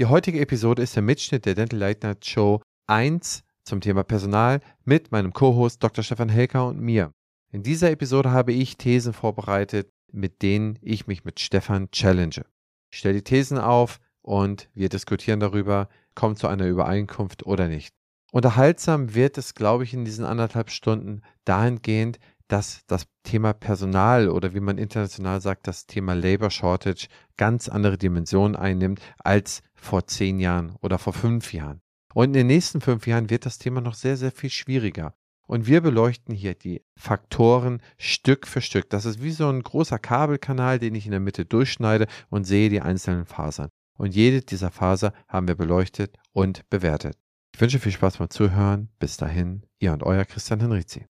Die 0.00 0.06
heutige 0.06 0.40
Episode 0.40 0.80
ist 0.80 0.96
der 0.96 1.02
Mitschnitt 1.02 1.44
der 1.44 1.54
Dental 1.54 1.78
Late 1.78 2.06
Night 2.06 2.24
Show 2.24 2.62
1 2.86 3.44
zum 3.64 3.82
Thema 3.82 4.02
Personal 4.02 4.62
mit 4.86 5.12
meinem 5.12 5.34
Co-Host 5.34 5.84
Dr. 5.84 6.02
Stefan 6.02 6.30
Helker 6.30 6.68
und 6.68 6.80
mir. 6.80 7.12
In 7.52 7.62
dieser 7.62 7.90
Episode 7.90 8.30
habe 8.30 8.54
ich 8.54 8.78
Thesen 8.78 9.12
vorbereitet, 9.12 9.90
mit 10.10 10.40
denen 10.40 10.78
ich 10.80 11.06
mich 11.06 11.26
mit 11.26 11.38
Stefan 11.38 11.90
challenge. 11.90 12.46
Ich 12.90 13.00
stelle 13.00 13.16
die 13.16 13.24
Thesen 13.24 13.58
auf 13.58 14.00
und 14.22 14.70
wir 14.72 14.88
diskutieren 14.88 15.38
darüber, 15.38 15.90
kommt 16.14 16.38
zu 16.38 16.48
einer 16.48 16.66
Übereinkunft 16.66 17.44
oder 17.44 17.68
nicht. 17.68 17.92
Unterhaltsam 18.32 19.14
wird 19.14 19.36
es, 19.36 19.54
glaube 19.54 19.84
ich, 19.84 19.92
in 19.92 20.06
diesen 20.06 20.24
anderthalb 20.24 20.70
Stunden 20.70 21.20
dahingehend, 21.44 22.18
dass 22.50 22.84
das 22.88 23.06
Thema 23.22 23.52
Personal 23.52 24.28
oder 24.28 24.54
wie 24.54 24.60
man 24.60 24.76
international 24.76 25.40
sagt, 25.40 25.68
das 25.68 25.86
Thema 25.86 26.14
Labor 26.14 26.50
Shortage 26.50 27.06
ganz 27.36 27.68
andere 27.68 27.96
Dimensionen 27.96 28.56
einnimmt 28.56 29.00
als 29.18 29.62
vor 29.74 30.06
zehn 30.06 30.40
Jahren 30.40 30.74
oder 30.80 30.98
vor 30.98 31.12
fünf 31.12 31.52
Jahren. 31.52 31.80
Und 32.12 32.24
in 32.24 32.32
den 32.32 32.46
nächsten 32.48 32.80
fünf 32.80 33.06
Jahren 33.06 33.30
wird 33.30 33.46
das 33.46 33.58
Thema 33.58 33.80
noch 33.80 33.94
sehr, 33.94 34.16
sehr 34.16 34.32
viel 34.32 34.50
schwieriger. 34.50 35.14
Und 35.46 35.68
wir 35.68 35.80
beleuchten 35.80 36.34
hier 36.34 36.54
die 36.54 36.82
Faktoren 36.96 37.82
Stück 37.98 38.48
für 38.48 38.60
Stück. 38.60 38.90
Das 38.90 39.04
ist 39.04 39.22
wie 39.22 39.32
so 39.32 39.48
ein 39.48 39.62
großer 39.62 39.98
Kabelkanal, 39.98 40.80
den 40.80 40.94
ich 40.96 41.06
in 41.06 41.12
der 41.12 41.20
Mitte 41.20 41.44
durchschneide 41.44 42.08
und 42.30 42.44
sehe 42.44 42.68
die 42.68 42.80
einzelnen 42.80 43.26
Fasern. 43.26 43.68
Und 43.96 44.14
jede 44.14 44.42
dieser 44.42 44.70
Faser 44.70 45.12
haben 45.28 45.46
wir 45.46 45.56
beleuchtet 45.56 46.16
und 46.32 46.68
bewertet. 46.68 47.16
Ich 47.54 47.60
wünsche 47.60 47.78
viel 47.78 47.92
Spaß 47.92 48.18
beim 48.18 48.30
Zuhören. 48.30 48.88
Bis 48.98 49.16
dahin, 49.16 49.66
ihr 49.78 49.92
und 49.92 50.02
euer 50.02 50.24
Christian 50.24 50.60
Henrizi. 50.60 51.09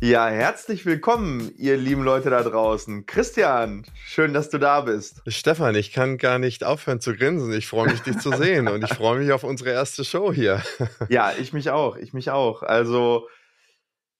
Ja, 0.00 0.28
herzlich 0.28 0.86
willkommen, 0.86 1.52
ihr 1.56 1.76
lieben 1.76 2.04
Leute 2.04 2.30
da 2.30 2.44
draußen. 2.44 3.04
Christian, 3.06 3.84
schön, 4.06 4.32
dass 4.32 4.48
du 4.48 4.58
da 4.58 4.82
bist. 4.82 5.22
Stefan, 5.26 5.74
ich 5.74 5.92
kann 5.92 6.18
gar 6.18 6.38
nicht 6.38 6.62
aufhören 6.62 7.00
zu 7.00 7.16
grinsen. 7.16 7.52
Ich 7.52 7.66
freue 7.66 7.90
mich, 7.90 8.02
dich 8.02 8.16
zu 8.18 8.30
sehen 8.30 8.68
und 8.68 8.84
ich 8.84 8.94
freue 8.94 9.18
mich 9.18 9.32
auf 9.32 9.42
unsere 9.42 9.70
erste 9.70 10.04
Show 10.04 10.32
hier. 10.32 10.62
Ja, 11.08 11.32
ich 11.32 11.52
mich 11.52 11.70
auch, 11.70 11.96
ich 11.96 12.12
mich 12.12 12.30
auch. 12.30 12.62
Also, 12.62 13.28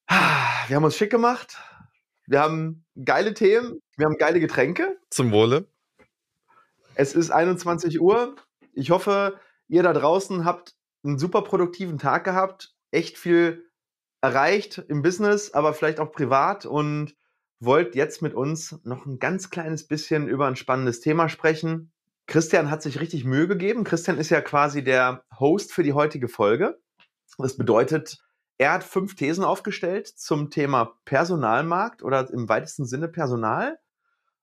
wir 0.08 0.74
haben 0.74 0.82
uns 0.82 0.96
schick 0.96 1.10
gemacht. 1.10 1.56
Wir 2.26 2.40
haben 2.40 2.84
geile 3.04 3.32
Themen, 3.32 3.80
wir 3.96 4.06
haben 4.06 4.18
geile 4.18 4.40
Getränke. 4.40 4.98
Zum 5.10 5.30
Wohle. 5.30 5.68
Es 6.96 7.14
ist 7.14 7.30
21 7.30 8.00
Uhr. 8.00 8.34
Ich 8.72 8.90
hoffe, 8.90 9.38
ihr 9.68 9.84
da 9.84 9.92
draußen 9.92 10.44
habt 10.44 10.74
einen 11.04 11.20
super 11.20 11.42
produktiven 11.42 11.98
Tag 11.98 12.24
gehabt, 12.24 12.74
echt 12.90 13.16
viel 13.16 13.67
erreicht 14.20 14.82
im 14.88 15.02
Business, 15.02 15.52
aber 15.52 15.74
vielleicht 15.74 16.00
auch 16.00 16.12
privat 16.12 16.66
und 16.66 17.14
wollt 17.60 17.94
jetzt 17.94 18.22
mit 18.22 18.34
uns 18.34 18.78
noch 18.84 19.06
ein 19.06 19.18
ganz 19.18 19.50
kleines 19.50 19.86
bisschen 19.86 20.28
über 20.28 20.46
ein 20.46 20.56
spannendes 20.56 21.00
Thema 21.00 21.28
sprechen. 21.28 21.92
Christian 22.26 22.70
hat 22.70 22.82
sich 22.82 23.00
richtig 23.00 23.24
Mühe 23.24 23.48
gegeben. 23.48 23.84
Christian 23.84 24.18
ist 24.18 24.30
ja 24.30 24.40
quasi 24.40 24.84
der 24.84 25.24
Host 25.38 25.72
für 25.72 25.82
die 25.82 25.94
heutige 25.94 26.28
Folge. 26.28 26.78
Das 27.38 27.56
bedeutet, 27.56 28.18
er 28.58 28.72
hat 28.72 28.84
fünf 28.84 29.14
Thesen 29.14 29.44
aufgestellt 29.44 30.08
zum 30.08 30.50
Thema 30.50 30.96
Personalmarkt 31.04 32.02
oder 32.02 32.28
im 32.30 32.48
weitesten 32.48 32.86
Sinne 32.86 33.08
Personal. 33.08 33.78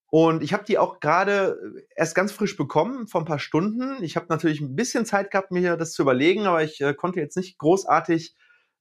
Und 0.08 0.44
ich 0.44 0.54
habe 0.54 0.64
die 0.64 0.78
auch 0.78 1.00
gerade 1.00 1.58
erst 1.96 2.16
ganz 2.16 2.32
frisch 2.32 2.56
bekommen, 2.56 3.08
vor 3.08 3.22
ein 3.22 3.26
paar 3.26 3.40
Stunden. 3.40 4.02
Ich 4.02 4.16
habe 4.16 4.28
natürlich 4.30 4.62
ein 4.62 4.76
bisschen 4.76 5.06
Zeit 5.06 5.30
gehabt, 5.30 5.52
mir 5.52 5.76
das 5.76 5.92
zu 5.92 6.04
überlegen, 6.04 6.48
aber 6.48 6.64
ich 6.64 6.80
äh, 6.80 6.94
konnte 6.94 7.20
jetzt 7.20 7.36
nicht 7.36 7.58
großartig 7.58 8.36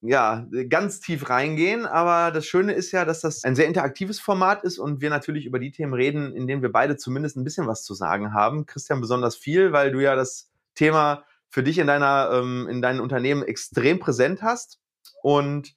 ja, 0.06 0.46
ganz 0.68 1.00
tief 1.00 1.30
reingehen. 1.30 1.86
Aber 1.86 2.30
das 2.30 2.46
Schöne 2.46 2.72
ist 2.72 2.92
ja, 2.92 3.04
dass 3.04 3.20
das 3.20 3.42
ein 3.44 3.56
sehr 3.56 3.66
interaktives 3.66 4.20
Format 4.20 4.62
ist 4.62 4.78
und 4.78 5.00
wir 5.00 5.10
natürlich 5.10 5.46
über 5.46 5.58
die 5.58 5.70
Themen 5.70 5.94
reden, 5.94 6.34
in 6.34 6.46
denen 6.46 6.62
wir 6.62 6.70
beide 6.70 6.96
zumindest 6.96 7.36
ein 7.36 7.44
bisschen 7.44 7.66
was 7.66 7.84
zu 7.84 7.94
sagen 7.94 8.34
haben. 8.34 8.66
Christian 8.66 9.00
besonders 9.00 9.36
viel, 9.36 9.72
weil 9.72 9.90
du 9.90 10.00
ja 10.00 10.14
das 10.14 10.50
Thema 10.74 11.24
für 11.48 11.62
dich 11.62 11.78
in 11.78 11.86
deiner, 11.86 12.30
ähm, 12.32 12.68
in 12.68 12.82
deinem 12.82 13.00
Unternehmen 13.00 13.42
extrem 13.42 13.98
präsent 13.98 14.42
hast. 14.42 14.80
Und 15.22 15.74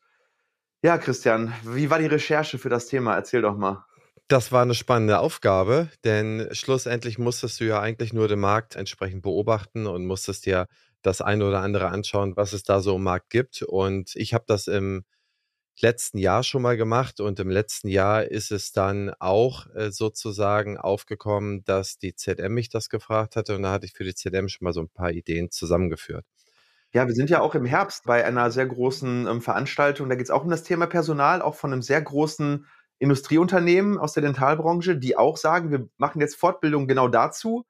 ja, 0.81 0.97
Christian, 0.97 1.53
wie 1.63 1.89
war 1.89 1.99
die 1.99 2.05
Recherche 2.05 2.57
für 2.57 2.69
das 2.69 2.87
Thema? 2.87 3.15
Erzähl 3.15 3.41
doch 3.41 3.55
mal. 3.55 3.85
Das 4.27 4.51
war 4.51 4.61
eine 4.61 4.75
spannende 4.75 5.19
Aufgabe, 5.19 5.89
denn 6.03 6.49
schlussendlich 6.51 7.17
musstest 7.17 7.61
du 7.61 7.63
ja 7.63 7.79
eigentlich 7.79 8.11
nur 8.11 8.27
den 8.27 8.39
Markt 8.39 8.75
entsprechend 8.75 9.21
beobachten 9.21 9.87
und 9.87 10.05
musstest 10.05 10.45
dir 10.45 10.67
das 11.01 11.21
eine 11.21 11.45
oder 11.45 11.61
andere 11.61 11.89
anschauen, 11.89 12.35
was 12.35 12.53
es 12.53 12.63
da 12.63 12.79
so 12.81 12.95
im 12.95 13.03
Markt 13.03 13.29
gibt. 13.29 13.61
Und 13.61 14.15
ich 14.15 14.33
habe 14.33 14.45
das 14.47 14.67
im 14.67 15.03
letzten 15.79 16.17
Jahr 16.17 16.43
schon 16.43 16.61
mal 16.61 16.77
gemacht 16.77 17.19
und 17.19 17.39
im 17.39 17.49
letzten 17.49 17.87
Jahr 17.87 18.23
ist 18.23 18.51
es 18.51 18.71
dann 18.71 19.13
auch 19.19 19.67
äh, 19.75 19.91
sozusagen 19.91 20.77
aufgekommen, 20.77 21.63
dass 21.65 21.97
die 21.97 22.15
ZM 22.15 22.53
mich 22.53 22.69
das 22.69 22.89
gefragt 22.89 23.35
hatte 23.35 23.55
und 23.55 23.63
da 23.63 23.71
hatte 23.71 23.85
ich 23.85 23.93
für 23.93 24.03
die 24.03 24.15
ZM 24.15 24.47
schon 24.49 24.65
mal 24.65 24.73
so 24.73 24.81
ein 24.81 24.89
paar 24.89 25.11
Ideen 25.11 25.51
zusammengeführt. 25.51 26.25
Ja, 26.93 27.05
wir 27.05 27.13
sind 27.13 27.29
ja 27.29 27.41
auch 27.41 27.53
im 27.53 27.65
Herbst 27.65 28.05
bei 28.05 28.25
einer 28.25 28.49
sehr 28.49 28.65
großen 28.65 29.27
ähm, 29.27 29.41
Veranstaltung. 29.41 30.09
Da 30.09 30.15
geht 30.15 30.25
es 30.25 30.31
auch 30.31 30.43
um 30.43 30.49
das 30.49 30.63
Thema 30.63 30.87
Personal, 30.87 31.41
auch 31.41 31.55
von 31.55 31.71
einem 31.73 31.81
sehr 31.81 32.01
großen 32.01 32.65
Industrieunternehmen 32.99 33.97
aus 33.97 34.13
der 34.13 34.23
Dentalbranche, 34.23 34.97
die 34.97 35.17
auch 35.17 35.37
sagen, 35.37 35.69
wir 35.69 35.87
machen 35.97 36.21
jetzt 36.21 36.37
Fortbildung 36.37 36.87
genau 36.87 37.07
dazu. 37.07 37.65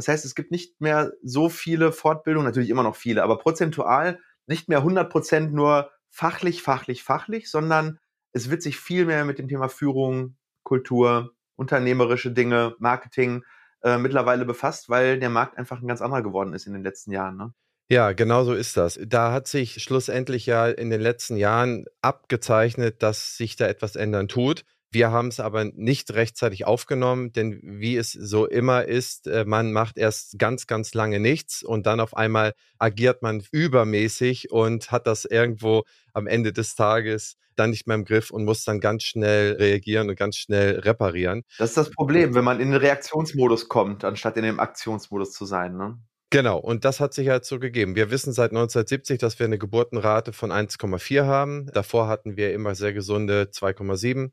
Das 0.00 0.08
heißt, 0.08 0.24
es 0.24 0.34
gibt 0.34 0.50
nicht 0.50 0.80
mehr 0.80 1.12
so 1.22 1.50
viele 1.50 1.92
Fortbildungen, 1.92 2.46
natürlich 2.46 2.70
immer 2.70 2.82
noch 2.82 2.96
viele, 2.96 3.22
aber 3.22 3.36
prozentual 3.36 4.18
nicht 4.46 4.66
mehr 4.66 4.78
100 4.78 5.10
Prozent 5.10 5.52
nur 5.52 5.90
fachlich, 6.08 6.62
fachlich, 6.62 7.02
fachlich, 7.02 7.50
sondern 7.50 7.98
es 8.32 8.48
wird 8.48 8.62
sich 8.62 8.78
viel 8.78 9.04
mehr 9.04 9.26
mit 9.26 9.38
dem 9.38 9.46
Thema 9.46 9.68
Führung, 9.68 10.38
Kultur, 10.62 11.34
unternehmerische 11.56 12.30
Dinge, 12.30 12.76
Marketing 12.78 13.44
äh, 13.82 13.98
mittlerweile 13.98 14.46
befasst, 14.46 14.88
weil 14.88 15.20
der 15.20 15.28
Markt 15.28 15.58
einfach 15.58 15.82
ein 15.82 15.86
ganz 15.86 16.00
anderer 16.00 16.22
geworden 16.22 16.54
ist 16.54 16.66
in 16.66 16.72
den 16.72 16.82
letzten 16.82 17.12
Jahren. 17.12 17.36
Ne? 17.36 17.52
Ja, 17.90 18.12
genau 18.12 18.44
so 18.44 18.54
ist 18.54 18.78
das. 18.78 18.98
Da 19.04 19.32
hat 19.32 19.48
sich 19.48 19.82
schlussendlich 19.82 20.46
ja 20.46 20.66
in 20.66 20.88
den 20.88 21.02
letzten 21.02 21.36
Jahren 21.36 21.84
abgezeichnet, 22.00 23.02
dass 23.02 23.36
sich 23.36 23.56
da 23.56 23.66
etwas 23.66 23.96
ändern 23.96 24.28
tut. 24.28 24.64
Wir 24.92 25.12
haben 25.12 25.28
es 25.28 25.38
aber 25.38 25.64
nicht 25.64 26.12
rechtzeitig 26.14 26.66
aufgenommen, 26.66 27.32
denn 27.32 27.60
wie 27.62 27.96
es 27.96 28.10
so 28.12 28.46
immer 28.46 28.86
ist, 28.86 29.28
äh, 29.28 29.44
man 29.44 29.72
macht 29.72 29.98
erst 29.98 30.38
ganz, 30.38 30.66
ganz 30.66 30.94
lange 30.94 31.20
nichts 31.20 31.62
und 31.62 31.86
dann 31.86 32.00
auf 32.00 32.16
einmal 32.16 32.54
agiert 32.78 33.22
man 33.22 33.42
übermäßig 33.52 34.50
und 34.50 34.90
hat 34.90 35.06
das 35.06 35.24
irgendwo 35.24 35.84
am 36.12 36.26
Ende 36.26 36.52
des 36.52 36.74
Tages 36.74 37.36
dann 37.54 37.70
nicht 37.70 37.86
mehr 37.86 37.94
im 37.94 38.04
Griff 38.04 38.30
und 38.30 38.44
muss 38.44 38.64
dann 38.64 38.80
ganz 38.80 39.04
schnell 39.04 39.52
reagieren 39.52 40.08
und 40.08 40.16
ganz 40.16 40.36
schnell 40.36 40.80
reparieren. 40.80 41.42
Das 41.58 41.70
ist 41.70 41.76
das 41.76 41.90
Problem, 41.90 42.34
wenn 42.34 42.44
man 42.44 42.58
in 42.58 42.70
den 42.70 42.80
Reaktionsmodus 42.80 43.68
kommt, 43.68 44.04
anstatt 44.04 44.36
in 44.36 44.42
dem 44.44 44.58
Aktionsmodus 44.58 45.32
zu 45.32 45.44
sein. 45.44 45.76
Ne? 45.76 45.98
Genau, 46.30 46.58
und 46.58 46.84
das 46.84 47.00
hat 47.00 47.12
sich 47.12 47.28
halt 47.28 47.44
so 47.44 47.58
gegeben. 47.58 47.96
Wir 47.96 48.10
wissen 48.10 48.32
seit 48.32 48.50
1970, 48.50 49.18
dass 49.18 49.38
wir 49.38 49.46
eine 49.46 49.58
Geburtenrate 49.58 50.32
von 50.32 50.50
1,4 50.52 51.24
haben. 51.24 51.66
Davor 51.72 52.08
hatten 52.08 52.36
wir 52.36 52.54
immer 52.54 52.74
sehr 52.74 52.92
gesunde 52.92 53.50
2,7. 53.52 54.30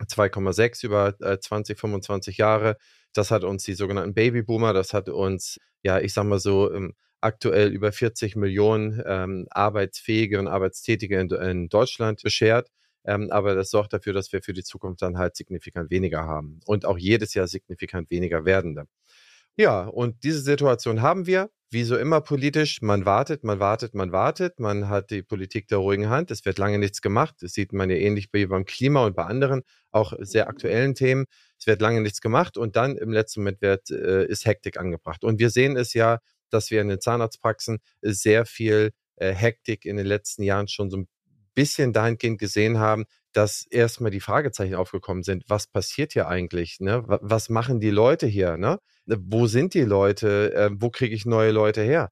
2,6 0.00 0.84
über 0.84 1.14
äh, 1.20 1.38
20, 1.38 1.78
25 1.78 2.38
Jahre. 2.38 2.76
Das 3.12 3.30
hat 3.30 3.44
uns 3.44 3.64
die 3.64 3.74
sogenannten 3.74 4.14
Babyboomer, 4.14 4.72
das 4.72 4.94
hat 4.94 5.08
uns, 5.08 5.58
ja, 5.82 6.00
ich 6.00 6.12
sag 6.14 6.24
mal 6.24 6.38
so, 6.38 6.72
ähm, 6.72 6.94
aktuell 7.20 7.70
über 7.72 7.92
40 7.92 8.36
Millionen 8.36 9.02
ähm, 9.06 9.46
Arbeitsfähige 9.50 10.38
und 10.38 10.48
Arbeitstätige 10.48 11.20
in, 11.20 11.30
in 11.30 11.68
Deutschland 11.68 12.22
beschert. 12.22 12.68
Ähm, 13.04 13.30
aber 13.30 13.54
das 13.54 13.70
sorgt 13.70 13.92
dafür, 13.92 14.12
dass 14.12 14.32
wir 14.32 14.42
für 14.42 14.52
die 14.52 14.64
Zukunft 14.64 15.02
dann 15.02 15.18
halt 15.18 15.36
signifikant 15.36 15.90
weniger 15.90 16.24
haben 16.26 16.60
und 16.66 16.84
auch 16.84 16.98
jedes 16.98 17.34
Jahr 17.34 17.48
signifikant 17.48 18.10
weniger 18.10 18.44
werdende. 18.44 18.86
Ja, 19.56 19.84
und 19.84 20.24
diese 20.24 20.40
Situation 20.40 21.02
haben 21.02 21.26
wir 21.26 21.50
wie 21.72 21.84
so 21.84 21.96
immer 21.96 22.20
politisch, 22.20 22.82
man 22.82 23.06
wartet, 23.06 23.44
man 23.44 23.58
wartet, 23.58 23.94
man 23.94 24.12
wartet, 24.12 24.60
man 24.60 24.90
hat 24.90 25.10
die 25.10 25.22
Politik 25.22 25.68
der 25.68 25.78
ruhigen 25.78 26.10
Hand, 26.10 26.30
es 26.30 26.44
wird 26.44 26.58
lange 26.58 26.78
nichts 26.78 27.00
gemacht, 27.00 27.36
das 27.40 27.52
sieht 27.52 27.72
man 27.72 27.88
ja 27.88 27.96
ähnlich 27.96 28.28
wie 28.32 28.44
beim 28.44 28.66
Klima 28.66 29.06
und 29.06 29.16
bei 29.16 29.24
anderen, 29.24 29.62
auch 29.90 30.12
sehr 30.18 30.48
aktuellen 30.48 30.94
Themen, 30.94 31.24
es 31.58 31.66
wird 31.66 31.80
lange 31.80 32.02
nichts 32.02 32.20
gemacht 32.20 32.58
und 32.58 32.76
dann 32.76 32.98
im 32.98 33.10
letzten 33.10 33.40
Moment 33.40 33.62
wird, 33.62 33.90
äh, 33.90 34.26
ist 34.26 34.44
Hektik 34.44 34.78
angebracht. 34.78 35.24
Und 35.24 35.38
wir 35.38 35.48
sehen 35.48 35.76
es 35.78 35.94
ja, 35.94 36.18
dass 36.50 36.70
wir 36.70 36.82
in 36.82 36.88
den 36.88 37.00
Zahnarztpraxen 37.00 37.78
sehr 38.02 38.44
viel 38.44 38.90
äh, 39.16 39.32
Hektik 39.32 39.86
in 39.86 39.96
den 39.96 40.06
letzten 40.06 40.42
Jahren 40.42 40.68
schon 40.68 40.90
so 40.90 40.98
ein 40.98 41.08
bisschen 41.54 41.94
dahingehend 41.94 42.38
gesehen 42.38 42.78
haben, 42.78 43.06
dass 43.32 43.66
erstmal 43.70 44.10
die 44.10 44.20
Fragezeichen 44.20 44.74
aufgekommen 44.74 45.22
sind, 45.22 45.44
was 45.48 45.66
passiert 45.66 46.12
hier 46.12 46.28
eigentlich? 46.28 46.80
Ne? 46.80 47.04
Was 47.06 47.48
machen 47.48 47.80
die 47.80 47.90
Leute 47.90 48.26
hier? 48.26 48.56
Ne? 48.56 48.78
Wo 49.06 49.46
sind 49.46 49.74
die 49.74 49.82
Leute? 49.82 50.54
Äh, 50.54 50.70
wo 50.74 50.90
kriege 50.90 51.14
ich 51.14 51.26
neue 51.26 51.50
Leute 51.52 51.82
her? 51.82 52.10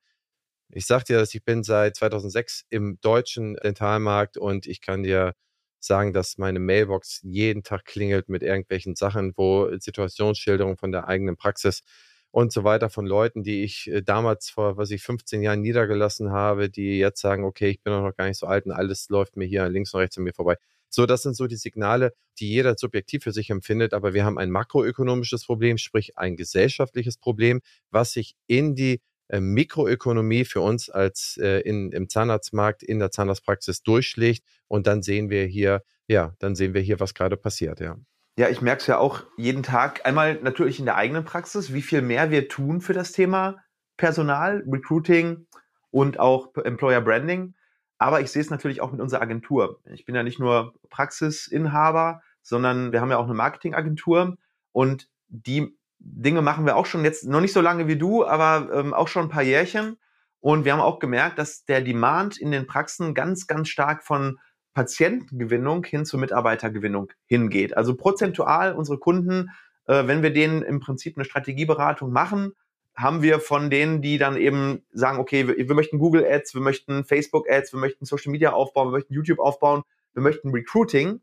Ich 0.72 0.86
sag 0.86 1.04
dir, 1.04 1.18
dass 1.18 1.34
ich 1.34 1.44
bin 1.44 1.64
seit 1.64 1.96
2006 1.96 2.64
im 2.70 2.98
deutschen 3.00 3.56
Dentalmarkt 3.56 4.38
und 4.38 4.66
ich 4.66 4.80
kann 4.80 5.02
dir 5.02 5.34
sagen, 5.80 6.12
dass 6.12 6.38
meine 6.38 6.60
Mailbox 6.60 7.20
jeden 7.22 7.62
Tag 7.62 7.84
klingelt 7.86 8.28
mit 8.28 8.42
irgendwelchen 8.42 8.94
Sachen, 8.96 9.32
wo 9.36 9.68
Situationsschilderungen 9.78 10.76
von 10.76 10.92
der 10.92 11.08
eigenen 11.08 11.36
Praxis 11.36 11.82
und 12.30 12.52
so 12.52 12.64
weiter 12.64 12.90
von 12.90 13.06
Leuten, 13.06 13.42
die 13.42 13.64
ich 13.64 13.90
äh, 13.90 14.02
damals 14.02 14.50
vor, 14.50 14.76
was 14.76 14.90
ich 14.90 15.02
15 15.02 15.42
Jahren 15.42 15.60
niedergelassen 15.62 16.30
habe, 16.30 16.70
die 16.70 16.98
jetzt 16.98 17.20
sagen, 17.20 17.44
okay, 17.44 17.70
ich 17.70 17.82
bin 17.82 17.92
noch 17.92 18.14
gar 18.16 18.26
nicht 18.26 18.38
so 18.38 18.46
alt 18.46 18.66
und 18.66 18.72
alles 18.72 19.08
läuft 19.08 19.36
mir 19.36 19.46
hier 19.46 19.68
links 19.68 19.92
und 19.94 20.00
rechts 20.00 20.18
an 20.18 20.24
mir 20.24 20.34
vorbei. 20.34 20.56
So, 20.90 21.06
das 21.06 21.22
sind 21.22 21.34
so 21.34 21.46
die 21.46 21.56
Signale, 21.56 22.12
die 22.38 22.50
jeder 22.50 22.76
subjektiv 22.76 23.22
für 23.22 23.32
sich 23.32 23.50
empfindet. 23.50 23.94
Aber 23.94 24.12
wir 24.12 24.24
haben 24.24 24.38
ein 24.38 24.50
makroökonomisches 24.50 25.46
Problem, 25.46 25.78
sprich 25.78 26.18
ein 26.18 26.36
gesellschaftliches 26.36 27.16
Problem, 27.16 27.60
was 27.90 28.12
sich 28.12 28.34
in 28.46 28.74
die 28.74 29.00
äh, 29.28 29.40
Mikroökonomie 29.40 30.44
für 30.44 30.60
uns 30.60 30.90
als 30.90 31.38
äh, 31.40 31.60
in, 31.60 31.92
im 31.92 32.08
Zahnarztmarkt, 32.08 32.82
in 32.82 32.98
der 32.98 33.12
Zahnarztpraxis 33.12 33.82
durchschlägt. 33.82 34.44
Und 34.66 34.86
dann 34.86 35.02
sehen 35.02 35.30
wir 35.30 35.44
hier, 35.46 35.82
ja, 36.08 36.34
dann 36.40 36.56
sehen 36.56 36.74
wir 36.74 36.80
hier, 36.80 37.00
was 37.00 37.14
gerade 37.14 37.36
passiert, 37.36 37.80
ja. 37.80 37.96
Ja, 38.38 38.48
ich 38.48 38.62
merke 38.62 38.80
es 38.80 38.86
ja 38.86 38.98
auch 38.98 39.24
jeden 39.36 39.62
Tag. 39.62 40.06
Einmal 40.06 40.40
natürlich 40.42 40.78
in 40.78 40.86
der 40.86 40.96
eigenen 40.96 41.24
Praxis, 41.24 41.72
wie 41.72 41.82
viel 41.82 42.00
mehr 42.00 42.30
wir 42.30 42.48
tun 42.48 42.80
für 42.80 42.94
das 42.94 43.12
Thema 43.12 43.62
Personal, 43.96 44.64
Recruiting 44.66 45.46
und 45.90 46.18
auch 46.18 46.54
Employer 46.56 47.02
Branding. 47.02 47.54
Aber 48.00 48.22
ich 48.22 48.30
sehe 48.32 48.40
es 48.40 48.48
natürlich 48.48 48.80
auch 48.80 48.92
mit 48.92 49.00
unserer 49.00 49.20
Agentur. 49.20 49.78
Ich 49.92 50.06
bin 50.06 50.14
ja 50.14 50.22
nicht 50.22 50.40
nur 50.40 50.72
Praxisinhaber, 50.88 52.22
sondern 52.40 52.92
wir 52.92 53.02
haben 53.02 53.10
ja 53.10 53.18
auch 53.18 53.26
eine 53.26 53.34
Marketingagentur 53.34 54.38
und 54.72 55.10
die 55.28 55.76
Dinge 55.98 56.40
machen 56.40 56.64
wir 56.64 56.76
auch 56.76 56.86
schon 56.86 57.04
jetzt 57.04 57.26
noch 57.26 57.42
nicht 57.42 57.52
so 57.52 57.60
lange 57.60 57.88
wie 57.88 57.98
du, 57.98 58.24
aber 58.24 58.72
ähm, 58.72 58.94
auch 58.94 59.06
schon 59.06 59.26
ein 59.26 59.28
paar 59.28 59.42
Jährchen. 59.42 59.98
Und 60.40 60.64
wir 60.64 60.72
haben 60.72 60.80
auch 60.80 60.98
gemerkt, 60.98 61.38
dass 61.38 61.66
der 61.66 61.82
Demand 61.82 62.38
in 62.38 62.50
den 62.50 62.66
Praxen 62.66 63.12
ganz, 63.12 63.46
ganz 63.46 63.68
stark 63.68 64.02
von 64.02 64.38
Patientengewinnung 64.72 65.84
hin 65.84 66.06
zur 66.06 66.20
Mitarbeitergewinnung 66.20 67.12
hingeht. 67.26 67.76
Also 67.76 67.94
prozentual 67.96 68.72
unsere 68.72 68.98
Kunden, 68.98 69.50
äh, 69.84 70.06
wenn 70.06 70.22
wir 70.22 70.32
denen 70.32 70.62
im 70.62 70.80
Prinzip 70.80 71.18
eine 71.18 71.26
Strategieberatung 71.26 72.10
machen, 72.10 72.54
haben 72.94 73.22
wir 73.22 73.40
von 73.40 73.70
denen, 73.70 74.02
die 74.02 74.18
dann 74.18 74.36
eben 74.36 74.82
sagen, 74.92 75.18
okay, 75.18 75.48
wir, 75.48 75.56
wir 75.56 75.74
möchten 75.74 75.98
Google 75.98 76.24
Ads, 76.24 76.54
wir 76.54 76.60
möchten 76.60 77.04
Facebook 77.04 77.48
Ads, 77.48 77.72
wir 77.72 77.80
möchten 77.80 78.04
Social 78.04 78.30
Media 78.30 78.52
aufbauen, 78.52 78.88
wir 78.88 78.92
möchten 78.92 79.14
YouTube 79.14 79.38
aufbauen, 79.38 79.82
wir 80.12 80.22
möchten 80.22 80.50
Recruiting, 80.50 81.20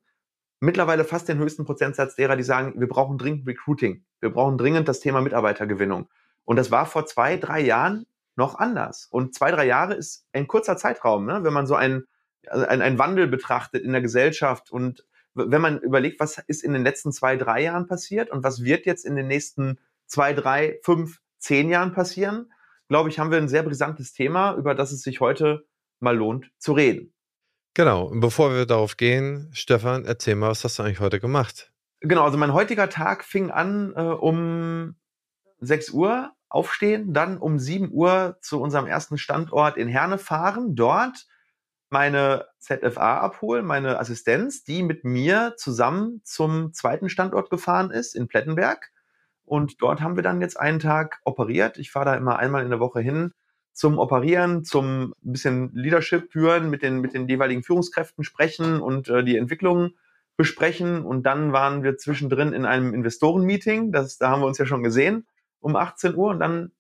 mittlerweile 0.59 1.03
fast 1.03 1.27
den 1.29 1.37
höchsten 1.37 1.65
Prozentsatz 1.65 2.15
derer, 2.15 2.35
die 2.35 2.43
sagen, 2.43 2.73
wir 2.77 2.87
brauchen 2.87 3.17
dringend 3.17 3.47
Recruiting, 3.47 4.03
wir 4.19 4.31
brauchen 4.31 4.57
dringend 4.57 4.87
das 4.87 4.99
Thema 4.99 5.21
Mitarbeitergewinnung. 5.21 6.07
Und 6.45 6.55
das 6.55 6.71
war 6.71 6.85
vor 6.85 7.05
zwei, 7.05 7.37
drei 7.37 7.59
Jahren 7.59 8.05
noch 8.35 8.55
anders. 8.55 9.07
Und 9.11 9.35
zwei, 9.35 9.51
drei 9.51 9.65
Jahre 9.65 9.95
ist 9.95 10.25
ein 10.31 10.47
kurzer 10.47 10.77
Zeitraum, 10.77 11.25
ne? 11.25 11.43
wenn 11.43 11.53
man 11.53 11.67
so 11.67 11.75
einen, 11.75 12.07
ein, 12.49 12.81
ein 12.81 12.97
Wandel 12.97 13.27
betrachtet 13.27 13.83
in 13.83 13.91
der 13.91 14.01
Gesellschaft 14.01 14.71
und 14.71 15.05
wenn 15.33 15.61
man 15.61 15.79
überlegt, 15.79 16.19
was 16.19 16.39
ist 16.47 16.63
in 16.63 16.73
den 16.73 16.83
letzten 16.83 17.11
zwei, 17.11 17.35
drei 17.35 17.63
Jahren 17.63 17.87
passiert 17.87 18.31
und 18.31 18.43
was 18.43 18.63
wird 18.63 18.85
jetzt 18.85 19.05
in 19.05 19.15
den 19.15 19.27
nächsten 19.27 19.77
zwei, 20.07 20.33
drei, 20.33 20.79
fünf, 20.83 21.21
zehn 21.39 21.69
Jahren 21.69 21.93
passieren, 21.93 22.51
glaube 22.89 23.09
ich, 23.09 23.19
haben 23.19 23.31
wir 23.31 23.37
ein 23.37 23.49
sehr 23.49 23.63
brisantes 23.63 24.13
Thema, 24.13 24.55
über 24.55 24.75
das 24.75 24.91
es 24.91 25.01
sich 25.01 25.19
heute 25.19 25.65
mal 25.99 26.15
lohnt 26.15 26.51
zu 26.57 26.73
reden. 26.73 27.13
Genau, 27.73 28.05
und 28.05 28.21
bevor 28.21 28.53
wir 28.53 28.65
darauf 28.65 28.97
gehen, 28.97 29.49
Stefan, 29.53 30.05
erzähl 30.05 30.35
mal, 30.35 30.49
was 30.49 30.63
hast 30.63 30.79
du 30.79 30.83
eigentlich 30.83 30.99
heute 30.99 31.19
gemacht? 31.19 31.71
Genau, 31.99 32.23
also 32.23 32.37
mein 32.37 32.53
heutiger 32.53 32.89
Tag 32.89 33.23
fing 33.23 33.51
an 33.51 33.93
äh, 33.95 34.01
um 34.01 34.95
6 35.59 35.91
Uhr 35.91 36.31
aufstehen, 36.49 37.13
dann 37.13 37.37
um 37.37 37.59
7 37.59 37.91
Uhr 37.91 38.37
zu 38.41 38.61
unserem 38.61 38.87
ersten 38.87 39.17
Standort 39.17 39.77
in 39.77 39.87
Herne 39.87 40.17
fahren, 40.17 40.75
dort 40.75 41.27
meine 41.89 42.45
ZFA 42.59 43.19
abholen, 43.19 43.65
meine 43.65 43.99
Assistenz, 43.99 44.63
die 44.63 44.83
mit 44.83 45.03
mir 45.03 45.53
zusammen 45.57 46.21
zum 46.23 46.73
zweiten 46.73 47.09
Standort 47.09 47.49
gefahren 47.49 47.91
ist 47.91 48.15
in 48.15 48.27
Plettenberg. 48.27 48.91
Und 49.47 49.81
dort 49.81 50.01
haben 50.01 50.17
wir 50.17 50.23
dann 50.23 50.41
jetzt 50.41 50.59
einen 50.59 50.79
Tag 50.79 51.21
operiert. 51.23 51.77
Ich 51.77 51.89
fahre 51.89 52.07
da 52.07 52.15
immer 52.15 52.37
einmal 52.37 52.65
in 52.65 52.69
der 52.69 52.81
Woche 52.81 52.99
hin 52.99 53.31
zum 53.71 53.97
Operieren, 53.97 54.65
zum 54.65 55.13
bisschen 55.21 55.71
Leadership 55.73 56.33
führen, 56.33 56.69
mit 56.69 56.81
den, 56.81 56.99
mit 56.99 57.13
den 57.13 57.29
jeweiligen 57.29 57.63
Führungskräften 57.63 58.25
sprechen 58.25 58.81
und 58.81 59.07
äh, 59.07 59.23
die 59.23 59.37
Entwicklung 59.37 59.91
besprechen. 60.35 61.05
Und 61.05 61.23
dann 61.23 61.53
waren 61.53 61.81
wir 61.81 61.95
zwischendrin 61.95 62.51
in 62.51 62.65
einem 62.65 62.93
Investoren-Meeting. 62.93 63.93
Das, 63.93 64.17
da 64.17 64.31
haben 64.31 64.41
wir 64.41 64.47
uns 64.47 64.57
ja 64.57 64.65
schon 64.65 64.83
gesehen 64.83 65.25
um 65.61 65.77
18 65.77 66.15
Uhr 66.15 66.29
und 66.31 66.39
dann 66.39 66.71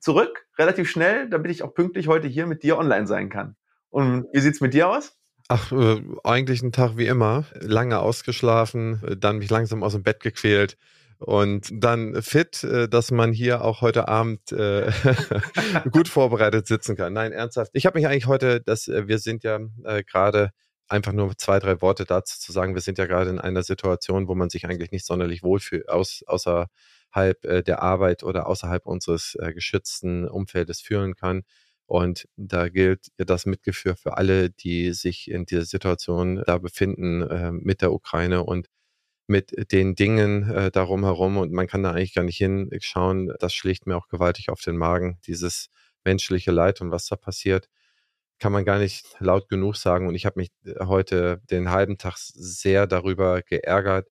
zurück, 0.00 0.46
relativ 0.58 0.90
schnell, 0.90 1.30
damit 1.30 1.52
ich 1.52 1.62
auch 1.62 1.72
pünktlich 1.72 2.08
heute 2.08 2.26
hier 2.26 2.46
mit 2.46 2.64
dir 2.64 2.78
online 2.78 3.06
sein 3.06 3.30
kann. 3.30 3.54
Und 3.90 4.26
wie 4.32 4.40
sieht's 4.40 4.60
mit 4.60 4.74
dir 4.74 4.88
aus? 4.88 5.16
Ach, 5.48 5.70
äh, 5.70 6.02
eigentlich 6.24 6.62
ein 6.62 6.72
Tag 6.72 6.96
wie 6.96 7.06
immer. 7.06 7.44
Lange 7.60 8.00
ausgeschlafen, 8.00 9.02
dann 9.20 9.38
mich 9.38 9.50
langsam 9.50 9.84
aus 9.84 9.92
dem 9.92 10.02
Bett 10.02 10.20
gequält 10.20 10.76
und 11.18 11.68
dann 11.72 12.22
fit, 12.22 12.62
äh, 12.64 12.88
dass 12.88 13.10
man 13.10 13.32
hier 13.32 13.64
auch 13.64 13.80
heute 13.80 14.08
Abend 14.08 14.52
äh, 14.52 14.90
gut 15.90 16.08
vorbereitet 16.08 16.66
sitzen 16.66 16.96
kann. 16.96 17.12
Nein, 17.12 17.32
ernsthaft. 17.32 17.70
Ich 17.74 17.86
habe 17.86 17.98
mich 17.98 18.06
eigentlich 18.06 18.26
heute, 18.26 18.60
dass 18.60 18.88
äh, 18.88 19.08
wir 19.08 19.18
sind 19.18 19.42
ja 19.44 19.58
gerade 20.06 20.50
einfach 20.88 21.12
nur 21.12 21.36
zwei, 21.36 21.58
drei 21.58 21.82
Worte 21.82 22.04
dazu 22.04 22.38
zu 22.38 22.52
sagen. 22.52 22.74
Wir 22.74 22.80
sind 22.80 22.98
ja 22.98 23.06
gerade 23.06 23.30
in 23.30 23.38
einer 23.38 23.62
Situation, 23.62 24.28
wo 24.28 24.34
man 24.34 24.48
sich 24.48 24.66
eigentlich 24.66 24.90
nicht 24.90 25.04
sonderlich 25.04 25.42
wohlfühlt, 25.42 25.88
aus, 25.88 26.22
außerhalb 26.26 27.64
der 27.66 27.82
Arbeit 27.82 28.22
oder 28.22 28.46
außerhalb 28.46 28.86
unseres 28.86 29.36
geschützten 29.54 30.26
Umfeldes 30.26 30.80
fühlen 30.80 31.14
kann. 31.14 31.42
Und 31.88 32.28
da 32.36 32.68
gilt 32.68 33.06
das 33.16 33.46
Mitgefühl 33.46 33.96
für 33.96 34.18
alle, 34.18 34.50
die 34.50 34.92
sich 34.92 35.30
in 35.30 35.46
dieser 35.46 35.64
Situation 35.64 36.42
da 36.46 36.58
befinden 36.58 37.22
äh, 37.22 37.50
mit 37.50 37.80
der 37.80 37.92
Ukraine 37.92 38.44
und 38.44 38.68
mit 39.28 39.72
den 39.72 39.94
Dingen 39.94 40.50
äh, 40.50 40.70
darum 40.70 41.04
herum 41.04 41.36
und 41.36 41.52
man 41.52 41.66
kann 41.66 41.82
da 41.82 41.92
eigentlich 41.92 42.14
gar 42.14 42.24
nicht 42.24 42.38
hinschauen. 42.38 43.32
Das 43.40 43.54
schlägt 43.54 43.86
mir 43.86 43.96
auch 43.96 44.08
gewaltig 44.08 44.48
auf 44.50 44.60
den 44.60 44.76
Magen, 44.76 45.18
dieses 45.26 45.68
menschliche 46.04 46.50
Leid 46.50 46.80
und 46.80 46.90
was 46.90 47.06
da 47.06 47.16
passiert, 47.16 47.68
kann 48.38 48.52
man 48.52 48.64
gar 48.64 48.78
nicht 48.78 49.04
laut 49.20 49.48
genug 49.48 49.76
sagen. 49.76 50.08
Und 50.08 50.14
ich 50.14 50.26
habe 50.26 50.40
mich 50.40 50.50
äh, 50.64 50.86
heute 50.86 51.42
den 51.50 51.70
halben 51.70 51.98
Tag 51.98 52.16
sehr 52.16 52.86
darüber 52.86 53.42
geärgert, 53.42 54.08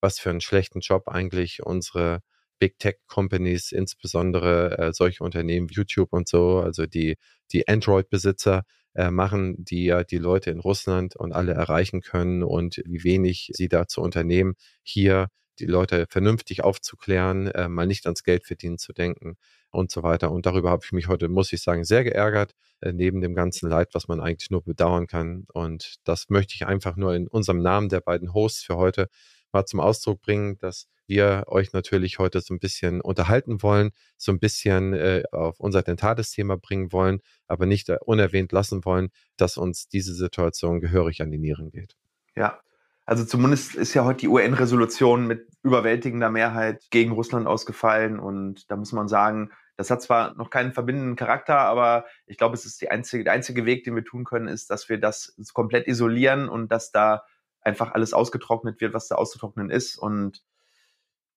was 0.00 0.18
für 0.20 0.30
einen 0.30 0.40
schlechten 0.40 0.80
Job 0.80 1.08
eigentlich 1.08 1.62
unsere 1.64 2.20
Big 2.58 2.78
Tech 2.78 2.96
Companies, 3.06 3.72
insbesondere 3.72 4.78
äh, 4.78 4.92
solche 4.92 5.24
Unternehmen 5.24 5.70
wie 5.70 5.74
YouTube 5.74 6.12
und 6.12 6.28
so, 6.28 6.60
also 6.60 6.86
die, 6.86 7.16
die 7.52 7.66
Android-Besitzer, 7.66 8.64
äh, 9.00 9.10
machen, 9.10 9.56
die 9.64 9.86
ja 9.86 10.04
die 10.04 10.18
Leute 10.18 10.50
in 10.50 10.60
Russland 10.60 11.16
und 11.16 11.32
alle 11.32 11.52
erreichen 11.54 12.02
können 12.02 12.42
und 12.42 12.82
wie 12.84 13.02
wenig 13.02 13.50
sie 13.54 13.68
dazu 13.68 14.02
unternehmen, 14.02 14.56
hier 14.82 15.28
die 15.58 15.64
Leute 15.64 16.06
vernünftig 16.10 16.62
aufzuklären, 16.64 17.46
äh, 17.46 17.68
mal 17.70 17.86
nicht 17.86 18.04
ans 18.04 18.24
Geld 18.24 18.44
verdienen 18.46 18.76
zu 18.76 18.92
denken 18.92 19.36
und 19.70 19.90
so 19.90 20.02
weiter. 20.02 20.30
Und 20.30 20.44
darüber 20.44 20.68
habe 20.68 20.82
ich 20.84 20.92
mich 20.92 21.08
heute, 21.08 21.28
muss 21.28 21.50
ich 21.54 21.62
sagen, 21.62 21.84
sehr 21.84 22.04
geärgert, 22.04 22.52
äh, 22.80 22.92
neben 22.92 23.22
dem 23.22 23.34
ganzen 23.34 23.70
Leid, 23.70 23.88
was 23.94 24.06
man 24.06 24.20
eigentlich 24.20 24.50
nur 24.50 24.62
bedauern 24.62 25.06
kann. 25.06 25.46
Und 25.54 25.94
das 26.04 26.28
möchte 26.28 26.54
ich 26.54 26.66
einfach 26.66 26.96
nur 26.96 27.14
in 27.14 27.26
unserem 27.26 27.62
Namen 27.62 27.88
der 27.88 28.02
beiden 28.02 28.34
Hosts 28.34 28.62
für 28.64 28.76
heute 28.76 29.08
mal 29.52 29.66
zum 29.66 29.80
Ausdruck 29.80 30.20
bringen, 30.20 30.58
dass 30.58 30.88
wir 31.06 31.44
euch 31.48 31.72
natürlich 31.72 32.18
heute 32.18 32.40
so 32.40 32.54
ein 32.54 32.60
bisschen 32.60 33.00
unterhalten 33.00 33.62
wollen, 33.62 33.90
so 34.16 34.32
ein 34.32 34.38
bisschen 34.38 34.94
äh, 34.94 35.24
auf 35.32 35.58
unser 35.58 35.82
dentales 35.82 36.30
Thema 36.30 36.56
bringen 36.56 36.92
wollen, 36.92 37.20
aber 37.48 37.66
nicht 37.66 37.88
äh, 37.88 37.98
unerwähnt 38.04 38.52
lassen 38.52 38.84
wollen, 38.84 39.10
dass 39.36 39.56
uns 39.56 39.88
diese 39.88 40.14
Situation 40.14 40.80
gehörig 40.80 41.20
an 41.20 41.30
die 41.30 41.38
Nieren 41.38 41.70
geht. 41.70 41.96
Ja, 42.36 42.60
also 43.06 43.24
zumindest 43.24 43.74
ist 43.74 43.92
ja 43.94 44.04
heute 44.04 44.20
die 44.20 44.28
UN-Resolution 44.28 45.26
mit 45.26 45.48
überwältigender 45.64 46.30
Mehrheit 46.30 46.86
gegen 46.90 47.10
Russland 47.10 47.48
ausgefallen 47.48 48.20
und 48.20 48.70
da 48.70 48.76
muss 48.76 48.92
man 48.92 49.08
sagen, 49.08 49.50
das 49.76 49.90
hat 49.90 50.02
zwar 50.02 50.36
noch 50.36 50.50
keinen 50.50 50.72
verbindenden 50.72 51.16
Charakter, 51.16 51.58
aber 51.58 52.04
ich 52.26 52.36
glaube, 52.36 52.54
es 52.54 52.64
ist 52.66 52.88
einzige, 52.88 53.24
der 53.24 53.32
einzige 53.32 53.64
Weg, 53.64 53.82
den 53.82 53.96
wir 53.96 54.04
tun 54.04 54.24
können, 54.24 54.46
ist, 54.46 54.70
dass 54.70 54.88
wir 54.88 55.00
das 55.00 55.34
komplett 55.54 55.88
isolieren 55.88 56.48
und 56.48 56.70
dass 56.70 56.92
da 56.92 57.24
einfach 57.62 57.92
alles 57.92 58.12
ausgetrocknet 58.12 58.80
wird, 58.80 58.94
was 58.94 59.08
da 59.08 59.16
auszutrocknen 59.16 59.70
ist. 59.70 59.96
Und 59.96 60.42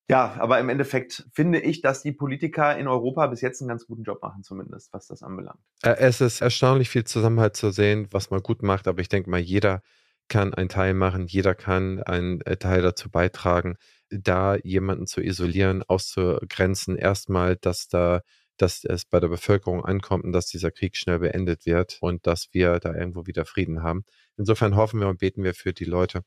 ja, 0.09 0.35
aber 0.39 0.59
im 0.59 0.69
Endeffekt 0.69 1.25
finde 1.33 1.59
ich, 1.59 1.81
dass 1.81 2.01
die 2.01 2.11
Politiker 2.11 2.77
in 2.77 2.87
Europa 2.87 3.27
bis 3.27 3.41
jetzt 3.41 3.61
einen 3.61 3.69
ganz 3.69 3.85
guten 3.87 4.03
Job 4.03 4.21
machen, 4.21 4.43
zumindest 4.43 4.91
was 4.91 5.07
das 5.07 5.23
anbelangt. 5.23 5.59
Es 5.81 6.19
ist 6.19 6.41
erstaunlich 6.41 6.89
viel 6.89 7.05
Zusammenhalt 7.05 7.55
zu 7.55 7.71
sehen, 7.71 8.07
was 8.11 8.29
man 8.29 8.41
gut 8.41 8.63
macht, 8.63 8.87
aber 8.87 9.01
ich 9.01 9.09
denke 9.09 9.29
mal, 9.29 9.39
jeder 9.39 9.81
kann 10.27 10.53
einen 10.53 10.69
Teil 10.69 10.93
machen, 10.93 11.27
jeder 11.27 11.55
kann 11.55 12.01
einen 12.03 12.41
äh, 12.41 12.57
Teil 12.57 12.81
dazu 12.81 13.09
beitragen, 13.09 13.75
da 14.09 14.55
jemanden 14.55 15.07
zu 15.07 15.21
isolieren, 15.21 15.83
auszugrenzen. 15.83 16.97
Erstmal, 16.97 17.55
dass 17.55 17.87
da 17.87 18.21
dass 18.57 18.83
es 18.83 19.05
bei 19.05 19.19
der 19.19 19.29
Bevölkerung 19.29 19.83
ankommt 19.83 20.23
und 20.23 20.31
dass 20.31 20.47
dieser 20.47 20.71
Krieg 20.71 20.95
schnell 20.95 21.19
beendet 21.19 21.65
wird 21.65 21.97
und 22.01 22.27
dass 22.27 22.49
wir 22.51 22.79
da 22.79 22.93
irgendwo 22.93 23.25
wieder 23.25 23.45
Frieden 23.45 23.83
haben. 23.83 24.05
Insofern 24.37 24.75
hoffen 24.75 24.99
wir 24.99 25.07
und 25.07 25.19
beten 25.19 25.43
wir 25.43 25.53
für 25.53 25.73
die 25.73 25.85
Leute, 25.85 26.23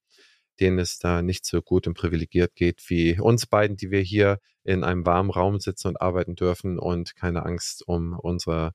denen 0.61 0.78
es 0.78 0.99
da 0.99 1.23
nicht 1.23 1.45
so 1.45 1.62
gut 1.62 1.87
und 1.87 1.95
privilegiert 1.95 2.54
geht 2.54 2.83
wie 2.88 3.18
uns 3.21 3.47
beiden, 3.47 3.76
die 3.76 3.90
wir 3.90 4.00
hier 4.00 4.38
in 4.64 4.85
einem 4.85 5.06
warmen 5.06 5.30
Raum 5.30 5.61
sitzen 5.61 5.88
und 5.88 6.00
arbeiten 6.00 6.35
dürfen 6.35 6.78
und 6.78 7.14
keine 7.14 7.45
Angst 7.45 7.87
um 7.87 8.18
unsere 8.18 8.73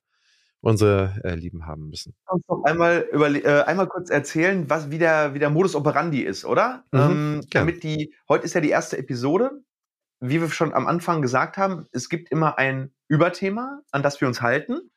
unsere 0.62 1.20
äh, 1.24 1.34
Lieben 1.34 1.66
haben 1.66 1.88
müssen. 1.88 2.14
Kannst 2.24 2.48
du 2.48 2.62
einmal, 2.62 3.08
über, 3.12 3.28
äh, 3.28 3.64
einmal 3.64 3.88
kurz 3.88 4.10
erzählen, 4.10 4.70
was 4.70 4.90
wie 4.90 4.98
der, 4.98 5.34
wie 5.34 5.40
der 5.40 5.50
Modus 5.50 5.74
operandi 5.74 6.22
ist, 6.22 6.44
oder? 6.44 6.84
Mhm, 6.92 7.00
ähm, 7.00 7.40
damit 7.50 7.82
die, 7.82 8.14
heute 8.28 8.44
ist 8.44 8.54
ja 8.54 8.60
die 8.60 8.70
erste 8.70 8.96
Episode. 8.96 9.50
Wie 10.24 10.40
wir 10.40 10.48
schon 10.50 10.72
am 10.72 10.86
Anfang 10.86 11.20
gesagt 11.20 11.56
haben, 11.56 11.88
es 11.90 12.08
gibt 12.08 12.30
immer 12.30 12.56
ein 12.56 12.94
Überthema, 13.08 13.82
an 13.90 14.04
das 14.04 14.20
wir 14.20 14.28
uns 14.28 14.40
halten. 14.40 14.92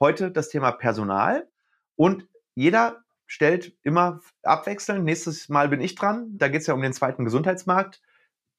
Heute 0.00 0.30
das 0.30 0.48
Thema 0.48 0.72
Personal. 0.72 1.46
Und 1.94 2.26
jeder 2.54 3.04
stellt 3.26 3.76
immer 3.82 4.20
abwechselnd. 4.42 5.04
Nächstes 5.04 5.50
Mal 5.50 5.68
bin 5.68 5.82
ich 5.82 5.94
dran. 5.94 6.38
Da 6.38 6.48
geht 6.48 6.62
es 6.62 6.68
ja 6.68 6.72
um 6.72 6.80
den 6.80 6.94
zweiten 6.94 7.26
Gesundheitsmarkt. 7.26 8.00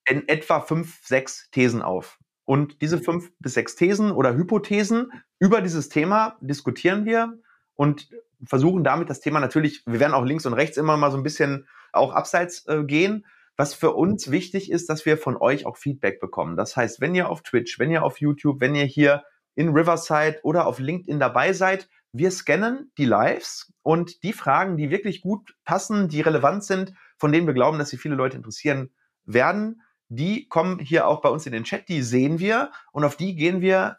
In 0.08 0.28
etwa 0.28 0.60
fünf, 0.60 1.04
sechs 1.04 1.50
Thesen 1.50 1.82
auf. 1.82 2.20
Und 2.46 2.84
diese 2.84 3.00
fünf 3.00 3.32
bis 3.40 3.56
sechs 3.56 3.76
Thesen 3.76 4.12
oder 4.12 4.36
Hypothesen 4.36 5.12
über 5.40 5.62
dieses 5.62 5.90
Thema 5.90 6.38
diskutieren 6.42 7.06
wir 7.06 7.40
und 7.74 8.12
versuchen 8.46 8.84
damit 8.84 9.10
das 9.10 9.20
Thema 9.20 9.40
natürlich, 9.40 9.84
wir 9.88 10.00
werden 10.00 10.14
auch 10.14 10.26
links 10.26 10.46
und 10.46 10.54
rechts 10.54 10.78
immer 10.78 10.96
mal 10.96 11.10
so 11.10 11.18
ein 11.18 11.24
bisschen 11.24 11.68
auch 11.92 12.14
abseits 12.14 12.68
äh, 12.68 12.84
gehen. 12.84 13.26
Was 13.56 13.74
für 13.74 13.94
uns 13.94 14.32
wichtig 14.32 14.72
ist, 14.72 14.90
dass 14.90 15.06
wir 15.06 15.18
von 15.18 15.38
euch 15.38 15.66
auch 15.66 15.78
Feedback 15.78 16.20
bekommen. 16.20 16.58
Das 16.58 16.76
heißt, 16.76 17.02
wenn 17.02 17.16
ihr 17.16 17.30
auf 17.30 17.44
Twitch, 17.44 17.80
wenn 17.80 17.92
ihr 17.92 18.04
auf 18.04 18.20
YouTube, 18.20 18.60
wenn 18.60 18.76
ihr 18.76 18.86
hier 18.86 19.24
in 19.56 19.70
Riverside 19.70 20.40
oder 20.44 20.66
auf 20.66 20.80
LinkedIn 20.80 21.20
dabei 21.20 21.54
seid, 21.54 21.88
wir 22.12 22.32
scannen 22.32 22.92
die 22.98 23.06
Lives 23.06 23.72
und 23.82 24.24
die 24.24 24.34
Fragen, 24.34 24.78
die 24.78 24.90
wirklich 24.90 25.22
gut 25.22 25.56
passen, 25.66 26.08
die 26.10 26.22
relevant 26.22 26.64
sind, 26.64 26.94
von 27.18 27.32
denen 27.32 27.48
wir 27.48 27.54
glauben, 27.54 27.80
dass 27.80 27.90
sie 27.90 27.98
viele 27.98 28.16
Leute 28.16 28.38
interessieren 28.38 28.92
werden, 29.26 29.82
die 30.10 30.48
kommen 30.48 30.80
hier 30.80 31.08
auch 31.08 31.22
bei 31.22 31.30
uns 31.30 31.46
in 31.46 31.54
den 31.54 31.64
Chat, 31.64 31.90
die 31.90 32.02
sehen 32.02 32.40
wir 32.40 32.72
und 32.92 33.04
auf 33.04 33.16
die 33.16 33.36
gehen 33.36 33.62
wir 33.62 33.98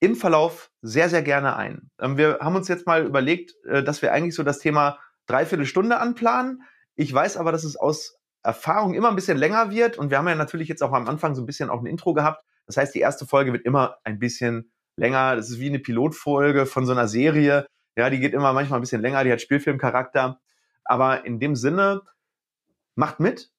im 0.00 0.16
Verlauf 0.16 0.70
sehr, 0.80 1.10
sehr 1.10 1.22
gerne 1.22 1.56
ein. 1.56 1.90
Ähm, 2.00 2.16
wir 2.16 2.38
haben 2.40 2.56
uns 2.56 2.68
jetzt 2.68 2.86
mal 2.86 3.04
überlegt, 3.04 3.54
äh, 3.66 3.82
dass 3.82 4.00
wir 4.00 4.12
eigentlich 4.12 4.34
so 4.34 4.42
das 4.42 4.58
Thema 4.58 4.98
dreiviertel 5.26 5.66
Stunde 5.66 5.98
anplanen. 5.98 6.62
Ich 6.96 7.12
weiß 7.12 7.36
aber, 7.36 7.52
dass 7.52 7.64
es 7.64 7.76
aus 7.76 8.18
Erfahrung 8.42 8.94
immer 8.94 9.08
ein 9.08 9.16
bisschen 9.16 9.38
länger 9.38 9.70
wird 9.70 9.98
und 9.98 10.10
wir 10.10 10.18
haben 10.18 10.28
ja 10.28 10.34
natürlich 10.34 10.68
jetzt 10.68 10.82
auch 10.82 10.92
am 10.92 11.08
Anfang 11.08 11.34
so 11.34 11.42
ein 11.42 11.46
bisschen 11.46 11.70
auch 11.70 11.80
ein 11.80 11.86
Intro 11.86 12.14
gehabt. 12.14 12.44
Das 12.66 12.76
heißt, 12.76 12.94
die 12.94 13.00
erste 13.00 13.26
Folge 13.26 13.52
wird 13.52 13.64
immer 13.64 13.96
ein 14.04 14.18
bisschen 14.18 14.70
länger. 14.96 15.36
Das 15.36 15.50
ist 15.50 15.60
wie 15.60 15.68
eine 15.68 15.78
Pilotfolge 15.78 16.66
von 16.66 16.86
so 16.86 16.92
einer 16.92 17.08
Serie. 17.08 17.66
Ja, 17.96 18.08
die 18.10 18.20
geht 18.20 18.32
immer 18.32 18.52
manchmal 18.52 18.78
ein 18.78 18.82
bisschen 18.82 19.02
länger, 19.02 19.24
die 19.24 19.32
hat 19.32 19.40
Spielfilmcharakter. 19.40 20.40
Aber 20.84 21.24
in 21.26 21.38
dem 21.40 21.56
Sinne, 21.56 22.02
macht 22.94 23.20
mit. 23.20 23.50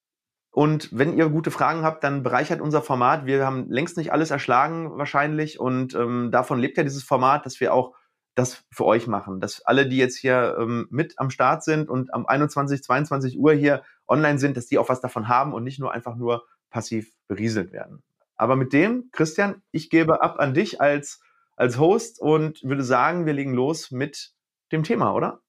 Und 0.52 0.90
wenn 0.92 1.18
ihr 1.18 1.30
gute 1.30 1.52
Fragen 1.52 1.84
habt, 1.84 2.04
dann 2.04 2.24
bereichert 2.24 2.62
unser 2.62 2.82
Format. 2.82 3.26
Wir 3.26 3.46
haben 3.46 3.70
längst 3.70 3.98
nicht 3.98 4.12
alles 4.12 4.32
erschlagen 4.32 4.98
wahrscheinlich 4.98 5.60
und 5.60 5.96
ähm, 5.96 6.30
davon 6.32 6.60
lebt 6.60 6.78
ja 6.78 6.84
dieses 6.84 7.04
Format, 7.04 7.46
dass 7.46 7.60
wir 7.60 7.74
auch 7.74 7.96
das 8.36 8.64
für 8.72 8.86
euch 8.86 9.08
machen. 9.08 9.40
Dass 9.40 9.62
alle, 9.62 9.88
die 9.88 9.98
jetzt 9.98 10.18
hier 10.18 10.58
ähm, 10.60 10.88
mit 10.90 11.20
am 11.20 11.30
Start 11.30 11.64
sind 11.64 11.90
und 11.90 12.14
am 12.14 12.26
21, 12.26 12.84
22 12.84 13.38
Uhr 13.38 13.54
hier 13.54 13.84
online 14.08 14.40
sind, 14.40 14.58
dass 14.58 14.68
die 14.68 14.78
auch 14.78 14.90
was 14.90 15.02
davon 15.02 15.28
haben 15.28 15.54
und 15.54 15.64
nicht 15.64 15.80
nur 15.80 15.92
einfach 15.92 16.16
nur 16.16 16.46
passiv 16.70 17.12
berieselt 17.28 17.72
werden. 17.72 18.04
Aber 18.36 18.56
mit 18.56 18.74
dem, 18.74 19.10
Christian, 19.12 19.62
ich 19.72 19.90
gebe 19.90 20.22
ab 20.22 20.40
an 20.40 20.54
dich 20.54 20.82
als, 20.82 21.22
als 21.56 21.78
Host 21.78 22.20
und 22.20 22.64
würde 22.64 22.84
sagen, 22.84 23.26
wir 23.26 23.34
legen 23.34 23.54
los 23.54 23.92
mit 23.92 24.34
dem 24.72 24.84
Thema, 24.84 25.14
oder? 25.14 25.42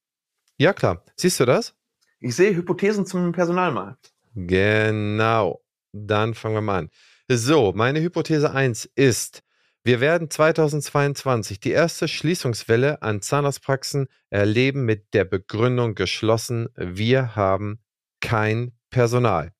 Ja, 0.58 0.72
klar. 0.72 1.02
Siehst 1.16 1.40
du 1.40 1.46
das? 1.46 1.74
Ich 2.20 2.36
sehe 2.36 2.54
Hypothesen 2.54 3.06
zum 3.06 3.32
Personalmarkt. 3.32 4.12
Genau. 4.34 5.62
Dann 5.92 6.34
fangen 6.34 6.54
wir 6.54 6.60
mal 6.60 6.78
an. 6.80 6.90
So, 7.28 7.72
meine 7.74 8.00
Hypothese 8.00 8.52
1 8.52 8.90
ist, 8.94 9.42
wir 9.84 10.00
werden 10.00 10.30
2022 10.30 11.58
die 11.58 11.72
erste 11.72 12.06
Schließungswelle 12.06 13.02
an 13.02 13.20
Zahnarztpraxen 13.20 14.06
erleben 14.30 14.84
mit 14.84 15.12
der 15.12 15.24
Begründung 15.24 15.94
geschlossen, 15.94 16.68
wir 16.76 17.34
haben 17.34 17.80
kein 18.20 18.78
Personal. 18.90 19.52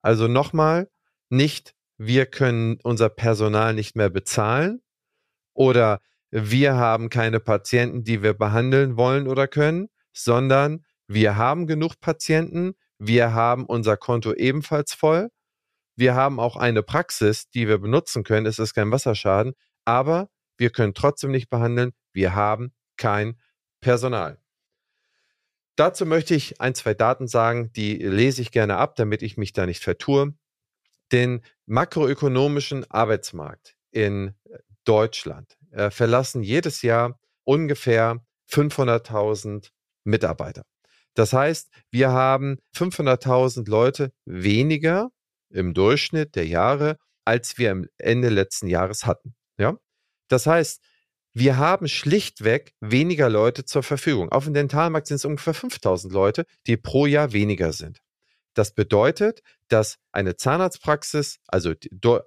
Also 0.00 0.26
nochmal, 0.26 0.90
nicht 1.28 1.74
wir 1.98 2.26
können 2.26 2.78
unser 2.82 3.10
Personal 3.10 3.74
nicht 3.74 3.94
mehr 3.94 4.10
bezahlen 4.10 4.80
oder 5.54 6.00
wir 6.30 6.74
haben 6.74 7.10
keine 7.10 7.40
Patienten, 7.40 8.04
die 8.04 8.22
wir 8.22 8.32
behandeln 8.34 8.96
wollen 8.96 9.28
oder 9.28 9.46
können, 9.46 9.88
sondern 10.12 10.84
wir 11.06 11.36
haben 11.36 11.66
genug 11.66 12.00
Patienten, 12.00 12.74
wir 12.98 13.34
haben 13.34 13.66
unser 13.66 13.96
Konto 13.96 14.32
ebenfalls 14.32 14.94
voll. 14.94 15.28
Wir 15.96 16.14
haben 16.14 16.40
auch 16.40 16.56
eine 16.56 16.82
Praxis, 16.82 17.50
die 17.50 17.68
wir 17.68 17.78
benutzen 17.78 18.24
können. 18.24 18.46
Es 18.46 18.58
ist 18.58 18.74
kein 18.74 18.90
Wasserschaden, 18.90 19.54
aber 19.84 20.28
wir 20.56 20.70
können 20.70 20.94
trotzdem 20.94 21.30
nicht 21.30 21.50
behandeln. 21.50 21.92
Wir 22.12 22.34
haben 22.34 22.72
kein 22.96 23.38
Personal. 23.80 24.38
Dazu 25.76 26.04
möchte 26.06 26.34
ich 26.34 26.60
ein, 26.60 26.74
zwei 26.74 26.94
Daten 26.94 27.26
sagen, 27.26 27.72
die 27.72 27.96
lese 27.96 28.42
ich 28.42 28.50
gerne 28.50 28.76
ab, 28.76 28.94
damit 28.96 29.22
ich 29.22 29.36
mich 29.36 29.52
da 29.52 29.66
nicht 29.66 29.82
vertue. 29.82 30.34
Den 31.10 31.42
makroökonomischen 31.66 32.90
Arbeitsmarkt 32.90 33.76
in 33.90 34.34
Deutschland 34.84 35.56
äh, 35.70 35.90
verlassen 35.90 36.42
jedes 36.42 36.82
Jahr 36.82 37.18
ungefähr 37.44 38.24
500.000 38.50 39.70
Mitarbeiter. 40.04 40.64
Das 41.14 41.32
heißt, 41.32 41.70
wir 41.90 42.10
haben 42.10 42.58
500.000 42.74 43.68
Leute 43.68 44.12
weniger 44.24 45.10
im 45.52 45.74
Durchschnitt 45.74 46.36
der 46.36 46.46
Jahre, 46.46 46.98
als 47.24 47.58
wir 47.58 47.70
am 47.70 47.86
Ende 47.98 48.28
letzten 48.28 48.66
Jahres 48.66 49.06
hatten. 49.06 49.34
Ja? 49.58 49.76
Das 50.28 50.46
heißt, 50.46 50.82
wir 51.34 51.56
haben 51.56 51.88
schlichtweg 51.88 52.74
weniger 52.80 53.30
Leute 53.30 53.64
zur 53.64 53.82
Verfügung. 53.82 54.30
Auf 54.30 54.44
dem 54.44 54.54
Dentalmarkt 54.54 55.06
sind 55.06 55.16
es 55.16 55.24
ungefähr 55.24 55.54
5000 55.54 56.12
Leute, 56.12 56.44
die 56.66 56.76
pro 56.76 57.06
Jahr 57.06 57.32
weniger 57.32 57.72
sind. 57.72 58.00
Das 58.54 58.74
bedeutet, 58.74 59.42
dass 59.68 59.98
eine 60.10 60.36
Zahnarztpraxis, 60.36 61.38
also 61.46 61.72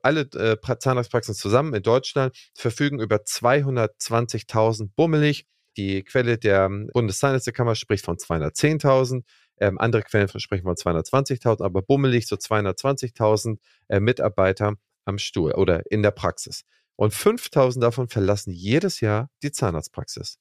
alle 0.01 0.22
äh, 0.22 0.58
Zahnarztpraxen 0.79 1.36
zusammen 1.36 1.75
in 1.75 1.84
Deutschland 1.84 2.36
verfügen 2.55 3.00
über 3.00 3.17
220.000 3.17 4.89
bummelig 4.96 5.46
die 5.77 6.03
Quelle 6.03 6.38
der 6.38 6.65
ähm, 6.65 6.89
Bundeszahnärztekammer 6.94 7.75
spricht 7.75 8.05
von 8.05 8.17
210.000. 8.17 9.24
Ähm, 9.60 9.78
andere 9.80 10.04
Quellen 10.04 10.28
sprechen 10.40 10.64
von 10.64 10.76
220.000, 10.76 11.64
aber 11.64 11.82
bummelig 11.82 12.28
so 12.28 12.36
220.000 12.36 13.58
äh, 13.88 14.00
Mitarbeiter 14.00 14.74
am 15.06 15.18
Stuhl 15.18 15.54
oder 15.54 15.84
in 15.92 16.04
der 16.04 16.12
Praxis. 16.12 16.64
Und 16.96 17.14
5.000 17.14 17.80
davon 17.80 18.08
verlassen 18.08 18.52
jedes 18.52 19.02
Jahr 19.02 19.30
die 19.44 19.52
Zahnarztpraxis. 19.52 20.38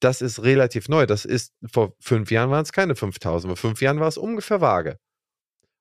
Das 0.00 0.22
ist 0.22 0.42
relativ 0.42 0.88
neu. 0.88 1.06
Das 1.06 1.24
ist, 1.24 1.52
vor 1.70 1.94
fünf 2.00 2.30
Jahren 2.30 2.50
waren 2.50 2.62
es 2.62 2.72
keine 2.72 2.94
5.000, 2.94 3.46
vor 3.48 3.56
fünf 3.56 3.82
Jahren 3.82 4.00
war 4.00 4.08
es 4.08 4.16
ungefähr 4.16 4.60
vage. 4.60 4.98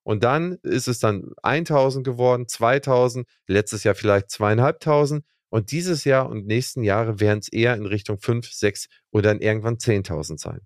Und 0.04 0.24
dann 0.24 0.58
ist 0.64 0.88
es 0.88 1.00
dann 1.00 1.34
1.000 1.44 2.04
geworden, 2.04 2.46
2.000, 2.46 3.26
letztes 3.48 3.84
Jahr 3.84 3.96
vielleicht 3.96 4.32
zweieinhalbtausend 4.32 5.24
und 5.50 5.72
dieses 5.72 6.04
Jahr 6.04 6.30
und 6.30 6.46
nächsten 6.48 6.84
Jahre 6.84 7.20
werden 7.20 7.40
es 7.40 7.50
eher 7.50 7.76
in 7.76 7.86
Richtung 7.86 8.20
5, 8.20 8.52
6 8.52 8.88
oder 9.12 9.30
dann 9.30 9.42
irgendwann 9.42 9.78
10.000 9.78 10.40
sein. 10.40 10.62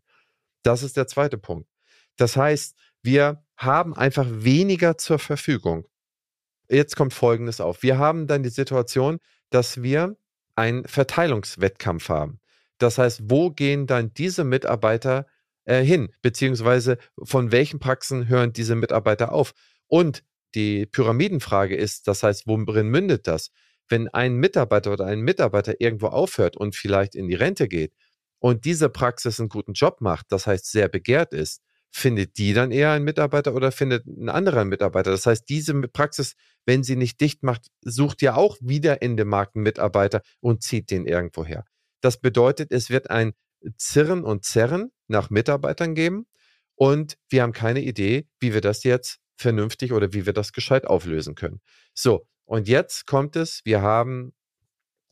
Das 0.63 0.83
ist 0.83 0.97
der 0.97 1.07
zweite 1.07 1.37
Punkt. 1.37 1.69
Das 2.17 2.37
heißt, 2.37 2.75
wir 3.01 3.43
haben 3.57 3.95
einfach 3.95 4.27
weniger 4.29 4.97
zur 4.97 5.19
Verfügung. 5.19 5.87
Jetzt 6.69 6.95
kommt 6.95 7.13
Folgendes 7.13 7.61
auf. 7.61 7.83
Wir 7.83 7.97
haben 7.97 8.27
dann 8.27 8.43
die 8.43 8.49
Situation, 8.49 9.19
dass 9.49 9.83
wir 9.83 10.17
einen 10.55 10.85
Verteilungswettkampf 10.85 12.09
haben. 12.09 12.39
Das 12.77 12.97
heißt, 12.97 13.21
wo 13.25 13.51
gehen 13.51 13.87
dann 13.87 14.13
diese 14.13 14.43
Mitarbeiter 14.43 15.27
äh, 15.65 15.83
hin? 15.83 16.13
Beziehungsweise 16.21 16.97
von 17.21 17.51
welchen 17.51 17.79
Praxen 17.79 18.27
hören 18.27 18.53
diese 18.53 18.75
Mitarbeiter 18.75 19.31
auf? 19.31 19.53
Und 19.87 20.23
die 20.55 20.85
Pyramidenfrage 20.85 21.75
ist, 21.75 22.07
das 22.07 22.23
heißt, 22.23 22.47
worin 22.47 22.87
mündet 22.87 23.27
das? 23.27 23.51
wenn 23.89 24.07
ein 24.09 24.35
Mitarbeiter 24.35 24.91
oder 24.91 25.05
ein 25.05 25.21
Mitarbeiter 25.21 25.79
irgendwo 25.79 26.07
aufhört 26.07 26.57
und 26.57 26.75
vielleicht 26.75 27.15
in 27.15 27.27
die 27.27 27.35
Rente 27.35 27.67
geht 27.67 27.93
und 28.43 28.65
diese 28.65 28.89
Praxis 28.89 29.39
einen 29.39 29.47
guten 29.47 29.71
Job 29.71 30.01
macht, 30.01 30.25
das 30.29 30.47
heißt 30.47 30.69
sehr 30.69 30.89
begehrt 30.89 31.33
ist, 31.33 31.61
findet 31.91 32.37
die 32.37 32.51
dann 32.51 32.71
eher 32.71 32.91
ein 32.91 33.05
Mitarbeiter 33.05 33.55
oder 33.55 33.71
findet 33.71 34.05
ein 34.05 34.27
anderer 34.27 34.65
Mitarbeiter? 34.65 35.11
Das 35.11 35.25
heißt, 35.25 35.47
diese 35.47 35.73
Praxis, 35.87 36.33
wenn 36.65 36.83
sie 36.83 36.97
nicht 36.97 37.21
dicht 37.21 37.41
macht, 37.43 37.67
sucht 37.83 38.21
ja 38.21 38.35
auch 38.35 38.57
wieder 38.59 39.01
in 39.01 39.15
dem 39.15 39.29
Markt 39.29 39.55
einen 39.55 39.63
Mitarbeiter 39.63 40.21
und 40.41 40.61
zieht 40.61 40.91
den 40.91 41.05
irgendwo 41.05 41.45
her. 41.45 41.63
Das 42.01 42.19
bedeutet, 42.19 42.73
es 42.73 42.89
wird 42.89 43.09
ein 43.09 43.31
Zirren 43.77 44.25
und 44.25 44.43
Zerren 44.43 44.91
nach 45.07 45.29
Mitarbeitern 45.29 45.95
geben 45.95 46.25
und 46.75 47.15
wir 47.29 47.43
haben 47.43 47.53
keine 47.53 47.79
Idee, 47.79 48.27
wie 48.41 48.53
wir 48.53 48.59
das 48.59 48.83
jetzt 48.83 49.19
vernünftig 49.37 49.93
oder 49.93 50.11
wie 50.11 50.25
wir 50.25 50.33
das 50.33 50.51
gescheit 50.51 50.85
auflösen 50.85 51.35
können. 51.35 51.61
So, 51.93 52.27
und 52.43 52.67
jetzt 52.67 53.05
kommt 53.05 53.37
es, 53.37 53.61
wir 53.63 53.81
haben 53.81 54.33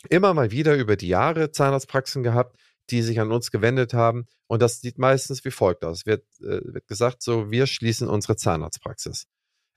immer 0.10 0.34
mal 0.34 0.52
wieder 0.52 0.76
über 0.76 0.98
die 0.98 1.08
Jahre 1.08 1.52
Zahnarztpraxen 1.52 2.24
gehabt, 2.24 2.58
die 2.92 3.02
sich 3.02 3.20
an 3.20 3.32
uns 3.32 3.52
gewendet 3.52 3.94
haben. 3.94 4.26
Und 4.48 4.62
das 4.62 4.82
sieht 4.82 4.98
meistens 5.00 5.44
wie 5.46 5.52
folgt 5.52 5.84
aus. 5.86 6.06
Wird, 6.06 6.26
äh, 6.42 6.62
wird 6.74 6.88
gesagt, 6.88 7.24
so, 7.24 7.50
wir 7.50 7.66
schließen 7.68 8.08
unsere 8.08 8.36
Zahnarztpraxis. 8.36 9.26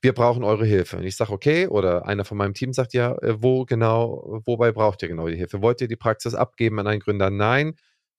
Wir 0.01 0.13
brauchen 0.13 0.43
eure 0.43 0.65
Hilfe. 0.65 0.97
Und 0.97 1.03
ich 1.03 1.15
sage, 1.15 1.31
okay, 1.31 1.67
oder 1.67 2.05
einer 2.05 2.25
von 2.25 2.37
meinem 2.37 2.53
Team 2.53 2.73
sagt 2.73 2.93
ja, 2.93 3.17
äh, 3.19 3.41
wo 3.41 3.65
genau, 3.65 4.41
wobei 4.45 4.71
braucht 4.71 5.01
ihr 5.01 5.07
genau 5.07 5.27
die 5.27 5.37
Hilfe? 5.37 5.61
Wollt 5.61 5.81
ihr 5.81 5.87
die 5.87 5.95
Praxis 5.95 6.35
abgeben 6.35 6.79
an 6.79 6.87
einen 6.87 6.99
Gründer? 6.99 7.29
Nein, 7.29 7.75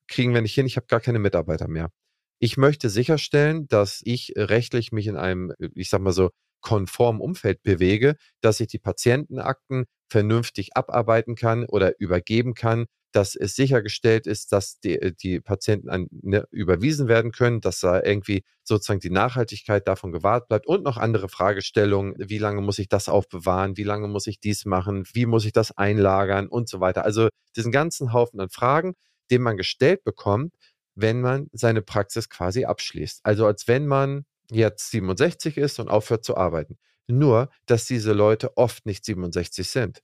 kriegen 0.08 0.34
wir 0.34 0.40
nicht 0.40 0.54
hin, 0.54 0.66
ich 0.66 0.76
habe 0.76 0.86
gar 0.86 1.00
keine 1.00 1.18
Mitarbeiter 1.18 1.68
mehr. 1.68 1.90
Ich 2.38 2.56
möchte 2.56 2.90
sicherstellen, 2.90 3.66
dass 3.68 4.00
ich 4.04 4.32
rechtlich 4.36 4.92
mich 4.92 5.06
in 5.06 5.16
einem, 5.16 5.52
ich 5.74 5.90
sag 5.90 6.00
mal 6.00 6.12
so, 6.12 6.30
konformen 6.60 7.20
Umfeld 7.20 7.62
bewege, 7.62 8.16
dass 8.40 8.60
ich 8.60 8.68
die 8.68 8.78
Patientenakten 8.78 9.86
vernünftig 10.10 10.76
abarbeiten 10.76 11.34
kann 11.34 11.64
oder 11.64 11.98
übergeben 12.00 12.54
kann, 12.54 12.86
dass 13.12 13.34
es 13.34 13.54
sichergestellt 13.56 14.26
ist, 14.26 14.52
dass 14.52 14.80
die, 14.80 15.00
äh, 15.00 15.12
die 15.12 15.40
Patienten 15.40 15.88
an, 15.88 16.08
ne, 16.10 16.46
überwiesen 16.50 17.08
werden 17.08 17.32
können, 17.32 17.60
dass 17.60 17.80
da 17.80 18.02
irgendwie 18.02 18.44
sozusagen 18.62 19.00
die 19.00 19.10
Nachhaltigkeit 19.10 19.86
davon 19.88 20.12
gewahrt 20.12 20.48
bleibt 20.48 20.66
und 20.66 20.82
noch 20.82 20.96
andere 20.96 21.28
Fragestellungen, 21.28 22.14
wie 22.18 22.38
lange 22.38 22.60
muss 22.60 22.78
ich 22.78 22.88
das 22.88 23.08
aufbewahren, 23.08 23.76
wie 23.76 23.84
lange 23.84 24.08
muss 24.08 24.26
ich 24.26 24.40
dies 24.40 24.64
machen, 24.64 25.04
wie 25.12 25.26
muss 25.26 25.44
ich 25.44 25.52
das 25.52 25.76
einlagern 25.76 26.48
und 26.48 26.68
so 26.68 26.80
weiter. 26.80 27.04
Also 27.04 27.28
diesen 27.56 27.72
ganzen 27.72 28.12
Haufen 28.12 28.40
an 28.40 28.50
Fragen, 28.50 28.94
den 29.30 29.42
man 29.42 29.56
gestellt 29.56 30.04
bekommt, 30.04 30.54
wenn 30.94 31.20
man 31.20 31.48
seine 31.52 31.82
Praxis 31.82 32.28
quasi 32.28 32.64
abschließt. 32.64 33.20
Also 33.22 33.46
als 33.46 33.68
wenn 33.68 33.86
man 33.86 34.24
jetzt 34.50 34.90
67 34.90 35.56
ist 35.56 35.78
und 35.78 35.88
aufhört 35.88 36.24
zu 36.24 36.36
arbeiten. 36.36 36.78
Nur, 37.08 37.50
dass 37.66 37.84
diese 37.84 38.12
Leute 38.12 38.56
oft 38.56 38.86
nicht 38.86 39.04
67 39.04 39.68
sind. 39.68 40.02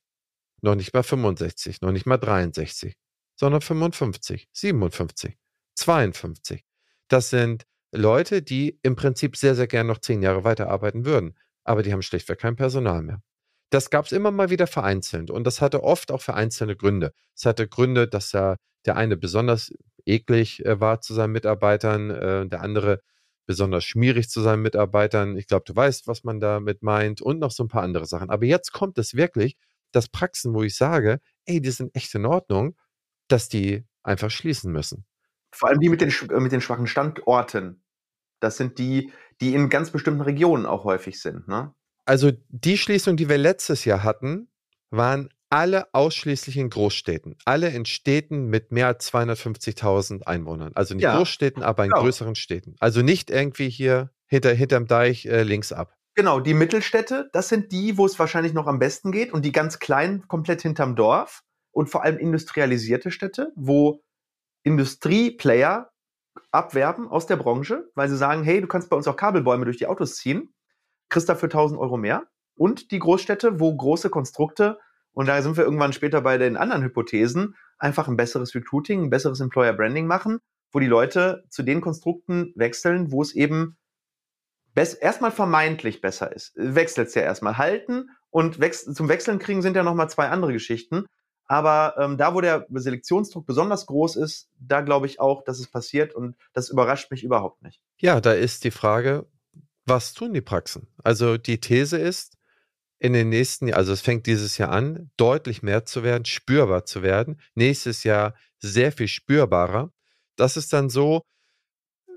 Noch 0.62 0.74
nicht 0.74 0.94
mal 0.94 1.02
65, 1.02 1.80
noch 1.80 1.92
nicht 1.92 2.06
mal 2.06 2.18
63 2.18 2.96
sondern 3.42 3.60
55, 3.60 4.48
57, 4.52 5.36
52. 5.74 6.64
Das 7.08 7.30
sind 7.30 7.66
Leute, 7.90 8.40
die 8.42 8.78
im 8.82 8.96
Prinzip 8.96 9.36
sehr, 9.36 9.56
sehr 9.56 9.66
gern 9.66 9.88
noch 9.88 9.98
zehn 9.98 10.22
Jahre 10.22 10.44
weiterarbeiten 10.44 11.04
würden, 11.04 11.34
aber 11.64 11.82
die 11.82 11.92
haben 11.92 12.02
schlichtweg 12.02 12.38
kein 12.38 12.54
Personal 12.54 13.02
mehr. 13.02 13.20
Das 13.70 13.90
gab 13.90 14.04
es 14.06 14.12
immer 14.12 14.30
mal 14.30 14.50
wieder 14.50 14.68
vereinzelt 14.68 15.30
und 15.30 15.44
das 15.44 15.60
hatte 15.60 15.82
oft 15.82 16.12
auch 16.12 16.22
vereinzelte 16.22 16.76
Gründe. 16.76 17.12
Es 17.34 17.44
hatte 17.44 17.66
Gründe, 17.66 18.06
dass 18.06 18.34
er 18.34 18.58
der 18.86 18.96
eine 18.96 19.16
besonders 19.16 19.72
eklig 20.04 20.64
äh, 20.64 20.80
war 20.80 21.00
zu 21.00 21.12
seinen 21.14 21.32
Mitarbeitern, 21.32 22.10
äh, 22.10 22.46
der 22.46 22.60
andere 22.60 23.00
besonders 23.46 23.84
schmierig 23.84 24.28
zu 24.30 24.40
seinen 24.40 24.62
Mitarbeitern. 24.62 25.36
Ich 25.36 25.48
glaube, 25.48 25.64
du 25.66 25.74
weißt, 25.74 26.06
was 26.06 26.22
man 26.22 26.38
damit 26.38 26.82
meint 26.82 27.20
und 27.20 27.40
noch 27.40 27.50
so 27.50 27.64
ein 27.64 27.68
paar 27.68 27.82
andere 27.82 28.06
Sachen. 28.06 28.30
Aber 28.30 28.44
jetzt 28.44 28.72
kommt 28.72 28.98
es 28.98 29.14
wirklich, 29.14 29.56
dass 29.92 30.08
Praxen, 30.08 30.54
wo 30.54 30.62
ich 30.62 30.76
sage, 30.76 31.20
ey, 31.44 31.60
die 31.60 31.70
sind 31.70 31.94
echt 31.94 32.14
in 32.14 32.26
Ordnung 32.26 32.76
dass 33.32 33.48
die 33.48 33.84
einfach 34.02 34.30
schließen 34.30 34.70
müssen. 34.72 35.06
Vor 35.52 35.68
allem 35.68 35.80
die 35.80 35.88
mit 35.88 36.00
den, 36.00 36.10
äh, 36.10 36.40
mit 36.40 36.52
den 36.52 36.60
schwachen 36.60 36.86
Standorten. 36.86 37.82
Das 38.40 38.56
sind 38.56 38.78
die, 38.78 39.12
die 39.40 39.54
in 39.54 39.68
ganz 39.68 39.90
bestimmten 39.90 40.20
Regionen 40.20 40.66
auch 40.66 40.84
häufig 40.84 41.20
sind. 41.20 41.48
Ne? 41.48 41.74
Also 42.04 42.32
die 42.48 42.78
Schließung, 42.78 43.16
die 43.16 43.28
wir 43.28 43.38
letztes 43.38 43.84
Jahr 43.84 44.02
hatten, 44.02 44.48
waren 44.90 45.28
alle 45.48 45.92
ausschließlich 45.94 46.56
in 46.56 46.70
Großstädten. 46.70 47.36
Alle 47.44 47.68
in 47.68 47.84
Städten 47.84 48.46
mit 48.46 48.72
mehr 48.72 48.86
als 48.86 49.12
250.000 49.12 50.22
Einwohnern. 50.22 50.72
Also 50.74 50.94
nicht 50.94 51.04
ja, 51.04 51.16
Großstädten, 51.16 51.62
aber 51.62 51.84
in 51.84 51.90
genau. 51.90 52.02
größeren 52.02 52.34
Städten. 52.34 52.74
Also 52.80 53.02
nicht 53.02 53.30
irgendwie 53.30 53.68
hier 53.68 54.10
hinter, 54.26 54.52
hinterm 54.54 54.86
Deich 54.86 55.26
äh, 55.26 55.42
links 55.42 55.72
ab. 55.72 55.94
Genau, 56.14 56.40
die 56.40 56.52
Mittelstädte, 56.52 57.30
das 57.32 57.48
sind 57.48 57.72
die, 57.72 57.96
wo 57.96 58.04
es 58.04 58.18
wahrscheinlich 58.18 58.52
noch 58.52 58.66
am 58.66 58.78
besten 58.78 59.12
geht. 59.12 59.32
Und 59.32 59.44
die 59.44 59.52
ganz 59.52 59.78
kleinen, 59.78 60.28
komplett 60.28 60.60
hinterm 60.60 60.94
Dorf 60.94 61.42
und 61.70 61.88
vor 61.88 62.02
allem 62.04 62.18
industrialisierte 62.18 63.10
Städte, 63.10 63.52
wo 63.56 64.02
Industrieplayer 64.62 65.90
abwerben 66.50 67.08
aus 67.08 67.26
der 67.26 67.36
Branche, 67.36 67.90
weil 67.94 68.08
sie 68.08 68.16
sagen, 68.16 68.42
hey, 68.42 68.60
du 68.60 68.66
kannst 68.66 68.90
bei 68.90 68.96
uns 68.96 69.08
auch 69.08 69.16
Kabelbäume 69.16 69.64
durch 69.64 69.78
die 69.78 69.86
Autos 69.86 70.16
ziehen, 70.16 70.54
kriegst 71.08 71.28
dafür 71.28 71.48
1000 71.48 71.80
Euro 71.80 71.96
mehr. 71.96 72.24
Und 72.54 72.90
die 72.90 72.98
Großstädte, 72.98 73.58
wo 73.58 73.74
große 73.74 74.10
Konstrukte, 74.10 74.78
und 75.12 75.26
da 75.28 75.40
sind 75.40 75.56
wir 75.56 75.64
irgendwann 75.64 75.94
später 75.94 76.20
bei 76.20 76.36
den 76.36 76.56
anderen 76.58 76.82
Hypothesen, 76.82 77.54
einfach 77.78 78.08
ein 78.08 78.16
besseres 78.16 78.54
Recruiting, 78.54 79.04
ein 79.04 79.10
besseres 79.10 79.40
Employer 79.40 79.72
Branding 79.72 80.06
machen, 80.06 80.40
wo 80.72 80.78
die 80.78 80.86
Leute 80.86 81.44
zu 81.48 81.62
den 81.62 81.80
Konstrukten 81.80 82.52
wechseln, 82.54 83.12
wo 83.12 83.22
es 83.22 83.34
eben 83.34 83.76
erstmal 84.74 85.30
vermeintlich 85.30 86.00
besser 86.00 86.32
ist. 86.32 86.52
Wechselt 86.56 87.08
es 87.08 87.14
ja 87.14 87.22
erstmal. 87.22 87.58
Halten 87.58 88.10
und 88.30 88.60
wechs 88.60 88.84
zum 88.84 89.08
Wechseln 89.08 89.38
kriegen 89.38 89.62
sind 89.62 89.76
ja 89.76 89.82
nochmal 89.82 90.10
zwei 90.10 90.28
andere 90.28 90.52
Geschichten. 90.52 91.06
Aber 91.44 91.96
ähm, 91.98 92.16
da, 92.16 92.34
wo 92.34 92.40
der 92.40 92.66
Selektionsdruck 92.70 93.46
besonders 93.46 93.86
groß 93.86 94.16
ist, 94.16 94.48
da 94.58 94.80
glaube 94.80 95.06
ich 95.06 95.20
auch, 95.20 95.44
dass 95.44 95.58
es 95.58 95.70
passiert 95.70 96.14
und 96.14 96.36
das 96.54 96.70
überrascht 96.70 97.10
mich 97.10 97.24
überhaupt 97.24 97.62
nicht. 97.62 97.82
Ja, 97.98 98.20
da 98.20 98.32
ist 98.32 98.64
die 98.64 98.70
Frage, 98.70 99.26
was 99.84 100.14
tun 100.14 100.32
die 100.32 100.40
Praxen? 100.40 100.88
Also 101.02 101.36
die 101.36 101.60
These 101.60 101.98
ist, 101.98 102.38
in 103.02 103.14
den 103.14 103.30
nächsten 103.30 103.66
Jahren, 103.66 103.78
also 103.78 103.92
es 103.92 104.00
fängt 104.00 104.26
dieses 104.26 104.58
Jahr 104.58 104.70
an, 104.70 105.10
deutlich 105.16 105.62
mehr 105.62 105.84
zu 105.84 106.04
werden, 106.04 106.24
spürbar 106.24 106.84
zu 106.84 107.02
werden. 107.02 107.40
Nächstes 107.56 108.04
Jahr 108.04 108.34
sehr 108.60 108.92
viel 108.92 109.08
spürbarer. 109.08 109.92
Das 110.36 110.56
ist 110.56 110.72
dann 110.72 110.88
so, 110.88 111.22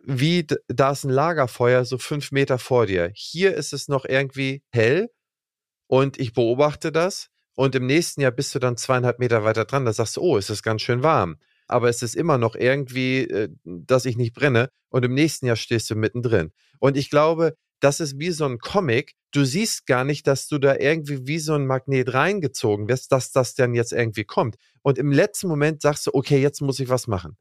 wie 0.08 0.48
da 0.68 0.92
ist 0.92 1.04
ein 1.04 1.10
Lagerfeuer 1.10 1.86
so 1.86 1.98
fünf 1.98 2.32
Meter 2.32 2.60
vor 2.60 2.86
dir. 2.86 3.12
Hier 3.14 3.56
ist 3.56 3.74
es 3.74 3.88
noch 3.88 4.06
irgendwie 4.06 4.64
hell 4.72 5.10
und 5.88 6.20
ich 6.20 6.34
beobachte 6.34 6.92
das 6.92 7.30
und 7.56 7.74
im 7.74 7.86
nächsten 7.86 8.22
Jahr 8.22 8.32
bist 8.32 8.54
du 8.54 8.60
dann 8.60 8.78
zweieinhalb 8.78 9.20
Meter 9.20 9.44
weiter 9.44 9.66
dran, 9.66 9.86
da 9.86 9.94
sagst 9.94 10.18
du, 10.18 10.22
oh, 10.22 10.38
es 10.38 10.50
ist 10.50 10.62
ganz 10.62 10.82
schön 10.82 11.04
warm. 11.04 11.38
Aber 11.68 11.90
es 11.90 12.04
ist 12.04 12.16
immer 12.16 12.38
noch 12.38 12.56
irgendwie, 12.56 13.22
äh, 13.22 13.50
dass 13.64 14.06
ich 14.06 14.18
nicht 14.18 14.36
brenne. 14.36 14.70
Und 14.90 15.04
im 15.04 15.14
nächsten 15.14 15.48
Jahr 15.48 15.56
stehst 15.56 15.90
du 15.90 15.96
mittendrin. 15.96 16.52
Und 16.80 16.96
ich 16.96 17.10
glaube, 17.10 17.56
das 17.80 18.00
ist 18.00 18.20
wie 18.20 18.32
so 18.32 18.46
ein 18.46 18.60
Comic. 18.60 19.14
Du 19.32 19.46
siehst 19.46 19.86
gar 19.88 20.04
nicht, 20.04 20.28
dass 20.28 20.48
du 20.48 20.60
da 20.60 20.76
irgendwie 20.76 21.28
wie 21.28 21.40
so 21.40 21.54
ein 21.54 21.66
Magnet 21.66 22.14
reingezogen 22.14 22.88
wirst, 22.88 23.12
dass 23.12 23.32
das 23.32 23.56
dann 23.56 23.74
jetzt 23.74 23.94
irgendwie 23.94 24.26
kommt. 24.26 24.58
Und 24.82 24.98
im 24.98 25.12
letzten 25.12 25.48
Moment 25.48 25.82
sagst 25.82 26.08
du, 26.08 26.12
okay, 26.14 26.42
jetzt 26.42 26.62
muss 26.62 26.80
ich 26.80 26.90
was 26.90 27.08
machen. 27.08 27.38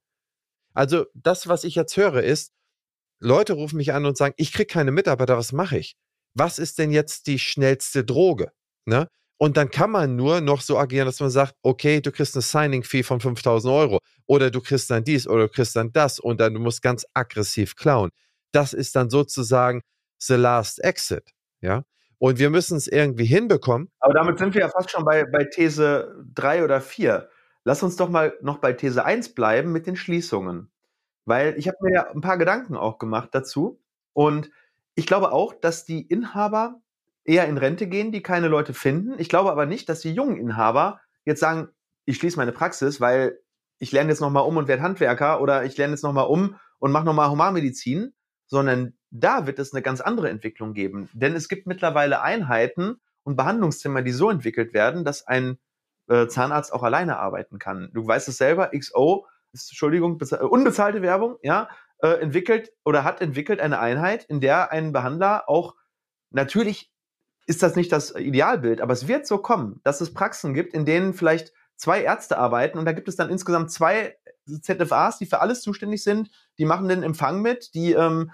Also 0.74 1.06
das, 1.14 1.48
was 1.48 1.64
ich 1.64 1.76
jetzt 1.76 1.96
höre, 1.96 2.22
ist, 2.22 2.52
Leute 3.20 3.54
rufen 3.54 3.76
mich 3.76 3.92
an 3.92 4.04
und 4.06 4.16
sagen, 4.16 4.34
ich 4.36 4.52
kriege 4.52 4.66
keine 4.66 4.90
Mitarbeiter, 4.90 5.36
was 5.36 5.52
mache 5.52 5.78
ich? 5.78 5.96
Was 6.34 6.58
ist 6.58 6.78
denn 6.78 6.90
jetzt 6.90 7.26
die 7.26 7.38
schnellste 7.38 8.04
Droge? 8.04 8.52
Ne? 8.84 9.08
Und 9.38 9.56
dann 9.56 9.70
kann 9.70 9.90
man 9.90 10.16
nur 10.16 10.40
noch 10.40 10.60
so 10.60 10.78
agieren, 10.78 11.06
dass 11.06 11.20
man 11.20 11.30
sagt, 11.30 11.54
okay, 11.62 12.00
du 12.00 12.12
kriegst 12.12 12.34
eine 12.34 12.42
Signing-Fee 12.42 13.02
von 13.02 13.20
5000 13.20 13.72
Euro 13.72 13.98
oder 14.26 14.50
du 14.50 14.60
kriegst 14.60 14.90
dann 14.90 15.04
dies 15.04 15.26
oder 15.26 15.44
du 15.44 15.48
kriegst 15.48 15.76
dann 15.76 15.92
das 15.92 16.18
und 16.18 16.40
dann 16.40 16.54
du 16.54 16.60
musst 16.60 16.82
ganz 16.82 17.06
aggressiv 17.14 17.76
klauen. 17.76 18.10
Das 18.52 18.72
ist 18.72 18.94
dann 18.96 19.10
sozusagen 19.10 19.82
the 20.18 20.34
last 20.34 20.82
exit, 20.82 21.30
ja. 21.60 21.84
Und 22.18 22.38
wir 22.38 22.48
müssen 22.48 22.76
es 22.76 22.86
irgendwie 22.86 23.26
hinbekommen. 23.26 23.90
Aber 23.98 24.14
damit 24.14 24.38
sind 24.38 24.54
wir 24.54 24.62
ja 24.62 24.68
fast 24.68 24.90
schon 24.90 25.04
bei, 25.04 25.24
bei 25.24 25.44
These 25.44 26.24
3 26.34 26.64
oder 26.64 26.80
4. 26.80 27.28
Lass 27.64 27.82
uns 27.82 27.96
doch 27.96 28.10
mal 28.10 28.34
noch 28.42 28.58
bei 28.58 28.72
These 28.72 29.04
1 29.04 29.34
bleiben 29.34 29.72
mit 29.72 29.86
den 29.86 29.96
Schließungen. 29.96 30.70
Weil 31.24 31.58
ich 31.58 31.66
habe 31.66 31.78
mir 31.80 31.94
ja 31.94 32.10
ein 32.10 32.20
paar 32.20 32.38
Gedanken 32.38 32.76
auch 32.76 32.98
gemacht 32.98 33.30
dazu. 33.32 33.80
Und 34.12 34.50
ich 34.94 35.06
glaube 35.06 35.32
auch, 35.32 35.54
dass 35.54 35.84
die 35.84 36.02
Inhaber 36.02 36.80
eher 37.24 37.48
in 37.48 37.58
Rente 37.58 37.86
gehen, 37.86 38.12
die 38.12 38.22
keine 38.22 38.48
Leute 38.48 38.74
finden. 38.74 39.18
Ich 39.18 39.28
glaube 39.28 39.50
aber 39.50 39.66
nicht, 39.66 39.88
dass 39.88 40.00
die 40.00 40.12
jungen 40.12 40.36
Inhaber 40.36 41.00
jetzt 41.24 41.40
sagen, 41.40 41.68
ich 42.04 42.18
schließe 42.18 42.36
meine 42.36 42.52
Praxis, 42.52 43.00
weil 43.00 43.40
ich 43.78 43.92
lerne 43.92 44.10
jetzt 44.10 44.20
nochmal 44.20 44.44
um 44.44 44.58
und 44.58 44.68
werde 44.68 44.82
Handwerker 44.82 45.40
oder 45.40 45.64
ich 45.64 45.76
lerne 45.76 45.94
jetzt 45.94 46.02
nochmal 46.02 46.26
um 46.26 46.56
und 46.78 46.92
mache 46.92 47.06
nochmal 47.06 47.30
Humanmedizin, 47.30 48.12
sondern 48.46 48.94
da 49.10 49.46
wird 49.46 49.58
es 49.58 49.72
eine 49.72 49.82
ganz 49.82 50.00
andere 50.00 50.28
Entwicklung 50.28 50.74
geben. 50.74 51.08
Denn 51.14 51.34
es 51.34 51.48
gibt 51.48 51.66
mittlerweile 51.66 52.20
Einheiten 52.20 53.00
und 53.22 53.36
Behandlungszimmer, 53.36 54.02
die 54.02 54.12
so 54.12 54.28
entwickelt 54.28 54.74
werden, 54.74 55.04
dass 55.04 55.26
ein 55.26 55.58
äh, 56.08 56.26
Zahnarzt 56.26 56.72
auch 56.72 56.82
alleine 56.82 57.18
arbeiten 57.18 57.58
kann. 57.58 57.90
Du 57.92 58.06
weißt 58.06 58.28
es 58.28 58.36
selber, 58.36 58.70
XO, 58.76 59.26
Entschuldigung, 59.52 60.20
äh, 60.20 60.36
unbezahlte 60.36 61.02
Werbung, 61.02 61.36
ja, 61.42 61.68
äh, 61.98 62.20
entwickelt 62.20 62.72
oder 62.84 63.04
hat 63.04 63.20
entwickelt 63.20 63.60
eine 63.60 63.78
Einheit, 63.78 64.24
in 64.24 64.40
der 64.40 64.72
ein 64.72 64.92
Behandler 64.92 65.48
auch 65.48 65.74
natürlich 66.30 66.92
ist 67.46 67.62
das 67.62 67.76
nicht 67.76 67.92
das 67.92 68.14
Idealbild, 68.14 68.80
aber 68.80 68.92
es 68.92 69.06
wird 69.06 69.26
so 69.26 69.38
kommen, 69.38 69.80
dass 69.84 70.00
es 70.00 70.14
Praxen 70.14 70.54
gibt, 70.54 70.74
in 70.74 70.86
denen 70.86 71.14
vielleicht 71.14 71.52
zwei 71.76 72.02
Ärzte 72.02 72.38
arbeiten 72.38 72.78
und 72.78 72.84
da 72.84 72.92
gibt 72.92 73.08
es 73.08 73.16
dann 73.16 73.30
insgesamt 73.30 73.70
zwei 73.70 74.16
ZFAs, 74.60 75.18
die 75.18 75.26
für 75.26 75.40
alles 75.40 75.62
zuständig 75.62 76.02
sind, 76.02 76.30
die 76.58 76.64
machen 76.64 76.88
den 76.88 77.02
Empfang 77.02 77.40
mit, 77.40 77.74
die, 77.74 77.92
ähm, 77.92 78.30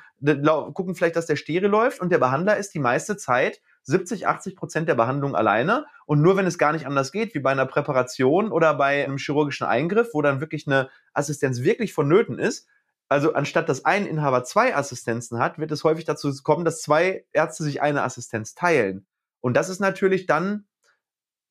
gucken 0.75 0.95
vielleicht, 0.95 1.17
dass 1.17 1.27
der 1.27 1.37
Stereo 1.37 1.69
läuft 1.69 2.01
und 2.01 2.11
der 2.11 2.19
Behandler 2.19 2.57
ist 2.57 2.75
die 2.75 2.81
meiste 2.81 3.17
Zeit 3.17 3.61
70, 3.83 4.27
80 4.27 4.57
Prozent 4.57 4.89
der 4.89 4.95
Behandlung 4.95 5.35
alleine 5.35 5.87
und 6.07 6.21
nur 6.21 6.37
wenn 6.37 6.47
es 6.47 6.59
gar 6.59 6.73
nicht 6.73 6.87
anders 6.87 7.13
geht, 7.13 7.35
wie 7.35 7.41
bei 7.41 7.51
einer 7.51 7.67
Präparation 7.67 8.53
oder 8.53 8.75
bei 8.75 9.05
einem 9.05 9.19
chirurgischen 9.19 9.67
Eingriff, 9.67 10.11
wo 10.13 10.23
dann 10.23 10.41
wirklich 10.41 10.67
eine 10.67 10.91
Assistenz 11.13 11.63
wirklich 11.63 11.93
vonnöten 11.93 12.39
ist, 12.39 12.69
also 13.11 13.33
anstatt 13.33 13.69
dass 13.69 13.85
ein 13.85 14.07
Inhaber 14.07 14.45
zwei 14.45 14.77
Assistenzen 14.77 15.41
hat, 15.41 15.59
wird 15.59 15.73
es 15.73 15.83
häufig 15.83 16.05
dazu 16.05 16.33
kommen, 16.45 16.65
dass 16.65 16.81
zwei 16.81 17.25
Ärzte 17.33 17.65
sich 17.65 17.83
eine 17.83 18.03
Assistenz 18.03 18.55
teilen. 18.55 19.07
Und 19.41 19.55
das 19.55 19.69
ist 19.69 19.81
natürlich 19.81 20.27
dann, 20.27 20.67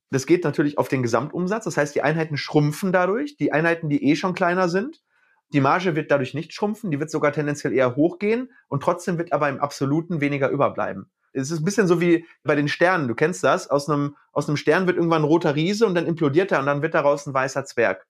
das 0.09 0.25
geht 0.25 0.45
natürlich 0.45 0.77
auf 0.77 0.87
den 0.87 1.03
Gesamtumsatz. 1.03 1.65
Das 1.65 1.75
heißt, 1.75 1.93
die 1.93 2.01
Einheiten 2.01 2.37
schrumpfen 2.37 2.93
dadurch. 2.93 3.35
Die 3.35 3.51
Einheiten, 3.51 3.89
die 3.89 4.09
eh 4.09 4.15
schon 4.15 4.33
kleiner 4.33 4.69
sind. 4.69 5.03
Die 5.51 5.59
Marge 5.59 5.95
wird 5.95 6.11
dadurch 6.11 6.33
nicht 6.33 6.53
schrumpfen, 6.53 6.91
die 6.91 6.99
wird 6.99 7.09
sogar 7.09 7.33
tendenziell 7.33 7.73
eher 7.73 7.95
hochgehen 7.95 8.51
und 8.67 8.83
trotzdem 8.83 9.17
wird 9.17 9.33
aber 9.33 9.49
im 9.49 9.59
Absoluten 9.59 10.21
weniger 10.21 10.49
überbleiben. 10.49 11.11
Es 11.33 11.51
ist 11.51 11.59
ein 11.59 11.65
bisschen 11.65 11.87
so 11.87 12.01
wie 12.01 12.25
bei 12.43 12.55
den 12.55 12.67
Sternen, 12.67 13.07
du 13.07 13.15
kennst 13.15 13.43
das, 13.43 13.69
aus 13.69 13.89
einem, 13.89 14.15
aus 14.31 14.47
einem 14.47 14.57
Stern 14.57 14.87
wird 14.87 14.97
irgendwann 14.97 15.21
ein 15.21 15.27
roter 15.27 15.55
Riese 15.55 15.85
und 15.85 15.95
dann 15.95 16.05
implodiert 16.05 16.51
er 16.51 16.59
und 16.59 16.65
dann 16.65 16.81
wird 16.81 16.93
daraus 16.93 17.25
ein 17.25 17.33
weißer 17.33 17.65
Zwerg. 17.65 18.07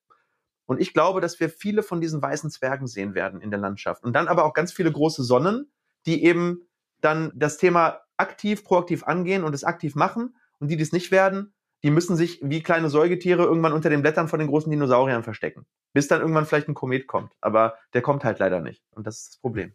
Und 0.65 0.79
ich 0.79 0.93
glaube, 0.93 1.19
dass 1.19 1.39
wir 1.39 1.49
viele 1.49 1.81
von 1.81 1.99
diesen 1.99 2.21
weißen 2.21 2.51
Zwergen 2.51 2.85
sehen 2.85 3.15
werden 3.15 3.41
in 3.41 3.49
der 3.49 3.59
Landschaft. 3.59 4.03
Und 4.03 4.13
dann 4.13 4.27
aber 4.27 4.45
auch 4.45 4.53
ganz 4.53 4.71
viele 4.71 4.91
große 4.91 5.23
Sonnen, 5.23 5.71
die 6.05 6.23
eben 6.23 6.67
dann 7.01 7.31
das 7.33 7.57
Thema 7.57 8.01
aktiv, 8.17 8.63
proaktiv 8.63 9.03
angehen 9.03 9.43
und 9.43 9.55
es 9.55 9.63
aktiv 9.63 9.95
machen. 9.95 10.35
Und 10.59 10.69
die, 10.69 10.77
die 10.77 10.83
es 10.83 10.91
nicht 10.91 11.09
werden, 11.11 11.53
die 11.83 11.89
müssen 11.89 12.15
sich 12.15 12.39
wie 12.43 12.61
kleine 12.61 12.89
Säugetiere 12.89 13.43
irgendwann 13.43 13.73
unter 13.73 13.89
den 13.89 14.01
Blättern 14.01 14.27
von 14.27 14.39
den 14.39 14.49
großen 14.49 14.69
Dinosauriern 14.69 15.23
verstecken. 15.23 15.65
Bis 15.93 16.07
dann 16.07 16.21
irgendwann 16.21 16.45
vielleicht 16.45 16.67
ein 16.67 16.75
Komet 16.75 17.07
kommt. 17.07 17.33
Aber 17.41 17.75
der 17.93 18.01
kommt 18.01 18.23
halt 18.23 18.39
leider 18.39 18.59
nicht. 18.59 18.83
Und 18.91 19.07
das 19.07 19.21
ist 19.21 19.29
das 19.29 19.37
Problem. 19.37 19.73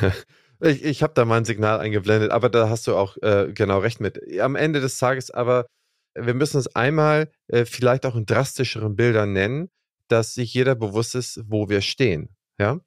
ich 0.60 0.84
ich 0.84 1.02
habe 1.02 1.14
da 1.14 1.24
mal 1.24 1.38
ein 1.38 1.44
Signal 1.44 1.80
eingeblendet, 1.80 2.30
aber 2.30 2.48
da 2.48 2.68
hast 2.68 2.86
du 2.86 2.96
auch 2.96 3.16
äh, 3.22 3.52
genau 3.52 3.78
recht 3.78 4.00
mit. 4.00 4.20
Am 4.40 4.56
Ende 4.56 4.80
des 4.80 4.98
Tages 4.98 5.30
aber, 5.30 5.66
wir 6.14 6.34
müssen 6.34 6.58
es 6.58 6.74
einmal 6.74 7.30
äh, 7.48 7.64
vielleicht 7.64 8.06
auch 8.06 8.16
in 8.16 8.26
drastischeren 8.26 8.96
Bildern 8.96 9.32
nennen, 9.32 9.70
dass 10.08 10.34
sich 10.34 10.54
jeder 10.54 10.74
bewusst 10.74 11.14
ist, 11.14 11.40
wo 11.46 11.68
wir 11.68 11.80
stehen. 11.80 12.30
Ja? 12.58 12.80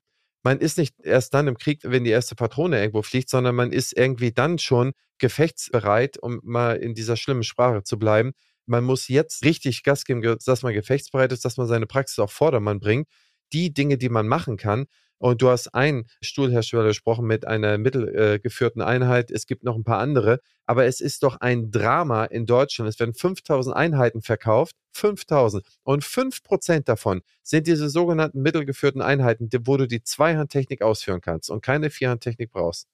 man 0.44 0.60
ist 0.60 0.78
nicht 0.78 0.96
erst 1.04 1.34
dann 1.34 1.48
im 1.48 1.58
Krieg, 1.58 1.82
wenn 1.84 2.04
die 2.04 2.10
erste 2.10 2.36
Patrone 2.36 2.80
irgendwo 2.80 3.02
fliegt, 3.02 3.30
sondern 3.30 3.56
man 3.56 3.72
ist 3.72 3.96
irgendwie 3.96 4.32
dann 4.32 4.58
schon 4.58 4.94
gefechtsbereit, 5.20 6.18
um 6.18 6.40
mal 6.44 6.78
in 6.78 6.96
dieser 6.96 7.16
schlimmen 7.16 7.44
Sprache 7.44 7.84
zu 7.84 8.00
bleiben. 8.00 8.32
Man 8.66 8.84
muss 8.84 9.08
jetzt 9.08 9.46
richtig 9.46 9.84
Gas 9.84 10.06
geben, 10.06 10.22
dass 10.22 10.64
man 10.64 10.74
gefechtsbereit 10.74 11.32
ist, 11.32 11.46
dass 11.46 11.58
man 11.58 11.68
seine 11.68 11.86
Praxis 11.86 12.20
auf 12.20 12.32
Vordermann 12.32 12.80
bringt. 12.80 13.08
Die 13.54 13.74
Dinge, 13.74 13.98
die 13.98 14.10
man 14.10 14.28
machen 14.28 14.58
kann, 14.58 14.86
und 15.22 15.44
du 15.44 15.50
hast 15.50 15.76
einen 15.76 16.08
Stuhlhersteller 16.22 16.86
gesprochen 16.86 17.28
mit 17.28 17.46
einer 17.46 17.78
mittelgeführten 17.78 18.82
Einheit. 18.82 19.30
Es 19.30 19.46
gibt 19.46 19.64
noch 19.64 19.76
ein 19.76 19.84
paar 19.84 20.00
andere. 20.00 20.40
Aber 20.66 20.86
es 20.86 21.00
ist 21.00 21.22
doch 21.22 21.40
ein 21.42 21.70
Drama 21.70 22.26
in 22.26 22.48
Deutschland. 22.48 22.90
Es 22.90 23.00
werden 23.00 23.14
5000 23.14 23.76
Einheiten 23.76 24.24
verkauft. 24.24 24.76
5000. 24.94 25.64
Und 25.84 26.04
5% 26.04 26.86
davon 26.86 27.22
sind 27.44 27.68
diese 27.68 27.88
sogenannten 27.90 28.42
mittelgeführten 28.42 29.04
Einheiten, 29.04 29.48
wo 29.66 29.78
du 29.78 29.88
die 29.88 30.02
Zweihandtechnik 30.02 30.82
ausführen 30.82 31.22
kannst 31.22 31.52
und 31.52 31.62
keine 31.62 31.92
Vierhandtechnik 31.92 32.50
brauchst. 32.50 32.88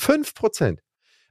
5%. 0.00 0.78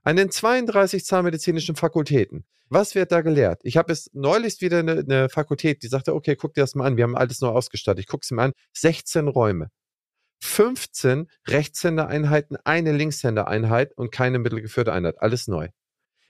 An 0.03 0.15
den 0.15 0.31
32 0.31 1.03
zahnmedizinischen 1.03 1.75
Fakultäten. 1.75 2.45
Was 2.69 2.95
wird 2.95 3.11
da 3.11 3.19
gelehrt? 3.19 3.59
Ich 3.63 3.75
habe 3.75 3.91
es 3.91 4.09
neulich 4.13 4.61
wieder 4.61 4.79
eine, 4.79 4.99
eine, 4.99 5.27
Fakultät, 5.27 5.83
die 5.83 5.87
sagte, 5.87 6.15
okay, 6.15 6.37
guck 6.37 6.53
dir 6.53 6.61
das 6.61 6.73
mal 6.73 6.85
an, 6.85 6.95
wir 6.95 7.03
haben 7.03 7.17
alles 7.17 7.41
nur 7.41 7.51
ausgestattet. 7.51 7.99
Ich 7.99 8.07
gucke 8.07 8.23
es 8.23 8.31
mir 8.31 8.43
an. 8.43 8.53
16 8.71 9.27
Räume. 9.27 9.71
15 10.39 11.29
Rechtshändereinheiten, 11.47 12.57
eine 12.63 12.91
Linkshändereinheit 12.91 13.97
und 13.97 14.11
keine 14.11 14.39
mittelgeführte 14.39 14.93
Einheit. 14.93 15.21
Alles 15.21 15.47
neu. 15.47 15.69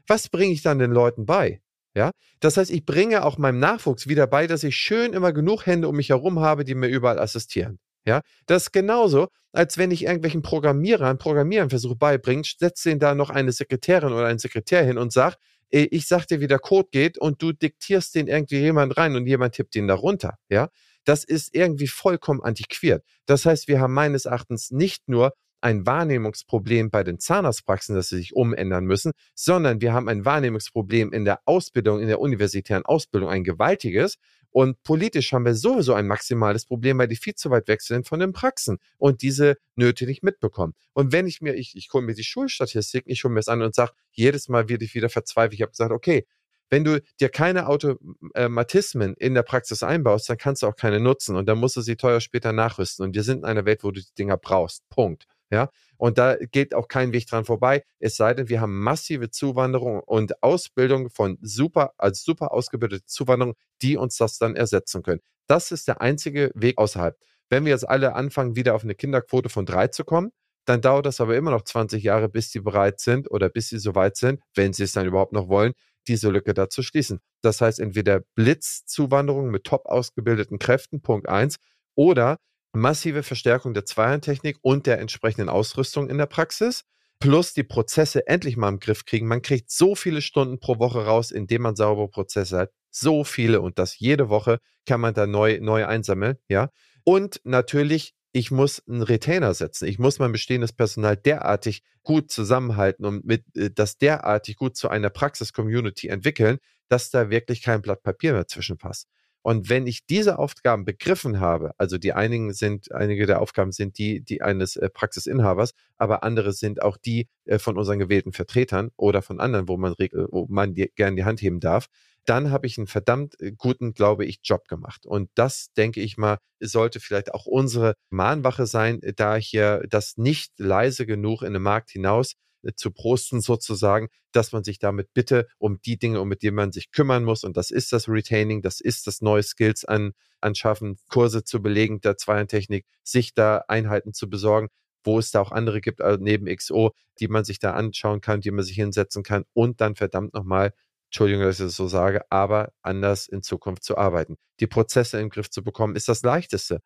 Was 0.07 0.29
bringe 0.29 0.53
ich 0.53 0.61
dann 0.61 0.79
den 0.79 0.91
Leuten 0.91 1.25
bei? 1.25 1.61
Ja, 1.95 2.11
das 2.39 2.57
heißt, 2.57 2.69
ich 2.69 2.85
bringe 2.85 3.25
auch 3.25 3.37
meinem 3.37 3.59
Nachwuchs 3.59 4.07
wieder 4.07 4.27
bei, 4.27 4.45
dass 4.45 4.63
ich 4.63 4.75
schön 4.75 5.13
immer 5.13 5.33
genug 5.33 5.65
Hände 5.65 5.87
um 5.87 5.95
mich 5.95 6.09
herum 6.09 6.39
habe, 6.39 6.63
die 6.63 6.75
mir 6.75 6.87
überall 6.87 7.17
assistieren. 7.17 7.79
Ja, 8.05 8.21
das 8.45 8.63
ist 8.63 8.71
genauso, 8.71 9.29
als 9.51 9.77
wenn 9.77 9.91
ich 9.91 10.03
irgendwelchen 10.03 10.43
Programmierern 10.43 11.17
Programmieren 11.17 11.69
versuche 11.69 11.95
beibringen, 11.95 12.43
setze 12.45 12.91
ihnen 12.91 12.99
da 12.99 13.15
noch 13.15 13.31
eine 13.31 13.51
Sekretärin 13.51 14.13
oder 14.13 14.27
einen 14.27 14.39
Sekretär 14.39 14.83
hin 14.85 14.97
und 14.97 15.11
sag, 15.11 15.35
ich 15.69 16.07
sag 16.07 16.25
dir, 16.27 16.39
wie 16.39 16.47
der 16.47 16.59
Code 16.59 16.87
geht 16.91 17.17
und 17.17 17.41
du 17.41 17.51
diktierst 17.51 18.15
den 18.15 18.27
irgendwie 18.27 18.59
jemand 18.59 18.95
rein 18.95 19.15
und 19.15 19.25
jemand 19.25 19.55
tippt 19.55 19.75
ihn 19.75 19.87
da 19.87 19.95
runter. 19.95 20.37
Ja, 20.49 20.69
das 21.07 21.23
ist 21.23 21.55
irgendwie 21.55 21.87
vollkommen 21.87 22.41
antiquiert. 22.41 23.03
Das 23.25 23.45
heißt, 23.45 23.67
wir 23.69 23.79
haben 23.79 23.93
meines 23.93 24.25
Erachtens 24.25 24.71
nicht 24.71 25.07
nur 25.07 25.33
ein 25.61 25.85
Wahrnehmungsproblem 25.85 26.91
bei 26.91 27.03
den 27.03 27.19
Zahnarztpraxen, 27.19 27.95
dass 27.95 28.09
sie 28.09 28.17
sich 28.17 28.35
umändern 28.35 28.85
müssen, 28.85 29.13
sondern 29.33 29.81
wir 29.81 29.93
haben 29.93 30.09
ein 30.09 30.25
Wahrnehmungsproblem 30.25 31.13
in 31.13 31.25
der 31.25 31.39
Ausbildung, 31.45 32.01
in 32.01 32.07
der 32.07 32.19
universitären 32.19 32.85
Ausbildung, 32.85 33.29
ein 33.29 33.43
gewaltiges. 33.43 34.17
Und 34.51 34.81
politisch 34.83 35.33
haben 35.33 35.45
wir 35.45 35.55
sowieso 35.55 35.93
ein 35.93 36.07
maximales 36.07 36.65
Problem, 36.65 36.97
weil 36.97 37.07
die 37.07 37.15
viel 37.15 37.35
zu 37.35 37.49
weit 37.51 37.67
weg 37.67 37.81
sind 37.81 38.07
von 38.07 38.19
den 38.19 38.33
Praxen 38.33 38.77
und 38.97 39.21
diese 39.21 39.57
Nöte 39.75 40.05
nicht 40.05 40.23
mitbekommen. 40.23 40.73
Und 40.93 41.11
wenn 41.11 41.27
ich 41.27 41.41
mir, 41.41 41.53
ich, 41.53 41.75
ich 41.75 41.89
hole 41.93 42.05
mir 42.05 42.15
die 42.15 42.23
Schulstatistiken, 42.23 43.11
ich 43.11 43.23
hole 43.23 43.33
mir 43.33 43.39
es 43.39 43.47
an 43.47 43.61
und 43.61 43.75
sage, 43.75 43.91
jedes 44.11 44.49
Mal 44.49 44.69
werde 44.69 44.85
ich 44.85 44.95
wieder 44.95 45.09
verzweifelt. 45.09 45.53
Ich 45.53 45.61
habe 45.61 45.71
gesagt, 45.71 45.91
okay, 45.91 46.25
wenn 46.69 46.83
du 46.83 47.01
dir 47.19 47.29
keine 47.29 47.67
Automatismen 47.67 49.13
in 49.15 49.33
der 49.33 49.43
Praxis 49.43 49.83
einbaust, 49.83 50.29
dann 50.29 50.37
kannst 50.37 50.63
du 50.63 50.67
auch 50.67 50.75
keine 50.75 50.99
nutzen 50.99 51.35
und 51.35 51.47
dann 51.47 51.57
musst 51.57 51.77
du 51.77 51.81
sie 51.81 51.95
teuer 51.95 52.21
später 52.21 52.51
nachrüsten. 52.51 53.05
Und 53.05 53.15
wir 53.15 53.23
sind 53.23 53.39
in 53.39 53.45
einer 53.45 53.65
Welt, 53.65 53.83
wo 53.83 53.91
du 53.91 54.01
die 54.01 54.13
Dinger 54.17 54.37
brauchst. 54.37 54.87
Punkt. 54.89 55.25
Ja, 55.49 55.69
und 55.95 56.17
da 56.17 56.35
geht 56.35 56.75
auch 56.75 56.89
kein 56.89 57.13
Weg 57.13 57.25
dran 57.27 57.45
vorbei, 57.45 57.83
es 57.99 58.17
sei 58.17 58.33
denn, 58.33 58.49
wir 58.49 58.59
haben 58.59 58.77
massive 58.79 59.29
Zuwanderung 59.29 60.01
und 60.01 60.43
Ausbildung 60.43 61.09
von 61.09 61.37
super, 61.41 61.93
als 61.97 62.23
super 62.23 62.51
ausgebildete 62.51 63.05
Zuwanderung, 63.05 63.55
die 63.81 63.95
uns 63.95 64.17
das 64.17 64.37
dann 64.37 64.57
ersetzen 64.57 65.03
können. 65.03 65.21
Das 65.47 65.71
ist 65.71 65.87
der 65.87 66.01
einzige 66.01 66.51
Weg 66.53 66.77
außerhalb. 66.77 67.17
Wenn 67.49 67.63
wir 67.63 67.71
jetzt 67.71 67.87
alle 67.87 68.13
anfangen, 68.13 68.57
wieder 68.57 68.75
auf 68.75 68.83
eine 68.83 68.93
Kinderquote 68.93 69.47
von 69.47 69.65
drei 69.65 69.87
zu 69.87 70.03
kommen, 70.03 70.31
dann 70.65 70.81
dauert 70.81 71.05
das 71.05 71.21
aber 71.21 71.37
immer 71.37 71.51
noch 71.51 71.63
20 71.63 72.03
Jahre, 72.03 72.27
bis 72.27 72.51
sie 72.51 72.59
bereit 72.59 72.99
sind 72.99 73.31
oder 73.31 73.47
bis 73.47 73.69
sie 73.69 73.79
soweit 73.79 74.17
sind, 74.17 74.41
wenn 74.53 74.73
sie 74.73 74.83
es 74.83 74.91
dann 74.91 75.07
überhaupt 75.07 75.31
noch 75.31 75.47
wollen, 75.47 75.71
diese 76.07 76.29
Lücke 76.29 76.53
da 76.53 76.69
zu 76.69 76.81
schließen. 76.83 77.19
Das 77.41 77.61
heißt, 77.61 77.79
entweder 77.79 78.21
Blitzzuwanderung 78.35 79.49
mit 79.49 79.63
top 79.65 79.85
ausgebildeten 79.85 80.59
Kräften, 80.59 81.01
Punkt 81.01 81.29
eins, 81.29 81.57
oder 81.95 82.37
massive 82.73 83.23
Verstärkung 83.23 83.73
der 83.73 83.85
Zweihandtechnik 83.85 84.57
und 84.61 84.85
der 84.85 84.99
entsprechenden 84.99 85.49
Ausrüstung 85.49 86.09
in 86.09 86.17
der 86.17 86.27
Praxis, 86.27 86.83
plus 87.19 87.53
die 87.53 87.63
Prozesse 87.63 88.27
endlich 88.27 88.57
mal 88.57 88.69
im 88.69 88.79
Griff 88.79 89.05
kriegen. 89.05 89.27
Man 89.27 89.41
kriegt 89.41 89.71
so 89.71 89.95
viele 89.95 90.21
Stunden 90.21 90.59
pro 90.59 90.79
Woche 90.79 91.05
raus, 91.05 91.31
indem 91.31 91.63
man 91.63 91.75
saubere 91.75 92.09
Prozesse 92.09 92.57
hat. 92.57 92.71
So 92.91 93.23
viele 93.23 93.61
und 93.61 93.79
das 93.79 93.97
jede 93.99 94.29
Woche 94.29 94.59
kann 94.85 95.01
man 95.01 95.13
da 95.13 95.27
neu, 95.27 95.59
neu 95.61 95.85
einsammeln, 95.85 96.37
ja. 96.47 96.69
Und 97.03 97.41
natürlich 97.43 98.13
ich 98.31 98.51
muss 98.51 98.81
einen 98.87 99.01
Retainer 99.01 99.53
setzen. 99.53 99.87
Ich 99.87 99.99
muss 99.99 100.19
mein 100.19 100.31
bestehendes 100.31 100.73
Personal 100.73 101.17
derartig 101.17 101.83
gut 102.03 102.31
zusammenhalten 102.31 103.05
und 103.05 103.25
mit 103.25 103.43
äh, 103.55 103.71
das 103.73 103.97
derartig 103.97 104.57
gut 104.57 104.75
zu 104.77 104.89
einer 104.89 105.09
Praxis-Community 105.09 106.07
entwickeln, 106.07 106.59
dass 106.89 107.09
da 107.09 107.29
wirklich 107.29 107.61
kein 107.61 107.81
Blatt 107.81 108.03
Papier 108.03 108.33
mehr 108.33 108.47
zwischenpasst. 108.47 109.07
Und 109.47 109.69
wenn 109.69 109.87
ich 109.87 110.05
diese 110.05 110.39
Aufgaben 110.39 110.83
begriffen 110.83 111.39
habe, 111.39 111.71
also 111.77 111.97
die 111.97 112.11
einigen 112.11 112.51
sind, 112.53 112.91
einige 112.91 113.25
der 113.25 113.41
Aufgaben 113.41 113.71
sind 113.71 113.97
die, 113.97 114.21
die 114.21 114.41
eines 114.41 114.75
äh, 114.75 114.89
Praxisinhabers, 114.89 115.73
aber 115.95 116.23
andere 116.23 116.51
sind 116.51 116.81
auch 116.81 116.97
die 116.97 117.29
äh, 117.45 117.57
von 117.57 117.77
unseren 117.77 117.99
gewählten 117.99 118.33
Vertretern 118.33 118.91
oder 118.97 119.21
von 119.21 119.39
anderen, 119.39 119.69
wo 119.69 119.77
man, 119.77 119.93
wo 119.93 120.47
man 120.49 120.73
die, 120.73 120.91
gern 120.95 121.15
die 121.15 121.23
Hand 121.23 121.41
heben 121.41 121.61
darf, 121.61 121.87
dann 122.27 122.51
habe 122.51 122.67
ich 122.67 122.77
einen 122.77 122.87
verdammt 122.87 123.39
äh, 123.41 123.51
guten, 123.51 123.93
glaube 123.93 124.25
ich, 124.25 124.39
Job 124.43 124.67
gemacht. 124.67 125.05
Und 125.05 125.29
das, 125.35 125.71
denke 125.75 126.01
ich 126.01 126.17
mal, 126.17 126.37
sollte 126.59 126.99
vielleicht 126.99 127.33
auch 127.33 127.45
unsere 127.45 127.95
Mahnwache 128.09 128.67
sein, 128.67 129.01
äh, 129.01 129.13
da 129.13 129.35
hier 129.35 129.83
das 129.89 130.17
nicht 130.17 130.51
leise 130.59 131.05
genug 131.05 131.41
in 131.41 131.53
den 131.53 131.61
Markt 131.61 131.89
hinaus 131.91 132.33
äh, 132.63 132.73
zu 132.75 132.91
prosten 132.91 133.41
sozusagen, 133.41 134.09
dass 134.31 134.51
man 134.51 134.63
sich 134.63 134.79
damit 134.79 135.13
bitte 135.13 135.47
um 135.57 135.79
die 135.85 135.97
Dinge, 135.97 136.21
um 136.21 136.27
mit 136.27 136.43
denen 136.43 136.55
man 136.55 136.71
sich 136.71 136.91
kümmern 136.91 137.23
muss, 137.23 137.43
und 137.43 137.57
das 137.57 137.71
ist 137.71 137.93
das 137.93 138.09
Retaining, 138.09 138.61
das 138.61 138.81
ist 138.81 139.07
das 139.07 139.21
neue 139.21 139.43
Skills 139.43 139.85
an, 139.85 140.11
anschaffen, 140.41 140.97
Kurse 141.09 141.43
zu 141.43 141.61
belegen 141.61 142.01
der 142.01 142.17
Zweiertechnik, 142.17 142.85
sich 143.03 143.33
da 143.33 143.63
Einheiten 143.67 144.13
zu 144.13 144.29
besorgen, 144.29 144.67
wo 145.03 145.19
es 145.19 145.31
da 145.31 145.39
auch 145.41 145.51
andere 145.51 145.81
gibt, 145.81 146.01
also 146.01 146.21
neben 146.21 146.53
XO, 146.53 146.91
die 147.19 147.27
man 147.29 147.45
sich 147.45 147.59
da 147.59 147.73
anschauen 147.73 148.21
kann, 148.21 148.41
die 148.41 148.51
man 148.51 148.65
sich 148.65 148.75
hinsetzen 148.75 149.23
kann 149.23 149.45
und 149.53 149.81
dann 149.81 149.95
verdammt 149.95 150.33
nochmal 150.33 150.73
Entschuldigung, 151.09 151.43
dass 151.43 151.59
ich 151.59 151.65
das 151.65 151.75
so 151.75 151.87
sage, 151.87 152.21
aber 152.29 152.71
anders 152.81 153.27
in 153.27 153.41
Zukunft 153.41 153.83
zu 153.83 153.97
arbeiten. 153.97 154.37
Die 154.59 154.67
Prozesse 154.67 155.19
im 155.19 155.29
Griff 155.29 155.49
zu 155.49 155.63
bekommen, 155.63 155.95
ist 155.95 156.09
das 156.09 156.21
Leichteste. 156.21 156.79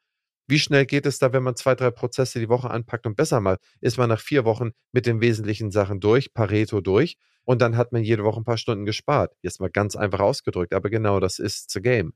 Wie 0.47 0.60
schnell 0.60 0.86
geht 0.86 1.05
es 1.05 1.17
da, 1.19 1.34
wenn 1.34 1.43
man 1.43 1.55
zwei, 1.55 1.75
drei 1.75 1.91
Prozesse 1.91 2.39
die 2.39 2.49
Woche 2.49 2.69
anpackt 2.69 3.05
und 3.05 3.15
besser 3.15 3.39
macht? 3.39 3.60
Ist 3.79 3.97
man 3.97 4.10
nach 4.10 4.19
vier 4.19 4.45
Wochen 4.45 4.71
mit 4.91 5.05
den 5.05 5.21
wesentlichen 5.21 5.71
Sachen 5.71 5.99
durch, 5.99 6.34
Pareto 6.34 6.81
durch 6.81 7.17
und 7.45 7.62
dann 7.62 7.77
hat 7.77 7.91
man 7.91 8.03
jede 8.03 8.23
Woche 8.23 8.41
ein 8.41 8.43
paar 8.43 8.57
Stunden 8.57 8.86
gespart. 8.86 9.34
Jetzt 9.41 9.60
mal 9.60 9.69
ganz 9.69 9.95
einfach 9.95 10.19
ausgedrückt, 10.19 10.73
aber 10.73 10.89
genau 10.89 11.19
das 11.19 11.39
ist 11.39 11.71
the 11.71 11.81
game 11.81 12.13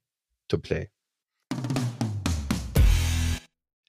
to 0.47 0.57
play. 0.57 0.89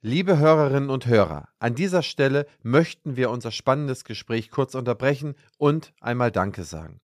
Liebe 0.00 0.38
Hörerinnen 0.38 0.90
und 0.90 1.07
Hörer, 1.07 1.48
an 1.59 1.74
dieser 1.74 2.02
Stelle 2.02 2.46
möchten 2.62 3.16
wir 3.16 3.31
unser 3.31 3.50
spannendes 3.50 4.05
Gespräch 4.05 4.50
kurz 4.50 4.76
unterbrechen 4.76 5.35
und 5.59 5.92
einmal 6.00 6.31
Danke 6.31 6.62
sagen. 6.62 7.00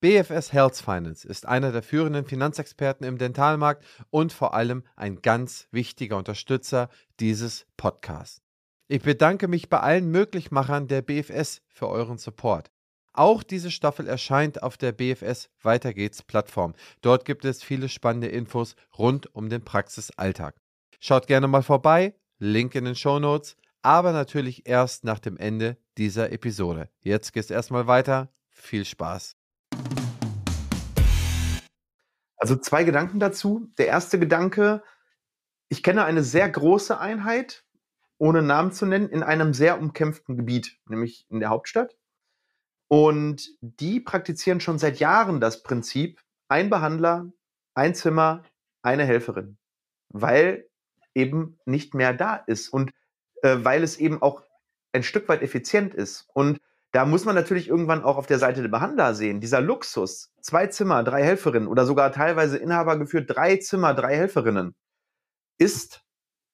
BFS 0.00 0.54
Health 0.54 0.76
Finance 0.76 1.28
ist 1.28 1.44
einer 1.46 1.72
der 1.72 1.82
führenden 1.82 2.24
Finanzexperten 2.24 3.06
im 3.06 3.18
Dentalmarkt 3.18 3.84
und 4.08 4.32
vor 4.32 4.54
allem 4.54 4.82
ein 4.96 5.20
ganz 5.20 5.68
wichtiger 5.72 6.16
Unterstützer 6.16 6.88
dieses 7.20 7.66
Podcasts. 7.76 8.40
Ich 8.88 9.02
bedanke 9.02 9.46
mich 9.46 9.68
bei 9.68 9.78
allen 9.78 10.10
Möglichmachern 10.10 10.88
der 10.88 11.02
BFS 11.02 11.60
für 11.68 11.86
euren 11.88 12.16
Support. 12.16 12.70
Auch 13.12 13.42
diese 13.42 13.70
Staffel 13.70 14.06
erscheint 14.06 14.62
auf 14.62 14.78
der 14.78 14.92
BFS 14.92 15.50
Weiter 15.60 15.92
geht's 15.92 16.22
Plattform. 16.22 16.72
Dort 17.02 17.26
gibt 17.26 17.44
es 17.44 17.62
viele 17.62 17.90
spannende 17.90 18.28
Infos 18.28 18.76
rund 18.96 19.34
um 19.34 19.50
den 19.50 19.66
Praxisalltag. 19.66 20.58
Schaut 20.98 21.26
gerne 21.26 21.46
mal 21.46 21.62
vorbei, 21.62 22.14
Link 22.38 22.74
in 22.74 22.86
den 22.86 22.94
Show 22.94 23.18
Notes, 23.18 23.54
aber 23.82 24.12
natürlich 24.12 24.66
erst 24.66 25.04
nach 25.04 25.18
dem 25.18 25.36
Ende 25.36 25.76
dieser 25.98 26.32
Episode. 26.32 26.88
Jetzt 27.00 27.34
geht's 27.34 27.50
erstmal 27.50 27.86
weiter. 27.86 28.32
Viel 28.48 28.86
Spaß. 28.86 29.36
Also 32.40 32.56
zwei 32.56 32.84
Gedanken 32.84 33.20
dazu. 33.20 33.70
Der 33.76 33.86
erste 33.86 34.18
Gedanke, 34.18 34.82
ich 35.68 35.82
kenne 35.82 36.04
eine 36.04 36.24
sehr 36.24 36.48
große 36.48 36.98
Einheit, 36.98 37.64
ohne 38.16 38.42
Namen 38.42 38.72
zu 38.72 38.86
nennen, 38.86 39.10
in 39.10 39.22
einem 39.22 39.52
sehr 39.52 39.78
umkämpften 39.78 40.36
Gebiet, 40.36 40.78
nämlich 40.86 41.26
in 41.28 41.40
der 41.40 41.50
Hauptstadt. 41.50 41.96
Und 42.88 43.50
die 43.60 44.00
praktizieren 44.00 44.60
schon 44.60 44.78
seit 44.78 44.98
Jahren 44.98 45.40
das 45.40 45.62
Prinzip, 45.62 46.20
ein 46.48 46.70
Behandler, 46.70 47.30
ein 47.74 47.94
Zimmer, 47.94 48.42
eine 48.82 49.04
Helferin, 49.04 49.58
weil 50.08 50.68
eben 51.14 51.58
nicht 51.66 51.94
mehr 51.94 52.14
da 52.14 52.36
ist 52.36 52.70
und 52.70 52.90
äh, 53.42 53.58
weil 53.60 53.82
es 53.84 53.98
eben 53.98 54.22
auch 54.22 54.42
ein 54.92 55.02
Stück 55.02 55.28
weit 55.28 55.42
effizient 55.42 55.94
ist. 55.94 56.26
Und 56.32 56.60
da 56.92 57.04
muss 57.04 57.24
man 57.24 57.34
natürlich 57.34 57.68
irgendwann 57.68 58.02
auch 58.02 58.16
auf 58.16 58.26
der 58.26 58.38
Seite 58.38 58.62
der 58.62 58.68
Behandler 58.68 59.14
sehen. 59.14 59.40
Dieser 59.40 59.60
Luxus, 59.60 60.32
zwei 60.40 60.66
Zimmer, 60.66 61.04
drei 61.04 61.22
Helferinnen 61.22 61.68
oder 61.68 61.86
sogar 61.86 62.10
teilweise 62.12 62.58
Inhaber 62.58 62.98
geführt, 62.98 63.26
drei 63.28 63.56
Zimmer, 63.56 63.94
drei 63.94 64.16
Helferinnen, 64.16 64.74
ist 65.58 66.02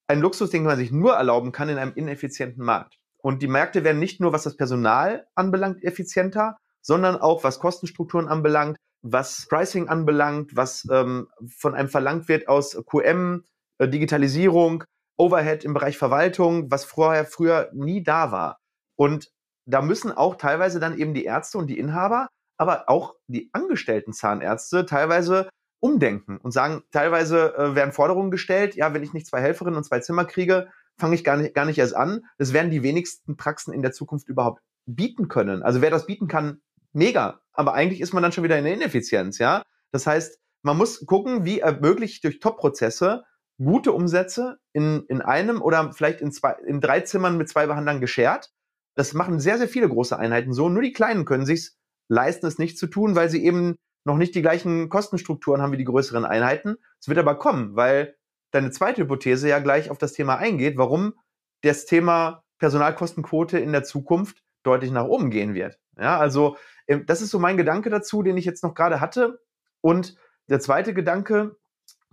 ein 0.07 0.19
Luxus, 0.19 0.51
den 0.51 0.63
man 0.63 0.77
sich 0.77 0.91
nur 0.91 1.13
erlauben 1.13 1.51
kann 1.51 1.69
in 1.69 1.77
einem 1.77 1.93
ineffizienten 1.95 2.63
Markt. 2.63 2.97
Und 3.17 3.41
die 3.41 3.47
Märkte 3.47 3.83
werden 3.83 3.99
nicht 3.99 4.21
nur, 4.21 4.31
was 4.31 4.43
das 4.43 4.55
Personal 4.55 5.25
anbelangt, 5.33 5.83
effizienter, 5.83 6.57
sondern 6.81 7.17
auch, 7.17 7.43
was 7.43 7.59
Kostenstrukturen 7.59 8.27
anbelangt, 8.27 8.77
was 9.01 9.47
Pricing 9.49 9.89
anbelangt, 9.89 10.55
was 10.55 10.87
ähm, 10.91 11.27
von 11.57 11.73
einem 11.73 11.89
verlangt 11.89 12.27
wird 12.27 12.47
aus 12.47 12.77
QM, 12.89 13.43
äh, 13.79 13.87
Digitalisierung, 13.87 14.83
Overhead 15.17 15.65
im 15.65 15.73
Bereich 15.73 15.97
Verwaltung, 15.97 16.69
was 16.69 16.85
vorher 16.85 17.25
früher 17.25 17.69
nie 17.73 18.03
da 18.03 18.31
war. 18.31 18.59
Und 18.95 19.31
da 19.67 19.81
müssen 19.81 20.11
auch 20.11 20.35
teilweise 20.35 20.79
dann 20.79 20.97
eben 20.97 21.13
die 21.13 21.25
Ärzte 21.25 21.57
und 21.57 21.67
die 21.67 21.77
Inhaber, 21.77 22.29
aber 22.57 22.89
auch 22.89 23.15
die 23.27 23.49
angestellten 23.53 24.13
Zahnärzte 24.13 24.85
teilweise 24.85 25.49
umdenken 25.79 26.37
und 26.37 26.51
sagen, 26.51 26.83
teilweise 26.91 27.55
äh, 27.55 27.75
werden 27.75 27.91
Forderungen 27.91 28.31
gestellt, 28.31 28.75
ja, 28.75 28.93
wenn 28.93 29.03
ich 29.03 29.13
nicht 29.13 29.27
zwei 29.27 29.41
Helferinnen 29.41 29.77
und 29.77 29.83
zwei 29.83 29.99
Zimmer 29.99 30.25
kriege, 30.25 30.69
fange 30.97 31.13
ich 31.13 31.23
gar 31.23 31.37
nicht, 31.37 31.53
gar 31.53 31.65
nicht 31.65 31.77
erst 31.77 31.95
an. 31.95 32.25
Das 32.39 32.53
werden 32.53 32.71
die 32.71 32.81
wenigsten 32.81 33.37
Praxen 33.37 33.73
in 33.73 33.83
der 33.83 33.91
Zukunft 33.91 34.27
überhaupt 34.27 34.61
bieten 34.87 35.27
können. 35.27 35.61
Also 35.61 35.81
wer 35.81 35.91
das 35.91 36.07
bieten 36.07 36.27
kann, 36.27 36.61
mega. 36.93 37.41
Aber 37.53 37.73
eigentlich 37.73 38.01
ist 38.01 38.13
man 38.13 38.23
dann 38.23 38.31
schon 38.31 38.43
wieder 38.43 38.57
in 38.57 38.63
der 38.63 38.73
Ineffizienz, 38.73 39.37
ja. 39.37 39.61
Das 39.91 40.07
heißt, 40.07 40.39
man 40.63 40.77
muss 40.77 41.05
gucken, 41.05 41.45
wie 41.45 41.59
ermöglicht 41.59 42.23
durch 42.23 42.39
Top-Prozesse 42.39 43.23
gute 43.59 43.91
Umsätze 43.91 44.57
in, 44.73 45.03
in 45.07 45.21
einem 45.21 45.61
oder 45.61 45.93
vielleicht 45.93 46.21
in 46.21 46.31
zwei, 46.31 46.55
in 46.65 46.81
drei 46.81 47.01
Zimmern 47.01 47.37
mit 47.37 47.49
zwei 47.49 47.67
Behandlern 47.67 48.01
geschert. 48.01 48.51
Das 48.97 49.13
machen 49.13 49.39
sehr, 49.39 49.59
sehr 49.59 49.67
viele 49.67 49.87
große 49.87 50.17
Einheiten 50.17 50.53
so. 50.53 50.69
Nur 50.69 50.81
die 50.81 50.91
Kleinen 50.91 51.23
können 51.23 51.45
sich 51.45 51.71
leisten, 52.09 52.47
es 52.47 52.57
nicht 52.57 52.79
zu 52.79 52.87
tun, 52.87 53.15
weil 53.15 53.29
sie 53.29 53.45
eben 53.45 53.75
noch 54.05 54.17
nicht 54.17 54.33
die 54.33 54.41
gleichen 54.41 54.89
Kostenstrukturen 54.89 55.61
haben 55.61 55.71
wie 55.71 55.77
die 55.77 55.83
größeren 55.83 56.25
Einheiten. 56.25 56.77
Es 56.99 57.07
wird 57.07 57.19
aber 57.19 57.35
kommen, 57.35 57.75
weil 57.75 58.15
deine 58.49 58.71
zweite 58.71 59.03
Hypothese 59.03 59.49
ja 59.49 59.59
gleich 59.59 59.91
auf 59.91 59.99
das 59.99 60.13
Thema 60.13 60.37
eingeht, 60.37 60.77
warum 60.77 61.13
das 61.61 61.85
Thema 61.85 62.43
Personalkostenquote 62.57 63.59
in 63.59 63.71
der 63.71 63.83
Zukunft 63.83 64.41
deutlich 64.63 64.89
nach 64.89 65.05
oben 65.05 65.29
gehen 65.29 65.53
wird. 65.53 65.77
Ja, 65.99 66.17
also 66.17 66.57
ähm, 66.87 67.05
das 67.05 67.21
ist 67.21 67.29
so 67.29 67.37
mein 67.37 67.57
Gedanke 67.57 67.91
dazu, 67.91 68.23
den 68.23 68.35
ich 68.35 68.45
jetzt 68.45 68.63
noch 68.63 68.73
gerade 68.73 68.99
hatte. 68.99 69.39
Und 69.81 70.15
der 70.49 70.59
zweite 70.59 70.95
Gedanke 70.95 71.55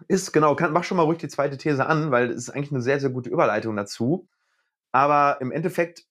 ist, 0.07 0.33
genau, 0.33 0.55
kann, 0.55 0.73
mach 0.73 0.85
schon 0.85 0.99
mal 0.99 1.05
ruhig 1.05 1.19
die 1.19 1.29
zweite 1.29 1.57
These 1.57 1.87
an, 1.87 2.11
weil 2.11 2.31
es 2.31 2.37
ist 2.37 2.51
eigentlich 2.51 2.73
eine 2.73 2.83
sehr, 2.83 3.01
sehr 3.01 3.11
gute 3.11 3.31
Überleitung 3.31 3.75
dazu. 3.75 4.29
Aber 4.93 5.39
im 5.41 5.51
Endeffekt 5.51 6.07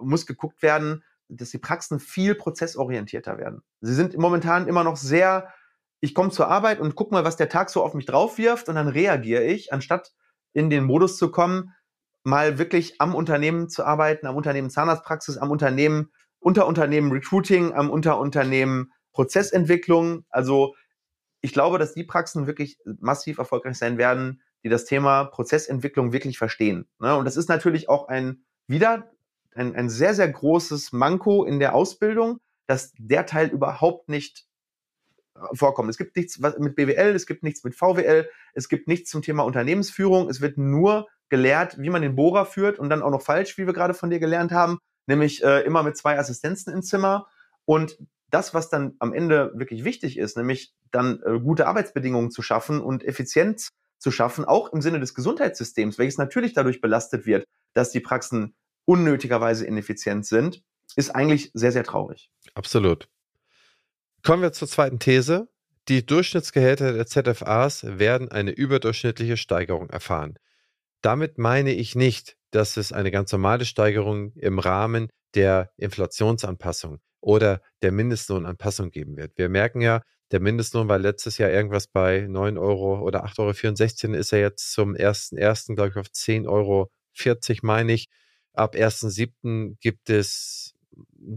muss 0.00 0.26
geguckt 0.26 0.62
werden, 0.62 1.04
dass 1.28 1.50
die 1.50 1.58
Praxen 1.58 1.98
viel 1.98 2.34
prozessorientierter 2.34 3.38
werden. 3.38 3.62
Sie 3.80 3.94
sind 3.94 4.16
momentan 4.16 4.68
immer 4.68 4.84
noch 4.84 4.96
sehr, 4.96 5.52
ich 6.00 6.14
komme 6.14 6.30
zur 6.30 6.48
Arbeit 6.48 6.80
und 6.80 6.94
guck 6.94 7.10
mal, 7.10 7.24
was 7.24 7.36
der 7.36 7.48
Tag 7.48 7.70
so 7.70 7.82
auf 7.82 7.94
mich 7.94 8.06
drauf 8.06 8.38
wirft 8.38 8.68
und 8.68 8.76
dann 8.76 8.88
reagiere 8.88 9.44
ich, 9.44 9.72
anstatt 9.72 10.12
in 10.52 10.70
den 10.70 10.84
Modus 10.84 11.16
zu 11.16 11.30
kommen, 11.30 11.74
mal 12.22 12.58
wirklich 12.58 13.00
am 13.00 13.14
Unternehmen 13.14 13.68
zu 13.68 13.84
arbeiten, 13.84 14.26
am 14.26 14.36
Unternehmen 14.36 14.70
Zahnarztpraxis, 14.70 15.38
am 15.38 15.50
Unternehmen, 15.50 16.10
Unterunternehmen 16.38 17.12
Recruiting, 17.12 17.72
am 17.72 17.90
Unterunternehmen 17.90 18.92
Prozessentwicklung. 19.12 20.24
Also 20.28 20.74
ich 21.40 21.52
glaube, 21.52 21.78
dass 21.78 21.94
die 21.94 22.04
Praxen 22.04 22.46
wirklich 22.46 22.78
massiv 23.00 23.38
erfolgreich 23.38 23.78
sein 23.78 23.98
werden, 23.98 24.42
die 24.64 24.68
das 24.68 24.84
Thema 24.84 25.24
Prozessentwicklung 25.24 26.12
wirklich 26.12 26.38
verstehen. 26.38 26.88
Ne? 26.98 27.16
Und 27.16 27.24
das 27.24 27.36
ist 27.36 27.48
natürlich 27.48 27.88
auch 27.88 28.08
ein 28.08 28.44
wieder 28.66 29.10
ein, 29.56 29.74
ein 29.74 29.88
sehr, 29.88 30.14
sehr 30.14 30.28
großes 30.28 30.92
Manko 30.92 31.44
in 31.44 31.58
der 31.58 31.74
Ausbildung, 31.74 32.40
dass 32.66 32.92
der 32.98 33.26
Teil 33.26 33.48
überhaupt 33.48 34.08
nicht 34.08 34.46
äh, 35.34 35.40
vorkommt. 35.54 35.90
Es 35.90 35.98
gibt 35.98 36.16
nichts 36.16 36.38
mit 36.38 36.76
BWL, 36.76 37.14
es 37.14 37.26
gibt 37.26 37.42
nichts 37.42 37.64
mit 37.64 37.74
VWL, 37.74 38.28
es 38.54 38.68
gibt 38.68 38.88
nichts 38.88 39.10
zum 39.10 39.22
Thema 39.22 39.44
Unternehmensführung. 39.44 40.28
Es 40.28 40.40
wird 40.40 40.58
nur 40.58 41.08
gelehrt, 41.28 41.78
wie 41.78 41.90
man 41.90 42.02
den 42.02 42.16
Bohrer 42.16 42.46
führt 42.46 42.78
und 42.78 42.88
dann 42.88 43.02
auch 43.02 43.10
noch 43.10 43.22
falsch, 43.22 43.58
wie 43.58 43.66
wir 43.66 43.72
gerade 43.72 43.94
von 43.94 44.10
dir 44.10 44.20
gelernt 44.20 44.52
haben, 44.52 44.78
nämlich 45.06 45.42
äh, 45.42 45.60
immer 45.62 45.82
mit 45.82 45.96
zwei 45.96 46.18
Assistenzen 46.18 46.72
im 46.72 46.82
Zimmer. 46.82 47.26
Und 47.64 47.98
das, 48.30 48.54
was 48.54 48.68
dann 48.68 48.94
am 48.98 49.12
Ende 49.12 49.52
wirklich 49.54 49.84
wichtig 49.84 50.18
ist, 50.18 50.36
nämlich 50.36 50.72
dann 50.90 51.20
äh, 51.24 51.40
gute 51.40 51.66
Arbeitsbedingungen 51.66 52.30
zu 52.30 52.42
schaffen 52.42 52.80
und 52.80 53.04
Effizienz 53.04 53.70
zu 53.98 54.10
schaffen, 54.10 54.44
auch 54.44 54.72
im 54.72 54.82
Sinne 54.82 55.00
des 55.00 55.14
Gesundheitssystems, 55.14 55.98
welches 55.98 56.18
natürlich 56.18 56.52
dadurch 56.52 56.80
belastet 56.80 57.26
wird, 57.26 57.44
dass 57.72 57.90
die 57.90 58.00
Praxen 58.00 58.54
unnötigerweise 58.86 59.66
ineffizient 59.66 60.24
sind, 60.24 60.62
ist 60.96 61.10
eigentlich 61.14 61.50
sehr, 61.52 61.72
sehr 61.72 61.84
traurig. 61.84 62.30
Absolut. 62.54 63.08
Kommen 64.22 64.42
wir 64.42 64.52
zur 64.52 64.68
zweiten 64.68 64.98
These. 64.98 65.48
Die 65.88 66.04
Durchschnittsgehälter 66.04 66.94
der 66.94 67.06
ZFAs 67.06 67.84
werden 67.98 68.30
eine 68.30 68.50
überdurchschnittliche 68.50 69.36
Steigerung 69.36 69.90
erfahren. 69.90 70.38
Damit 71.00 71.38
meine 71.38 71.72
ich 71.72 71.94
nicht, 71.94 72.36
dass 72.50 72.76
es 72.76 72.92
eine 72.92 73.10
ganz 73.10 73.30
normale 73.30 73.64
Steigerung 73.64 74.32
im 74.32 74.58
Rahmen 74.58 75.08
der 75.34 75.70
Inflationsanpassung 75.76 76.98
oder 77.20 77.60
der 77.82 77.92
Mindestlohnanpassung 77.92 78.90
geben 78.90 79.16
wird. 79.16 79.36
Wir 79.36 79.48
merken 79.48 79.80
ja, 79.80 80.02
der 80.32 80.40
Mindestlohn 80.40 80.88
war 80.88 80.98
letztes 80.98 81.38
Jahr 81.38 81.50
irgendwas 81.50 81.86
bei 81.86 82.26
9 82.28 82.58
Euro 82.58 83.00
oder 83.00 83.24
8,64 83.24 84.08
Euro, 84.08 84.16
ist 84.16 84.32
er 84.32 84.40
jetzt 84.40 84.72
zum 84.72 84.94
1.1. 84.94 85.74
glaube 85.74 85.90
ich 85.90 85.96
auf 85.96 86.08
10,40 86.08 86.48
Euro, 86.48 86.90
meine 87.62 87.92
ich. 87.92 88.08
Ab 88.56 88.74
1.7. 88.74 89.76
gibt 89.80 90.08
es, 90.08 90.74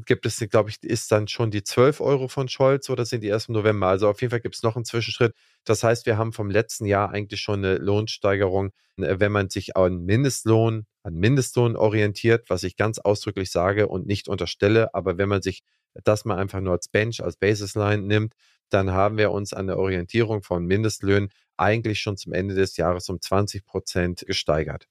gibt 0.06 0.26
es, 0.26 0.40
glaube 0.50 0.70
ich, 0.70 0.82
ist 0.84 1.12
dann 1.12 1.28
schon 1.28 1.52
die 1.52 1.64
12 1.64 2.00
Euro 2.00 2.30
von 2.30 2.48
Scholz 2.48 2.90
oder 2.90 3.06
sind 3.06 3.24
die 3.24 3.28
erst 3.28 3.50
im 3.50 3.56
November? 3.56 3.88
Also 3.88 4.08
auf 4.08 4.22
jeden 4.22 4.32
Fall 4.32 4.40
gibt 4.40 4.56
es 4.56 4.64
noch 4.64 4.78
einen 4.78 4.86
Zwischenschritt. 4.86 5.34
Das 5.66 5.84
heißt, 5.84 6.06
wir 6.06 6.18
haben 6.18 6.32
vom 6.32 6.50
letzten 6.50 6.86
Jahr 6.86 7.12
eigentlich 7.12 7.42
schon 7.42 7.66
eine 7.66 7.76
Lohnsteigerung, 7.76 8.72
äh, 8.98 9.20
wenn 9.20 9.34
man 9.34 9.50
sich 9.50 9.76
an 9.76 10.06
Mindestlohn, 10.06 10.86
an 11.04 11.14
Mindestlohn 11.16 11.76
orientiert, 11.76 12.50
was 12.50 12.64
ich 12.64 12.78
ganz 12.78 13.00
ausdrücklich 13.00 13.52
sage 13.52 13.88
und 13.90 14.08
nicht 14.08 14.30
unterstelle. 14.30 14.94
Aber 14.94 15.18
wenn 15.18 15.30
man 15.30 15.42
sich 15.42 15.64
das 16.06 16.24
mal 16.24 16.38
einfach 16.38 16.62
nur 16.62 16.74
als 16.74 16.88
Bench, 16.88 17.22
als 17.22 17.36
Basisline 17.36 18.04
nimmt, 18.04 18.34
dann 18.70 18.92
haben 18.92 19.18
wir 19.18 19.32
uns 19.32 19.54
an 19.54 19.68
der 19.68 19.78
Orientierung 19.78 20.42
von 20.42 20.66
Mindestlöhnen 20.66 21.32
eigentlich 21.58 22.00
schon 22.00 22.16
zum 22.16 22.32
Ende 22.32 22.56
des 22.56 22.78
Jahres 22.78 23.10
um 23.10 23.20
20 23.20 23.66
Prozent 23.66 24.24
gesteigert. 24.26 24.88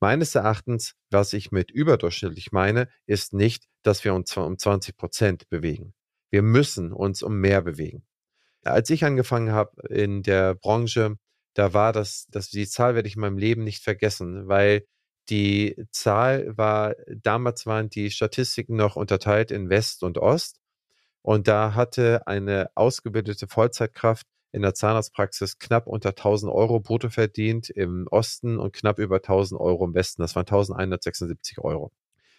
Meines 0.00 0.34
Erachtens, 0.34 0.94
was 1.10 1.34
ich 1.34 1.52
mit 1.52 1.70
überdurchschnittlich 1.70 2.52
meine, 2.52 2.88
ist 3.06 3.34
nicht, 3.34 3.66
dass 3.82 4.02
wir 4.02 4.14
uns 4.14 4.34
um 4.36 4.58
20 4.58 4.96
Prozent 4.96 5.48
bewegen. 5.50 5.92
Wir 6.30 6.42
müssen 6.42 6.92
uns 6.92 7.22
um 7.22 7.38
mehr 7.38 7.60
bewegen. 7.60 8.06
Als 8.64 8.88
ich 8.90 9.04
angefangen 9.04 9.52
habe 9.52 9.86
in 9.88 10.22
der 10.22 10.54
Branche, 10.54 11.16
da 11.54 11.74
war 11.74 11.92
das, 11.92 12.26
das, 12.30 12.48
die 12.48 12.66
Zahl 12.66 12.94
werde 12.94 13.08
ich 13.08 13.16
in 13.16 13.20
meinem 13.20 13.38
Leben 13.38 13.62
nicht 13.62 13.82
vergessen, 13.82 14.48
weil 14.48 14.86
die 15.28 15.76
Zahl 15.90 16.56
war, 16.56 16.94
damals 17.08 17.66
waren 17.66 17.90
die 17.90 18.10
Statistiken 18.10 18.76
noch 18.76 18.96
unterteilt 18.96 19.50
in 19.50 19.68
West 19.68 20.02
und 20.02 20.18
Ost. 20.18 20.60
Und 21.22 21.48
da 21.48 21.74
hatte 21.74 22.26
eine 22.26 22.70
ausgebildete 22.74 23.46
Vollzeitkraft 23.48 24.26
in 24.52 24.62
der 24.62 24.74
Zahnarztpraxis 24.74 25.58
knapp 25.58 25.86
unter 25.86 26.10
1000 26.10 26.52
Euro 26.52 26.80
brutto 26.80 27.10
verdient 27.10 27.70
im 27.70 28.06
Osten 28.10 28.58
und 28.58 28.72
knapp 28.72 28.98
über 28.98 29.16
1000 29.16 29.60
Euro 29.60 29.84
im 29.84 29.94
Westen. 29.94 30.22
Das 30.22 30.34
waren 30.36 30.46
1176 30.46 31.58
Euro. 31.58 31.92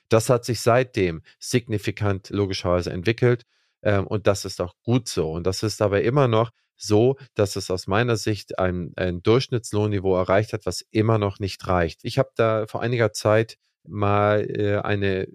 Das 0.10 0.30
hat 0.30 0.43
sich 0.43 0.60
seitdem 0.62 1.21
signifikant 1.39 2.30
logischerweise 2.30 2.91
entwickelt 2.91 3.45
ähm, 3.82 4.08
und 4.08 4.28
das 4.28 4.45
ist 4.45 4.62
auch 4.62 4.76
gut 4.84 5.08
so. 5.08 5.32
Und 5.32 5.47
das 5.47 5.63
ist 5.63 5.82
aber 5.82 6.02
immer 6.02 6.28
noch 6.28 6.52
so, 6.76 7.17
dass 7.36 7.56
es 7.56 7.69
aus 7.69 7.88
meiner 7.88 8.17
Sicht 8.17 8.60
ein, 8.60 8.91
ein 8.95 9.21
Durchschnittslohnniveau 9.21 10.15
erreicht 10.17 10.54
hat, 10.54 10.65
was 10.65 10.84
immer 10.91 11.17
noch 11.17 11.39
nicht 11.39 11.65
reicht. 11.67 12.02
Ich 12.04 12.17
habe 12.17 12.32
da 12.36 12.65
vor 12.67 12.82
einiger 12.82 13.13
Zeit 13.13 13.58
mal 13.84 14.48
äh, 14.50 14.78
eine 14.78 15.28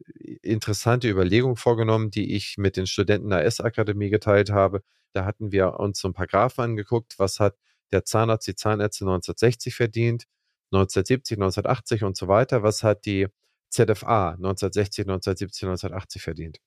interessante 0.42 1.08
Überlegung 1.08 1.56
vorgenommen, 1.56 2.10
die 2.10 2.34
ich 2.34 2.56
mit 2.58 2.76
den 2.76 2.86
Studenten 2.86 3.30
der 3.30 3.44
S-Akademie 3.44 4.10
geteilt 4.10 4.50
habe. 4.50 4.82
Da 5.12 5.24
hatten 5.24 5.52
wir 5.52 5.80
uns 5.80 6.00
so 6.00 6.08
ein 6.08 6.14
paar 6.14 6.26
Graphen 6.26 6.64
angeguckt, 6.64 7.18
was 7.18 7.40
hat 7.40 7.56
der 7.92 8.04
Zahnarzt, 8.04 8.46
die 8.46 8.54
Zahnärzte 8.54 9.04
1960 9.04 9.74
verdient, 9.74 10.24
1970, 10.72 11.38
1980 11.38 12.04
und 12.04 12.16
so 12.16 12.28
weiter, 12.28 12.62
was 12.62 12.82
hat 12.82 13.06
die 13.06 13.28
ZFA 13.70 14.30
1960, 14.30 15.04
1970, 15.06 15.62
1980 15.64 16.22
verdient. 16.22 16.58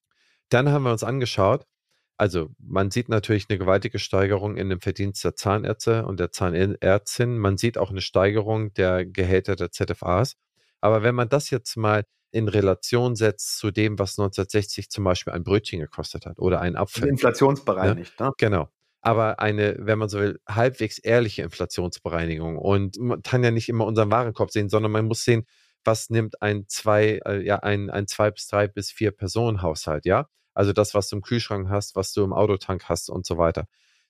Dann 0.49 0.69
haben 0.69 0.83
wir 0.83 0.91
uns 0.91 1.03
angeschaut, 1.03 1.65
also 2.19 2.49
man 2.59 2.91
sieht 2.91 3.07
natürlich 3.07 3.45
eine 3.49 3.57
gewaltige 3.57 3.97
Steigerung 3.97 4.57
in 4.57 4.69
dem 4.69 4.81
Verdienst 4.81 5.23
der 5.23 5.37
Zahnärzte 5.37 6.05
und 6.05 6.19
der 6.19 6.33
Zahnärztin. 6.33 7.37
Man 7.37 7.57
sieht 7.57 7.77
auch 7.77 7.91
eine 7.91 8.01
Steigerung 8.01 8.73
der 8.73 9.05
Gehälter 9.05 9.55
der 9.55 9.71
ZFAs. 9.71 10.35
Aber 10.81 11.03
wenn 11.03 11.15
man 11.15 11.29
das 11.29 11.49
jetzt 11.49 11.75
mal 11.77 12.05
in 12.31 12.47
Relation 12.47 13.15
setzt 13.15 13.57
zu 13.57 13.71
dem, 13.71 13.97
was 13.97 14.19
1960 14.19 14.89
zum 14.89 15.03
Beispiel 15.03 15.33
ein 15.33 15.43
Brötchen 15.43 15.79
gekostet 15.79 16.25
hat 16.25 16.37
oder 16.39 16.61
ein 16.61 16.75
Apfel. 16.75 17.07
Inflationsbereinigt. 17.07 18.19
Ne? 18.19 18.31
Genau. 18.37 18.69
aber 19.01 19.39
eine, 19.39 19.75
wenn 19.79 19.97
man 19.97 20.09
so 20.09 20.19
will, 20.19 20.39
halbwegs 20.47 20.99
ehrliche 20.99 21.41
Inflationsbereinigung. 21.43 22.57
Und 22.57 22.97
man 22.99 23.21
kann 23.23 23.43
ja 23.43 23.51
nicht 23.51 23.69
immer 23.69 23.85
unseren 23.85 24.11
Warenkorb 24.11 24.51
sehen, 24.51 24.69
sondern 24.69 24.91
man 24.91 25.05
muss 25.05 25.23
sehen, 25.23 25.45
was 25.83 26.09
nimmt 26.09 26.41
ein 26.41 26.65
zwei, 26.67 27.19
äh, 27.25 27.43
ja, 27.43 27.57
ein, 27.59 27.89
ein 27.89 28.07
zwei 28.07 28.31
bis 28.31 28.47
drei 28.47 28.67
bis 28.67 28.91
vier 28.91 29.11
Personenhaushalt, 29.11 30.05
ja? 30.05 30.27
Also 30.53 30.73
das, 30.73 30.93
was 30.93 31.09
du 31.09 31.15
im 31.15 31.21
Kühlschrank 31.21 31.69
hast, 31.69 31.95
was 31.95 32.11
du 32.11 32.23
im 32.23 32.33
Autotank 32.33 32.89
hast 32.89 33.09
und 33.09 33.25
so 33.25 33.37
weiter. 33.37 33.65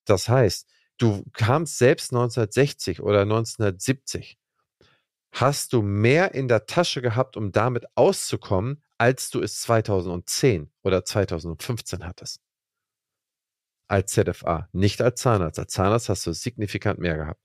Das 0.06 0.28
heißt, 0.28 0.68
du 0.98 1.24
kamst 1.34 1.78
selbst 1.78 2.12
1960 2.12 3.02
oder 3.02 3.22
1970, 3.22 4.38
hast 5.32 5.74
du 5.74 5.82
mehr 5.82 6.34
in 6.34 6.48
der 6.48 6.66
Tasche 6.66 7.02
gehabt, 7.02 7.38
um 7.38 7.52
damit 7.52 7.86
auszukommen, 7.96 8.84
als 8.98 9.30
du 9.30 9.42
es 9.42 9.62
2010 9.62 10.72
oder 10.84 11.06
2015 11.06 12.06
hattest. 12.06 12.42
Als 13.88 14.12
ZFA, 14.12 14.70
nicht 14.72 15.02
als 15.02 15.22
Zahnarzt. 15.22 15.60
Als 15.60 15.74
Zahnarzt 15.74 16.10
hast 16.10 16.28
du 16.28 16.34
signifikant 16.34 17.00
mehr 17.00 17.18
gehabt. 17.18 17.42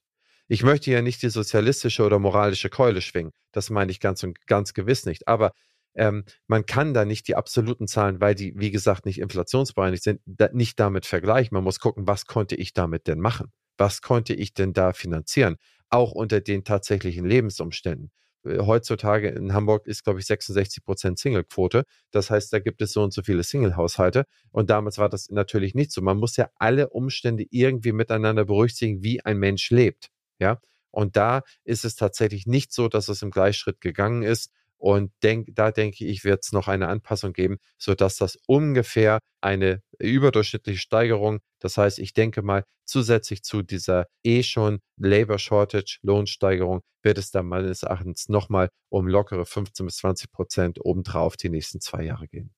Ich 0.47 0.63
möchte 0.63 0.91
ja 0.91 1.01
nicht 1.01 1.23
die 1.23 1.31
sozialistische 1.31 2.05
oder 2.05 2.19
moralische 2.19 2.69
Keule 2.69 3.01
schwingen. 3.01 3.33
Das 3.53 3.71
meine 3.71 3.91
ich 3.91 4.01
ganz 4.01 4.23
und 4.23 4.47
ganz 4.47 4.75
gewiss 4.75 5.07
nicht. 5.07 5.27
Aber 5.27 5.53
ähm, 5.95 6.25
man 6.49 6.67
kann 6.67 6.93
da 6.93 7.05
nicht 7.05 7.29
die 7.29 7.37
absoluten 7.37 7.87
Zahlen, 7.87 8.21
weil 8.21 8.35
die, 8.35 8.53
wie 8.57 8.71
gesagt, 8.71 9.07
nicht 9.07 9.21
inflationsbereinigt 9.21 10.03
sind, 10.03 10.21
da, 10.27 10.51
nicht 10.53 10.79
damit 10.79 11.07
vergleichen. 11.07 11.55
Man 11.55 11.65
muss 11.65 11.81
gucken, 11.81 12.07
was 12.07 12.27
konnte 12.27 12.57
ich 12.57 12.75
damit 12.75 13.07
denn 13.07 13.21
machen? 13.21 13.53
Was 13.79 14.03
konnte 14.03 14.35
ich 14.35 14.55
denn 14.55 14.73
da 14.73 14.93
finanzieren? 14.93 15.57
Auch 15.95 16.11
unter 16.11 16.41
den 16.41 16.65
tatsächlichen 16.65 17.25
Lebensumständen. 17.25 18.11
Äh, 18.45 18.59
heutzutage 18.59 19.29
in 19.29 19.53
Hamburg 19.53 19.87
ist, 19.87 20.03
glaube 20.03 20.19
ich, 20.19 20.27
66 20.27 20.85
Prozent 20.85 21.21
Single-Quote. 21.21 21.85
Das 22.11 22.31
heißt, 22.31 22.53
da 22.53 22.59
gibt 22.59 22.83
es 22.83 22.93
so 22.93 23.03
und 23.05 23.13
so 23.13 23.23
viele 23.23 23.45
Single-Haushalte. 23.45 24.25
Und 24.51 24.71
damals 24.71 24.99
war 24.99 25.09
das 25.09 25.31
natürlich 25.31 25.77
nicht 25.77 25.93
so. 25.93 26.03
Man 26.03 26.19
muss 26.19 26.37
ja 26.37 26.51
alle 26.57 26.91
Umstände 26.91 27.45
irgendwie 27.49 27.93
miteinander 27.93 28.45
berücksichtigen, 28.45 29.05
wie 29.05 29.25
ein 29.25 29.39
Mensch 29.39 29.71
lebt. 29.71 30.11
Ja. 30.41 30.61
Und 30.91 31.17
da 31.17 31.43
ist 31.63 31.85
es 31.85 31.95
tatsächlich 31.95 32.47
nicht 32.47 32.73
so, 32.73 32.89
dass 32.89 33.09
es 33.09 33.23
im 33.23 33.31
Gleichschritt 33.31 33.81
gegangen 33.81 34.25
ist. 34.25 34.51
Und 34.85 35.13
denk, 35.23 35.49
da 35.55 35.71
denke 35.71 36.05
ich, 36.05 36.25
wird 36.25 36.45
es 36.45 36.53
noch 36.53 36.69
eine 36.69 36.89
Anpassung 36.89 37.33
geben, 37.33 37.57
sodass 37.79 38.19
das 38.19 38.37
ungefähr 38.47 39.19
eine 39.41 39.81
überdurchschnittliche 39.99 40.79
Steigerung, 40.79 41.41
das 41.59 41.79
heißt, 41.79 41.99
ich 41.99 42.13
denke 42.13 42.43
mal, 42.43 42.65
zusätzlich 42.85 43.43
zu 43.43 43.63
dieser 43.63 44.09
eh 44.25 44.43
schon 44.43 44.81
Labor 44.99 45.39
Shortage 45.39 46.01
Lohnsteigerung, 46.03 46.83
wird 47.03 47.17
es 47.17 47.31
dann 47.31 47.47
meines 47.47 47.83
Erachtens 47.83 48.29
nochmal 48.29 48.69
um 48.91 49.09
lockere 49.09 49.47
15 49.47 49.87
bis 49.87 49.97
20 49.97 50.31
Prozent 50.31 50.85
obendrauf 50.85 51.39
die 51.39 51.49
nächsten 51.49 51.81
zwei 51.81 52.03
Jahre 52.03 52.29
gehen. 52.29 52.53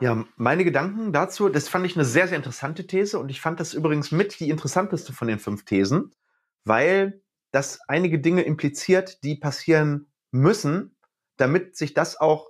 Ja, 0.00 0.24
meine 0.36 0.64
Gedanken 0.64 1.12
dazu, 1.12 1.50
das 1.50 1.68
fand 1.68 1.84
ich 1.84 1.96
eine 1.96 2.06
sehr, 2.06 2.28
sehr 2.28 2.38
interessante 2.38 2.86
These 2.86 3.18
und 3.18 3.30
ich 3.30 3.42
fand 3.42 3.60
das 3.60 3.74
übrigens 3.74 4.10
mit 4.10 4.40
die 4.40 4.48
interessanteste 4.48 5.12
von 5.12 5.28
den 5.28 5.38
fünf 5.38 5.66
Thesen, 5.66 6.14
weil 6.64 7.20
das 7.50 7.78
einige 7.88 8.20
Dinge 8.20 8.40
impliziert, 8.40 9.22
die 9.22 9.36
passieren 9.36 10.06
müssen, 10.30 10.91
damit 11.42 11.76
sich 11.76 11.92
das 11.92 12.18
auch 12.18 12.48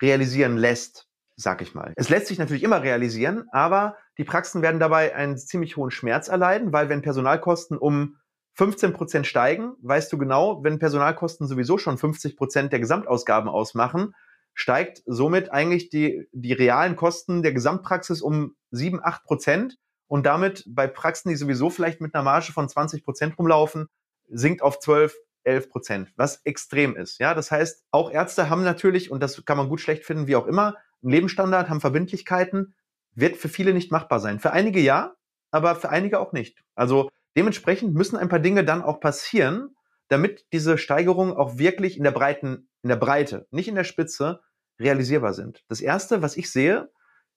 realisieren 0.00 0.56
lässt, 0.56 1.08
sag 1.36 1.60
ich 1.60 1.74
mal. 1.74 1.92
Es 1.96 2.08
lässt 2.08 2.28
sich 2.28 2.38
natürlich 2.38 2.62
immer 2.62 2.82
realisieren, 2.82 3.48
aber 3.50 3.96
die 4.18 4.24
Praxen 4.24 4.62
werden 4.62 4.80
dabei 4.80 5.14
einen 5.14 5.36
ziemlich 5.36 5.76
hohen 5.76 5.90
Schmerz 5.90 6.28
erleiden, 6.28 6.72
weil 6.72 6.88
wenn 6.88 7.02
Personalkosten 7.02 7.76
um 7.76 8.16
15 8.54 8.92
Prozent 8.92 9.26
steigen, 9.26 9.74
weißt 9.82 10.12
du 10.12 10.18
genau, 10.18 10.62
wenn 10.62 10.78
Personalkosten 10.78 11.46
sowieso 11.46 11.76
schon 11.76 11.98
50 11.98 12.36
Prozent 12.36 12.72
der 12.72 12.80
Gesamtausgaben 12.80 13.48
ausmachen, 13.48 14.14
steigt 14.54 15.02
somit 15.06 15.52
eigentlich 15.52 15.88
die, 15.90 16.28
die 16.32 16.52
realen 16.52 16.96
Kosten 16.96 17.42
der 17.42 17.52
Gesamtpraxis 17.52 18.22
um 18.22 18.54
7, 18.70 19.00
8 19.02 19.24
Prozent 19.24 19.76
und 20.06 20.26
damit 20.26 20.64
bei 20.68 20.86
Praxen, 20.86 21.30
die 21.30 21.36
sowieso 21.36 21.70
vielleicht 21.70 22.00
mit 22.00 22.14
einer 22.14 22.24
Marge 22.24 22.52
von 22.52 22.68
20 22.68 23.04
Prozent 23.04 23.38
rumlaufen, 23.38 23.88
sinkt 24.28 24.62
auf 24.62 24.78
12, 24.78 25.14
11 25.44 25.70
Prozent, 25.70 26.12
was 26.16 26.40
extrem 26.44 26.96
ist. 26.96 27.18
Ja, 27.18 27.34
das 27.34 27.50
heißt, 27.50 27.84
auch 27.90 28.10
Ärzte 28.10 28.50
haben 28.50 28.64
natürlich, 28.64 29.10
und 29.10 29.22
das 29.22 29.44
kann 29.44 29.56
man 29.56 29.68
gut 29.68 29.80
schlecht 29.80 30.04
finden, 30.04 30.26
wie 30.26 30.36
auch 30.36 30.46
immer, 30.46 30.76
einen 31.02 31.12
Lebensstandard, 31.12 31.68
haben 31.68 31.80
Verbindlichkeiten, 31.80 32.74
wird 33.14 33.36
für 33.36 33.48
viele 33.48 33.72
nicht 33.72 33.90
machbar 33.90 34.20
sein. 34.20 34.38
Für 34.38 34.52
einige 34.52 34.80
ja, 34.80 35.14
aber 35.50 35.74
für 35.74 35.90
einige 35.90 36.20
auch 36.20 36.32
nicht. 36.32 36.62
Also 36.74 37.10
dementsprechend 37.36 37.94
müssen 37.94 38.16
ein 38.16 38.28
paar 38.28 38.38
Dinge 38.38 38.64
dann 38.64 38.82
auch 38.82 39.00
passieren, 39.00 39.74
damit 40.08 40.46
diese 40.52 40.78
Steigerungen 40.78 41.34
auch 41.34 41.58
wirklich 41.58 41.96
in 41.96 42.04
der 42.04 42.10
breiten, 42.10 42.68
in 42.82 42.88
der 42.88 42.96
Breite, 42.96 43.46
nicht 43.50 43.68
in 43.68 43.74
der 43.74 43.84
Spitze, 43.84 44.40
realisierbar 44.78 45.34
sind. 45.34 45.64
Das 45.68 45.80
erste, 45.80 46.22
was 46.22 46.36
ich 46.36 46.50
sehe, 46.50 46.90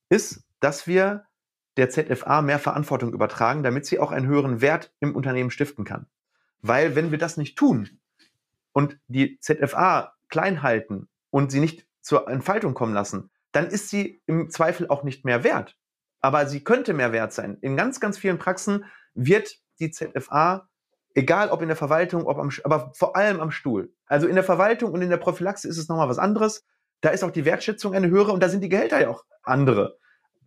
ist, 0.09 0.43
dass 0.59 0.87
wir 0.87 1.25
der 1.77 1.89
ZFA 1.89 2.41
mehr 2.41 2.59
Verantwortung 2.59 3.13
übertragen, 3.13 3.63
damit 3.63 3.85
sie 3.85 3.99
auch 3.99 4.11
einen 4.11 4.27
höheren 4.27 4.61
Wert 4.61 4.93
im 4.99 5.15
Unternehmen 5.15 5.51
stiften 5.51 5.85
kann. 5.85 6.07
Weil 6.63 6.95
wenn 6.95 7.11
wir 7.11 7.17
das 7.17 7.37
nicht 7.37 7.57
tun 7.57 7.99
und 8.71 8.97
die 9.07 9.37
ZFA 9.39 10.15
klein 10.29 10.63
halten 10.63 11.09
und 11.29 11.51
sie 11.51 11.59
nicht 11.59 11.85
zur 12.01 12.27
Entfaltung 12.27 12.73
kommen 12.73 12.93
lassen, 12.93 13.29
dann 13.51 13.67
ist 13.67 13.89
sie 13.89 14.21
im 14.25 14.49
Zweifel 14.49 14.87
auch 14.87 15.03
nicht 15.03 15.25
mehr 15.25 15.43
wert. 15.43 15.77
Aber 16.21 16.47
sie 16.47 16.63
könnte 16.63 16.93
mehr 16.93 17.11
wert 17.11 17.33
sein. 17.33 17.57
In 17.61 17.75
ganz, 17.75 17.99
ganz 17.99 18.17
vielen 18.17 18.39
Praxen 18.39 18.85
wird 19.13 19.57
die 19.79 19.91
ZFA, 19.91 20.69
egal 21.13 21.49
ob 21.49 21.61
in 21.61 21.67
der 21.67 21.77
Verwaltung, 21.77 22.25
ob 22.25 22.39
am, 22.39 22.49
aber 22.63 22.91
vor 22.95 23.15
allem 23.17 23.41
am 23.41 23.51
Stuhl. 23.51 23.93
Also 24.05 24.27
in 24.27 24.35
der 24.35 24.43
Verwaltung 24.43 24.93
und 24.93 25.01
in 25.01 25.09
der 25.09 25.17
Prophylaxe 25.17 25.67
ist 25.67 25.77
es 25.77 25.89
nochmal 25.89 26.09
was 26.09 26.17
anderes. 26.17 26.65
Da 27.01 27.09
ist 27.09 27.23
auch 27.25 27.31
die 27.31 27.43
Wertschätzung 27.43 27.93
eine 27.93 28.09
höhere 28.09 28.31
und 28.31 28.41
da 28.41 28.47
sind 28.47 28.61
die 28.61 28.69
Gehälter 28.69 29.01
ja 29.01 29.09
auch 29.09 29.25
andere. 29.43 29.97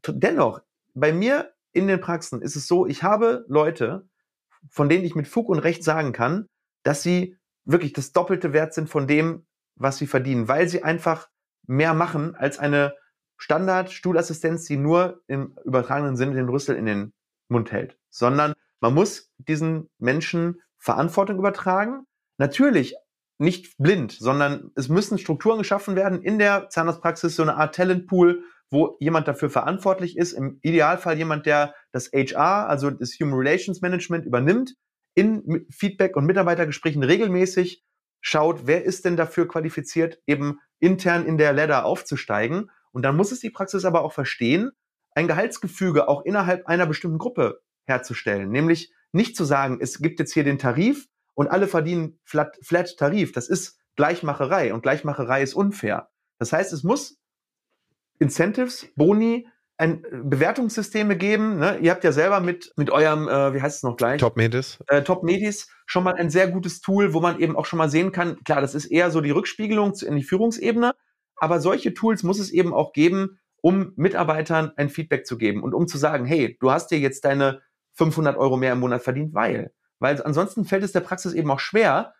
Dennoch, 0.06 0.62
bei 0.94 1.12
mir 1.12 1.52
in 1.72 1.88
den 1.88 2.00
Praxen 2.00 2.40
ist 2.40 2.56
es 2.56 2.66
so, 2.66 2.86
ich 2.86 3.02
habe 3.02 3.44
Leute, 3.48 4.08
von 4.70 4.88
denen 4.88 5.04
ich 5.04 5.14
mit 5.14 5.28
Fug 5.28 5.48
und 5.48 5.58
Recht 5.58 5.84
sagen 5.84 6.12
kann, 6.12 6.46
dass 6.82 7.02
sie 7.02 7.36
wirklich 7.64 7.92
das 7.92 8.12
doppelte 8.12 8.52
Wert 8.52 8.74
sind 8.74 8.88
von 8.88 9.06
dem, 9.06 9.46
was 9.74 9.98
sie 9.98 10.06
verdienen, 10.06 10.48
weil 10.48 10.68
sie 10.68 10.82
einfach 10.82 11.28
mehr 11.66 11.94
machen 11.94 12.34
als 12.34 12.58
eine 12.58 12.94
Standard-Stuhlassistenz, 13.38 14.64
die 14.64 14.76
nur 14.76 15.20
im 15.26 15.56
übertragenen 15.64 16.16
Sinne 16.16 16.34
den 16.34 16.48
Rüssel 16.48 16.76
in 16.76 16.86
den 16.86 17.12
Mund 17.48 17.72
hält, 17.72 17.98
sondern 18.08 18.54
man 18.80 18.94
muss 18.94 19.30
diesen 19.36 19.90
Menschen 19.98 20.60
Verantwortung 20.78 21.38
übertragen. 21.38 22.06
Natürlich 22.38 22.96
nicht 23.38 23.76
blind, 23.78 24.12
sondern 24.12 24.70
es 24.76 24.88
müssen 24.88 25.18
Strukturen 25.18 25.58
geschaffen 25.58 25.96
werden 25.96 26.22
in 26.22 26.38
der 26.38 26.68
Zahnarztpraxis, 26.70 27.36
so 27.36 27.42
eine 27.42 27.56
Art 27.56 27.74
Talentpool, 27.74 28.42
wo 28.70 28.96
jemand 29.00 29.28
dafür 29.28 29.50
verantwortlich 29.50 30.16
ist, 30.16 30.32
im 30.32 30.58
Idealfall 30.62 31.16
jemand, 31.16 31.46
der 31.46 31.74
das 31.92 32.10
HR, 32.12 32.68
also 32.68 32.90
das 32.90 33.16
Human 33.20 33.38
Relations 33.38 33.80
Management 33.80 34.26
übernimmt, 34.26 34.74
in 35.14 35.66
Feedback 35.70 36.16
und 36.16 36.26
Mitarbeitergesprächen 36.26 37.02
regelmäßig 37.02 37.82
schaut, 38.20 38.66
wer 38.66 38.84
ist 38.84 39.04
denn 39.04 39.16
dafür 39.16 39.48
qualifiziert, 39.48 40.18
eben 40.26 40.58
intern 40.78 41.24
in 41.24 41.38
der 41.38 41.52
Ladder 41.52 41.84
aufzusteigen. 41.84 42.70
Und 42.92 43.02
dann 43.02 43.16
muss 43.16 43.32
es 43.32 43.40
die 43.40 43.50
Praxis 43.50 43.84
aber 43.84 44.02
auch 44.02 44.12
verstehen, 44.12 44.72
ein 45.14 45.28
Gehaltsgefüge 45.28 46.08
auch 46.08 46.24
innerhalb 46.24 46.66
einer 46.66 46.86
bestimmten 46.86 47.18
Gruppe 47.18 47.60
herzustellen. 47.86 48.50
Nämlich 48.50 48.92
nicht 49.12 49.36
zu 49.36 49.44
sagen, 49.44 49.78
es 49.80 49.98
gibt 49.98 50.18
jetzt 50.18 50.34
hier 50.34 50.44
den 50.44 50.58
Tarif 50.58 51.06
und 51.34 51.48
alle 51.48 51.68
verdienen 51.68 52.18
Flat, 52.24 52.58
Flat 52.62 52.96
Tarif. 52.98 53.32
Das 53.32 53.48
ist 53.48 53.78
Gleichmacherei 53.96 54.74
und 54.74 54.82
Gleichmacherei 54.82 55.42
ist 55.42 55.54
unfair. 55.54 56.10
Das 56.38 56.52
heißt, 56.52 56.72
es 56.72 56.82
muss 56.82 57.18
Incentives, 58.18 58.88
Boni, 58.96 59.48
ein 59.78 60.04
äh, 60.04 60.08
Bewertungssysteme 60.24 61.16
geben. 61.16 61.58
Ne? 61.58 61.78
Ihr 61.78 61.90
habt 61.90 62.04
ja 62.04 62.12
selber 62.12 62.40
mit, 62.40 62.72
mit 62.76 62.90
eurem, 62.90 63.28
äh, 63.28 63.54
wie 63.54 63.60
heißt 63.60 63.78
es 63.78 63.82
noch 63.82 63.96
gleich? 63.96 64.20
Top 64.20 64.36
Medis. 64.36 64.78
Äh, 64.88 65.02
Top 65.02 65.22
Medis 65.22 65.68
schon 65.86 66.04
mal 66.04 66.14
ein 66.14 66.30
sehr 66.30 66.48
gutes 66.48 66.80
Tool, 66.80 67.14
wo 67.14 67.20
man 67.20 67.38
eben 67.40 67.56
auch 67.56 67.66
schon 67.66 67.78
mal 67.78 67.90
sehen 67.90 68.12
kann, 68.12 68.42
klar, 68.44 68.60
das 68.60 68.74
ist 68.74 68.86
eher 68.86 69.10
so 69.10 69.20
die 69.20 69.30
Rückspiegelung 69.30 69.92
in 70.04 70.16
die 70.16 70.24
Führungsebene, 70.24 70.94
aber 71.36 71.60
solche 71.60 71.94
Tools 71.94 72.22
muss 72.22 72.40
es 72.40 72.50
eben 72.50 72.74
auch 72.74 72.92
geben, 72.92 73.38
um 73.60 73.92
Mitarbeitern 73.96 74.72
ein 74.76 74.88
Feedback 74.88 75.26
zu 75.26 75.38
geben 75.38 75.62
und 75.62 75.74
um 75.74 75.86
zu 75.86 75.98
sagen, 75.98 76.24
hey, 76.24 76.56
du 76.60 76.70
hast 76.70 76.90
dir 76.90 76.98
jetzt 76.98 77.24
deine 77.24 77.60
500 77.94 78.36
Euro 78.36 78.56
mehr 78.56 78.72
im 78.72 78.80
Monat 78.80 79.02
verdient, 79.02 79.34
weil, 79.34 79.72
weil 79.98 80.20
ansonsten 80.22 80.64
fällt 80.64 80.84
es 80.84 80.92
der 80.92 81.00
Praxis 81.00 81.34
eben 81.34 81.50
auch 81.50 81.60
schwer, 81.60 82.14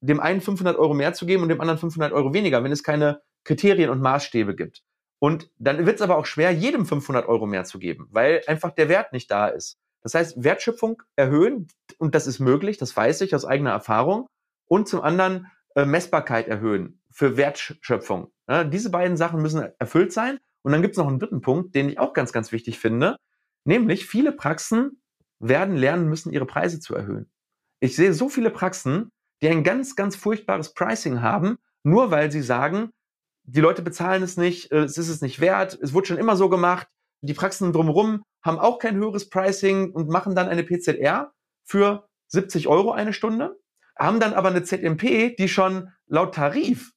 dem 0.00 0.20
einen 0.20 0.40
500 0.40 0.76
Euro 0.76 0.94
mehr 0.94 1.12
zu 1.12 1.26
geben 1.26 1.42
und 1.42 1.48
dem 1.48 1.60
anderen 1.60 1.78
500 1.78 2.12
Euro 2.12 2.32
weniger, 2.32 2.62
wenn 2.62 2.72
es 2.72 2.82
keine 2.82 3.20
Kriterien 3.44 3.90
und 3.90 4.00
Maßstäbe 4.00 4.54
gibt. 4.54 4.82
Und 5.18 5.50
dann 5.58 5.84
wird 5.84 5.96
es 5.96 6.02
aber 6.02 6.16
auch 6.16 6.26
schwer, 6.26 6.52
jedem 6.52 6.86
500 6.86 7.26
Euro 7.26 7.46
mehr 7.46 7.64
zu 7.64 7.78
geben, 7.78 8.08
weil 8.10 8.42
einfach 8.46 8.70
der 8.70 8.88
Wert 8.88 9.12
nicht 9.12 9.30
da 9.30 9.48
ist. 9.48 9.78
Das 10.02 10.14
heißt, 10.14 10.44
Wertschöpfung 10.44 11.02
erhöhen, 11.16 11.66
und 11.98 12.14
das 12.14 12.26
ist 12.26 12.38
möglich, 12.38 12.78
das 12.78 12.96
weiß 12.96 13.20
ich 13.22 13.34
aus 13.34 13.44
eigener 13.44 13.70
Erfahrung, 13.70 14.28
und 14.66 14.88
zum 14.88 15.00
anderen 15.00 15.48
äh, 15.74 15.84
Messbarkeit 15.84 16.46
erhöhen 16.46 17.00
für 17.10 17.36
Wertschöpfung. 17.36 18.30
Ja, 18.48 18.64
diese 18.64 18.90
beiden 18.90 19.16
Sachen 19.16 19.42
müssen 19.42 19.68
erfüllt 19.78 20.12
sein. 20.12 20.38
Und 20.62 20.72
dann 20.72 20.82
gibt 20.82 20.92
es 20.92 20.98
noch 20.98 21.08
einen 21.08 21.18
dritten 21.18 21.40
Punkt, 21.40 21.74
den 21.74 21.88
ich 21.88 21.98
auch 21.98 22.12
ganz, 22.12 22.32
ganz 22.32 22.52
wichtig 22.52 22.78
finde, 22.78 23.16
nämlich 23.64 24.06
viele 24.06 24.32
Praxen 24.32 25.00
werden 25.38 25.76
lernen 25.76 26.08
müssen, 26.08 26.32
ihre 26.32 26.46
Preise 26.46 26.80
zu 26.80 26.94
erhöhen. 26.94 27.30
Ich 27.80 27.96
sehe 27.96 28.12
so 28.12 28.28
viele 28.28 28.50
Praxen, 28.50 29.10
die 29.40 29.48
ein 29.48 29.62
ganz, 29.62 29.94
ganz 29.94 30.16
furchtbares 30.16 30.74
Pricing 30.74 31.22
haben, 31.22 31.58
nur 31.84 32.10
weil 32.10 32.30
sie 32.32 32.42
sagen, 32.42 32.90
die 33.50 33.60
Leute 33.60 33.82
bezahlen 33.82 34.22
es 34.22 34.36
nicht, 34.36 34.70
äh, 34.72 34.84
es 34.84 34.98
ist 34.98 35.08
es 35.08 35.22
nicht 35.22 35.40
wert, 35.40 35.78
es 35.80 35.94
wurde 35.94 36.08
schon 36.08 36.18
immer 36.18 36.36
so 36.36 36.48
gemacht, 36.48 36.86
die 37.20 37.34
Praxen 37.34 37.72
drumherum 37.72 38.22
haben 38.42 38.58
auch 38.58 38.78
kein 38.78 38.96
höheres 38.96 39.28
Pricing 39.28 39.90
und 39.92 40.08
machen 40.08 40.34
dann 40.34 40.48
eine 40.48 40.62
PZR 40.62 41.32
für 41.64 42.08
70 42.28 42.68
Euro 42.68 42.92
eine 42.92 43.12
Stunde, 43.12 43.58
haben 43.98 44.20
dann 44.20 44.34
aber 44.34 44.50
eine 44.50 44.62
ZMP, 44.62 45.34
die 45.36 45.48
schon 45.48 45.90
laut 46.06 46.34
Tarif 46.34 46.92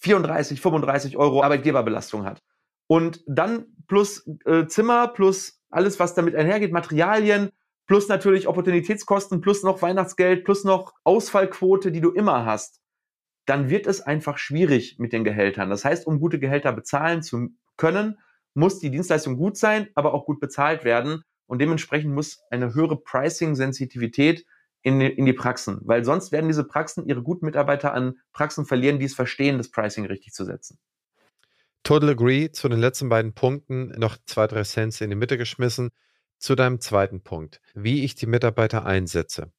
34, 0.00 0.60
35 0.60 1.16
Euro 1.16 1.42
Arbeitgeberbelastung 1.42 2.24
hat. 2.24 2.42
Und 2.86 3.24
dann 3.26 3.66
plus 3.88 4.28
äh, 4.44 4.66
Zimmer, 4.66 5.08
plus 5.08 5.60
alles, 5.70 5.98
was 5.98 6.14
damit 6.14 6.36
einhergeht, 6.36 6.72
Materialien, 6.72 7.50
plus 7.86 8.06
natürlich 8.08 8.46
Opportunitätskosten, 8.46 9.40
plus 9.40 9.62
noch 9.62 9.80
Weihnachtsgeld, 9.80 10.44
plus 10.44 10.64
noch 10.64 10.92
Ausfallquote, 11.04 11.90
die 11.90 12.02
du 12.02 12.10
immer 12.10 12.44
hast, 12.44 12.80
dann 13.46 13.68
wird 13.68 13.86
es 13.86 14.00
einfach 14.00 14.38
schwierig 14.38 14.98
mit 14.98 15.12
den 15.12 15.24
Gehältern. 15.24 15.70
Das 15.70 15.84
heißt, 15.84 16.06
um 16.06 16.20
gute 16.20 16.38
Gehälter 16.38 16.72
bezahlen 16.72 17.22
zu 17.22 17.50
können, 17.76 18.18
muss 18.54 18.78
die 18.78 18.90
Dienstleistung 18.90 19.36
gut 19.36 19.56
sein, 19.56 19.88
aber 19.94 20.14
auch 20.14 20.26
gut 20.26 20.40
bezahlt 20.40 20.84
werden. 20.84 21.22
Und 21.46 21.60
dementsprechend 21.60 22.14
muss 22.14 22.40
eine 22.50 22.74
höhere 22.74 22.96
Pricing-Sensitivität 22.96 24.46
in, 24.82 25.00
in 25.00 25.26
die 25.26 25.32
Praxen, 25.32 25.80
weil 25.82 26.04
sonst 26.04 26.30
werden 26.30 26.46
diese 26.46 26.64
Praxen 26.64 27.06
ihre 27.06 27.22
guten 27.22 27.46
Mitarbeiter 27.46 27.94
an 27.94 28.18
Praxen 28.32 28.66
verlieren, 28.66 28.98
die 28.98 29.06
es 29.06 29.14
verstehen, 29.14 29.58
das 29.58 29.70
Pricing 29.70 30.06
richtig 30.06 30.32
zu 30.32 30.44
setzen. 30.44 30.78
Total 31.82 32.10
agree. 32.10 32.50
Zu 32.50 32.68
den 32.68 32.80
letzten 32.80 33.08
beiden 33.08 33.34
Punkten 33.34 33.88
noch 33.98 34.16
zwei, 34.24 34.46
drei 34.46 34.62
Cents 34.62 35.00
in 35.00 35.10
die 35.10 35.16
Mitte 35.16 35.36
geschmissen. 35.36 35.90
Zu 36.38 36.54
deinem 36.54 36.80
zweiten 36.80 37.22
Punkt, 37.22 37.60
wie 37.74 38.04
ich 38.04 38.14
die 38.14 38.26
Mitarbeiter 38.26 38.84
einsetze. 38.84 39.52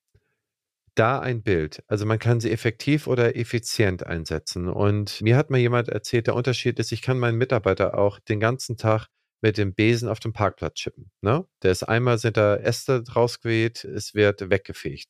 Da 0.96 1.20
ein 1.20 1.44
Bild. 1.44 1.84
Also 1.88 2.06
man 2.06 2.20
kann 2.20 2.40
sie 2.40 2.52
effektiv 2.52 3.08
oder 3.08 3.36
effizient 3.36 4.06
einsetzen. 4.06 4.70
Und 4.70 5.22
mir 5.22 5.36
hat 5.36 5.50
mal 5.50 5.58
jemand 5.58 5.90
erzählt, 5.90 6.28
der 6.28 6.36
Unterschied 6.36 6.80
ist, 6.80 6.94
ich 6.94 7.02
kann 7.02 7.20
meinen 7.20 7.38
Mitarbeiter 7.38 7.98
auch 7.98 8.20
den 8.20 8.40
ganzen 8.40 8.78
Tag 8.78 9.08
mit 9.42 9.58
dem 9.58 9.74
Besen 9.76 10.08
auf 10.08 10.20
dem 10.20 10.32
Parkplatz 10.34 10.76
chippen. 10.76 11.12
Ne? 11.22 11.46
Der 11.62 11.72
ist 11.72 11.84
einmal 11.84 12.18
sind 12.18 12.38
da 12.38 12.56
Äste 12.56 13.04
rausgeweht, 13.14 13.84
es 13.84 14.14
wird 14.16 14.50
weggefegt. 14.50 15.10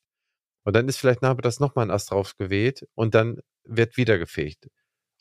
Und 0.64 0.74
dann 0.74 0.88
ist 0.88 0.98
vielleicht 0.98 1.22
nachmittags 1.22 1.60
nochmal 1.60 1.86
ein 1.86 1.90
Ast 1.92 2.10
draufgeweht 2.10 2.86
und 2.94 3.14
dann 3.14 3.40
wird 3.64 3.96
wieder 3.96 4.18
gefegt. 4.18 4.68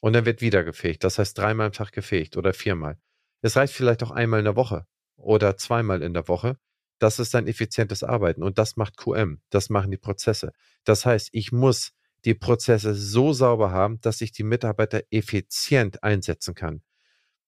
Und 0.01 0.13
dann 0.13 0.25
wird 0.25 0.41
wieder 0.41 0.63
gefegt. 0.63 1.03
Das 1.03 1.19
heißt 1.19 1.37
dreimal 1.37 1.67
am 1.67 1.73
Tag 1.73 1.91
gefegt 1.91 2.37
oder 2.37 2.53
viermal. 2.53 2.97
Es 3.43 3.55
reicht 3.55 3.73
vielleicht 3.73 4.01
auch 4.01 4.11
einmal 4.11 4.39
in 4.39 4.45
der 4.45 4.55
Woche 4.55 4.87
oder 5.17 5.55
zweimal 5.57 6.01
in 6.01 6.13
der 6.13 6.27
Woche. 6.27 6.57
Das 6.99 7.19
ist 7.19 7.33
dann 7.33 7.47
effizientes 7.47 8.03
Arbeiten 8.03 8.43
und 8.43 8.57
das 8.57 8.77
macht 8.77 8.97
QM. 8.97 9.41
Das 9.49 9.69
machen 9.69 9.91
die 9.91 9.97
Prozesse. 9.97 10.53
Das 10.83 11.05
heißt, 11.05 11.29
ich 11.31 11.51
muss 11.51 11.91
die 12.23 12.33
Prozesse 12.33 12.95
so 12.95 13.33
sauber 13.33 13.71
haben, 13.71 13.99
dass 14.01 14.21
ich 14.21 14.31
die 14.31 14.43
Mitarbeiter 14.43 15.03
effizient 15.11 16.03
einsetzen 16.03 16.55
kann. 16.55 16.81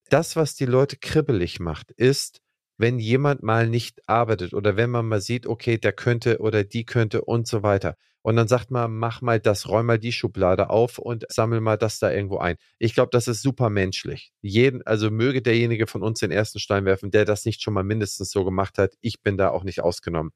Das, 0.10 0.36
was 0.36 0.56
die 0.56 0.66
Leute 0.66 0.98
kribbelig 0.98 1.60
macht, 1.60 1.92
ist, 1.92 2.42
wenn 2.78 3.00
jemand 3.00 3.44
mal 3.44 3.68
nicht 3.68 4.02
arbeitet 4.08 4.54
oder 4.54 4.78
wenn 4.78 4.90
man 4.90 5.08
mal 5.08 5.22
sieht, 5.22 5.48
okay, 5.48 5.78
der 5.78 5.94
könnte 5.94 6.40
oder 6.40 6.64
die 6.64 6.86
könnte 6.86 7.22
und 7.24 7.48
so 7.48 7.64
weiter. 7.64 7.96
Und 8.22 8.36
dann 8.36 8.48
sagt 8.50 8.72
man, 8.72 8.94
mach 8.98 9.22
mal 9.22 9.40
das, 9.40 9.70
räum 9.70 9.86
mal 9.86 10.00
die 10.00 10.12
Schublade 10.12 10.70
auf 10.70 10.98
und 10.98 11.26
sammel 11.30 11.62
mal 11.62 11.78
das 11.78 12.00
da 12.00 12.12
irgendwo 12.12 12.40
ein. 12.40 12.58
Ich 12.78 12.94
glaube, 12.94 13.10
das 13.12 13.28
ist 13.30 13.42
super 13.42 13.70
menschlich. 13.70 14.34
Jeden, 14.42 14.86
also 14.86 15.10
möge 15.10 15.42
derjenige 15.42 15.88
von 15.88 16.04
uns 16.04 16.20
den 16.20 16.32
ersten 16.32 16.60
Stein 16.60 16.84
werfen, 16.86 17.10
der 17.10 17.24
das 17.24 17.46
nicht 17.46 17.62
schon 17.62 17.74
mal 17.74 17.84
mindestens 17.86 18.30
so 18.32 18.44
gemacht 18.44 18.78
hat. 18.80 18.96
Ich 19.02 19.22
bin 19.24 19.38
da 19.38 19.50
auch 19.50 19.64
nicht 19.64 19.80
ausgenommen. 19.82 20.32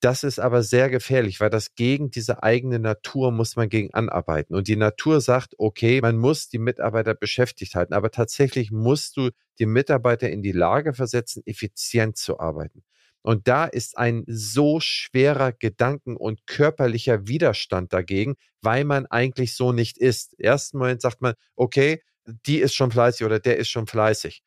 Das 0.00 0.24
ist 0.24 0.38
aber 0.38 0.62
sehr 0.62 0.90
gefährlich, 0.90 1.40
weil 1.40 1.48
das 1.48 1.74
gegen 1.74 2.10
diese 2.10 2.42
eigene 2.42 2.78
Natur 2.78 3.32
muss 3.32 3.56
man 3.56 3.68
gegen 3.70 3.94
anarbeiten. 3.94 4.54
Und 4.54 4.68
die 4.68 4.76
Natur 4.76 5.20
sagt, 5.22 5.54
okay, 5.58 6.00
man 6.02 6.18
muss 6.18 6.48
die 6.48 6.58
Mitarbeiter 6.58 7.14
beschäftigt 7.14 7.74
halten, 7.74 7.94
aber 7.94 8.10
tatsächlich 8.10 8.70
musst 8.70 9.16
du 9.16 9.30
die 9.58 9.66
Mitarbeiter 9.66 10.28
in 10.28 10.42
die 10.42 10.52
Lage 10.52 10.92
versetzen, 10.92 11.42
effizient 11.46 12.18
zu 12.18 12.38
arbeiten. 12.38 12.84
Und 13.22 13.48
da 13.48 13.64
ist 13.64 13.98
ein 13.98 14.22
so 14.28 14.78
schwerer 14.80 15.52
Gedanken- 15.52 16.16
und 16.16 16.46
körperlicher 16.46 17.26
Widerstand 17.26 17.92
dagegen, 17.92 18.36
weil 18.62 18.84
man 18.84 19.06
eigentlich 19.06 19.56
so 19.56 19.72
nicht 19.72 19.98
ist. 19.98 20.38
Ersten 20.38 20.78
Moment 20.78 21.00
sagt 21.00 21.22
man, 21.22 21.34
okay, 21.56 22.02
die 22.46 22.58
ist 22.58 22.74
schon 22.74 22.92
fleißig 22.92 23.26
oder 23.26 23.40
der 23.40 23.56
ist 23.56 23.68
schon 23.68 23.86
fleißig. 23.86 24.42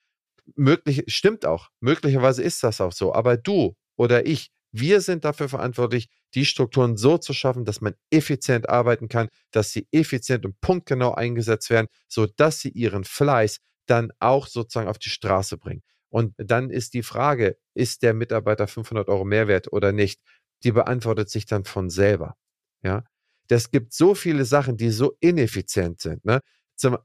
Möglich, 0.56 1.04
stimmt 1.08 1.46
auch. 1.46 1.70
Möglicherweise 1.82 2.44
ist 2.44 2.64
das 2.64 2.80
auch 2.82 2.94
so. 2.94 3.14
Aber 3.14 3.36
du 3.36 3.76
oder 3.98 4.26
ich, 4.26 4.52
wir 4.72 5.02
sind 5.02 5.26
dafür 5.26 5.50
verantwortlich, 5.50 6.10
die 6.36 6.46
Strukturen 6.46 6.98
so 6.98 7.18
zu 7.18 7.34
schaffen, 7.34 7.66
dass 7.66 7.82
man 7.82 7.96
effizient 8.12 8.70
arbeiten 8.70 9.08
kann, 9.08 9.30
dass 9.52 9.72
sie 9.72 9.88
effizient 9.92 10.46
und 10.46 10.60
punktgenau 10.62 11.14
eingesetzt 11.14 11.70
werden, 11.70 11.88
sodass 12.08 12.60
sie 12.60 12.70
ihren 12.70 13.04
Fleiß 13.04 13.60
dann 13.88 14.12
auch 14.20 14.48
sozusagen 14.48 14.88
auf 14.88 15.00
die 15.00 15.10
Straße 15.10 15.58
bringen. 15.58 15.82
Und 16.10 16.34
dann 16.38 16.70
ist 16.70 16.94
die 16.94 17.04
Frage, 17.04 17.58
ist 17.74 18.04
der 18.04 18.14
Mitarbeiter 18.14 18.68
500 18.68 19.08
Euro 19.10 19.26
Mehrwert 19.26 19.72
oder 19.72 19.92
nicht? 19.92 20.22
Die 20.64 20.72
beantwortet 20.72 21.30
sich 21.30 21.46
dann 21.46 21.66
von 21.66 21.90
selber. 21.90 22.36
Ja, 22.84 23.04
das 23.48 23.72
gibt 23.72 23.94
so 23.94 24.16
viele 24.16 24.46
Sachen, 24.46 24.78
die 24.78 24.92
so 24.92 25.16
ineffizient 25.20 26.02
sind. 26.02 26.24
Ne? 26.26 26.42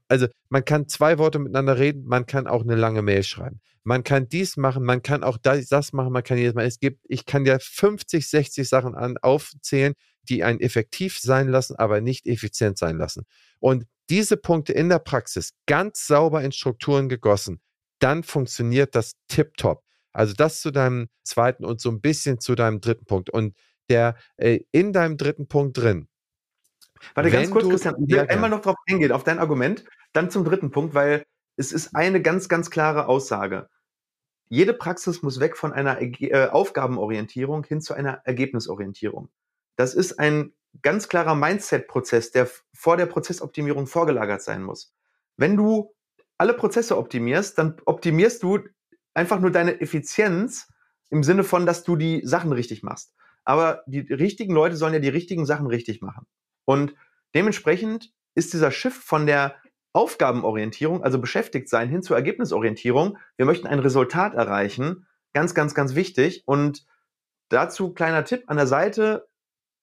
Also 0.07 0.27
man 0.49 0.65
kann 0.65 0.87
zwei 0.87 1.17
Worte 1.17 1.39
miteinander 1.39 1.77
reden, 1.77 2.05
man 2.05 2.25
kann 2.25 2.47
auch 2.47 2.63
eine 2.63 2.75
lange 2.75 3.01
Mail 3.01 3.23
schreiben. 3.23 3.61
Man 3.83 4.03
kann 4.03 4.27
dies 4.29 4.57
machen, 4.57 4.83
man 4.83 5.03
kann 5.03 5.23
auch 5.23 5.37
das, 5.37 5.93
machen, 5.93 6.11
man 6.11 6.23
kann 6.23 6.37
jedes 6.37 6.55
Mal. 6.55 6.65
Es 6.65 6.79
gibt, 6.79 7.01
ich 7.07 7.25
kann 7.25 7.43
dir 7.43 7.59
50, 7.59 8.27
60 8.27 8.67
Sachen 8.67 8.95
an, 8.95 9.17
aufzählen, 9.17 9.93
die 10.23 10.43
einen 10.43 10.59
effektiv 10.59 11.19
sein 11.19 11.47
lassen, 11.49 11.75
aber 11.75 12.01
nicht 12.01 12.25
effizient 12.25 12.79
sein 12.79 12.97
lassen. 12.97 13.25
Und 13.59 13.85
diese 14.09 14.37
Punkte 14.37 14.73
in 14.73 14.89
der 14.89 14.99
Praxis 14.99 15.51
ganz 15.67 16.07
sauber 16.07 16.43
in 16.43 16.51
Strukturen 16.51 17.09
gegossen, 17.09 17.59
dann 17.99 18.23
funktioniert 18.23 18.95
das 18.95 19.13
tiptop. 19.27 19.83
Also 20.11 20.33
das 20.33 20.61
zu 20.61 20.71
deinem 20.71 21.07
zweiten 21.23 21.65
und 21.65 21.81
so 21.81 21.89
ein 21.89 22.01
bisschen 22.01 22.39
zu 22.39 22.55
deinem 22.55 22.81
dritten 22.81 23.05
Punkt. 23.05 23.29
Und 23.29 23.55
der 23.89 24.15
äh, 24.37 24.59
in 24.71 24.93
deinem 24.93 25.17
dritten 25.17 25.47
Punkt 25.47 25.77
drin, 25.77 26.07
Warte, 27.13 27.31
ganz 27.31 27.51
kurz, 27.51 27.67
Christian, 27.67 27.95
ich 28.03 28.09
will 28.09 28.17
ja, 28.17 28.23
einmal 28.23 28.49
noch 28.49 28.61
darauf 28.61 28.77
eingehen, 28.89 29.11
auf 29.11 29.23
dein 29.23 29.39
Argument, 29.39 29.85
dann 30.13 30.29
zum 30.29 30.43
dritten 30.43 30.71
Punkt, 30.71 30.93
weil 30.93 31.25
es 31.57 31.71
ist 31.71 31.95
eine 31.95 32.21
ganz, 32.21 32.49
ganz 32.49 32.69
klare 32.69 33.07
Aussage. 33.07 33.69
Jede 34.47 34.73
Praxis 34.73 35.21
muss 35.21 35.39
weg 35.39 35.57
von 35.57 35.73
einer 35.73 36.01
äh, 36.01 36.47
Aufgabenorientierung 36.47 37.63
hin 37.63 37.81
zu 37.81 37.93
einer 37.93 38.21
Ergebnisorientierung. 38.25 39.29
Das 39.75 39.93
ist 39.93 40.19
ein 40.19 40.53
ganz 40.81 41.07
klarer 41.07 41.35
Mindset-Prozess, 41.35 42.31
der 42.31 42.49
vor 42.73 42.97
der 42.97 43.05
Prozessoptimierung 43.05 43.87
vorgelagert 43.87 44.41
sein 44.41 44.61
muss. 44.61 44.93
Wenn 45.37 45.57
du 45.57 45.93
alle 46.37 46.53
Prozesse 46.53 46.97
optimierst, 46.97 47.57
dann 47.57 47.77
optimierst 47.85 48.43
du 48.43 48.59
einfach 49.13 49.39
nur 49.39 49.51
deine 49.51 49.79
Effizienz 49.81 50.67
im 51.09 51.23
Sinne 51.23 51.43
von, 51.43 51.65
dass 51.65 51.83
du 51.83 51.95
die 51.95 52.21
Sachen 52.25 52.51
richtig 52.51 52.83
machst. 52.83 53.13
Aber 53.43 53.83
die 53.87 53.99
richtigen 53.99 54.53
Leute 54.53 54.75
sollen 54.75 54.93
ja 54.93 54.99
die 54.99 55.09
richtigen 55.09 55.45
Sachen 55.45 55.67
richtig 55.67 56.01
machen. 56.01 56.25
Und 56.65 56.95
dementsprechend 57.33 58.11
ist 58.35 58.53
dieser 58.53 58.71
Shift 58.71 59.01
von 59.01 59.25
der 59.25 59.55
Aufgabenorientierung, 59.93 61.03
also 61.03 61.19
beschäftigt 61.19 61.69
sein, 61.69 61.89
hin 61.89 62.03
zur 62.03 62.17
Ergebnisorientierung. 62.17 63.17
Wir 63.37 63.45
möchten 63.45 63.67
ein 63.67 63.79
Resultat 63.79 64.33
erreichen. 64.33 65.07
Ganz, 65.33 65.55
ganz, 65.55 65.73
ganz 65.73 65.95
wichtig. 65.95 66.43
Und 66.45 66.85
dazu 67.49 67.93
kleiner 67.93 68.25
Tipp 68.25 68.43
an 68.47 68.57
der 68.57 68.67
Seite. 68.67 69.27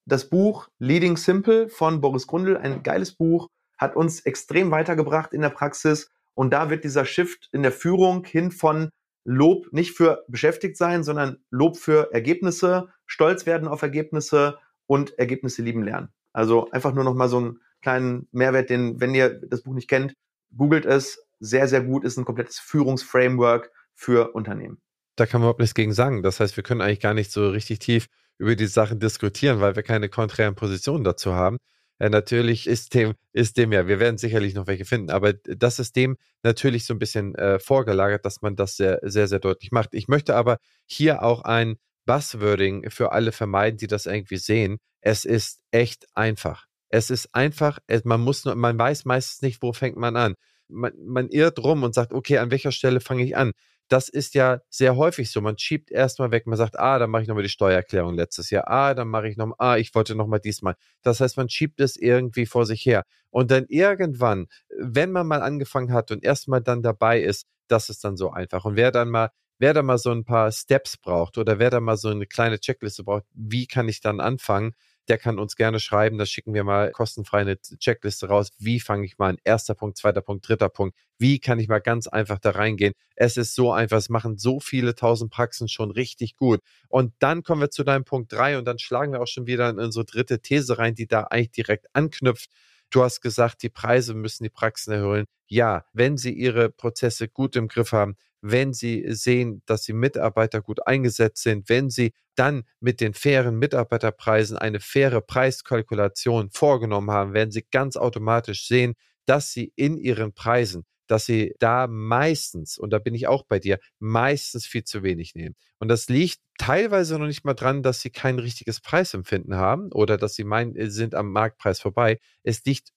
Das 0.04 0.28
Buch 0.28 0.68
Leading 0.78 1.16
Simple 1.16 1.68
von 1.68 2.00
Boris 2.00 2.26
Grundl, 2.26 2.56
ein 2.56 2.82
geiles 2.82 3.12
Buch, 3.12 3.48
hat 3.78 3.96
uns 3.96 4.20
extrem 4.20 4.70
weitergebracht 4.70 5.32
in 5.32 5.40
der 5.40 5.50
Praxis. 5.50 6.10
Und 6.34 6.52
da 6.52 6.70
wird 6.70 6.84
dieser 6.84 7.04
Shift 7.04 7.48
in 7.52 7.62
der 7.62 7.72
Führung 7.72 8.24
hin 8.24 8.50
von 8.50 8.90
Lob 9.24 9.72
nicht 9.72 9.96
für 9.96 10.24
beschäftigt 10.28 10.76
sein, 10.76 11.04
sondern 11.04 11.38
Lob 11.50 11.76
für 11.76 12.12
Ergebnisse, 12.12 12.88
stolz 13.06 13.46
werden 13.46 13.68
auf 13.68 13.82
Ergebnisse 13.82 14.58
und 14.86 15.18
Ergebnisse 15.18 15.62
lieben 15.62 15.84
lernen. 15.84 16.12
Also 16.32 16.70
einfach 16.70 16.92
nur 16.92 17.04
noch 17.04 17.14
mal 17.14 17.28
so 17.28 17.38
einen 17.38 17.60
kleinen 17.80 18.28
Mehrwert, 18.32 18.70
den, 18.70 19.00
wenn 19.00 19.14
ihr 19.14 19.40
das 19.48 19.62
Buch 19.62 19.74
nicht 19.74 19.88
kennt, 19.88 20.14
googelt 20.56 20.86
es. 20.86 21.26
Sehr, 21.40 21.66
sehr 21.66 21.82
gut, 21.82 22.04
ist 22.04 22.16
ein 22.16 22.24
komplettes 22.24 22.58
Führungsframework 22.60 23.70
für 23.94 24.32
Unternehmen. 24.34 24.80
Da 25.16 25.26
kann 25.26 25.40
man 25.40 25.46
überhaupt 25.46 25.60
nichts 25.60 25.74
gegen 25.74 25.92
sagen. 25.92 26.22
Das 26.22 26.40
heißt, 26.40 26.56
wir 26.56 26.62
können 26.62 26.80
eigentlich 26.80 27.00
gar 27.00 27.14
nicht 27.14 27.32
so 27.32 27.48
richtig 27.48 27.80
tief 27.80 28.06
über 28.38 28.56
die 28.56 28.66
Sachen 28.66 29.00
diskutieren, 29.00 29.60
weil 29.60 29.76
wir 29.76 29.82
keine 29.82 30.08
konträren 30.08 30.54
Positionen 30.54 31.04
dazu 31.04 31.34
haben. 31.34 31.58
Ja, 32.00 32.08
natürlich 32.08 32.66
ist 32.66 32.94
dem, 32.94 33.14
ist 33.32 33.56
dem 33.56 33.72
ja, 33.72 33.86
wir 33.86 34.00
werden 34.00 34.18
sicherlich 34.18 34.54
noch 34.54 34.66
welche 34.66 34.84
finden, 34.84 35.10
aber 35.10 35.34
das 35.34 35.78
ist 35.78 35.94
dem 35.94 36.16
natürlich 36.42 36.84
so 36.84 36.94
ein 36.94 36.98
bisschen 36.98 37.34
äh, 37.36 37.60
vorgelagert, 37.60 38.24
dass 38.24 38.42
man 38.42 38.56
das 38.56 38.76
sehr, 38.76 38.98
sehr, 39.02 39.28
sehr 39.28 39.38
deutlich 39.38 39.70
macht. 39.70 39.90
Ich 39.94 40.08
möchte 40.08 40.34
aber 40.34 40.58
hier 40.86 41.22
auch 41.22 41.42
ein 41.42 41.76
Buzzwording 42.06 42.90
für 42.90 43.12
alle 43.12 43.30
vermeiden, 43.30 43.78
die 43.78 43.86
das 43.86 44.06
irgendwie 44.06 44.38
sehen. 44.38 44.78
Es 45.02 45.24
ist 45.24 45.60
echt 45.72 46.06
einfach. 46.14 46.66
Es 46.88 47.10
ist 47.10 47.34
einfach, 47.34 47.78
man 48.04 48.20
muss 48.20 48.44
nur, 48.44 48.54
man 48.54 48.78
weiß 48.78 49.04
meistens 49.04 49.42
nicht, 49.42 49.62
wo 49.62 49.72
fängt 49.72 49.96
man 49.96 50.16
an. 50.16 50.34
Man, 50.68 50.92
man 51.04 51.28
irrt 51.28 51.58
rum 51.58 51.82
und 51.82 51.94
sagt, 51.94 52.12
okay, 52.12 52.38
an 52.38 52.50
welcher 52.50 52.72
Stelle 52.72 53.00
fange 53.00 53.24
ich 53.24 53.36
an? 53.36 53.52
Das 53.88 54.08
ist 54.08 54.34
ja 54.34 54.60
sehr 54.70 54.96
häufig 54.96 55.30
so. 55.30 55.40
Man 55.40 55.58
schiebt 55.58 55.90
erstmal 55.90 56.30
weg, 56.30 56.46
man 56.46 56.56
sagt, 56.56 56.78
ah, 56.78 56.98
dann 56.98 57.10
mache 57.10 57.22
ich 57.22 57.28
nochmal 57.28 57.42
die 57.42 57.50
Steuererklärung 57.50 58.14
letztes 58.14 58.50
Jahr, 58.50 58.68
ah, 58.68 58.94
dann 58.94 59.08
mache 59.08 59.28
ich 59.28 59.36
nochmal, 59.36 59.56
ah, 59.58 59.76
ich 59.76 59.94
wollte 59.94 60.14
nochmal 60.14 60.40
diesmal. 60.40 60.76
Das 61.02 61.20
heißt, 61.20 61.36
man 61.36 61.48
schiebt 61.48 61.80
es 61.80 61.96
irgendwie 61.96 62.46
vor 62.46 62.64
sich 62.64 62.86
her. 62.86 63.04
Und 63.30 63.50
dann 63.50 63.66
irgendwann, 63.68 64.46
wenn 64.78 65.12
man 65.12 65.26
mal 65.26 65.42
angefangen 65.42 65.92
hat 65.92 66.10
und 66.10 66.22
erstmal 66.22 66.62
dann 66.62 66.82
dabei 66.82 67.20
ist, 67.20 67.46
das 67.68 67.88
ist 67.88 68.04
dann 68.04 68.16
so 68.16 68.30
einfach. 68.30 68.64
Und 68.64 68.76
wer 68.76 68.92
dann 68.92 69.08
mal 69.10 69.30
wer 69.62 69.72
da 69.72 69.82
mal 69.84 69.96
so 69.96 70.10
ein 70.10 70.24
paar 70.24 70.50
Steps 70.50 70.96
braucht 70.96 71.38
oder 71.38 71.60
wer 71.60 71.70
da 71.70 71.78
mal 71.78 71.96
so 71.96 72.08
eine 72.08 72.26
kleine 72.26 72.58
Checkliste 72.58 73.04
braucht, 73.04 73.24
wie 73.32 73.68
kann 73.68 73.88
ich 73.88 74.00
dann 74.00 74.18
anfangen, 74.18 74.74
der 75.08 75.18
kann 75.18 75.38
uns 75.38 75.56
gerne 75.56 75.80
schreiben. 75.80 76.18
Da 76.18 76.26
schicken 76.26 76.54
wir 76.54 76.64
mal 76.64 76.90
kostenfrei 76.92 77.40
eine 77.40 77.58
Checkliste 77.60 78.28
raus. 78.28 78.50
Wie 78.58 78.80
fange 78.80 79.04
ich 79.06 79.18
mal 79.18 79.30
an? 79.30 79.38
Erster 79.44 79.74
Punkt, 79.74 79.96
zweiter 79.98 80.20
Punkt, 80.20 80.48
dritter 80.48 80.68
Punkt. 80.68 80.96
Wie 81.18 81.38
kann 81.38 81.58
ich 81.58 81.68
mal 81.68 81.80
ganz 81.80 82.06
einfach 82.06 82.38
da 82.38 82.50
reingehen? 82.50 82.94
Es 83.16 83.36
ist 83.36 83.54
so 83.54 83.72
einfach. 83.72 83.98
Es 83.98 84.08
machen 84.08 84.38
so 84.38 84.60
viele 84.60 84.94
tausend 84.94 85.32
Praxen 85.32 85.68
schon 85.68 85.90
richtig 85.90 86.36
gut. 86.36 86.60
Und 86.88 87.12
dann 87.18 87.42
kommen 87.42 87.60
wir 87.60 87.70
zu 87.70 87.84
deinem 87.84 88.04
Punkt 88.04 88.32
drei 88.32 88.58
und 88.58 88.64
dann 88.64 88.78
schlagen 88.78 89.12
wir 89.12 89.20
auch 89.20 89.26
schon 89.26 89.46
wieder 89.46 89.68
in 89.70 89.78
unsere 89.78 90.04
dritte 90.04 90.40
These 90.40 90.78
rein, 90.78 90.94
die 90.94 91.06
da 91.06 91.24
eigentlich 91.24 91.52
direkt 91.52 91.86
anknüpft. 91.94 92.50
Du 92.90 93.02
hast 93.02 93.22
gesagt, 93.22 93.62
die 93.62 93.70
Preise 93.70 94.14
müssen 94.14 94.44
die 94.44 94.50
Praxen 94.50 94.92
erhöhen. 94.92 95.26
Ja, 95.46 95.84
wenn 95.92 96.16
sie 96.18 96.32
ihre 96.32 96.70
Prozesse 96.70 97.28
gut 97.28 97.56
im 97.56 97.68
Griff 97.68 97.92
haben, 97.92 98.16
wenn 98.42 98.72
sie 98.72 99.04
sehen, 99.08 99.62
dass 99.66 99.82
die 99.82 99.92
Mitarbeiter 99.92 100.60
gut 100.60 100.86
eingesetzt 100.86 101.42
sind, 101.42 101.68
wenn 101.68 101.88
sie 101.88 102.12
dann 102.34 102.64
mit 102.80 103.00
den 103.00 103.14
fairen 103.14 103.56
Mitarbeiterpreisen 103.58 104.58
eine 104.58 104.80
faire 104.80 105.20
Preiskalkulation 105.20 106.50
vorgenommen 106.50 107.10
haben, 107.10 107.34
werden 107.34 107.52
sie 107.52 107.64
ganz 107.70 107.96
automatisch 107.96 108.66
sehen, 108.66 108.94
dass 109.26 109.52
sie 109.52 109.72
in 109.76 109.96
ihren 109.96 110.34
Preisen, 110.34 110.84
dass 111.06 111.26
sie 111.26 111.54
da 111.58 111.86
meistens, 111.86 112.78
und 112.78 112.90
da 112.90 112.98
bin 112.98 113.14
ich 113.14 113.28
auch 113.28 113.44
bei 113.44 113.58
dir, 113.58 113.78
meistens 113.98 114.66
viel 114.66 114.84
zu 114.84 115.02
wenig 115.02 115.34
nehmen. 115.34 115.54
Und 115.78 115.88
das 115.88 116.08
liegt 116.08 116.40
teilweise 116.58 117.18
noch 117.18 117.26
nicht 117.26 117.44
mal 117.44 117.54
dran, 117.54 117.82
dass 117.82 118.00
sie 118.00 118.10
kein 118.10 118.38
richtiges 118.38 118.80
Preisempfinden 118.80 119.56
haben 119.56 119.92
oder 119.92 120.16
dass 120.16 120.34
sie 120.34 120.44
meinen, 120.44 120.74
äh, 120.74 120.90
sind 120.90 121.14
am 121.14 121.30
Marktpreis 121.30 121.80
vorbei. 121.80 122.18
Es 122.42 122.64
liegt 122.64 122.90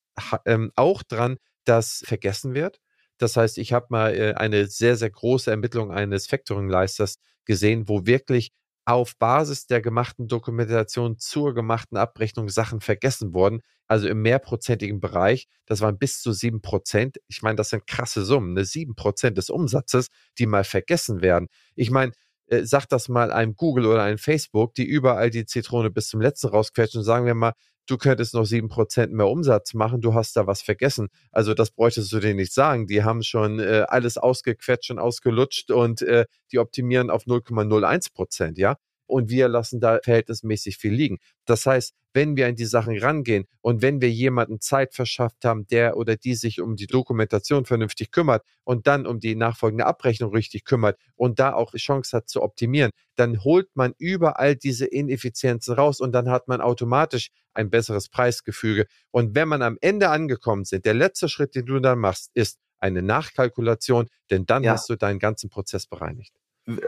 ähm, 0.46 0.72
auch 0.76 1.04
dran, 1.04 1.38
dass 1.66 2.04
vergessen 2.06 2.54
wird, 2.54 2.80
das 3.18 3.38
heißt, 3.38 3.57
ich 3.57 3.74
habe 3.74 3.88
mal 3.89 4.13
äh, 4.16 4.34
eine 4.34 4.68
sehr, 4.68 4.95
sehr 4.95 5.09
große 5.09 5.49
Ermittlung 5.49 5.91
eines 5.91 6.28
Factoring-Leisters 6.28 7.18
gesehen, 7.45 7.88
wo 7.88 8.05
wirklich 8.05 8.51
auf 8.86 9.18
Basis 9.18 9.66
der 9.66 9.82
gemachten 9.82 10.28
Dokumentation 10.28 11.18
zur 11.18 11.55
gemachten 11.55 11.97
Abrechnung 11.97 12.49
Sachen 12.49 12.82
vergessen 12.82 13.34
wurden. 13.34 13.61
Also 13.88 14.07
im 14.07 14.22
mehrprozentigen 14.22 14.99
Bereich. 14.99 15.47
Das 15.66 15.82
waren 15.82 15.97
bis 15.97 16.22
zu 16.22 16.32
sieben 16.34 16.61
Prozent. 16.61 17.18
Ich 17.28 17.41
meine, 17.41 17.55
das 17.55 17.70
sind 17.70 17.88
krasse 17.88 18.24
Summen. 18.24 18.53
Ne? 18.53 18.66
Sieben 18.66 18.95
Prozent 18.95 19.38
des 19.38 19.49
Umsatzes, 19.49 20.07
die 20.38 20.45
mal 20.45 20.63
vergessen 20.63 21.22
werden. 21.22 21.47
Ich 21.76 21.91
meine, 21.91 22.11
äh, 22.47 22.63
sag 22.63 22.86
das 22.88 23.09
mal 23.09 23.32
einem 23.32 23.55
Google 23.55 23.88
oder 23.88 24.03
einem 24.03 24.18
Facebook, 24.20 24.76
die 24.76 24.86
überall 24.86 25.30
die 25.32 25.45
Zitrone 25.45 25.89
bis 25.89 26.07
zum 26.07 26.22
letzten 26.22 26.47
rausquetschen. 26.47 27.03
Sagen 27.03 27.26
wir 27.26 27.36
mal, 27.36 27.53
du 27.88 27.97
könntest 27.97 28.33
noch 28.33 28.45
sieben 28.45 28.69
Prozent 28.69 29.13
mehr 29.13 29.27
Umsatz 29.27 29.73
machen, 29.73 30.01
du 30.01 30.13
hast 30.13 30.36
da 30.36 30.47
was 30.47 30.61
vergessen. 30.61 31.09
Also 31.31 31.53
das 31.53 31.71
bräuchtest 31.71 32.11
du 32.11 32.19
denen 32.19 32.38
nicht 32.38 32.53
sagen. 32.53 32.88
Die 32.88 33.03
haben 33.03 33.23
schon 33.23 33.59
äh, 33.59 33.86
alles 33.88 34.17
ausgequetscht 34.17 34.91
und 34.91 34.99
ausgelutscht 34.99 35.71
und 35.71 36.01
äh, 36.01 36.25
die 36.51 36.59
optimieren 36.59 37.09
auf 37.09 37.23
0,01 37.25 38.13
Prozent, 38.13 38.57
ja 38.57 38.77
und 39.08 39.30
wir 39.30 39.47
lassen 39.47 39.80
da 39.80 39.99
verhältnismäßig 40.03 40.78
viel 40.78 40.93
liegen. 40.93 41.20
Das 41.45 41.66
heißt, 41.66 41.93
wenn 42.14 42.38
wir 42.38 42.47
an 42.47 42.56
die 42.56 42.66
Sachen 42.66 42.97
rangehen 42.97 43.45
und 43.62 43.82
wenn 43.82 43.99
wir 43.99 44.10
jemanden 44.10 44.62
Zeit 44.62 44.93
verschafft 44.95 45.43
haben, 45.43 45.68
der 45.68 45.97
oder 45.97 46.16
die 46.16 46.34
sich 46.34 46.62
um 46.62 46.78
die 46.78 46.88
Dokumentation 46.88 47.66
vernünftig 47.66 48.10
kümmert 48.12 48.43
und 48.64 48.88
dann 48.88 49.06
um 49.06 49.20
die 49.20 49.36
nachfolgende 49.36 49.86
Abrechnung 49.86 50.32
richtig 50.34 50.64
kümmert 50.64 50.97
und 51.16 51.39
da 51.39 51.53
auch 51.53 51.74
Chance 51.76 52.16
hat 52.16 52.30
zu 52.30 52.41
optimieren, 52.41 52.91
dann 53.16 53.43
holt 53.43 53.68
man 53.76 53.93
überall 53.97 54.56
diese 54.56 54.86
Ineffizienzen 54.86 55.76
raus 55.76 55.99
und 55.99 56.14
dann 56.14 56.30
hat 56.30 56.47
man 56.47 56.62
automatisch 56.62 57.30
ein 57.53 57.70
besseres 57.70 58.08
Preisgefüge. 58.08 58.88
Und 59.12 59.36
wenn 59.36 59.49
man 59.49 59.62
am 59.62 59.78
Ende 59.82 60.10
angekommen 60.10 60.64
sind, 60.64 60.86
der 60.86 60.93
letzte 60.93 61.28
Schritt, 61.28 61.53
den 61.53 61.66
du 61.66 61.80
dann 61.80 61.99
machst, 61.99 62.32
ist 62.34 62.60
eine 62.80 63.01
Nachkalkulation, 63.01 64.08
denn 64.32 64.45
dann 64.45 64.64
ja. 64.64 64.72
hast 64.72 64.89
du 64.89 64.95
deinen 64.95 65.20
ganzen 65.20 65.49
Prozess 65.49 65.86
bereinigt 65.86 66.34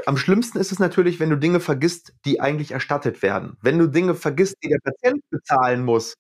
am 0.05 0.17
schlimmsten 0.17 0.57
ist 0.57 0.71
es 0.71 0.80
natürlich, 0.80 1.19
wenn 1.19 1.30
du 1.30 1.38
Dinge 1.38 1.59
vergisst, 1.59 2.13
die 2.25 2.39
eigentlich 2.41 2.71
erstattet 2.71 3.21
werden. 3.21 3.57
Wenn 3.61 3.78
du 3.78 3.88
Dinge 3.88 4.15
vergisst, 4.15 4.55
die 4.63 4.69
der 4.69 4.80
Patient 4.80 5.21
bezahlen 5.30 5.84
muss, 5.84 6.15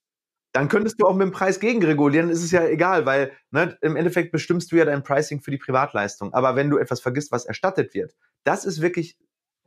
dann 0.53 0.69
könntest 0.69 0.99
du 0.99 1.05
auch 1.05 1.15
mit 1.15 1.27
dem 1.27 1.31
Preis 1.31 1.59
gegenregulieren, 1.59 2.29
ist 2.29 2.43
es 2.43 2.51
ja 2.51 2.65
egal, 2.65 3.05
weil 3.05 3.31
ne, 3.51 3.77
im 3.81 3.95
Endeffekt 3.95 4.31
bestimmst 4.31 4.71
du 4.71 4.75
ja 4.75 4.85
dein 4.85 5.03
Pricing 5.03 5.41
für 5.41 5.51
die 5.51 5.57
Privatleistung. 5.57 6.33
Aber 6.33 6.55
wenn 6.55 6.69
du 6.69 6.77
etwas 6.77 6.99
vergisst, 6.99 7.31
was 7.31 7.45
erstattet 7.45 7.93
wird, 7.93 8.15
das 8.43 8.65
ist 8.65 8.81
wirklich 8.81 9.17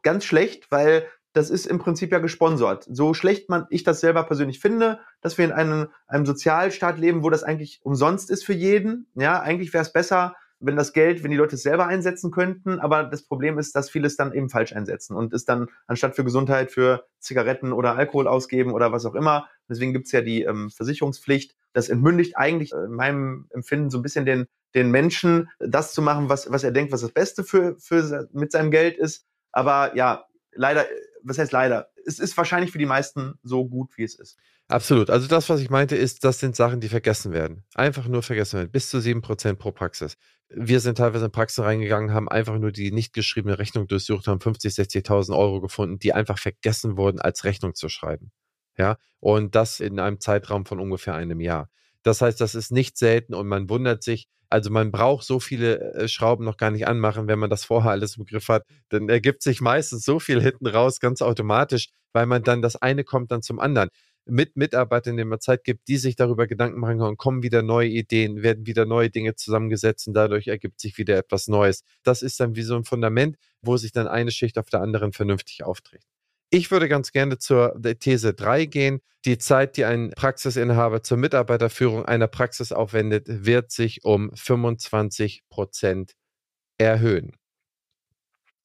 ganz 0.03 0.25
schlecht, 0.25 0.71
weil 0.71 1.07
das 1.33 1.51
ist 1.51 1.67
im 1.67 1.79
Prinzip 1.79 2.11
ja 2.11 2.19
gesponsert. 2.19 2.87
So 2.91 3.15
schlecht 3.15 3.49
man 3.49 3.67
ich 3.71 3.85
das 3.85 4.01
selber 4.01 4.25
persönlich 4.25 4.59
finde, 4.59 4.99
dass 5.21 5.39
wir 5.39 5.45
in 5.45 5.53
einem, 5.53 5.89
einem 6.09 6.27
Sozialstaat 6.27 6.99
leben, 6.99 7.23
wo 7.23 7.31
das 7.31 7.45
eigentlich 7.45 7.81
umsonst 7.85 8.31
ist 8.31 8.45
für 8.45 8.55
jeden. 8.55 9.07
Ja, 9.15 9.41
eigentlich 9.41 9.73
wäre 9.73 9.83
es 9.83 9.93
besser, 9.93 10.35
wenn 10.61 10.77
das 10.77 10.93
Geld, 10.93 11.23
wenn 11.23 11.31
die 11.31 11.37
Leute 11.37 11.57
es 11.57 11.63
selber 11.63 11.87
einsetzen 11.87 12.31
könnten, 12.31 12.79
aber 12.79 13.05
das 13.05 13.23
Problem 13.23 13.59
ist, 13.59 13.75
dass 13.75 13.91
viele 13.91 14.07
es 14.07 14.17
dann 14.17 14.33
eben 14.33 14.51
falsch 14.51 14.73
einsetzen 14.75 15.17
und 15.17 15.33
es 15.33 15.45
dann 15.45 15.69
anstatt 15.87 16.15
für 16.15 16.25
Gesundheit 16.25 16.71
für 16.71 17.07
Zigaretten 17.19 17.73
oder 17.73 17.97
Alkohol 17.97 18.29
ausgeben 18.29 18.73
oder 18.73 18.93
was 18.93 19.07
auch 19.07 19.15
immer. 19.15 19.49
Deswegen 19.69 19.93
gibt's 19.93 20.13
ja 20.13 20.21
die 20.21 20.43
ähm, 20.43 20.71
Versicherungspflicht. 20.71 21.57
Das 21.73 21.89
entmündigt 21.89 22.37
eigentlich 22.37 22.73
äh, 22.73 22.85
in 22.85 22.93
meinem 22.93 23.47
Empfinden 23.51 23.91
so 23.91 23.99
ein 23.99 24.03
bisschen 24.03 24.27
den, 24.27 24.47
den 24.75 24.91
Menschen, 24.91 25.49
das 25.59 25.95
zu 25.95 26.03
machen, 26.03 26.29
was, 26.29 26.51
was 26.53 26.63
er 26.63 26.73
denkt, 26.73 26.93
was 26.93 27.01
das 27.01 27.13
Beste 27.13 27.43
für, 27.43 27.77
für 27.79 28.29
mit 28.33 28.53
seinem 28.53 28.71
Geld 28.71 28.99
ist. 28.99 29.25
Aber 29.53 29.97
ja, 29.97 30.27
leider, 30.53 30.85
was 31.23 31.39
heißt 31.39 31.53
leider? 31.53 31.91
Es 32.05 32.19
ist 32.19 32.37
wahrscheinlich 32.37 32.71
für 32.71 32.79
die 32.79 32.87
meisten 32.87 33.35
so 33.43 33.67
gut, 33.67 33.97
wie 33.97 34.05
es 34.05 34.19
ist. 34.19 34.39
Absolut. 34.69 35.11
Also 35.11 35.27
das, 35.27 35.49
was 35.49 35.61
ich 35.61 35.69
meinte, 35.69 35.97
ist, 35.97 36.23
das 36.25 36.39
sind 36.39 36.55
Sachen, 36.55 36.81
die 36.81 36.89
vergessen 36.89 37.33
werden. 37.33 37.65
Einfach 37.75 38.07
nur 38.07 38.23
vergessen 38.23 38.59
werden. 38.59 38.71
Bis 38.71 38.89
zu 38.89 38.99
7% 38.99 39.55
pro 39.55 39.73
Praxis. 39.73 40.17
Wir 40.53 40.81
sind 40.81 40.99
teilweise 40.99 41.27
in 41.27 41.31
Praxen 41.31 41.63
reingegangen, 41.63 42.13
haben 42.13 42.29
einfach 42.29 42.59
nur 42.59 42.73
die 42.73 42.91
nicht 42.91 43.13
geschriebene 43.13 43.59
Rechnung 43.59 43.87
durchsucht, 43.87 44.27
haben 44.27 44.41
50, 44.41 44.73
60.000 44.75 45.37
Euro 45.37 45.61
gefunden, 45.61 45.99
die 46.01 46.13
einfach 46.13 46.39
vergessen 46.39 46.97
wurden, 46.97 47.21
als 47.21 47.45
Rechnung 47.45 47.75
zu 47.75 47.89
schreiben. 47.89 48.33
Ja, 48.77 48.97
und 49.21 49.55
das 49.55 49.79
in 49.79 50.01
einem 50.01 50.21
Zeitraum 50.21 50.67
von 50.67 50.81
ungefähr 50.81 51.15
einem 51.15 51.41
Jahr. 51.41 51.71
Das 52.03 52.21
heißt, 52.23 52.41
das 52.41 52.55
ist 52.55 52.73
nicht 52.73 52.97
selten 52.97 53.35
und 53.35 53.47
man 53.47 53.69
wundert 53.69 54.03
sich, 54.03 54.27
also 54.49 54.71
man 54.71 54.91
braucht 54.91 55.25
so 55.25 55.39
viele 55.39 55.95
äh, 55.95 56.09
Schrauben 56.09 56.45
noch 56.45 56.57
gar 56.57 56.73
nicht 56.73 56.89
anmachen, 56.89 57.29
wenn 57.29 57.39
man 57.39 57.51
das 57.51 57.65
vorher 57.65 57.93
alles 57.93 58.17
im 58.17 58.25
Griff 58.25 58.49
hat. 58.49 58.65
Dann 58.89 59.09
ergibt 59.09 59.43
sich 59.43 59.61
meistens 59.61 60.05
so 60.05 60.19
viel 60.19 60.43
hinten 60.43 60.67
raus 60.67 60.99
ganz 60.99 61.23
automatisch, 61.23 61.91
weil 62.13 62.27
man 62.27 62.43
dann 62.43 62.61
das 62.63 62.75
eine 62.75 63.05
kommt 63.05 63.31
dann 63.31 63.43
zum 63.43 63.61
anderen 63.61 63.91
mit 64.31 64.57
Mitarbeitern, 64.57 65.17
denen 65.17 65.31
man 65.31 65.41
Zeit 65.41 65.65
gibt, 65.65 65.89
die 65.89 65.97
sich 65.97 66.17
darüber 66.17 66.47
Gedanken 66.47 66.81
machen 66.81 66.99
können, 66.99 67.17
kommen 67.17 67.43
wieder 67.43 67.63
neue 67.63 67.89
Ideen, 67.89 68.43
werden 68.43 68.67
wieder 68.67 68.87
neue 68.87 69.11
Dinge 69.11 69.35
zusammengesetzt 69.35 70.09
und 70.09 70.15
dadurch 70.15 70.49
ergibt 70.49 70.81
sich 70.81 70.99
wieder 70.99 71.17
etwas 71.19 71.49
Neues. 71.49 71.85
Das 72.03 72.23
ist 72.23 72.41
dann 72.41 72.57
wie 72.57 72.63
so 72.63 72.77
ein 72.77 72.85
Fundament, 72.85 73.37
wo 73.63 73.77
sich 73.77 73.93
dann 73.93 74.09
eine 74.09 74.31
Schicht 74.31 74.59
auf 74.59 74.71
der 74.71 74.81
anderen 74.81 75.13
vernünftig 75.13 75.65
aufträgt. 75.65 76.05
Ich 76.51 76.71
würde 76.71 76.89
ganz 76.89 77.13
gerne 77.13 77.39
zur 77.39 77.81
These 78.01 78.35
3 78.35 78.67
gehen. 78.67 79.01
Die 79.25 79.39
Zeit, 79.39 79.77
die 79.77 79.85
ein 79.85 80.11
Praxisinhaber 80.17 81.03
zur 81.03 81.19
Mitarbeiterführung 81.19 82.07
einer 82.07 82.27
Praxis 82.27 82.73
aufwendet, 82.73 83.27
wird 83.29 83.71
sich 83.71 84.05
um 84.05 84.33
25 84.35 85.45
Prozent 85.49 86.15
erhöhen. 86.79 87.37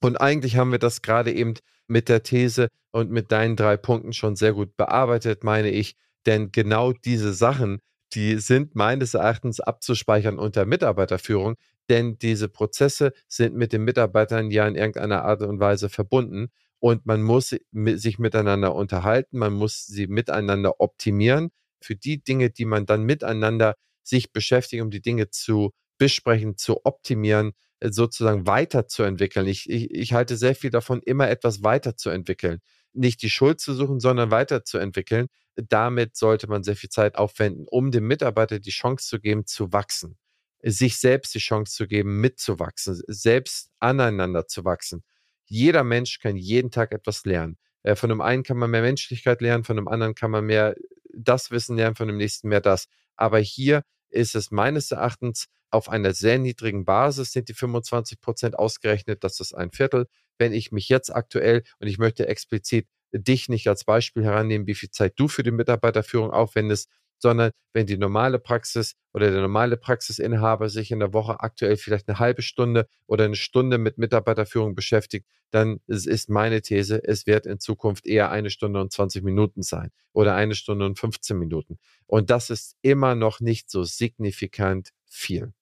Und 0.02 0.18
eigentlich 0.18 0.58
haben 0.58 0.72
wir 0.72 0.80
das 0.80 1.02
gerade 1.02 1.32
eben 1.34 1.56
mit 1.88 2.10
der 2.10 2.24
These 2.24 2.70
und 2.92 3.12
mit 3.12 3.32
deinen 3.32 3.56
drei 3.56 3.78
Punkten 3.78 4.14
schon 4.14 4.36
sehr 4.36 4.54
gut 4.54 4.76
bearbeitet, 4.78 5.44
meine 5.44 5.70
ich. 5.70 5.96
Denn 6.26 6.52
genau 6.52 6.92
diese 6.92 7.34
Sachen, 7.34 7.80
die 8.14 8.38
sind 8.40 8.76
meines 8.76 9.14
Erachtens 9.14 9.60
abzuspeichern 9.60 10.40
unter 10.40 10.66
Mitarbeiterführung, 10.66 11.56
denn 11.90 12.18
diese 12.18 12.50
Prozesse 12.50 13.14
sind 13.28 13.56
mit 13.56 13.74
den 13.74 13.84
Mitarbeitern 13.84 14.50
ja 14.52 14.68
in 14.68 14.76
irgendeiner 14.76 15.24
Art 15.24 15.42
und 15.42 15.60
Weise 15.60 15.90
verbunden 15.90 16.50
und 16.80 17.06
man 17.06 17.22
muss 17.22 17.56
sich 17.72 18.20
miteinander 18.20 18.76
unterhalten, 18.76 19.38
man 19.38 19.54
muss 19.54 19.86
sie 19.86 20.08
miteinander 20.08 20.80
optimieren 20.80 21.52
für 21.82 21.96
die 21.96 22.24
Dinge, 22.24 22.50
die 22.50 22.66
man 22.66 22.86
dann 22.86 23.04
miteinander 23.04 23.76
sich 24.04 24.32
beschäftigt, 24.32 24.82
um 24.82 24.92
die 24.92 25.02
Dinge 25.02 25.30
zu 25.30 25.72
besprechen, 25.98 26.58
zu 26.58 26.86
optimieren, 26.86 27.54
sozusagen 27.92 28.48
weiterzuentwickeln. 28.48 29.48
Ich, 29.48 29.70
ich, 29.70 29.92
ich 29.92 30.14
halte 30.14 30.38
sehr 30.38 30.56
viel 30.56 30.70
davon, 30.70 31.02
immer 31.02 31.30
etwas 31.30 31.64
weiterzuentwickeln. 31.64 32.60
Nicht 32.94 33.22
die 33.22 33.30
Schuld 33.30 33.60
zu 33.60 33.74
suchen, 33.74 34.00
sondern 34.00 34.32
weiterzuentwickeln. 34.32 35.28
Damit 35.56 36.16
sollte 36.16 36.48
man 36.48 36.64
sehr 36.64 36.76
viel 36.76 36.90
Zeit 36.90 37.16
aufwenden, 37.16 37.66
um 37.70 37.92
dem 37.92 38.08
Mitarbeiter 38.08 38.60
die 38.60 38.72
Chance 38.72 39.08
zu 39.08 39.20
geben, 39.20 39.46
zu 39.46 39.72
wachsen. 39.74 40.18
Sich 40.62 40.98
selbst 41.00 41.34
die 41.36 41.40
Chance 41.40 41.76
zu 41.76 41.88
geben, 41.88 42.20
mitzuwachsen, 42.22 43.02
selbst 43.08 43.70
aneinander 43.80 44.48
zu 44.48 44.66
wachsen. 44.66 45.04
Jeder 45.46 45.84
Mensch 45.84 46.20
kann 46.20 46.38
jeden 46.38 46.72
Tag 46.72 46.92
etwas 46.92 47.26
lernen. 47.26 47.58
Äh, 47.84 47.96
von 47.96 48.10
dem 48.10 48.22
einen 48.22 48.44
kann 48.44 48.58
man 48.58 48.72
mehr 48.72 48.82
Menschlichkeit 48.82 49.42
lernen, 49.42 49.64
von 49.64 49.76
dem 49.76 49.88
anderen 49.88 50.16
kann 50.16 50.32
man 50.32 50.46
mehr 50.46 50.76
das 51.14 51.52
Wissen 51.52 51.78
lernen, 51.78 51.96
von 51.96 52.08
dem 52.08 52.18
nächsten 52.18 52.50
mehr 52.50 52.62
das. 52.62 52.88
Aber 53.16 53.40
hier 53.40 53.84
ist 54.10 54.36
es 54.36 54.52
meines 54.52 54.92
Erachtens 54.92 55.48
auf 55.76 55.90
einer 55.90 56.14
sehr 56.14 56.40
niedrigen 56.40 56.86
Basis 56.86 57.32
sind 57.32 57.50
die 57.50 57.54
25 57.54 58.22
Prozent 58.22 58.58
ausgerechnet, 58.58 59.24
das 59.24 59.40
ist 59.40 59.54
ein 59.54 59.72
Viertel. 59.72 60.08
Wenn 60.38 60.54
ich 60.54 60.72
mich 60.72 60.90
jetzt 60.90 61.14
aktuell, 61.16 61.64
und 61.80 61.88
ich 61.88 61.98
möchte 61.98 62.28
explizit 62.28 62.88
dich 63.12 63.50
nicht 63.50 63.68
als 63.68 63.84
Beispiel 63.84 64.24
herannehmen, 64.24 64.68
wie 64.68 64.76
viel 64.76 64.90
Zeit 64.90 65.14
du 65.18 65.28
für 65.28 65.44
die 65.44 65.52
Mitarbeiterführung 65.52 66.32
aufwendest, 66.32 66.90
sondern 67.18 67.52
wenn 67.74 67.88
die 67.88 67.98
normale 67.98 68.40
Praxis 68.40 68.96
oder 69.14 69.32
der 69.32 69.42
normale 69.42 69.78
Praxisinhaber 69.78 70.70
sich 70.70 70.92
in 70.92 71.00
der 71.00 71.14
Woche 71.14 71.40
aktuell 71.40 71.78
vielleicht 71.78 72.08
eine 72.08 72.20
halbe 72.20 72.42
Stunde 72.42 72.88
oder 73.08 73.26
eine 73.26 73.36
Stunde 73.36 73.78
mit 73.78 73.98
Mitarbeiterführung 73.98 74.76
beschäftigt, 74.76 75.26
dann 75.52 75.80
ist 75.88 76.30
meine 76.30 76.62
These, 76.62 77.02
es 77.04 77.26
wird 77.26 77.46
in 77.46 77.60
Zukunft 77.60 78.06
eher 78.06 78.32
eine 78.32 78.50
Stunde 78.50 78.82
und 78.82 78.92
20 78.92 79.24
Minuten 79.24 79.64
sein 79.64 79.92
oder 80.12 80.36
eine 80.36 80.56
Stunde 80.56 80.86
und 80.86 81.00
15 81.00 81.38
Minuten. 81.38 81.78
Und 82.08 82.30
das 82.30 82.50
ist 82.50 82.76
immer 82.82 83.16
noch 83.16 83.40
nicht 83.40 83.70
so 83.70 83.84
signifikant 83.84 84.90
viel. 85.06 85.54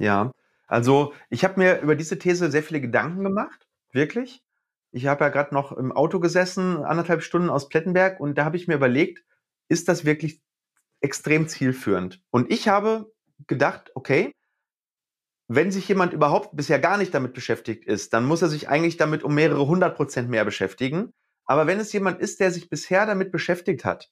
Ja, 0.00 0.32
also 0.66 1.12
ich 1.30 1.44
habe 1.44 1.60
mir 1.60 1.80
über 1.80 1.94
diese 1.94 2.18
These 2.18 2.50
sehr 2.50 2.62
viele 2.62 2.80
Gedanken 2.80 3.22
gemacht, 3.22 3.66
wirklich. 3.92 4.42
Ich 4.92 5.06
habe 5.06 5.24
ja 5.24 5.30
gerade 5.30 5.54
noch 5.54 5.72
im 5.72 5.92
Auto 5.92 6.20
gesessen, 6.20 6.84
anderthalb 6.84 7.22
Stunden 7.22 7.50
aus 7.50 7.68
Plettenberg, 7.68 8.20
und 8.20 8.36
da 8.38 8.44
habe 8.44 8.56
ich 8.56 8.68
mir 8.68 8.74
überlegt, 8.74 9.24
ist 9.68 9.88
das 9.88 10.04
wirklich 10.04 10.40
extrem 11.00 11.48
zielführend? 11.48 12.22
Und 12.30 12.50
ich 12.50 12.68
habe 12.68 13.12
gedacht, 13.46 13.90
okay, 13.94 14.32
wenn 15.48 15.70
sich 15.70 15.88
jemand 15.88 16.12
überhaupt 16.12 16.56
bisher 16.56 16.78
gar 16.78 16.96
nicht 16.96 17.12
damit 17.14 17.34
beschäftigt 17.34 17.84
ist, 17.84 18.14
dann 18.14 18.24
muss 18.24 18.42
er 18.42 18.48
sich 18.48 18.68
eigentlich 18.68 18.96
damit 18.96 19.22
um 19.22 19.34
mehrere 19.34 19.66
hundert 19.66 19.96
Prozent 19.96 20.30
mehr 20.30 20.44
beschäftigen. 20.44 21.12
Aber 21.44 21.66
wenn 21.66 21.78
es 21.80 21.92
jemand 21.92 22.20
ist, 22.20 22.40
der 22.40 22.50
sich 22.50 22.70
bisher 22.70 23.04
damit 23.04 23.30
beschäftigt 23.30 23.84
hat, 23.84 24.10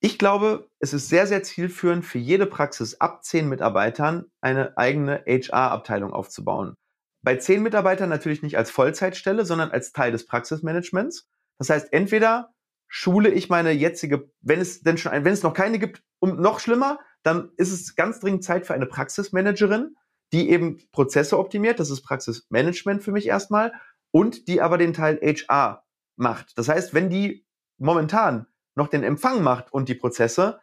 ich 0.00 0.18
glaube, 0.18 0.68
es 0.78 0.94
ist 0.94 1.08
sehr, 1.08 1.26
sehr 1.26 1.42
zielführend 1.42 2.04
für 2.06 2.18
jede 2.18 2.46
Praxis 2.46 3.00
ab 3.00 3.22
zehn 3.22 3.48
Mitarbeitern 3.48 4.24
eine 4.40 4.76
eigene 4.78 5.22
HR-Abteilung 5.26 6.12
aufzubauen. 6.12 6.74
Bei 7.22 7.36
zehn 7.36 7.62
Mitarbeitern 7.62 8.08
natürlich 8.08 8.42
nicht 8.42 8.56
als 8.56 8.70
Vollzeitstelle, 8.70 9.44
sondern 9.44 9.70
als 9.70 9.92
Teil 9.92 10.10
des 10.10 10.24
Praxismanagements. 10.24 11.28
Das 11.58 11.68
heißt, 11.68 11.92
entweder 11.92 12.54
schule 12.88 13.28
ich 13.28 13.50
meine 13.50 13.72
jetzige, 13.72 14.30
wenn 14.40 14.60
es 14.60 14.82
denn 14.82 14.96
schon, 14.96 15.12
wenn 15.12 15.34
es 15.34 15.42
noch 15.42 15.52
keine 15.52 15.78
gibt, 15.78 16.02
um 16.18 16.40
noch 16.40 16.60
schlimmer, 16.60 16.98
dann 17.22 17.50
ist 17.58 17.70
es 17.70 17.94
ganz 17.94 18.20
dringend 18.20 18.42
Zeit 18.42 18.66
für 18.66 18.72
eine 18.72 18.86
Praxismanagerin, 18.86 19.96
die 20.32 20.48
eben 20.48 20.80
Prozesse 20.92 21.38
optimiert. 21.38 21.78
Das 21.78 21.90
ist 21.90 22.02
Praxismanagement 22.02 23.02
für 23.02 23.12
mich 23.12 23.26
erstmal 23.26 23.72
und 24.12 24.48
die 24.48 24.62
aber 24.62 24.78
den 24.78 24.94
Teil 24.94 25.20
HR 25.22 25.84
macht. 26.16 26.56
Das 26.56 26.68
heißt, 26.68 26.94
wenn 26.94 27.10
die 27.10 27.44
momentan 27.78 28.46
noch 28.74 28.88
den 28.88 29.02
Empfang 29.02 29.42
macht 29.42 29.72
und 29.72 29.88
die 29.88 29.94
Prozesse, 29.94 30.60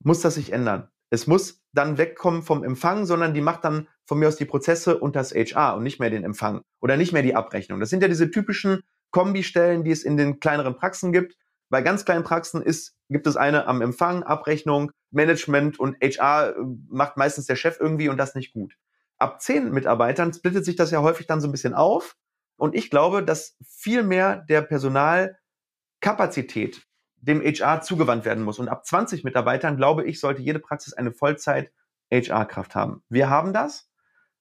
muss 0.00 0.20
das 0.20 0.34
sich 0.34 0.52
ändern. 0.52 0.90
Es 1.10 1.26
muss 1.26 1.62
dann 1.72 1.98
wegkommen 1.98 2.42
vom 2.42 2.64
Empfang, 2.64 3.06
sondern 3.06 3.34
die 3.34 3.40
macht 3.40 3.64
dann 3.64 3.88
von 4.04 4.18
mir 4.18 4.28
aus 4.28 4.36
die 4.36 4.44
Prozesse 4.44 4.98
und 4.98 5.16
das 5.16 5.32
HR 5.32 5.76
und 5.76 5.82
nicht 5.82 6.00
mehr 6.00 6.10
den 6.10 6.24
Empfang 6.24 6.62
oder 6.80 6.96
nicht 6.96 7.12
mehr 7.12 7.22
die 7.22 7.34
Abrechnung. 7.34 7.80
Das 7.80 7.90
sind 7.90 8.02
ja 8.02 8.08
diese 8.08 8.30
typischen 8.30 8.82
Kombistellen, 9.10 9.84
die 9.84 9.90
es 9.90 10.02
in 10.02 10.16
den 10.16 10.40
kleineren 10.40 10.76
Praxen 10.76 11.12
gibt. 11.12 11.36
Bei 11.70 11.82
ganz 11.82 12.04
kleinen 12.04 12.24
Praxen 12.24 12.62
ist, 12.62 12.94
gibt 13.08 13.26
es 13.26 13.36
eine 13.36 13.66
am 13.66 13.82
Empfang, 13.82 14.22
Abrechnung, 14.22 14.92
Management 15.10 15.80
und 15.80 15.96
HR 16.02 16.50
äh, 16.50 16.54
macht 16.88 17.16
meistens 17.16 17.46
der 17.46 17.56
Chef 17.56 17.78
irgendwie 17.80 18.08
und 18.08 18.18
das 18.18 18.34
nicht 18.34 18.52
gut. 18.52 18.74
Ab 19.18 19.42
zehn 19.42 19.70
Mitarbeitern 19.70 20.32
splittet 20.32 20.64
sich 20.64 20.76
das 20.76 20.90
ja 20.90 21.02
häufig 21.02 21.26
dann 21.26 21.40
so 21.40 21.48
ein 21.48 21.52
bisschen 21.52 21.74
auf. 21.74 22.16
Und 22.56 22.74
ich 22.74 22.90
glaube, 22.90 23.24
dass 23.24 23.56
viel 23.66 24.02
mehr 24.02 24.44
der 24.48 24.62
Personalkapazität 24.62 26.87
dem 27.20 27.40
HR 27.40 27.82
zugewandt 27.82 28.24
werden 28.24 28.44
muss. 28.44 28.58
Und 28.58 28.68
ab 28.68 28.86
20 28.86 29.24
Mitarbeitern, 29.24 29.76
glaube 29.76 30.04
ich, 30.04 30.20
sollte 30.20 30.42
jede 30.42 30.58
Praxis 30.58 30.94
eine 30.94 31.12
Vollzeit-HR-Kraft 31.12 32.74
haben. 32.74 33.02
Wir 33.08 33.28
haben 33.30 33.52
das 33.52 33.90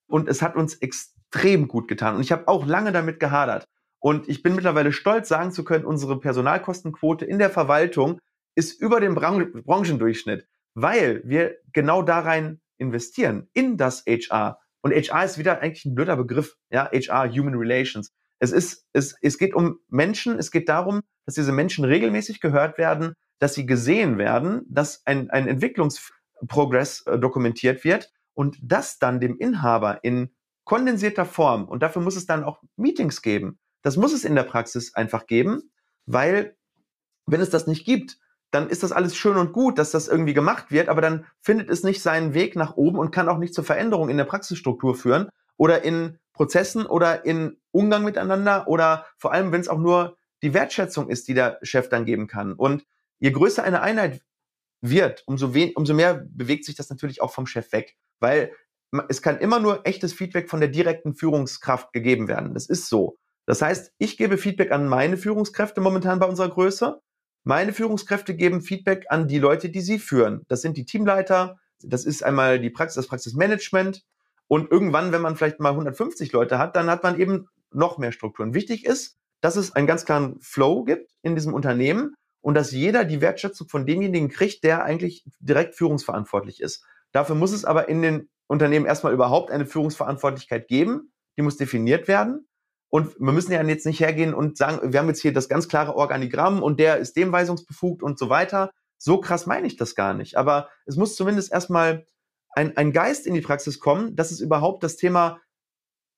und 0.08 0.30
es 0.30 0.42
hat 0.42 0.56
uns 0.56 0.76
extrem 0.76 1.68
gut 1.68 1.88
getan. 1.88 2.16
Und 2.16 2.22
ich 2.22 2.32
habe 2.32 2.48
auch 2.48 2.66
lange 2.66 2.92
damit 2.92 3.20
gehadert. 3.20 3.68
Und 4.00 4.30
ich 4.30 4.44
bin 4.44 4.56
mittlerweile 4.56 4.92
stolz, 4.92 5.28
sagen 5.28 5.52
zu 5.52 5.64
können, 5.64 5.86
unsere 5.86 6.20
Personalkostenquote 6.20 7.26
in 7.26 7.40
der 7.40 7.50
Verwaltung 7.50 8.20
ist 8.56 8.80
über 8.80 9.00
dem 9.00 9.16
Bran 9.16 9.52
Branchendurchschnitt, 9.66 10.48
weil 10.74 11.22
wir 11.26 11.58
genau 11.74 12.02
da 12.02 12.20
rein 12.20 12.62
investieren, 12.78 13.50
in 13.54 13.78
das 13.78 14.04
HR. 14.06 14.60
Und 14.82 14.94
HR 14.94 15.26
ist 15.26 15.38
wieder 15.38 15.62
eigentlich 15.62 15.86
ein 15.86 15.96
blöder 15.96 16.16
Begriff, 16.16 16.56
ja, 16.70 16.90
HR, 16.92 17.30
Human 17.32 17.56
Relations. 17.56 18.14
Es 18.40 18.52
ist, 18.52 18.86
es, 18.94 19.16
es 19.22 19.38
geht 19.38 19.54
um 19.54 19.80
Menschen, 19.90 20.38
es 20.38 20.52
geht 20.52 20.70
darum, 20.70 21.02
dass 21.26 21.36
diese 21.36 21.52
Menschen 21.52 21.86
regelmäßig 21.86 22.40
gehört 22.40 22.78
werden, 22.78 23.14
dass 23.40 23.54
sie 23.54 23.66
gesehen 23.66 24.18
werden, 24.18 24.66
dass 24.70 25.06
ein, 25.06 25.30
ein 25.30 25.48
Entwicklungsprogress 25.48 27.06
äh, 27.08 27.20
dokumentiert 27.20 27.84
wird 27.84 28.12
und 28.34 28.58
das 28.62 29.00
dann 29.00 29.20
dem 29.20 29.38
Inhaber 29.38 30.04
in 30.04 30.30
kondensierter 30.64 31.26
Form, 31.26 31.66
und 31.66 31.82
dafür 31.82 32.02
muss 32.02 32.16
es 32.16 32.26
dann 32.26 32.44
auch 32.44 32.62
Meetings 32.76 33.22
geben, 33.22 33.58
das 33.84 33.96
muss 33.96 34.14
es 34.14 34.26
in 34.26 34.36
der 34.36 34.44
Praxis 34.44 34.94
einfach 34.94 35.26
geben, 35.26 35.72
weil 36.06 36.58
wenn 37.26 37.42
es 37.42 37.50
das 37.50 37.68
nicht 37.68 37.86
gibt, 37.86 38.18
dann 38.52 38.70
ist 38.70 38.84
das 38.84 38.92
alles 38.92 39.16
schön 39.16 39.38
und 39.38 39.54
gut, 39.54 39.78
dass 39.78 39.92
das 39.92 40.08
irgendwie 40.08 40.34
gemacht 40.34 40.72
wird, 40.72 40.90
aber 40.90 41.02
dann 41.02 41.26
findet 41.42 41.70
es 41.70 41.84
nicht 41.84 42.02
seinen 42.02 42.34
Weg 42.34 42.56
nach 42.56 42.76
oben 42.76 42.98
und 42.98 43.12
kann 43.12 43.30
auch 43.30 43.38
nicht 43.38 43.54
zur 43.54 43.64
Veränderung 43.64 44.10
in 44.10 44.18
der 44.18 44.26
Praxisstruktur 44.26 44.96
führen 44.96 45.30
oder 45.58 45.84
in 45.84 46.20
Prozessen 46.38 46.86
oder 46.86 47.26
in 47.26 47.58
Umgang 47.72 48.04
miteinander 48.04 48.68
oder 48.68 49.06
vor 49.18 49.34
allem, 49.34 49.52
wenn 49.52 49.60
es 49.60 49.68
auch 49.68 49.80
nur 49.80 50.16
die 50.42 50.54
Wertschätzung 50.54 51.10
ist, 51.10 51.28
die 51.28 51.34
der 51.34 51.60
Chef 51.64 51.90
dann 51.90 52.06
geben 52.06 52.28
kann. 52.28 52.54
Und 52.54 52.86
je 53.20 53.32
größer 53.32 53.64
eine 53.64 53.82
Einheit 53.82 54.22
wird, 54.82 55.24
umso, 55.26 55.52
umso 55.76 55.94
mehr 55.94 56.26
bewegt 56.30 56.66
sich 56.66 56.76
das 56.76 56.90
natürlich 56.90 57.22
auch 57.22 57.34
vom 57.34 57.48
Chef 57.48 57.72
weg, 57.72 57.98
weil 58.20 58.52
es 59.10 59.22
kann 59.22 59.40
immer 59.40 59.60
nur 59.60 59.86
echtes 59.86 60.14
Feedback 60.14 60.50
von 60.50 60.60
der 60.60 60.70
direkten 60.70 61.14
Führungskraft 61.14 61.92
gegeben 61.92 62.28
werden. 62.28 62.54
Das 62.54 62.68
ist 62.68 62.88
so. 62.88 63.18
Das 63.46 63.62
heißt, 63.62 63.92
ich 63.98 64.18
gebe 64.18 64.38
Feedback 64.38 64.72
an 64.72 64.88
meine 64.88 65.18
Führungskräfte 65.18 65.82
momentan 65.82 66.20
bei 66.20 66.28
unserer 66.28 66.50
Größe. 66.50 67.02
Meine 67.44 67.74
Führungskräfte 67.74 68.36
geben 68.36 68.62
Feedback 68.62 69.06
an 69.10 69.28
die 69.28 69.40
Leute, 69.40 69.70
die 69.70 69.82
sie 69.82 70.00
führen. 70.00 70.44
Das 70.48 70.62
sind 70.62 70.78
die 70.78 70.86
Teamleiter, 70.86 71.58
das 71.82 72.06
ist 72.06 72.24
einmal 72.24 72.60
die 72.60 72.70
Praxis, 72.70 72.96
das 72.96 73.08
Praxismanagement. 73.08 74.04
Und 74.48 74.72
irgendwann, 74.72 75.12
wenn 75.12 75.22
man 75.22 75.36
vielleicht 75.36 75.60
mal 75.60 75.72
150 75.72 76.32
Leute 76.32 76.58
hat, 76.58 76.76
dann 76.76 76.90
hat 76.90 77.04
man 77.04 77.20
eben 77.20 77.48
noch 77.72 77.98
mehr 77.98 78.12
Strukturen. 78.12 78.54
Wichtig 78.54 78.86
ist, 78.86 79.18
dass 79.42 79.56
es 79.56 79.76
einen 79.76 79.88
ganz 79.88 80.06
klaren 80.06 80.40
Flow 80.40 80.84
gibt 80.84 81.12
in 81.22 81.36
diesem 81.36 81.54
Unternehmen 81.54 82.16
und 82.42 82.56
dass 82.56 82.72
jeder 82.72 83.04
die 83.04 83.22
Wertschätzung 83.22 83.68
von 83.68 83.86
demjenigen 83.86 84.30
kriegt, 84.30 84.64
der 84.64 84.84
eigentlich 84.84 85.26
direkt 85.40 85.76
führungsverantwortlich 85.76 86.62
ist. 86.62 86.84
Dafür 87.12 87.36
muss 87.36 87.52
es 87.52 87.66
aber 87.66 87.90
in 87.90 88.02
den 88.02 88.30
Unternehmen 88.48 88.86
erstmal 88.86 89.14
überhaupt 89.14 89.52
eine 89.52 89.66
Führungsverantwortlichkeit 89.66 90.68
geben. 90.68 91.12
Die 91.38 91.42
muss 91.42 91.58
definiert 91.58 92.08
werden. 92.08 92.48
Und 92.90 93.20
wir 93.20 93.34
müssen 93.34 93.52
ja 93.52 93.62
jetzt 93.64 93.86
nicht 93.86 94.00
hergehen 94.00 94.34
und 94.34 94.58
sagen, 94.58 94.94
wir 94.94 95.00
haben 95.00 95.10
jetzt 95.10 95.22
hier 95.22 95.34
das 95.34 95.50
ganz 95.50 95.68
klare 95.68 95.96
Organigramm 95.96 96.64
und 96.64 96.80
der 96.80 96.98
ist 96.98 97.18
dem 97.18 97.32
weisungsbefugt 97.34 98.02
und 98.02 98.18
so 98.18 98.30
weiter. 98.30 98.72
So 98.98 99.20
krass 99.20 99.46
meine 99.46 99.68
ich 99.68 99.76
das 99.76 99.94
gar 99.94 100.14
nicht. 100.14 100.38
Aber 100.38 100.70
es 100.86 100.96
muss 100.96 101.16
zumindest 101.16 101.52
erstmal 101.52 102.06
ein, 102.58 102.76
ein 102.76 102.92
Geist 102.92 103.28
in 103.28 103.36
die 103.36 103.42
Praxis 103.42 103.80
kommen, 103.80 104.16
dass 104.16 104.32
es 104.32 104.40
überhaupt 104.40 104.84
das 104.84 104.96
Thema 104.96 105.40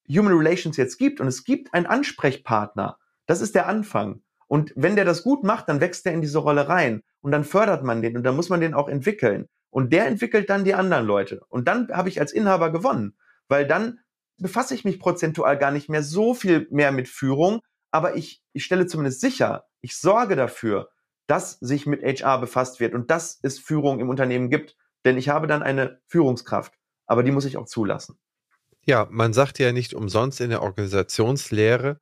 Human 0.09 0.33
Relations 0.33 0.77
jetzt 0.77 0.97
gibt 0.97 1.19
und 1.19 1.27
es 1.27 1.43
gibt 1.43 1.73
einen 1.73 1.85
Ansprechpartner, 1.85 2.97
das 3.25 3.41
ist 3.41 3.55
der 3.55 3.67
Anfang. 3.67 4.21
Und 4.47 4.71
wenn 4.77 4.95
der 4.95 5.03
das 5.03 5.21
gut 5.21 5.43
macht, 5.43 5.67
dann 5.67 5.81
wächst 5.81 6.05
der 6.05 6.13
in 6.13 6.21
diese 6.21 6.39
Rolle 6.39 6.69
rein. 6.69 7.03
Und 7.19 7.31
dann 7.31 7.43
fördert 7.43 7.83
man 7.83 8.01
den 8.01 8.15
und 8.15 8.23
dann 8.23 8.37
muss 8.37 8.47
man 8.47 8.61
den 8.61 8.73
auch 8.73 8.87
entwickeln. 8.87 9.47
Und 9.69 9.91
der 9.91 10.07
entwickelt 10.07 10.49
dann 10.49 10.63
die 10.63 10.73
anderen 10.73 11.05
Leute. 11.05 11.41
Und 11.49 11.67
dann 11.67 11.89
habe 11.89 12.07
ich 12.07 12.21
als 12.21 12.31
Inhaber 12.31 12.71
gewonnen. 12.71 13.17
Weil 13.49 13.67
dann 13.67 13.99
befasse 14.37 14.73
ich 14.73 14.85
mich 14.85 14.97
prozentual 14.97 15.57
gar 15.57 15.71
nicht 15.71 15.89
mehr 15.89 16.01
so 16.01 16.33
viel 16.33 16.67
mehr 16.71 16.93
mit 16.93 17.09
Führung. 17.09 17.59
Aber 17.91 18.15
ich, 18.15 18.41
ich 18.53 18.63
stelle 18.63 18.87
zumindest 18.87 19.19
sicher, 19.19 19.65
ich 19.81 19.97
sorge 19.97 20.37
dafür, 20.37 20.89
dass 21.27 21.59
sich 21.59 21.85
mit 21.85 22.01
HR 22.01 22.39
befasst 22.39 22.79
wird 22.79 22.95
und 22.95 23.11
dass 23.11 23.39
es 23.43 23.59
Führung 23.59 23.99
im 23.99 24.09
Unternehmen 24.09 24.49
gibt. 24.49 24.77
Denn 25.05 25.17
ich 25.17 25.29
habe 25.29 25.47
dann 25.47 25.63
eine 25.63 26.01
Führungskraft. 26.07 26.73
Aber 27.05 27.23
die 27.23 27.31
muss 27.31 27.45
ich 27.45 27.57
auch 27.57 27.65
zulassen. 27.65 28.19
Ja, 28.85 29.07
man 29.09 29.33
sagt 29.33 29.59
ja 29.59 29.71
nicht 29.71 29.93
umsonst 29.93 30.41
in 30.41 30.49
der 30.49 30.61
Organisationslehre, 30.61 31.99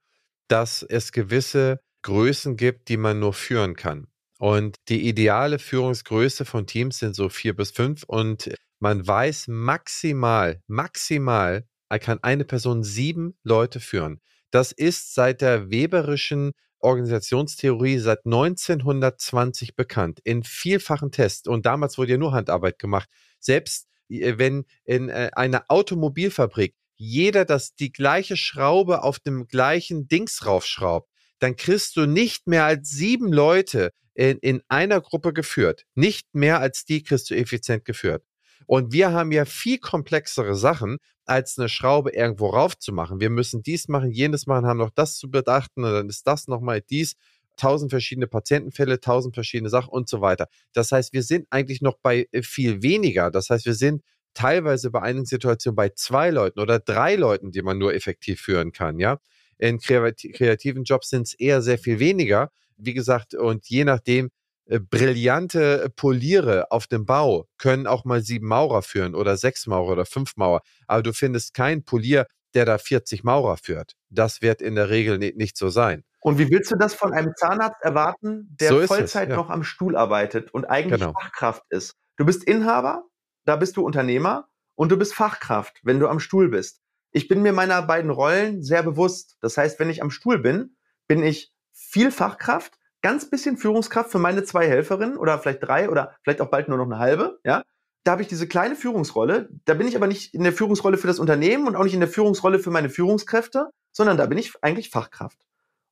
dass 0.47 0.83
es 0.83 1.11
gewisse 1.11 1.79
Größen 2.03 2.55
gibt, 2.55 2.89
die 2.89 2.97
man 2.97 3.19
nur 3.19 3.33
führen 3.33 3.75
kann. 3.75 4.07
Und 4.39 4.77
die 4.87 5.07
ideale 5.07 5.59
Führungsgröße 5.59 6.45
von 6.45 6.67
Teams 6.67 6.99
sind 6.99 7.15
so 7.15 7.29
vier 7.29 7.55
bis 7.55 7.71
fünf 7.71 8.03
und 8.03 8.49
man 8.79 9.05
weiß 9.05 9.47
maximal, 9.47 10.61
maximal 10.67 11.67
kann 11.99 12.19
eine 12.21 12.45
Person 12.45 12.83
sieben 12.83 13.37
Leute 13.43 13.79
führen. 13.79 14.21
Das 14.51 14.71
ist 14.71 15.13
seit 15.15 15.41
der 15.41 15.69
Weberischen 15.71 16.51
Organisationstheorie 16.79 17.99
seit 17.99 18.25
1920 18.25 19.75
bekannt, 19.75 20.19
in 20.23 20.43
vielfachen 20.43 21.11
Tests. 21.11 21.47
Und 21.47 21.65
damals 21.65 21.97
wurde 21.97 22.13
ja 22.13 22.17
nur 22.17 22.33
Handarbeit 22.33 22.79
gemacht. 22.79 23.09
Selbst 23.39 23.87
äh, 24.09 24.37
wenn 24.37 24.65
in 24.83 25.09
äh, 25.09 25.31
einer 25.33 25.65
Automobilfabrik 25.69 26.75
jeder 26.95 27.45
das 27.45 27.75
die 27.75 27.91
gleiche 27.91 28.37
Schraube 28.37 29.03
auf 29.03 29.19
dem 29.19 29.47
gleichen 29.47 30.07
Dings 30.07 30.45
raufschraubt, 30.45 31.09
dann 31.39 31.55
kriegst 31.55 31.95
du 31.95 32.07
nicht 32.07 32.47
mehr 32.47 32.65
als 32.65 32.89
sieben 32.89 33.31
Leute 33.31 33.91
in, 34.15 34.39
in 34.39 34.61
einer 34.67 34.99
Gruppe 34.99 35.31
geführt. 35.31 35.85
Nicht 35.93 36.33
mehr 36.33 36.59
als 36.59 36.85
die 36.85 37.03
kriegst 37.03 37.29
du 37.29 37.35
effizient 37.35 37.85
geführt. 37.85 38.23
Und 38.65 38.91
wir 38.91 39.11
haben 39.11 39.31
ja 39.31 39.45
viel 39.45 39.77
komplexere 39.77 40.55
Sachen, 40.55 40.97
als 41.25 41.57
eine 41.57 41.69
Schraube 41.69 42.11
irgendwo 42.11 42.47
raufzumachen. 42.47 43.19
Wir 43.19 43.29
müssen 43.29 43.61
dies 43.61 43.87
machen, 43.87 44.11
jenes 44.11 44.47
machen, 44.47 44.65
haben 44.65 44.77
noch 44.77 44.91
das 44.91 45.17
zu 45.17 45.29
bedachten 45.29 45.83
und 45.83 45.91
dann 45.91 46.09
ist 46.09 46.25
das 46.27 46.47
nochmal 46.47 46.81
dies. 46.81 47.15
tausend 47.57 47.91
verschiedene 47.91 48.27
Patientenfälle, 48.27 48.99
tausend 48.99 49.33
verschiedene 49.35 49.69
Sachen 49.69 49.89
und 49.89 50.07
so 50.07 50.21
weiter. 50.21 50.47
Das 50.73 50.91
heißt, 50.91 51.11
wir 51.13 51.23
sind 51.23 51.47
eigentlich 51.49 51.81
noch 51.81 51.97
bei 52.01 52.27
äh, 52.31 52.43
viel 52.43 52.83
weniger. 52.83 53.31
Das 53.31 53.49
heißt, 53.49 53.65
wir 53.65 53.73
sind 53.73 54.03
teilweise 54.33 54.91
bei 54.91 55.01
einigen 55.01 55.25
Situationen 55.25 55.75
bei 55.75 55.89
zwei 55.89 56.29
Leuten 56.29 56.59
oder 56.59 56.79
drei 56.79 57.15
Leuten, 57.15 57.51
die 57.51 57.63
man 57.63 57.77
nur 57.79 57.93
effektiv 57.95 58.39
führen 58.41 58.71
kann, 58.71 58.99
ja. 58.99 59.19
In 59.57 59.79
kreativen 59.79 60.83
Jobs 60.83 61.09
sind 61.09 61.23
es 61.27 61.33
eher 61.33 61.63
sehr 61.63 61.79
viel 61.79 61.97
weniger. 61.99 62.51
Wie 62.77 62.93
gesagt, 62.93 63.33
und 63.33 63.67
je 63.67 63.85
nachdem, 63.85 64.29
brillante 64.67 65.91
Poliere 65.95 66.71
auf 66.71 66.87
dem 66.87 67.05
Bau 67.05 67.47
können 67.57 67.87
auch 67.87 68.05
mal 68.05 68.21
sieben 68.21 68.47
Maurer 68.47 68.81
führen 68.81 69.15
oder 69.15 69.37
sechs 69.37 69.67
Maurer 69.67 69.93
oder 69.93 70.05
fünf 70.05 70.35
Maurer. 70.35 70.61
Aber 70.87 71.03
du 71.03 71.13
findest 71.13 71.53
keinen 71.53 71.83
Polier, 71.83 72.27
der 72.53 72.65
da 72.65 72.77
40 72.77 73.23
Maurer 73.23 73.57
führt. 73.57 73.93
Das 74.09 74.41
wird 74.41 74.61
in 74.61 74.75
der 74.75 74.89
Regel 74.89 75.17
nicht 75.17 75.57
so 75.57 75.69
sein. 75.69 76.03
Und 76.21 76.39
wie 76.39 76.49
willst 76.49 76.71
du 76.71 76.75
das 76.75 76.93
von 76.93 77.13
einem 77.13 77.33
Zahnarzt 77.37 77.81
erwarten, 77.81 78.55
der 78.59 78.69
so 78.69 78.87
Vollzeit 78.87 79.29
es, 79.29 79.29
ja. 79.29 79.35
noch 79.35 79.49
am 79.49 79.63
Stuhl 79.63 79.95
arbeitet 79.95 80.53
und 80.53 80.65
eigentlich 80.65 80.99
genau. 80.99 81.13
Fachkraft 81.13 81.63
ist? 81.69 81.93
Du 82.17 82.25
bist 82.25 82.43
Inhaber, 82.43 83.03
da 83.45 83.55
bist 83.55 83.77
du 83.77 83.85
Unternehmer 83.85 84.49
und 84.75 84.91
du 84.91 84.97
bist 84.97 85.13
Fachkraft, 85.13 85.79
wenn 85.83 85.99
du 85.99 86.07
am 86.07 86.19
Stuhl 86.19 86.49
bist. 86.49 86.81
Ich 87.11 87.27
bin 87.27 87.41
mir 87.41 87.53
meiner 87.53 87.81
beiden 87.81 88.11
Rollen 88.11 88.63
sehr 88.63 88.83
bewusst. 88.83 89.37
Das 89.41 89.57
heißt, 89.57 89.79
wenn 89.79 89.89
ich 89.89 90.01
am 90.01 90.11
Stuhl 90.11 90.39
bin, 90.39 90.75
bin 91.07 91.23
ich 91.23 91.53
viel 91.71 92.11
Fachkraft, 92.11 92.76
ganz 93.01 93.29
bisschen 93.29 93.57
Führungskraft 93.57 94.11
für 94.11 94.19
meine 94.19 94.43
zwei 94.43 94.67
Helferinnen 94.67 95.17
oder 95.17 95.39
vielleicht 95.39 95.63
drei 95.63 95.89
oder 95.89 96.15
vielleicht 96.23 96.41
auch 96.41 96.49
bald 96.49 96.67
nur 96.67 96.77
noch 96.77 96.85
eine 96.85 96.99
halbe, 96.99 97.39
ja. 97.43 97.63
Da 98.03 98.11
habe 98.13 98.21
ich 98.21 98.29
diese 98.29 98.47
kleine 98.47 98.75
Führungsrolle. 98.75 99.49
Da 99.65 99.73
bin 99.73 99.85
ich 99.85 99.97
aber 99.97 100.07
nicht 100.07 100.33
in 100.33 100.43
der 100.43 100.53
Führungsrolle 100.53 100.97
für 100.97 101.07
das 101.07 101.19
Unternehmen 101.19 101.67
und 101.67 101.75
auch 101.75 101.83
nicht 101.83 101.93
in 101.93 101.99
der 101.99 102.07
Führungsrolle 102.07 102.57
für 102.57 102.71
meine 102.71 102.89
Führungskräfte, 102.89 103.69
sondern 103.91 104.15
da 104.15 104.27
bin 104.27 104.37
ich 104.37 104.53
eigentlich 104.61 104.91
Fachkraft. 104.91 105.37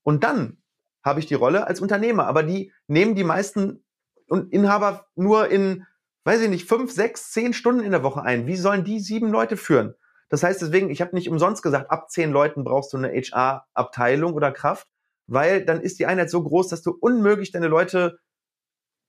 Und 0.02 0.24
dann 0.24 0.58
habe 1.04 1.20
ich 1.20 1.26
die 1.26 1.36
Rolle 1.36 1.68
als 1.68 1.82
Unternehmer. 1.82 2.26
Aber 2.28 2.44
die 2.44 2.72
nehmen 2.88 3.16
die 3.16 3.24
meisten 3.24 3.84
Inhaber 4.28 5.08
nur 5.16 5.50
in, 5.50 5.86
weiß 6.24 6.42
ich 6.42 6.50
nicht, 6.50 6.68
fünf, 6.68 6.92
sechs, 6.92 7.32
zehn 7.32 7.54
Stunden 7.54 7.84
in 7.84 7.92
der 7.92 8.04
Woche 8.04 8.24
ein. 8.24 8.48
Wie 8.48 8.56
sollen 8.56 8.84
die 8.84 9.00
sieben 9.00 9.30
Leute 9.30 9.58
führen? 9.58 9.94
Das 10.30 10.42
heißt 10.42 10.62
deswegen, 10.62 10.90
ich 10.90 11.02
habe 11.02 11.16
nicht 11.16 11.30
umsonst 11.30 11.62
gesagt, 11.62 11.92
ab 11.92 12.10
zehn 12.10 12.32
Leuten 12.32 12.64
brauchst 12.64 12.92
du 12.94 12.98
eine 12.98 13.10
HR-Abteilung 13.10 14.34
oder 14.34 14.52
Kraft, 14.52 14.88
weil 15.28 15.66
dann 15.66 15.82
ist 15.82 16.00
die 16.00 16.06
Einheit 16.06 16.30
so 16.30 16.44
groß, 16.44 16.70
dass 16.70 16.82
du 16.82 16.92
unmöglich 16.92 17.52
deine 17.52 17.68
Leute, 17.68 18.20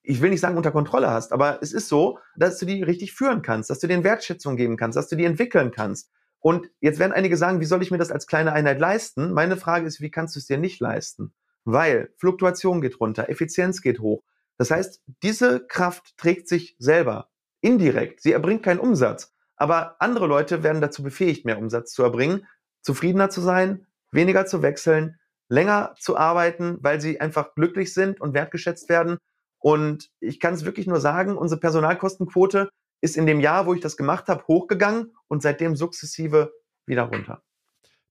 ich 0.02 0.20
will 0.20 0.30
nicht 0.30 0.40
sagen 0.40 0.56
unter 0.56 0.70
Kontrolle 0.70 1.10
hast, 1.10 1.32
aber 1.32 1.58
es 1.62 1.72
ist 1.72 1.88
so, 1.88 2.18
dass 2.36 2.58
du 2.58 2.66
die 2.66 2.82
richtig 2.82 3.12
führen 3.12 3.42
kannst, 3.42 3.70
dass 3.70 3.80
du 3.80 3.86
denen 3.86 4.04
Wertschätzung 4.04 4.56
geben 4.56 4.76
kannst, 4.76 4.96
dass 4.96 5.08
du 5.08 5.16
die 5.16 5.24
entwickeln 5.24 5.70
kannst. 5.70 6.10
Und 6.40 6.70
jetzt 6.80 6.98
werden 6.98 7.12
einige 7.12 7.36
sagen, 7.36 7.60
wie 7.60 7.64
soll 7.64 7.82
ich 7.82 7.90
mir 7.90 7.98
das 7.98 8.12
als 8.12 8.26
kleine 8.26 8.52
Einheit 8.52 8.78
leisten? 8.78 9.32
Meine 9.32 9.56
Frage 9.56 9.86
ist, 9.86 10.00
wie 10.00 10.10
kannst 10.10 10.36
du 10.36 10.38
es 10.38 10.46
dir 10.46 10.58
nicht 10.58 10.80
leisten? 10.80 11.34
Weil 11.64 12.12
Fluktuation 12.18 12.80
geht 12.80 13.00
runter, 13.00 13.28
Effizienz 13.28 13.82
geht 13.82 13.98
hoch. 13.98 14.22
Das 14.56 14.70
heißt, 14.70 15.02
diese 15.22 15.66
Kraft 15.66 16.16
trägt 16.16 16.48
sich 16.48 16.76
selber 16.78 17.28
indirekt. 17.60 18.22
Sie 18.22 18.32
erbringt 18.32 18.62
keinen 18.62 18.78
Umsatz. 18.78 19.34
Aber 19.56 19.96
andere 20.00 20.26
Leute 20.26 20.62
werden 20.62 20.80
dazu 20.80 21.02
befähigt, 21.02 21.44
mehr 21.44 21.58
Umsatz 21.58 21.92
zu 21.92 22.02
erbringen, 22.02 22.46
zufriedener 22.82 23.30
zu 23.30 23.40
sein, 23.40 23.86
weniger 24.12 24.46
zu 24.46 24.62
wechseln, 24.62 25.18
länger 25.48 25.94
zu 25.98 26.16
arbeiten, 26.16 26.78
weil 26.80 27.00
sie 27.00 27.20
einfach 27.20 27.54
glücklich 27.54 27.94
sind 27.94 28.20
und 28.20 28.34
wertgeschätzt 28.34 28.88
werden. 28.88 29.18
Und 29.58 30.10
ich 30.20 30.40
kann 30.40 30.54
es 30.54 30.64
wirklich 30.64 30.86
nur 30.86 31.00
sagen, 31.00 31.36
unsere 31.36 31.60
Personalkostenquote 31.60 32.68
ist 33.00 33.16
in 33.16 33.26
dem 33.26 33.40
Jahr, 33.40 33.66
wo 33.66 33.74
ich 33.74 33.80
das 33.80 33.96
gemacht 33.96 34.28
habe, 34.28 34.44
hochgegangen 34.46 35.14
und 35.28 35.42
seitdem 35.42 35.76
sukzessive 35.76 36.52
wieder 36.86 37.04
runter. 37.04 37.42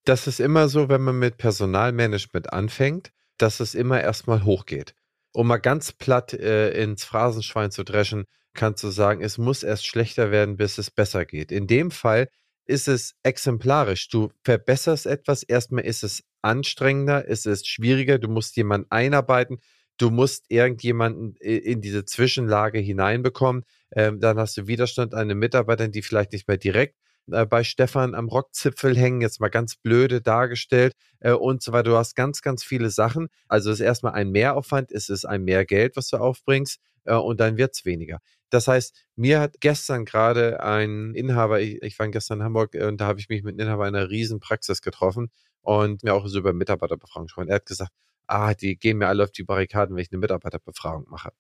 Das 0.05 0.27
ist 0.27 0.39
immer 0.39 0.69
so, 0.69 0.89
wenn 0.89 1.01
man 1.01 1.17
mit 1.17 1.37
Personalmanagement 1.37 2.53
anfängt, 2.53 3.11
dass 3.37 3.59
es 3.59 3.73
immer 3.73 4.01
erstmal 4.01 4.43
hochgeht. 4.43 4.93
Um 5.33 5.47
mal 5.47 5.57
ganz 5.57 5.91
platt 5.91 6.33
äh, 6.33 6.71
ins 6.81 7.03
Phrasenschwein 7.03 7.71
zu 7.71 7.83
dreschen, 7.83 8.25
kannst 8.53 8.83
du 8.83 8.89
sagen, 8.89 9.21
es 9.21 9.37
muss 9.37 9.63
erst 9.63 9.85
schlechter 9.85 10.31
werden, 10.31 10.57
bis 10.57 10.77
es 10.77 10.91
besser 10.91 11.25
geht. 11.25 11.51
In 11.51 11.67
dem 11.67 11.91
Fall 11.91 12.29
ist 12.65 12.87
es 12.87 13.15
exemplarisch. 13.23 14.07
Du 14.09 14.31
verbesserst 14.43 15.05
etwas, 15.05 15.43
erstmal 15.43 15.83
ist 15.83 16.03
es 16.03 16.23
anstrengender, 16.45 17.27
es 17.27 17.45
ist 17.45 17.67
schwieriger, 17.67 18.19
du 18.19 18.29
musst 18.29 18.55
jemanden 18.55 18.89
einarbeiten, 18.91 19.59
du 19.97 20.11
musst 20.11 20.45
irgendjemanden 20.49 21.35
in 21.37 21.81
diese 21.81 22.05
Zwischenlage 22.05 22.79
hineinbekommen. 22.79 23.63
Ähm, 23.91 24.19
dann 24.19 24.37
hast 24.37 24.55
du 24.57 24.67
Widerstand 24.67 25.13
an 25.13 25.27
den 25.27 25.39
Mitarbeitern, 25.39 25.91
die 25.91 26.01
vielleicht 26.01 26.33
nicht 26.33 26.47
mehr 26.47 26.57
direkt 26.57 26.95
äh, 27.31 27.45
bei 27.45 27.63
Stefan 27.63 28.13
am 28.13 28.27
Rockzipfel 28.27 28.95
hängen, 28.95 29.21
jetzt 29.21 29.39
mal 29.39 29.49
ganz 29.49 29.75
blöde 29.75 30.21
dargestellt 30.21 30.93
äh, 31.19 31.31
und 31.31 31.63
so 31.63 31.71
weiter. 31.71 31.89
Du 31.89 31.97
hast 31.97 32.15
ganz, 32.15 32.41
ganz 32.41 32.63
viele 32.63 32.89
Sachen. 32.89 33.27
Also 33.47 33.71
es 33.71 33.79
ist 33.79 33.85
erstmal 33.85 34.13
ein 34.13 34.31
Mehraufwand, 34.31 34.91
es 34.91 35.09
ist 35.09 35.25
ein 35.25 35.43
mehr 35.43 35.65
Geld, 35.65 35.95
was 35.95 36.09
du 36.09 36.17
aufbringst 36.17 36.79
äh, 37.05 37.15
und 37.15 37.39
dann 37.39 37.57
wird 37.57 37.73
es 37.73 37.85
weniger. 37.85 38.19
Das 38.49 38.67
heißt, 38.67 38.95
mir 39.15 39.39
hat 39.39 39.59
gestern 39.59 40.05
gerade 40.05 40.61
ein 40.63 41.13
Inhaber, 41.15 41.61
ich, 41.61 41.81
ich 41.81 41.97
war 41.99 42.07
gestern 42.09 42.39
in 42.39 42.45
Hamburg 42.45 42.75
äh, 42.75 42.85
und 42.85 43.01
da 43.01 43.07
habe 43.07 43.19
ich 43.19 43.29
mich 43.29 43.43
mit 43.43 43.53
einem 43.59 43.67
Inhaber 43.67 43.85
einer 43.85 44.09
riesen 44.09 44.39
Praxis 44.39 44.81
getroffen 44.81 45.31
und 45.61 46.03
mir 46.03 46.13
auch 46.13 46.27
so 46.27 46.39
über 46.39 46.53
Mitarbeiterbefragung 46.53 47.27
gesprochen. 47.27 47.49
Er 47.49 47.55
hat 47.55 47.65
gesagt, 47.65 47.91
ah, 48.27 48.53
die 48.53 48.77
gehen 48.77 48.97
mir 48.97 49.07
alle 49.07 49.23
auf 49.23 49.31
die 49.31 49.43
Barrikaden, 49.43 49.95
wenn 49.95 50.03
ich 50.03 50.11
eine 50.11 50.19
Mitarbeiterbefragung 50.19 51.05
mache. 51.09 51.31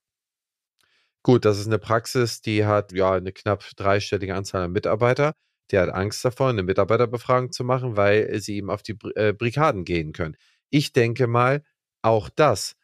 Gut, 1.23 1.45
das 1.45 1.59
ist 1.59 1.67
eine 1.67 1.79
Praxis, 1.79 2.41
die 2.41 2.65
hat 2.65 2.91
ja 2.91 3.13
eine 3.13 3.31
knapp 3.31 3.63
dreistellige 3.75 4.35
Anzahl 4.35 4.63
an 4.63 4.71
Mitarbeiter. 4.71 5.33
Der 5.71 5.81
hat 5.81 5.89
Angst 5.89 6.23
davor, 6.23 6.49
eine 6.49 6.61
Mitarbeiterbefragung 6.61 7.51
zu 7.51 7.63
machen, 7.63 7.97
weil 7.97 8.39
sie 8.39 8.57
ihm 8.57 8.69
auf 8.69 8.83
die 8.83 8.95
äh, 9.15 9.33
Brikaden 9.33 9.85
gehen 9.85 10.13
können. 10.13 10.37
Ich 10.69 10.93
denke 10.93 11.25
mal, 11.25 11.63
auch 12.03 12.29
das, 12.29 12.75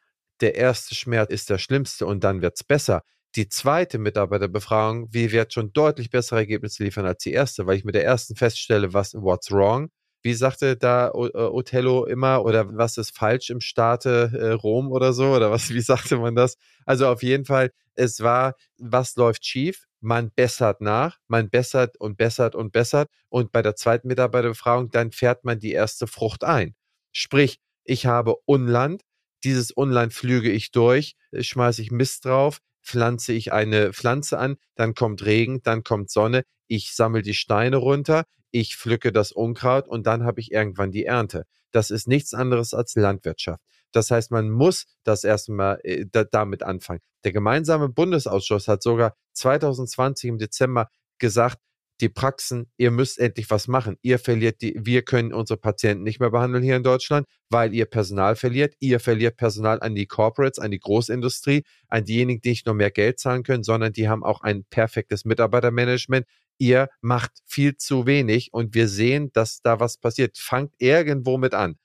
der 0.41 0.55
erste 0.55 0.95
Schmerz 0.95 1.31
ist 1.31 1.51
der 1.51 1.59
schlimmste 1.59 2.07
und 2.07 2.23
dann 2.23 2.41
wird 2.41 2.55
es 2.55 2.63
besser. 2.63 3.03
Die 3.35 3.47
zweite 3.47 3.97
Mitarbeiterbefragung, 3.97 5.07
wie 5.13 5.31
wird 5.31 5.53
schon 5.53 5.71
deutlich 5.71 6.09
bessere 6.09 6.39
Ergebnisse 6.39 6.83
liefern 6.83 7.05
als 7.05 7.23
die 7.23 7.31
erste, 7.31 7.65
weil 7.65 7.77
ich 7.77 7.85
mit 7.85 7.95
der 7.95 8.03
ersten 8.03 8.35
feststelle, 8.35 8.93
was 8.93 9.13
what's 9.13 9.51
wrong. 9.51 9.89
Wie 10.21 10.33
sagte 10.33 10.75
da 10.75 11.07
äh, 11.07 11.11
Othello 11.11 12.05
immer, 12.05 12.43
oder 12.43 12.75
was 12.75 12.97
ist 12.97 13.15
falsch 13.17 13.49
im 13.49 13.61
Staate 13.61 14.31
äh, 14.37 14.51
Rom 14.51 14.91
oder 14.91 15.13
so, 15.13 15.33
oder 15.33 15.49
was, 15.49 15.69
wie 15.69 15.79
sagte 15.81 16.17
man 16.17 16.35
das? 16.35 16.57
Also 16.85 17.07
auf 17.07 17.23
jeden 17.23 17.45
Fall, 17.45 17.71
es 17.95 18.19
war, 18.19 18.55
was 18.77 19.15
läuft 19.15 19.45
schief? 19.45 19.85
Man 20.01 20.31
bessert 20.35 20.81
nach, 20.81 21.17
man 21.27 21.49
bessert 21.49 21.95
und 21.99 22.17
bessert 22.17 22.53
und 22.55 22.71
bessert 22.73 23.09
und 23.29 23.51
bei 23.51 23.61
der 23.61 23.75
zweiten 23.75 24.07
Mitarbeiterbefragung, 24.09 24.89
dann 24.91 25.11
fährt 25.11 25.45
man 25.45 25.59
die 25.59 25.71
erste 25.71 26.05
Frucht 26.05 26.43
ein. 26.43 26.75
Sprich, 27.13 27.59
ich 27.85 28.05
habe 28.05 28.35
Unland, 28.45 29.03
dieses 29.43 29.71
Unland 29.71 30.13
flüge 30.13 30.51
ich 30.51 30.71
durch, 30.71 31.15
schmeiße 31.33 31.81
ich 31.81 31.91
Mist 31.91 32.25
drauf, 32.25 32.59
pflanze 32.83 33.33
ich 33.33 33.53
eine 33.53 33.93
Pflanze 33.93 34.37
an, 34.37 34.57
dann 34.75 34.93
kommt 34.93 35.25
Regen, 35.25 35.61
dann 35.63 35.83
kommt 35.83 36.09
Sonne, 36.09 36.43
ich 36.67 36.95
sammle 36.95 37.21
die 37.21 37.33
Steine 37.33 37.77
runter, 37.77 38.25
ich 38.51 38.75
pflücke 38.75 39.11
das 39.11 39.31
Unkraut 39.31 39.87
und 39.87 40.07
dann 40.07 40.23
habe 40.23 40.39
ich 40.41 40.51
irgendwann 40.51 40.91
die 40.91 41.05
Ernte. 41.05 41.45
Das 41.71 41.89
ist 41.89 42.07
nichts 42.07 42.33
anderes 42.33 42.73
als 42.73 42.95
Landwirtschaft. 42.95 43.61
Das 43.91 44.11
heißt, 44.11 44.31
man 44.31 44.49
muss 44.49 44.85
das 45.03 45.23
erstmal 45.23 45.79
äh, 45.83 46.05
da, 46.09 46.23
damit 46.23 46.63
anfangen. 46.63 47.01
Der 47.23 47.31
gemeinsame 47.31 47.89
Bundesausschuss 47.89 48.67
hat 48.67 48.83
sogar 48.83 49.15
2020 49.33 50.29
im 50.29 50.37
Dezember 50.37 50.89
gesagt, 51.17 51.57
die 52.01 52.09
Praxen, 52.09 52.71
ihr 52.77 52.91
müsst 52.91 53.19
endlich 53.19 53.49
was 53.49 53.67
machen. 53.67 53.97
Ihr 54.01 54.19
verliert 54.19 54.61
die, 54.61 54.75
wir 54.77 55.03
können 55.03 55.33
unsere 55.33 55.57
Patienten 55.57 56.03
nicht 56.03 56.19
mehr 56.19 56.31
behandeln 56.31 56.63
hier 56.63 56.75
in 56.75 56.83
Deutschland, 56.83 57.27
weil 57.49 57.73
ihr 57.73 57.85
Personal 57.85 58.35
verliert. 58.35 58.73
Ihr 58.79 58.99
verliert 58.99 59.37
Personal 59.37 59.79
an 59.81 59.95
die 59.95 60.07
Corporates, 60.07 60.59
an 60.59 60.71
die 60.71 60.79
Großindustrie, 60.79 61.63
an 61.87 62.03
diejenigen, 62.05 62.41
die 62.41 62.49
nicht 62.49 62.65
nur 62.65 62.75
mehr 62.75 62.91
Geld 62.91 63.19
zahlen 63.19 63.43
können, 63.43 63.63
sondern 63.63 63.93
die 63.93 64.09
haben 64.09 64.23
auch 64.23 64.41
ein 64.41 64.65
perfektes 64.65 65.25
Mitarbeitermanagement. 65.25 66.25
Ihr 66.57 66.89
macht 67.01 67.31
viel 67.45 67.77
zu 67.77 68.05
wenig 68.05 68.49
und 68.51 68.73
wir 68.73 68.87
sehen, 68.87 69.31
dass 69.33 69.61
da 69.61 69.79
was 69.79 69.97
passiert. 69.97 70.37
Fangt 70.37 70.73
irgendwo 70.79 71.37
mit 71.37 71.53
an. 71.53 71.77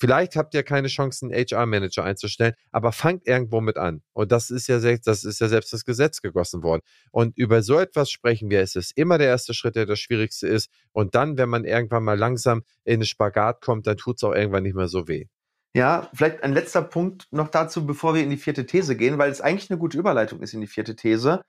Vielleicht 0.00 0.34
habt 0.34 0.54
ihr 0.54 0.62
keine 0.62 0.88
Chance, 0.88 1.26
einen 1.26 1.34
HR-Manager 1.34 2.02
einzustellen, 2.02 2.54
aber 2.72 2.90
fangt 2.90 3.26
irgendwo 3.26 3.60
mit 3.60 3.76
an. 3.76 4.02
Und 4.14 4.32
das 4.32 4.48
ist 4.48 4.66
ja 4.66 4.80
selbst, 4.80 5.06
das 5.06 5.24
ist 5.24 5.42
ja 5.42 5.48
selbst 5.48 5.74
das 5.74 5.84
Gesetz 5.84 6.22
gegossen 6.22 6.62
worden. 6.62 6.80
Und 7.10 7.36
über 7.36 7.62
so 7.62 7.78
etwas 7.78 8.10
sprechen 8.10 8.48
wir. 8.48 8.62
Es 8.62 8.76
ist 8.76 8.96
immer 8.96 9.18
der 9.18 9.26
erste 9.26 9.52
Schritt, 9.52 9.76
der 9.76 9.84
das 9.84 10.00
Schwierigste 10.00 10.48
ist. 10.48 10.70
Und 10.92 11.14
dann, 11.14 11.36
wenn 11.36 11.50
man 11.50 11.66
irgendwann 11.66 12.02
mal 12.02 12.18
langsam 12.18 12.62
in 12.84 13.00
den 13.00 13.06
Spagat 13.06 13.60
kommt, 13.60 13.86
dann 13.86 13.98
tut 13.98 14.16
es 14.16 14.24
auch 14.24 14.32
irgendwann 14.32 14.62
nicht 14.62 14.74
mehr 14.74 14.88
so 14.88 15.06
weh. 15.06 15.26
Ja, 15.74 16.08
vielleicht 16.14 16.42
ein 16.42 16.54
letzter 16.54 16.80
Punkt 16.80 17.28
noch 17.30 17.48
dazu, 17.48 17.84
bevor 17.84 18.14
wir 18.14 18.22
in 18.22 18.30
die 18.30 18.38
vierte 18.38 18.64
These 18.64 18.96
gehen, 18.96 19.18
weil 19.18 19.30
es 19.30 19.42
eigentlich 19.42 19.70
eine 19.70 19.78
gute 19.78 19.98
Überleitung 19.98 20.40
ist 20.40 20.54
in 20.54 20.62
die 20.62 20.66
vierte 20.66 20.96
These. 20.96 21.42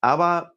Aber 0.00 0.54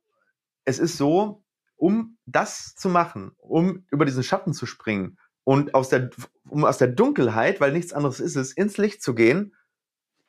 es 0.63 0.79
ist 0.79 0.95
so, 0.95 1.43
um 1.75 2.17
das 2.25 2.75
zu 2.75 2.87
machen, 2.87 3.33
um 3.37 3.85
über 3.91 4.05
diesen 4.05 4.23
Schatten 4.23 4.53
zu 4.53 4.65
springen, 4.65 5.17
und 5.43 5.73
aus 5.73 5.89
der, 5.89 6.09
um 6.51 6.65
aus 6.65 6.77
der 6.77 6.89
Dunkelheit, 6.89 7.61
weil 7.61 7.71
nichts 7.71 7.93
anderes 7.93 8.19
ist 8.19 8.35
es, 8.35 8.51
ins 8.53 8.77
Licht 8.77 9.01
zu 9.01 9.15
gehen, 9.15 9.55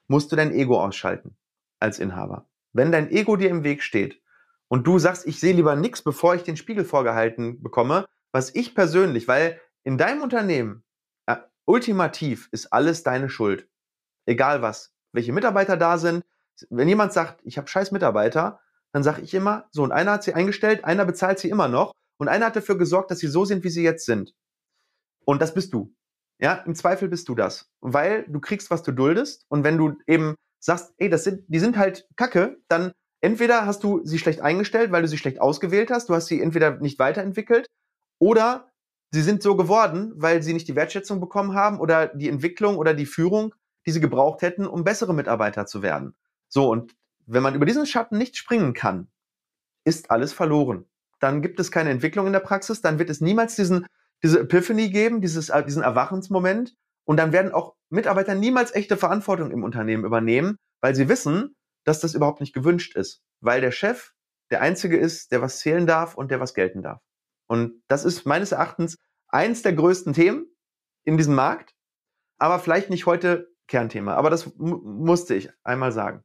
musst 0.06 0.32
du 0.32 0.36
dein 0.36 0.52
Ego 0.52 0.82
ausschalten 0.82 1.36
als 1.80 1.98
Inhaber. 1.98 2.48
Wenn 2.72 2.92
dein 2.92 3.10
Ego 3.10 3.36
dir 3.36 3.50
im 3.50 3.64
Weg 3.64 3.82
steht 3.82 4.22
und 4.68 4.86
du 4.86 4.98
sagst, 4.98 5.26
ich 5.26 5.40
sehe 5.40 5.54
lieber 5.54 5.76
nichts, 5.76 6.02
bevor 6.02 6.34
ich 6.34 6.42
den 6.42 6.56
Spiegel 6.56 6.84
vorgehalten 6.84 7.62
bekomme, 7.62 8.06
was 8.32 8.54
ich 8.54 8.74
persönlich, 8.74 9.28
weil 9.28 9.60
in 9.84 9.98
deinem 9.98 10.22
Unternehmen 10.22 10.84
äh, 11.26 11.36
ultimativ 11.64 12.48
ist 12.52 12.72
alles 12.72 13.02
deine 13.02 13.28
Schuld. 13.28 13.68
egal 14.26 14.62
was, 14.62 14.94
welche 15.12 15.32
Mitarbeiter 15.32 15.76
da 15.76 15.98
sind. 15.98 16.24
Wenn 16.70 16.88
jemand 16.88 17.12
sagt, 17.12 17.40
ich 17.44 17.58
habe 17.58 17.68
scheiß 17.68 17.90
Mitarbeiter, 17.90 18.60
dann 18.92 19.02
sage 19.02 19.22
ich 19.22 19.34
immer, 19.34 19.68
so, 19.70 19.82
und 19.82 19.92
einer 19.92 20.12
hat 20.12 20.22
sie 20.22 20.34
eingestellt, 20.34 20.84
einer 20.84 21.04
bezahlt 21.04 21.38
sie 21.38 21.48
immer 21.50 21.68
noch 21.68 21.92
und 22.18 22.28
einer 22.28 22.46
hat 22.46 22.56
dafür 22.56 22.78
gesorgt, 22.78 23.10
dass 23.10 23.18
sie 23.18 23.26
so 23.26 23.44
sind, 23.44 23.64
wie 23.64 23.70
sie 23.70 23.82
jetzt 23.82 24.06
sind. 24.06 24.34
Und 25.24 25.42
das 25.42 25.54
bist 25.54 25.72
du. 25.72 25.94
Ja, 26.42 26.54
im 26.66 26.74
Zweifel 26.74 27.08
bist 27.08 27.28
du 27.28 27.36
das. 27.36 27.70
Weil 27.80 28.24
du 28.24 28.40
kriegst, 28.40 28.70
was 28.70 28.82
du 28.82 28.90
duldest. 28.90 29.46
Und 29.48 29.62
wenn 29.62 29.78
du 29.78 29.96
eben 30.08 30.34
sagst, 30.58 30.92
ey, 30.98 31.08
das 31.08 31.22
sind, 31.22 31.44
die 31.46 31.60
sind 31.60 31.76
halt 31.76 32.08
Kacke, 32.16 32.58
dann 32.66 32.92
entweder 33.20 33.64
hast 33.64 33.84
du 33.84 34.00
sie 34.04 34.18
schlecht 34.18 34.40
eingestellt, 34.40 34.90
weil 34.90 35.02
du 35.02 35.08
sie 35.08 35.18
schlecht 35.18 35.40
ausgewählt 35.40 35.92
hast, 35.92 36.08
du 36.08 36.14
hast 36.14 36.26
sie 36.26 36.42
entweder 36.42 36.78
nicht 36.78 36.98
weiterentwickelt, 36.98 37.68
oder 38.18 38.72
sie 39.12 39.22
sind 39.22 39.40
so 39.40 39.56
geworden, 39.56 40.12
weil 40.16 40.42
sie 40.42 40.52
nicht 40.52 40.66
die 40.66 40.74
Wertschätzung 40.74 41.20
bekommen 41.20 41.54
haben 41.54 41.78
oder 41.78 42.08
die 42.08 42.28
Entwicklung 42.28 42.76
oder 42.76 42.92
die 42.92 43.06
Führung, 43.06 43.54
die 43.86 43.92
sie 43.92 44.00
gebraucht 44.00 44.42
hätten, 44.42 44.66
um 44.66 44.82
bessere 44.82 45.14
Mitarbeiter 45.14 45.66
zu 45.66 45.80
werden. 45.80 46.14
So, 46.48 46.68
und 46.68 46.96
wenn 47.26 47.44
man 47.44 47.54
über 47.54 47.66
diesen 47.66 47.86
Schatten 47.86 48.18
nicht 48.18 48.36
springen 48.36 48.74
kann, 48.74 49.06
ist 49.84 50.10
alles 50.10 50.32
verloren. 50.32 50.86
Dann 51.20 51.40
gibt 51.40 51.60
es 51.60 51.70
keine 51.70 51.90
Entwicklung 51.90 52.26
in 52.26 52.32
der 52.32 52.40
Praxis, 52.40 52.80
dann 52.80 52.98
wird 52.98 53.10
es 53.10 53.20
niemals 53.20 53.54
diesen, 53.54 53.86
diese 54.22 54.40
Epiphany 54.40 54.90
geben, 54.90 55.20
dieses, 55.20 55.48
äh, 55.48 55.64
diesen 55.64 55.82
Erwachensmoment. 55.82 56.74
Und 57.04 57.16
dann 57.16 57.32
werden 57.32 57.52
auch 57.52 57.74
Mitarbeiter 57.90 58.34
niemals 58.34 58.74
echte 58.74 58.96
Verantwortung 58.96 59.50
im 59.50 59.64
Unternehmen 59.64 60.04
übernehmen, 60.04 60.56
weil 60.80 60.94
sie 60.94 61.08
wissen, 61.08 61.56
dass 61.84 62.00
das 62.00 62.14
überhaupt 62.14 62.40
nicht 62.40 62.54
gewünscht 62.54 62.96
ist. 62.96 63.22
Weil 63.40 63.60
der 63.60 63.72
Chef 63.72 64.12
der 64.50 64.60
Einzige 64.60 64.96
ist, 64.96 65.32
der 65.32 65.42
was 65.42 65.58
zählen 65.58 65.86
darf 65.86 66.14
und 66.14 66.30
der 66.30 66.38
was 66.38 66.54
gelten 66.54 66.82
darf. 66.82 67.00
Und 67.48 67.82
das 67.88 68.04
ist 68.04 68.24
meines 68.24 68.52
Erachtens 68.52 68.98
eins 69.28 69.62
der 69.62 69.72
größten 69.72 70.12
Themen 70.12 70.46
in 71.04 71.16
diesem 71.16 71.34
Markt, 71.34 71.74
aber 72.38 72.58
vielleicht 72.58 72.90
nicht 72.90 73.06
heute 73.06 73.48
Kernthema. 73.66 74.14
Aber 74.14 74.30
das 74.30 74.52
musste 74.56 75.34
ich 75.34 75.50
einmal 75.64 75.92
sagen. 75.92 76.22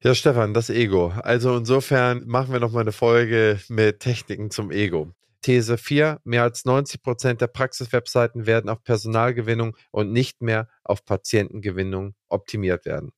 Ja, 0.00 0.14
Stefan, 0.14 0.52
das 0.52 0.68
Ego. 0.68 1.12
Also 1.22 1.56
insofern 1.56 2.26
machen 2.26 2.52
wir 2.52 2.58
noch 2.58 2.72
mal 2.72 2.80
eine 2.80 2.92
Folge 2.92 3.60
mit 3.68 4.00
Techniken 4.00 4.50
zum 4.50 4.72
Ego. 4.72 5.12
These 5.42 5.76
4. 5.76 6.20
Mehr 6.24 6.42
als 6.42 6.64
90 6.64 7.02
Prozent 7.02 7.40
der 7.40 7.48
Praxiswebseiten 7.48 8.46
werden 8.46 8.70
auf 8.70 8.82
Personalgewinnung 8.82 9.76
und 9.90 10.12
nicht 10.12 10.40
mehr 10.40 10.68
auf 10.84 11.04
Patientengewinnung 11.04 12.14
optimiert 12.28 12.86
werden. 12.86 13.12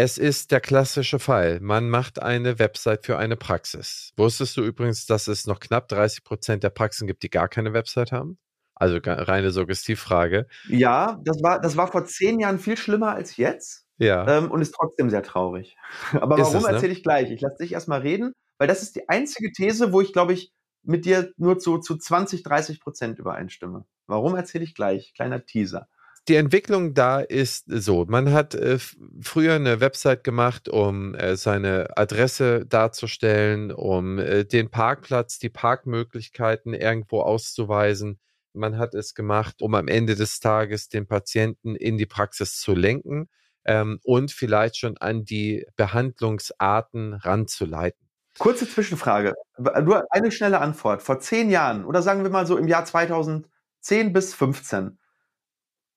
Es 0.00 0.16
ist 0.16 0.52
der 0.52 0.60
klassische 0.60 1.18
Fall. 1.18 1.58
Man 1.60 1.90
macht 1.90 2.22
eine 2.22 2.60
Website 2.60 3.04
für 3.04 3.18
eine 3.18 3.36
Praxis. 3.36 4.12
Wusstest 4.16 4.56
du 4.56 4.62
übrigens, 4.62 5.06
dass 5.06 5.26
es 5.26 5.48
noch 5.48 5.58
knapp 5.58 5.88
30 5.88 6.22
Prozent 6.22 6.62
der 6.62 6.70
Praxen 6.70 7.08
gibt, 7.08 7.24
die 7.24 7.30
gar 7.30 7.48
keine 7.48 7.72
Website 7.72 8.12
haben? 8.12 8.38
Also 8.76 9.00
reine 9.02 9.50
Suggestivfrage. 9.50 10.46
Ja, 10.68 11.20
das 11.24 11.42
war, 11.42 11.60
das 11.60 11.76
war 11.76 11.90
vor 11.90 12.04
zehn 12.04 12.38
Jahren 12.38 12.60
viel 12.60 12.76
schlimmer 12.76 13.12
als 13.12 13.36
jetzt. 13.36 13.86
Ja. 13.96 14.38
Ähm, 14.38 14.52
und 14.52 14.62
ist 14.62 14.72
trotzdem 14.72 15.10
sehr 15.10 15.24
traurig. 15.24 15.76
Aber 16.12 16.38
warum 16.38 16.62
ne? 16.62 16.68
erzähle 16.68 16.92
ich 16.92 17.02
gleich? 17.02 17.32
Ich 17.32 17.40
lasse 17.40 17.56
dich 17.60 17.72
erstmal 17.72 18.02
reden, 18.02 18.34
weil 18.58 18.68
das 18.68 18.82
ist 18.82 18.96
die 18.96 19.08
einzige 19.08 19.52
These, 19.52 19.92
wo 19.92 20.00
ich, 20.00 20.12
glaube 20.12 20.32
ich, 20.32 20.52
mit 20.82 21.04
dir 21.04 21.32
nur 21.36 21.58
zu, 21.58 21.78
zu 21.78 21.96
20, 21.96 22.42
30 22.42 22.80
Prozent 22.80 23.18
übereinstimme. 23.18 23.84
Warum 24.06 24.36
erzähle 24.36 24.64
ich 24.64 24.74
gleich? 24.74 25.12
Kleiner 25.14 25.44
Teaser. 25.44 25.88
Die 26.28 26.36
Entwicklung 26.36 26.92
da 26.92 27.20
ist 27.20 27.64
so. 27.68 28.04
Man 28.06 28.32
hat 28.32 28.54
äh, 28.54 28.78
früher 29.22 29.54
eine 29.54 29.80
Website 29.80 30.24
gemacht, 30.24 30.68
um 30.68 31.14
äh, 31.14 31.36
seine 31.36 31.96
Adresse 31.96 32.66
darzustellen, 32.66 33.72
um 33.72 34.18
äh, 34.18 34.44
den 34.44 34.70
Parkplatz, 34.70 35.38
die 35.38 35.48
Parkmöglichkeiten 35.48 36.74
irgendwo 36.74 37.22
auszuweisen. 37.22 38.18
Man 38.52 38.76
hat 38.76 38.94
es 38.94 39.14
gemacht, 39.14 39.62
um 39.62 39.74
am 39.74 39.88
Ende 39.88 40.16
des 40.16 40.40
Tages 40.40 40.90
den 40.90 41.06
Patienten 41.06 41.76
in 41.76 41.96
die 41.96 42.06
Praxis 42.06 42.60
zu 42.60 42.74
lenken 42.74 43.28
ähm, 43.64 43.98
und 44.02 44.30
vielleicht 44.30 44.76
schon 44.76 44.98
an 44.98 45.24
die 45.24 45.66
Behandlungsarten 45.76 47.14
ranzuleiten. 47.14 48.07
Kurze 48.38 48.68
Zwischenfrage. 48.68 49.34
Nur 49.58 50.04
eine 50.10 50.30
schnelle 50.30 50.60
Antwort. 50.60 51.02
Vor 51.02 51.20
zehn 51.20 51.50
Jahren 51.50 51.84
oder 51.84 52.02
sagen 52.02 52.22
wir 52.22 52.30
mal 52.30 52.46
so 52.46 52.56
im 52.56 52.68
Jahr 52.68 52.84
2010 52.84 54.12
bis 54.12 54.34
15, 54.34 54.98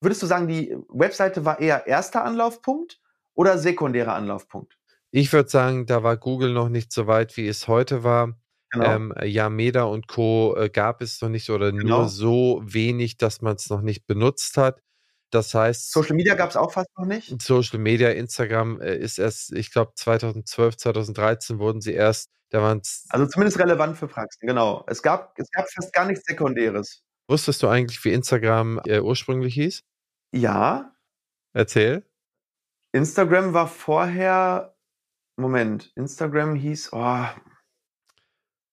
würdest 0.02 0.22
du 0.24 0.28
sagen, 0.28 0.48
die 0.48 0.76
Webseite 0.89 1.46
war 1.46 1.60
eher 1.60 1.88
erster 1.88 2.24
Anlaufpunkt 2.24 3.00
oder 3.36 3.58
sekundärer 3.58 4.16
Anlaufpunkt? 4.16 4.78
Ich 5.12 5.32
würde 5.32 5.50
sagen, 5.50 5.86
da 5.86 6.04
war 6.04 6.18
Google 6.18 6.54
noch 6.54 6.70
nicht 6.70 6.92
so 6.92 7.06
weit, 7.06 7.38
wie 7.38 7.48
es 7.48 7.68
heute 7.68 8.04
war. 8.04 8.34
Genau. 8.72 8.86
Ähm, 8.86 9.14
Yameda 9.22 9.84
und 9.84 10.08
Co. 10.08 10.56
Äh, 10.58 10.70
gab 10.70 11.02
es 11.02 11.22
noch 11.22 11.30
nicht 11.30 11.50
oder 11.50 11.72
genau. 11.72 12.00
nur 12.00 12.10
so 12.10 12.62
wenig, 12.64 13.18
dass 13.18 13.42
man 13.42 13.58
es 13.58 13.70
noch 13.70 13.82
nicht 13.82 14.08
benutzt 14.08 14.56
hat. 14.58 14.82
Das 15.32 15.54
heißt. 15.54 15.92
Social 15.92 16.16
Media 16.16 16.36
gab 16.36 16.50
es 16.50 16.58
auch 16.58 16.74
fast 16.74 16.90
noch 16.98 17.06
nicht? 17.06 17.42
Social 17.42 17.80
Media, 17.80 18.10
Instagram 18.10 18.82
äh, 18.82 18.96
ist 18.96 19.18
erst, 19.18 19.54
ich 19.54 19.72
glaube, 19.72 19.94
2012, 19.96 20.78
2013 20.78 21.58
wurden 21.58 21.82
sie 21.82 21.94
erst, 21.94 22.30
da 22.50 22.62
waren 22.62 22.80
es. 22.80 23.06
Also 23.10 23.26
zumindest 23.26 23.58
relevant 23.58 23.98
für 23.98 24.08
Praxen, 24.08 24.46
genau. 24.46 24.84
Es 24.88 25.02
gab, 25.02 25.34
es 25.40 25.50
gab 25.52 25.72
fast 25.72 25.94
gar 25.94 26.06
nichts 26.06 26.26
Sekundäres. 26.26 27.02
Wusstest 27.28 27.64
du 27.64 27.70
eigentlich, 27.70 28.04
wie 28.04 28.12
Instagram 28.12 28.82
äh, 28.86 29.00
ursprünglich 29.00 29.54
hieß? 29.54 29.84
Ja. 30.34 30.94
Erzähl. 31.54 32.06
Instagram 32.92 33.54
war 33.54 33.68
vorher. 33.68 34.76
Moment, 35.38 35.94
Instagram 35.96 36.56
hieß. 36.56 36.92
Oh, 36.92 37.26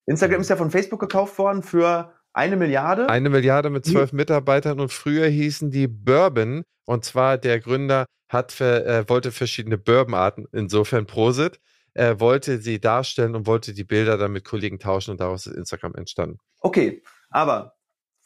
Instagram 0.07 0.41
ist 0.41 0.51
ja 0.51 0.57
von 0.57 0.73
Facebook 0.73 1.01
gekauft 1.01 1.39
worden 1.39 1.63
für 1.63 2.18
eine 2.39 2.57
Milliarde? 2.57 3.09
Eine 3.09 3.31
Milliarde 3.31 3.69
mit 3.69 3.85
zwölf 3.85 4.13
Mitarbeitern 4.13 4.81
und 4.81 4.93
früher 4.93 5.27
hießen 5.27 5.71
die 5.71 5.89
Bourbon 5.89 6.63
und 6.87 7.05
zwar 7.05 7.37
der 7.37 7.61
Gründer 7.61 8.07
hat 8.29 8.53
für, 8.53 8.87
äh, 8.87 9.09
wollte 9.09 9.33
verschiedene 9.33 9.77
Bourbonarten, 9.77 10.47
insofern 10.53 11.07
Prosit, 11.07 11.61
äh, 11.95 12.15
wollte 12.19 12.59
sie 12.59 12.81
darstellen 12.81 13.35
und 13.35 13.47
wollte 13.47 13.75
die 13.75 13.85
Bilder 13.85 14.17
dann 14.17 14.33
mit 14.33 14.45
Kollegen 14.45 14.79
tauschen 14.79 15.13
und 15.13 15.21
daraus 15.21 15.47
ist 15.47 15.57
Instagram 15.57 15.95
entstanden. 15.97 16.39
Okay, 16.61 17.03
aber 17.31 17.75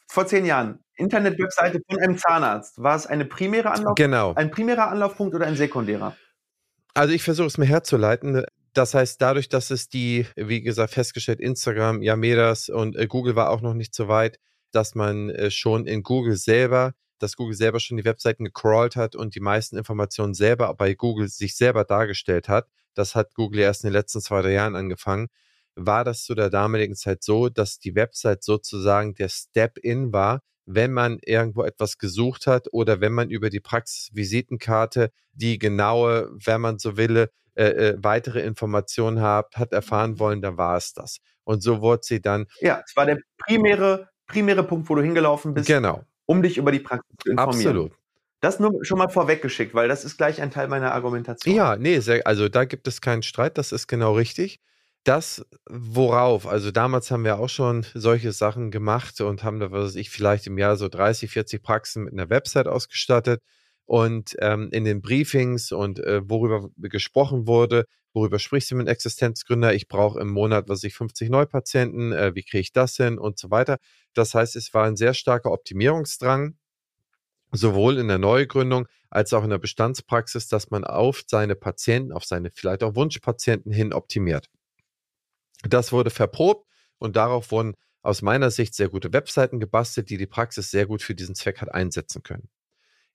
vor 0.07 0.27
zehn 0.27 0.45
Jahren, 0.45 0.79
Internet-Webseite 0.95 1.81
von 1.89 1.99
einem 1.99 2.17
Zahnarzt, 2.17 2.81
war 2.81 2.95
es 2.95 3.07
eine 3.07 3.25
primäre 3.25 3.71
Anlauf 3.71 3.95
genau. 3.95 4.33
ein 4.35 4.51
primärer 4.51 4.89
Anlaufpunkt 4.89 5.33
oder 5.33 5.47
ein 5.47 5.55
sekundärer? 5.55 6.15
Also 6.93 7.13
ich 7.13 7.23
versuche 7.23 7.47
es 7.47 7.57
mir 7.57 7.65
herzuleiten. 7.65 8.45
Das 8.73 8.95
heißt, 8.95 9.21
dadurch, 9.21 9.49
dass 9.49 9.69
es 9.69 9.87
die, 9.87 10.25
wie 10.35 10.61
gesagt, 10.61 10.93
festgestellt, 10.93 11.39
Instagram, 11.39 12.01
Yamedas 12.01 12.69
und 12.69 12.95
äh, 12.95 13.05
Google 13.05 13.35
war 13.35 13.51
auch 13.51 13.61
noch 13.61 13.75
nicht 13.75 13.93
so 13.93 14.07
weit, 14.07 14.39
dass 14.71 14.95
man 14.95 15.29
äh, 15.29 15.51
schon 15.51 15.85
in 15.85 16.01
Google 16.01 16.35
selber, 16.35 16.93
dass 17.19 17.35
Google 17.35 17.55
selber 17.55 17.79
schon 17.79 17.97
die 17.97 18.05
Webseiten 18.05 18.45
gecrawlt 18.45 18.95
hat 18.95 19.15
und 19.15 19.35
die 19.35 19.39
meisten 19.39 19.77
Informationen 19.77 20.33
selber 20.33 20.73
bei 20.73 20.95
Google 20.95 21.27
sich 21.29 21.55
selber 21.55 21.83
dargestellt 21.83 22.49
hat. 22.49 22.67
Das 22.95 23.13
hat 23.13 23.35
Google 23.35 23.61
erst 23.61 23.83
in 23.83 23.89
den 23.89 23.93
letzten 23.93 24.21
zwei, 24.21 24.41
drei 24.41 24.53
Jahren 24.53 24.75
angefangen. 24.75 25.27
War 25.75 26.03
das 26.03 26.23
zu 26.23 26.33
der 26.33 26.49
damaligen 26.49 26.95
Zeit 26.95 27.23
so, 27.23 27.49
dass 27.49 27.79
die 27.79 27.95
Website 27.95 28.43
sozusagen 28.43 29.13
der 29.15 29.29
Step-in 29.29 30.11
war, 30.11 30.41
wenn 30.65 30.91
man 30.91 31.19
irgendwo 31.23 31.63
etwas 31.63 31.97
gesucht 31.97 32.47
hat 32.47 32.67
oder 32.71 33.01
wenn 33.01 33.13
man 33.13 33.29
über 33.29 33.49
die 33.49 33.59
Praxisvisitenkarte 33.59 35.11
die 35.33 35.59
genaue, 35.59 36.29
wenn 36.33 36.61
man 36.61 36.79
so 36.79 36.97
will, 36.97 37.29
äh, 37.55 37.65
äh, 37.65 37.95
weitere 37.97 38.41
Informationen 38.41 39.21
hat, 39.21 39.55
hat 39.55 39.73
erfahren 39.73 40.19
wollen, 40.19 40.41
dann 40.41 40.57
war 40.57 40.77
es 40.77 40.93
das. 40.93 41.19
Und 41.43 41.61
so 41.61 41.81
wurde 41.81 42.01
sie 42.03 42.21
dann. 42.21 42.47
Ja, 42.61 42.81
es 42.85 42.95
war 42.95 43.05
der 43.05 43.19
primäre, 43.37 44.09
primäre 44.27 44.63
Punkt, 44.63 44.89
wo 44.89 44.95
du 44.95 45.01
hingelaufen 45.01 45.53
bist, 45.53 45.67
genau. 45.67 46.03
um 46.25 46.41
dich 46.41 46.57
über 46.57 46.71
die 46.71 46.79
Praxis 46.79 47.15
zu 47.23 47.31
informieren. 47.31 47.67
Absolut. 47.67 47.91
Das 48.39 48.59
nur 48.59 48.83
schon 48.83 48.97
mal 48.97 49.07
vorweggeschickt, 49.07 49.73
weil 49.73 49.87
das 49.87 50.03
ist 50.03 50.17
gleich 50.17 50.41
ein 50.41 50.51
Teil 50.51 50.67
meiner 50.67 50.93
Argumentation. 50.93 51.55
Ja, 51.55 51.77
nee, 51.77 51.99
sehr, 51.99 52.27
also 52.27 52.49
da 52.49 52.65
gibt 52.65 52.87
es 52.89 52.99
keinen 52.99 53.23
Streit, 53.23 53.57
das 53.57 53.71
ist 53.71 53.87
genau 53.87 54.15
richtig. 54.15 54.59
Das, 55.05 55.45
worauf, 55.69 56.47
also 56.47 56.71
damals 56.71 57.09
haben 57.11 57.23
wir 57.23 57.39
auch 57.39 57.49
schon 57.49 57.85
solche 57.93 58.33
Sachen 58.33 58.71
gemacht 58.71 59.21
und 59.21 59.43
haben 59.43 59.59
da, 59.59 59.71
was 59.71 59.85
weiß 59.85 59.95
ich, 59.95 60.09
vielleicht 60.09 60.47
im 60.47 60.57
Jahr 60.57 60.75
so 60.75 60.89
30, 60.89 61.31
40 61.31 61.61
Praxen 61.61 62.03
mit 62.03 62.13
einer 62.13 62.29
Website 62.29 62.67
ausgestattet. 62.67 63.41
Und 63.85 64.35
ähm, 64.39 64.69
in 64.71 64.85
den 64.85 65.01
Briefings 65.01 65.71
und 65.71 65.99
äh, 65.99 66.21
worüber 66.29 66.69
gesprochen 66.77 67.47
wurde, 67.47 67.85
worüber 68.13 68.39
sprichst 68.39 68.71
du 68.71 68.75
mit 68.75 68.87
Existenzgründer? 68.87 69.73
Ich 69.73 69.87
brauche 69.87 70.19
im 70.19 70.29
Monat, 70.29 70.69
was 70.69 70.83
ich 70.83 70.93
50 70.95 71.29
Neupatienten, 71.29 72.13
äh, 72.13 72.33
wie 72.33 72.43
kriege 72.43 72.61
ich 72.61 72.71
das 72.71 72.95
hin 72.95 73.17
und 73.17 73.37
so 73.37 73.51
weiter. 73.51 73.77
Das 74.13 74.33
heißt, 74.33 74.55
es 74.55 74.73
war 74.73 74.85
ein 74.85 74.95
sehr 74.95 75.13
starker 75.13 75.51
Optimierungsdrang, 75.51 76.57
sowohl 77.51 77.97
in 77.97 78.07
der 78.07 78.19
Neugründung 78.19 78.87
als 79.09 79.33
auch 79.33 79.43
in 79.43 79.49
der 79.49 79.59
Bestandspraxis, 79.59 80.47
dass 80.47 80.71
man 80.71 80.83
auf 80.85 81.23
seine 81.27 81.55
Patienten, 81.55 82.13
auf 82.13 82.25
seine 82.25 82.51
vielleicht 82.51 82.83
auch 82.83 82.95
Wunschpatienten 82.95 83.71
hin 83.71 83.93
optimiert. 83.93 84.49
Das 85.63 85.91
wurde 85.91 86.09
verprobt 86.09 86.67
und 86.99 87.15
darauf 87.15 87.51
wurden 87.51 87.75
aus 88.01 88.21
meiner 88.21 88.51
Sicht 88.51 88.75
sehr 88.75 88.89
gute 88.89 89.13
Webseiten 89.13 89.59
gebastelt, 89.59 90.09
die 90.09 90.17
die 90.17 90.27
Praxis 90.27 90.71
sehr 90.71 90.85
gut 90.85 91.01
für 91.01 91.15
diesen 91.15 91.35
Zweck 91.35 91.61
hat 91.61 91.73
einsetzen 91.73 92.21
können. 92.23 92.49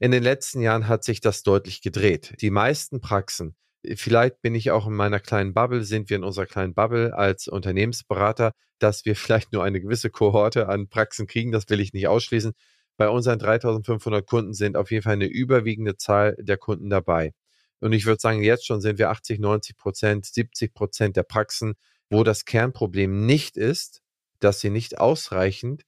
In 0.00 0.12
den 0.12 0.22
letzten 0.22 0.60
Jahren 0.60 0.86
hat 0.86 1.02
sich 1.02 1.20
das 1.20 1.42
deutlich 1.42 1.82
gedreht. 1.82 2.34
Die 2.40 2.50
meisten 2.50 3.00
Praxen, 3.00 3.56
vielleicht 3.96 4.40
bin 4.42 4.54
ich 4.54 4.70
auch 4.70 4.86
in 4.86 4.94
meiner 4.94 5.18
kleinen 5.18 5.54
Bubble, 5.54 5.82
sind 5.82 6.08
wir 6.08 6.16
in 6.16 6.22
unserer 6.22 6.46
kleinen 6.46 6.72
Bubble 6.72 7.16
als 7.16 7.48
Unternehmensberater, 7.48 8.52
dass 8.78 9.04
wir 9.04 9.16
vielleicht 9.16 9.52
nur 9.52 9.64
eine 9.64 9.80
gewisse 9.80 10.10
Kohorte 10.10 10.68
an 10.68 10.88
Praxen 10.88 11.26
kriegen, 11.26 11.50
das 11.50 11.68
will 11.68 11.80
ich 11.80 11.92
nicht 11.92 12.06
ausschließen. 12.06 12.52
bei 12.96 13.08
unseren 13.08 13.38
3500 13.40 14.26
Kunden 14.26 14.54
sind 14.54 14.76
auf 14.76 14.90
jeden 14.90 15.02
Fall 15.02 15.14
eine 15.14 15.26
überwiegende 15.26 15.96
Zahl 15.96 16.36
der 16.38 16.58
Kunden 16.58 16.90
dabei. 16.90 17.32
Und 17.80 17.92
ich 17.92 18.06
würde 18.06 18.20
sagen, 18.20 18.42
jetzt 18.42 18.66
schon 18.66 18.80
sind 18.80 18.98
wir 18.98 19.10
80, 19.10 19.40
90 19.40 19.76
Prozent, 19.76 20.26
70 20.26 20.74
Prozent 20.74 21.16
der 21.16 21.22
Praxen, 21.24 21.74
wo 22.10 22.24
das 22.24 22.44
Kernproblem 22.44 23.26
nicht 23.26 23.56
ist, 23.56 24.02
dass 24.40 24.60
sie 24.60 24.70
nicht 24.70 24.98
ausreichend 24.98 25.84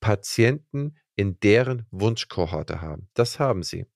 Patienten 0.00 0.96
in 1.18 1.40
deren 1.40 1.84
Wunschkohorte 1.90 2.80
haben. 2.80 3.08
Das 3.14 3.40
haben 3.40 3.64
sie. 3.64 3.86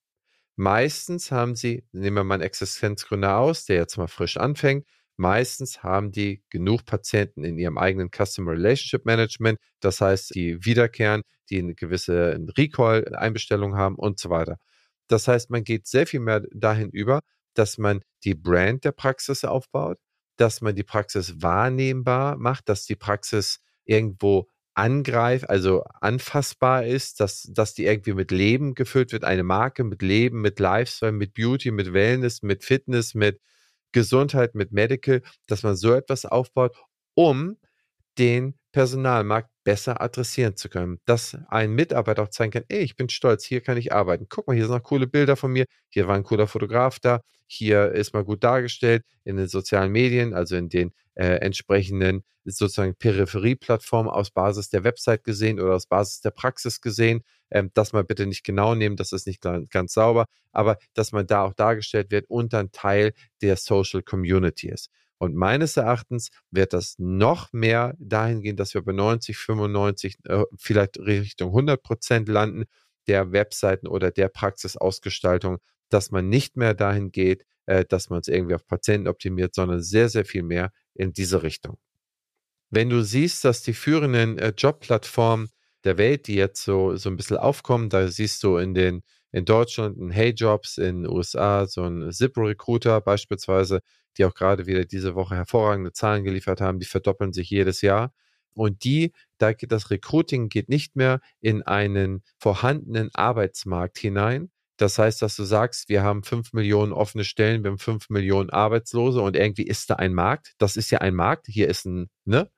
Meistens 0.56 1.30
haben 1.30 1.54
sie, 1.54 1.84
nehmen 1.92 2.16
wir 2.16 2.24
mal 2.24 2.34
einen 2.34 2.42
Existenzgründer 2.42 3.38
aus, 3.38 3.64
der 3.64 3.76
jetzt 3.76 3.96
mal 3.96 4.08
frisch 4.08 4.36
anfängt, 4.36 4.88
meistens 5.16 5.84
haben 5.84 6.10
die 6.10 6.42
genug 6.50 6.84
Patienten 6.84 7.44
in 7.44 7.58
ihrem 7.58 7.78
eigenen 7.78 8.10
Customer 8.10 8.50
Relationship 8.50 9.06
Management, 9.06 9.60
das 9.78 10.00
heißt, 10.00 10.34
die 10.34 10.64
wiederkehren, 10.64 11.22
die 11.48 11.60
eine 11.60 11.76
gewisse 11.76 12.40
Recall-Einbestellung 12.58 13.76
haben 13.76 13.94
und 13.94 14.18
so 14.18 14.28
weiter. 14.28 14.58
Das 15.06 15.28
heißt, 15.28 15.48
man 15.48 15.62
geht 15.62 15.86
sehr 15.86 16.08
viel 16.08 16.20
mehr 16.20 16.42
dahin 16.52 16.90
über, 16.90 17.20
dass 17.54 17.78
man 17.78 18.00
die 18.24 18.34
Brand 18.34 18.84
der 18.84 18.92
Praxis 18.92 19.44
aufbaut, 19.44 19.98
dass 20.38 20.60
man 20.60 20.74
die 20.74 20.82
Praxis 20.82 21.40
wahrnehmbar 21.40 22.36
macht, 22.36 22.68
dass 22.68 22.84
die 22.84 22.96
Praxis 22.96 23.60
irgendwo 23.84 24.48
angreift, 24.74 25.50
also 25.50 25.84
anfassbar 26.00 26.86
ist, 26.86 27.20
dass, 27.20 27.48
dass 27.52 27.74
die 27.74 27.84
irgendwie 27.84 28.14
mit 28.14 28.30
Leben 28.30 28.74
gefüllt 28.74 29.12
wird, 29.12 29.24
eine 29.24 29.42
Marke 29.42 29.84
mit 29.84 30.02
Leben, 30.02 30.40
mit 30.40 30.58
Lifestyle, 30.60 31.12
mit 31.12 31.34
Beauty, 31.34 31.70
mit 31.70 31.92
Wellness, 31.92 32.42
mit 32.42 32.64
Fitness, 32.64 33.14
mit 33.14 33.40
Gesundheit, 33.92 34.54
mit 34.54 34.72
Medical, 34.72 35.22
dass 35.46 35.62
man 35.62 35.76
so 35.76 35.92
etwas 35.92 36.24
aufbaut, 36.24 36.76
um 37.14 37.58
den 38.18 38.58
Personalmarkt 38.72 39.50
besser 39.64 40.00
adressieren 40.00 40.56
zu 40.56 40.68
können. 40.68 40.98
Dass 41.04 41.36
ein 41.48 41.72
Mitarbeiter 41.72 42.22
auch 42.22 42.28
zeigen 42.28 42.52
kann, 42.52 42.64
ey, 42.68 42.80
ich 42.80 42.96
bin 42.96 43.08
stolz, 43.08 43.44
hier 43.44 43.60
kann 43.60 43.76
ich 43.76 43.92
arbeiten. 43.92 44.26
Guck 44.28 44.46
mal, 44.46 44.54
hier 44.54 44.66
sind 44.66 44.74
noch 44.74 44.82
coole 44.82 45.06
Bilder 45.06 45.36
von 45.36 45.52
mir, 45.52 45.66
hier 45.88 46.08
war 46.08 46.16
ein 46.16 46.24
cooler 46.24 46.46
Fotograf 46.48 46.98
da, 47.00 47.20
hier 47.46 47.92
ist 47.92 48.14
mal 48.14 48.24
gut 48.24 48.42
dargestellt 48.42 49.04
in 49.24 49.36
den 49.36 49.48
sozialen 49.48 49.92
Medien, 49.92 50.34
also 50.34 50.56
in 50.56 50.68
den 50.68 50.92
äh, 51.14 51.36
entsprechenden 51.36 52.24
sozusagen 52.44 52.94
Peripherieplattformen 52.96 54.10
aus 54.10 54.30
Basis 54.30 54.68
der 54.68 54.84
Website 54.84 55.24
gesehen 55.24 55.60
oder 55.60 55.74
aus 55.74 55.86
Basis 55.86 56.20
der 56.20 56.30
Praxis 56.30 56.80
gesehen. 56.80 57.22
Ähm, 57.50 57.70
das 57.74 57.92
mal 57.92 58.04
bitte 58.04 58.26
nicht 58.26 58.44
genau 58.44 58.74
nehmen, 58.74 58.96
das 58.96 59.12
ist 59.12 59.26
nicht 59.26 59.42
ganz 59.42 59.92
sauber, 59.92 60.26
aber 60.52 60.78
dass 60.94 61.12
man 61.12 61.26
da 61.26 61.44
auch 61.44 61.54
dargestellt 61.54 62.10
wird 62.10 62.28
und 62.28 62.52
dann 62.52 62.72
Teil 62.72 63.12
der 63.42 63.56
Social 63.56 64.02
Community 64.02 64.68
ist. 64.68 64.90
Und 65.22 65.36
meines 65.36 65.76
Erachtens 65.76 66.30
wird 66.50 66.72
das 66.72 66.96
noch 66.98 67.52
mehr 67.52 67.94
dahin 68.00 68.40
gehen, 68.40 68.56
dass 68.56 68.74
wir 68.74 68.82
bei 68.82 68.90
90, 68.90 69.38
95, 69.38 70.16
äh, 70.24 70.42
vielleicht 70.58 70.98
Richtung 70.98 71.50
100 71.50 71.80
Prozent 71.80 72.28
landen 72.28 72.64
der 73.06 73.30
Webseiten 73.30 73.86
oder 73.86 74.10
der 74.10 74.28
Praxisausgestaltung, 74.28 75.58
dass 75.90 76.10
man 76.10 76.28
nicht 76.28 76.56
mehr 76.56 76.74
dahin 76.74 77.12
geht, 77.12 77.46
äh, 77.66 77.84
dass 77.84 78.10
man 78.10 78.18
es 78.18 78.26
irgendwie 78.26 78.56
auf 78.56 78.66
Patienten 78.66 79.06
optimiert, 79.06 79.54
sondern 79.54 79.80
sehr, 79.80 80.08
sehr 80.08 80.24
viel 80.24 80.42
mehr 80.42 80.72
in 80.92 81.12
diese 81.12 81.44
Richtung. 81.44 81.78
Wenn 82.70 82.90
du 82.90 83.04
siehst, 83.04 83.44
dass 83.44 83.62
die 83.62 83.74
führenden 83.74 84.38
äh, 84.40 84.52
Jobplattformen 84.58 85.50
der 85.84 85.98
Welt, 85.98 86.26
die 86.26 86.34
jetzt 86.34 86.64
so, 86.64 86.96
so 86.96 87.08
ein 87.08 87.16
bisschen 87.16 87.36
aufkommen, 87.36 87.90
da 87.90 88.08
siehst 88.08 88.42
du 88.42 88.56
in 88.56 88.74
den 88.74 89.04
in 89.32 89.44
Deutschland 89.44 89.98
ein 89.98 90.10
Hey 90.10 90.30
Jobs, 90.30 90.78
in 90.78 91.02
den 91.02 91.10
USA 91.10 91.66
so 91.66 91.84
ein 91.84 92.12
Zip 92.12 92.36
Recruiter 92.36 93.00
beispielsweise, 93.00 93.80
die 94.16 94.24
auch 94.24 94.34
gerade 94.34 94.66
wieder 94.66 94.84
diese 94.84 95.14
Woche 95.14 95.34
hervorragende 95.34 95.92
Zahlen 95.92 96.24
geliefert 96.24 96.60
haben, 96.60 96.78
die 96.78 96.86
verdoppeln 96.86 97.32
sich 97.32 97.50
jedes 97.50 97.80
Jahr. 97.80 98.12
Und 98.54 98.84
die, 98.84 99.12
da 99.38 99.54
geht 99.54 99.72
das 99.72 99.90
Recruiting 99.90 100.50
geht 100.50 100.68
nicht 100.68 100.94
mehr 100.94 101.20
in 101.40 101.62
einen 101.62 102.22
vorhandenen 102.38 103.10
Arbeitsmarkt 103.14 103.98
hinein. 103.98 104.50
Das 104.76 104.98
heißt, 104.98 105.22
dass 105.22 105.36
du 105.36 105.44
sagst, 105.44 105.88
wir 105.88 106.02
haben 106.02 106.22
fünf 106.22 106.52
Millionen 106.52 106.92
offene 106.92 107.24
Stellen, 107.24 107.62
wir 107.62 107.70
haben 107.70 107.78
fünf 107.78 108.10
Millionen 108.10 108.50
Arbeitslose 108.50 109.22
und 109.22 109.36
irgendwie 109.36 109.62
ist 109.62 109.88
da 109.88 109.94
ein 109.94 110.12
Markt. 110.12 110.52
Das 110.58 110.76
ist 110.76 110.90
ja 110.90 110.98
ein 110.98 111.14
Markt. 111.14 111.46
Hier 111.46 111.68
ist 111.68 111.86
ein, 111.86 112.10
ne? 112.24 112.50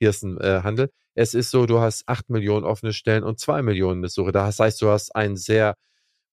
Hier 0.00 0.10
ist 0.10 0.22
ein 0.22 0.38
äh, 0.40 0.62
Handel. 0.62 0.90
Es 1.14 1.34
ist 1.34 1.50
so, 1.50 1.66
du 1.66 1.80
hast 1.80 2.08
acht 2.08 2.28
Millionen 2.30 2.64
offene 2.64 2.92
Stellen 2.92 3.24
und 3.24 3.38
zwei 3.40 3.62
Millionen 3.62 4.00
Besuche. 4.00 4.32
Das 4.32 4.58
heißt, 4.58 4.82
du 4.82 4.88
hast 4.88 5.14
einen 5.14 5.36
sehr 5.36 5.76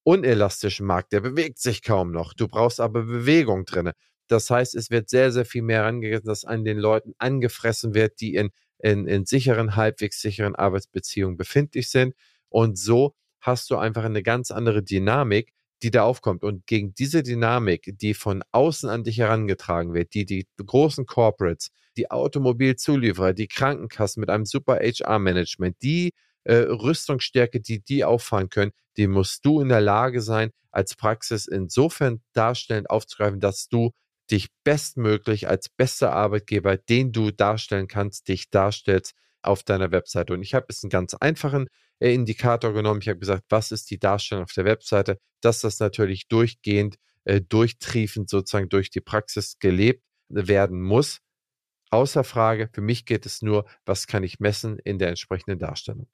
unelastischen 0.03 0.85
Markt, 0.85 1.13
der 1.13 1.21
bewegt 1.21 1.59
sich 1.59 1.81
kaum 1.81 2.11
noch. 2.11 2.33
Du 2.33 2.47
brauchst 2.47 2.79
aber 2.79 3.03
Bewegung 3.03 3.65
drin. 3.65 3.91
Das 4.27 4.49
heißt, 4.49 4.75
es 4.75 4.89
wird 4.89 5.09
sehr, 5.09 5.31
sehr 5.31 5.45
viel 5.45 5.61
mehr 5.61 5.85
angegangen, 5.85 6.25
dass 6.25 6.45
an 6.45 6.63
den 6.63 6.77
Leuten 6.77 7.13
angefressen 7.17 7.93
wird, 7.93 8.19
die 8.19 8.35
in, 8.35 8.49
in, 8.79 9.07
in 9.07 9.25
sicheren, 9.25 9.75
halbwegs 9.75 10.21
sicheren 10.21 10.55
Arbeitsbeziehungen 10.55 11.37
befindlich 11.37 11.89
sind. 11.89 12.15
Und 12.49 12.77
so 12.77 13.15
hast 13.41 13.69
du 13.69 13.77
einfach 13.77 14.03
eine 14.03 14.23
ganz 14.23 14.51
andere 14.51 14.83
Dynamik, 14.83 15.53
die 15.83 15.91
da 15.91 16.03
aufkommt. 16.03 16.43
Und 16.43 16.65
gegen 16.65 16.93
diese 16.93 17.23
Dynamik, 17.23 17.93
die 17.97 18.13
von 18.13 18.43
außen 18.51 18.89
an 18.89 19.03
dich 19.03 19.17
herangetragen 19.17 19.93
wird, 19.93 20.13
die 20.13 20.25
die 20.25 20.47
großen 20.65 21.05
Corporates, 21.05 21.69
die 21.97 22.09
Automobilzulieferer, 22.09 23.33
die 23.33 23.47
Krankenkassen 23.47 24.21
mit 24.21 24.29
einem 24.29 24.45
super 24.45 24.79
HR-Management, 24.79 25.75
die 25.83 26.13
äh, 26.43 26.55
Rüstungsstärke, 26.55 27.61
die 27.61 27.83
die 27.83 28.03
auffahren 28.03 28.49
können, 28.49 28.71
die 28.97 29.07
musst 29.07 29.45
du 29.45 29.61
in 29.61 29.69
der 29.69 29.81
Lage 29.81 30.21
sein, 30.21 30.51
als 30.71 30.95
Praxis 30.95 31.47
insofern 31.47 32.21
darstellend 32.33 32.89
aufzugreifen, 32.89 33.39
dass 33.39 33.67
du 33.67 33.91
dich 34.31 34.47
bestmöglich 34.63 35.47
als 35.47 35.69
bester 35.69 36.13
Arbeitgeber, 36.13 36.77
den 36.77 37.11
du 37.11 37.31
darstellen 37.31 37.87
kannst, 37.87 38.27
dich 38.27 38.49
darstellst 38.49 39.13
auf 39.41 39.63
deiner 39.63 39.91
Webseite. 39.91 40.33
Und 40.33 40.41
ich 40.41 40.53
habe 40.53 40.67
jetzt 40.69 40.83
einen 40.83 40.89
ganz 40.89 41.13
einfachen 41.13 41.67
äh, 41.99 42.13
Indikator 42.13 42.73
genommen. 42.73 43.01
Ich 43.01 43.09
habe 43.09 43.19
gesagt, 43.19 43.43
was 43.49 43.71
ist 43.71 43.91
die 43.91 43.99
Darstellung 43.99 44.45
auf 44.45 44.53
der 44.53 44.65
Webseite? 44.65 45.17
Dass 45.41 45.61
das 45.61 45.79
natürlich 45.79 46.27
durchgehend, 46.27 46.95
äh, 47.25 47.41
durchtriefend 47.41 48.29
sozusagen 48.29 48.69
durch 48.69 48.89
die 48.89 49.01
Praxis 49.01 49.59
gelebt 49.59 50.03
werden 50.29 50.81
muss. 50.81 51.19
Außer 51.91 52.23
Frage, 52.23 52.69
für 52.73 52.81
mich 52.81 53.05
geht 53.05 53.25
es 53.25 53.41
nur, 53.41 53.65
was 53.85 54.07
kann 54.07 54.23
ich 54.23 54.39
messen 54.39 54.79
in 54.79 54.97
der 54.97 55.09
entsprechenden 55.09 55.59
Darstellung. 55.59 56.07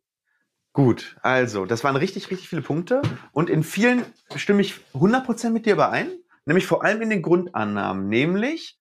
Gut, 0.73 1.17
also, 1.21 1.65
das 1.65 1.83
waren 1.83 1.95
richtig, 1.95 2.29
richtig 2.29 2.47
viele 2.47 2.61
Punkte. 2.61 3.01
Und 3.31 3.49
in 3.49 3.63
vielen 3.63 4.05
stimme 4.35 4.61
ich 4.61 4.75
100% 4.93 5.49
mit 5.49 5.65
dir 5.65 5.73
überein 5.73 6.11
nämlich 6.49 6.65
vor 6.65 6.83
allem 6.83 7.03
in 7.03 7.11
den 7.11 7.21
Grundannahmen, 7.21 8.09
nämlich, 8.09 8.79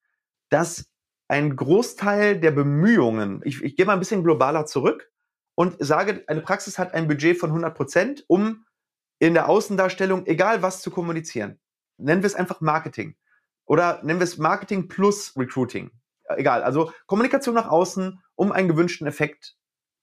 dass 0.49 0.91
ein 1.27 1.55
Großteil 1.55 2.39
der 2.39 2.49
Bemühungen, 2.49 3.41
ich, 3.45 3.61
ich 3.61 3.75
gehe 3.75 3.85
mal 3.85 3.93
ein 3.93 3.99
bisschen 3.99 4.23
globaler 4.23 4.65
zurück 4.65 5.11
und 5.53 5.75
sage, 5.77 6.23
eine 6.25 6.41
Praxis 6.41 6.79
hat 6.79 6.95
ein 6.95 7.07
Budget 7.07 7.37
von 7.37 7.51
100 7.51 7.75
Prozent, 7.75 8.25
um 8.27 8.65
in 9.19 9.35
der 9.35 9.47
Außendarstellung, 9.47 10.25
egal 10.25 10.63
was, 10.63 10.81
zu 10.81 10.89
kommunizieren. 10.89 11.59
Nennen 11.97 12.23
wir 12.23 12.27
es 12.27 12.33
einfach 12.33 12.59
Marketing. 12.59 13.15
Oder 13.65 14.01
nennen 14.03 14.19
wir 14.19 14.23
es 14.23 14.39
Marketing 14.39 14.87
plus 14.87 15.37
Recruiting. 15.37 15.91
Egal, 16.23 16.63
also 16.63 16.91
Kommunikation 17.05 17.53
nach 17.53 17.69
außen, 17.69 18.19
um 18.33 18.51
einen 18.51 18.67
gewünschten 18.67 19.05
Effekt 19.05 19.57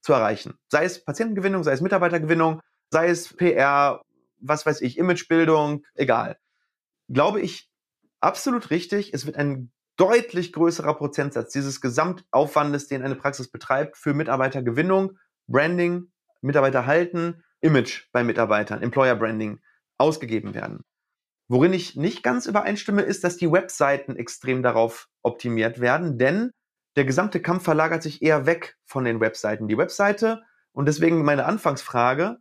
zu 0.06 0.12
erreichen. 0.12 0.54
Sei 0.68 0.84
es 0.84 1.04
Patientengewinnung, 1.04 1.64
sei 1.64 1.72
es 1.72 1.80
Mitarbeitergewinnung, 1.80 2.60
sei 2.90 3.08
es 3.08 3.34
PR, 3.34 4.00
was 4.38 4.64
weiß 4.64 4.80
ich, 4.80 4.96
Imagebildung, 4.96 5.84
egal 5.94 6.36
glaube 7.08 7.40
ich, 7.40 7.70
absolut 8.20 8.70
richtig. 8.70 9.14
Es 9.14 9.26
wird 9.26 9.36
ein 9.36 9.70
deutlich 9.96 10.52
größerer 10.52 10.94
Prozentsatz 10.94 11.52
dieses 11.52 11.80
Gesamtaufwandes, 11.80 12.88
den 12.88 13.02
eine 13.02 13.14
Praxis 13.14 13.50
betreibt, 13.50 13.96
für 13.96 14.14
Mitarbeitergewinnung, 14.14 15.18
Branding, 15.46 16.10
Mitarbeiter 16.42 16.86
halten, 16.86 17.42
Image 17.60 18.08
bei 18.12 18.22
Mitarbeitern, 18.22 18.82
Employer 18.82 19.16
Branding 19.16 19.60
ausgegeben 19.98 20.54
werden. 20.54 20.82
Worin 21.48 21.72
ich 21.72 21.96
nicht 21.96 22.22
ganz 22.22 22.46
übereinstimme, 22.46 23.02
ist, 23.02 23.24
dass 23.24 23.36
die 23.36 23.50
Webseiten 23.50 24.16
extrem 24.16 24.62
darauf 24.62 25.08
optimiert 25.22 25.80
werden, 25.80 26.18
denn 26.18 26.50
der 26.96 27.04
gesamte 27.04 27.40
Kampf 27.40 27.64
verlagert 27.64 28.02
sich 28.02 28.22
eher 28.22 28.46
weg 28.46 28.76
von 28.84 29.04
den 29.04 29.20
Webseiten. 29.20 29.68
Die 29.68 29.78
Webseite, 29.78 30.42
und 30.72 30.86
deswegen 30.86 31.22
meine 31.24 31.44
Anfangsfrage 31.44 32.38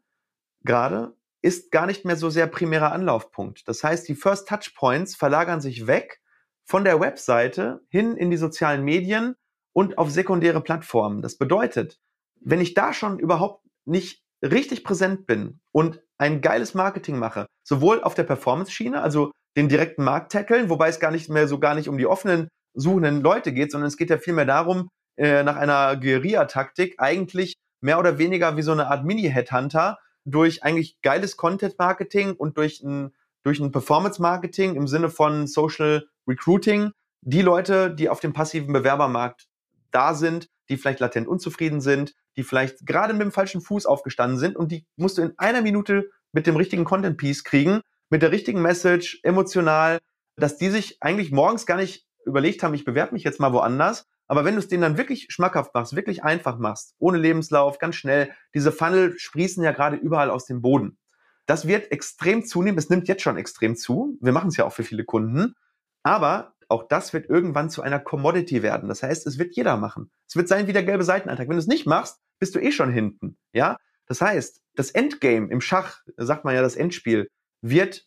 gerade, 0.63 1.15
ist 1.41 1.71
gar 1.71 1.85
nicht 1.85 2.05
mehr 2.05 2.15
so 2.15 2.29
sehr 2.29 2.47
primärer 2.47 2.91
Anlaufpunkt. 2.91 3.67
Das 3.67 3.83
heißt, 3.83 4.07
die 4.07 4.15
First 4.15 4.47
Touchpoints 4.47 5.15
verlagern 5.15 5.61
sich 5.61 5.85
weg 5.85 6.21
von 6.63 6.83
der 6.83 6.99
Webseite 6.99 7.81
hin 7.89 8.17
in 8.17 8.31
die 8.31 8.37
sozialen 8.37 8.83
Medien 8.83 9.35
und 9.73 9.97
auf 9.97 10.09
sekundäre 10.09 10.61
Plattformen. 10.61 11.21
Das 11.21 11.37
bedeutet, 11.37 11.99
wenn 12.41 12.61
ich 12.61 12.73
da 12.73 12.93
schon 12.93 13.19
überhaupt 13.19 13.63
nicht 13.85 14.23
richtig 14.41 14.83
präsent 14.83 15.27
bin 15.27 15.59
und 15.71 16.01
ein 16.17 16.41
geiles 16.41 16.73
Marketing 16.73 17.19
mache, 17.19 17.45
sowohl 17.63 18.01
auf 18.01 18.15
der 18.15 18.23
Performance-Schiene, 18.23 19.01
also 19.01 19.31
den 19.55 19.69
direkten 19.69 20.03
Markt 20.03 20.31
tackeln, 20.31 20.69
wobei 20.69 20.89
es 20.89 20.99
gar 20.99 21.11
nicht 21.11 21.29
mehr 21.29 21.47
so 21.47 21.59
gar 21.59 21.75
nicht 21.75 21.89
um 21.89 21.97
die 21.97 22.07
offenen 22.07 22.47
suchenden 22.75 23.21
Leute 23.21 23.53
geht, 23.53 23.71
sondern 23.71 23.87
es 23.87 23.97
geht 23.97 24.09
ja 24.09 24.17
vielmehr 24.17 24.45
darum, 24.45 24.89
äh, 25.17 25.43
nach 25.43 25.55
einer 25.55 25.95
Guerilla-Taktik 25.95 26.95
eigentlich 26.97 27.55
mehr 27.81 27.99
oder 27.99 28.17
weniger 28.17 28.57
wie 28.57 28.61
so 28.61 28.71
eine 28.71 28.87
Art 28.87 29.05
Mini-Headhunter 29.05 29.97
durch 30.25 30.63
eigentlich 30.63 31.01
geiles 31.01 31.37
Content-Marketing 31.37 32.33
und 32.33 32.57
durch 32.57 32.81
ein, 32.81 33.13
durch 33.43 33.59
ein 33.59 33.71
Performance-Marketing 33.71 34.75
im 34.75 34.87
Sinne 34.87 35.09
von 35.09 35.47
Social 35.47 36.07
Recruiting 36.27 36.91
die 37.21 37.41
Leute, 37.41 37.93
die 37.93 38.09
auf 38.09 38.19
dem 38.19 38.33
passiven 38.33 38.73
Bewerbermarkt 38.73 39.47
da 39.91 40.13
sind, 40.13 40.49
die 40.69 40.77
vielleicht 40.77 40.99
latent 40.99 41.27
unzufrieden 41.27 41.81
sind, 41.81 42.13
die 42.37 42.43
vielleicht 42.43 42.85
gerade 42.85 43.13
mit 43.13 43.21
dem 43.21 43.31
falschen 43.31 43.61
Fuß 43.61 43.85
aufgestanden 43.85 44.37
sind 44.37 44.55
und 44.55 44.71
die 44.71 44.85
musst 44.95 45.17
du 45.17 45.21
in 45.21 45.33
einer 45.37 45.61
Minute 45.61 46.09
mit 46.33 46.47
dem 46.47 46.55
richtigen 46.55 46.83
Content 46.83 47.17
Piece 47.17 47.43
kriegen, 47.43 47.81
mit 48.09 48.21
der 48.21 48.31
richtigen 48.31 48.61
Message, 48.61 49.19
emotional, 49.23 49.99
dass 50.35 50.57
die 50.57 50.69
sich 50.69 50.97
eigentlich 51.01 51.31
morgens 51.31 51.65
gar 51.65 51.77
nicht 51.77 52.05
überlegt 52.25 52.63
haben, 52.63 52.73
ich 52.73 52.85
bewerbe 52.85 53.13
mich 53.13 53.23
jetzt 53.23 53.39
mal 53.39 53.53
woanders. 53.53 54.07
Aber 54.27 54.43
wenn 54.43 54.55
du 54.55 54.59
es 54.59 54.67
denen 54.67 54.81
dann 54.81 54.97
wirklich 54.97 55.27
schmackhaft 55.29 55.73
machst, 55.73 55.95
wirklich 55.95 56.23
einfach 56.23 56.57
machst, 56.57 56.95
ohne 56.97 57.17
Lebenslauf, 57.17 57.77
ganz 57.77 57.95
schnell, 57.95 58.31
diese 58.53 58.71
Funnel 58.71 59.17
sprießen 59.17 59.63
ja 59.63 59.71
gerade 59.71 59.97
überall 59.97 60.29
aus 60.29 60.45
dem 60.45 60.61
Boden. 60.61 60.97
Das 61.45 61.67
wird 61.67 61.91
extrem 61.91 62.43
zunehmen. 62.43 62.77
Es 62.77 62.89
nimmt 62.89 63.07
jetzt 63.07 63.21
schon 63.21 63.37
extrem 63.37 63.75
zu. 63.75 64.17
Wir 64.19 64.31
machen 64.31 64.47
es 64.47 64.57
ja 64.57 64.65
auch 64.65 64.73
für 64.73 64.83
viele 64.83 65.05
Kunden. 65.05 65.55
Aber 66.01 66.55
auch 66.69 66.87
das 66.87 67.13
wird 67.13 67.29
irgendwann 67.29 67.69
zu 67.69 67.81
einer 67.81 67.99
Commodity 67.99 68.63
werden. 68.63 68.89
Das 68.89 69.03
heißt, 69.03 69.27
es 69.27 69.37
wird 69.37 69.55
jeder 69.55 69.77
machen. 69.77 70.11
Es 70.27 70.35
wird 70.35 70.47
sein 70.47 70.67
wie 70.67 70.73
der 70.73 70.83
gelbe 70.83 71.03
Seiteneintrag. 71.03 71.47
Wenn 71.47 71.55
du 71.55 71.61
es 71.61 71.67
nicht 71.67 71.85
machst, 71.85 72.19
bist 72.39 72.55
du 72.55 72.59
eh 72.59 72.71
schon 72.71 72.91
hinten. 72.91 73.37
Ja? 73.53 73.77
Das 74.07 74.21
heißt, 74.21 74.61
das 74.75 74.91
Endgame 74.91 75.49
im 75.49 75.61
Schach, 75.61 76.01
sagt 76.17 76.45
man 76.45 76.55
ja 76.55 76.61
das 76.61 76.75
Endspiel, 76.75 77.29
wird 77.61 78.05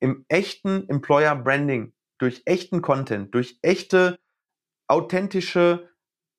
im 0.00 0.24
echten 0.28 0.88
Employer 0.88 1.34
Branding, 1.36 1.94
durch 2.24 2.40
echten 2.46 2.80
Content, 2.80 3.34
durch 3.34 3.58
echte, 3.60 4.18
authentische 4.88 5.90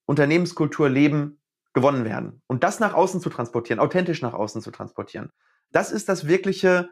Unternehmenskultur 0.07 0.89
leben, 0.89 1.39
gewonnen 1.73 2.05
werden. 2.05 2.41
Und 2.47 2.63
das 2.63 2.79
nach 2.79 2.95
außen 2.95 3.21
zu 3.21 3.29
transportieren, 3.29 3.79
authentisch 3.79 4.23
nach 4.23 4.33
außen 4.33 4.63
zu 4.63 4.71
transportieren. 4.71 5.29
Das 5.71 5.91
ist 5.91 6.09
das 6.09 6.25
wirkliche 6.27 6.89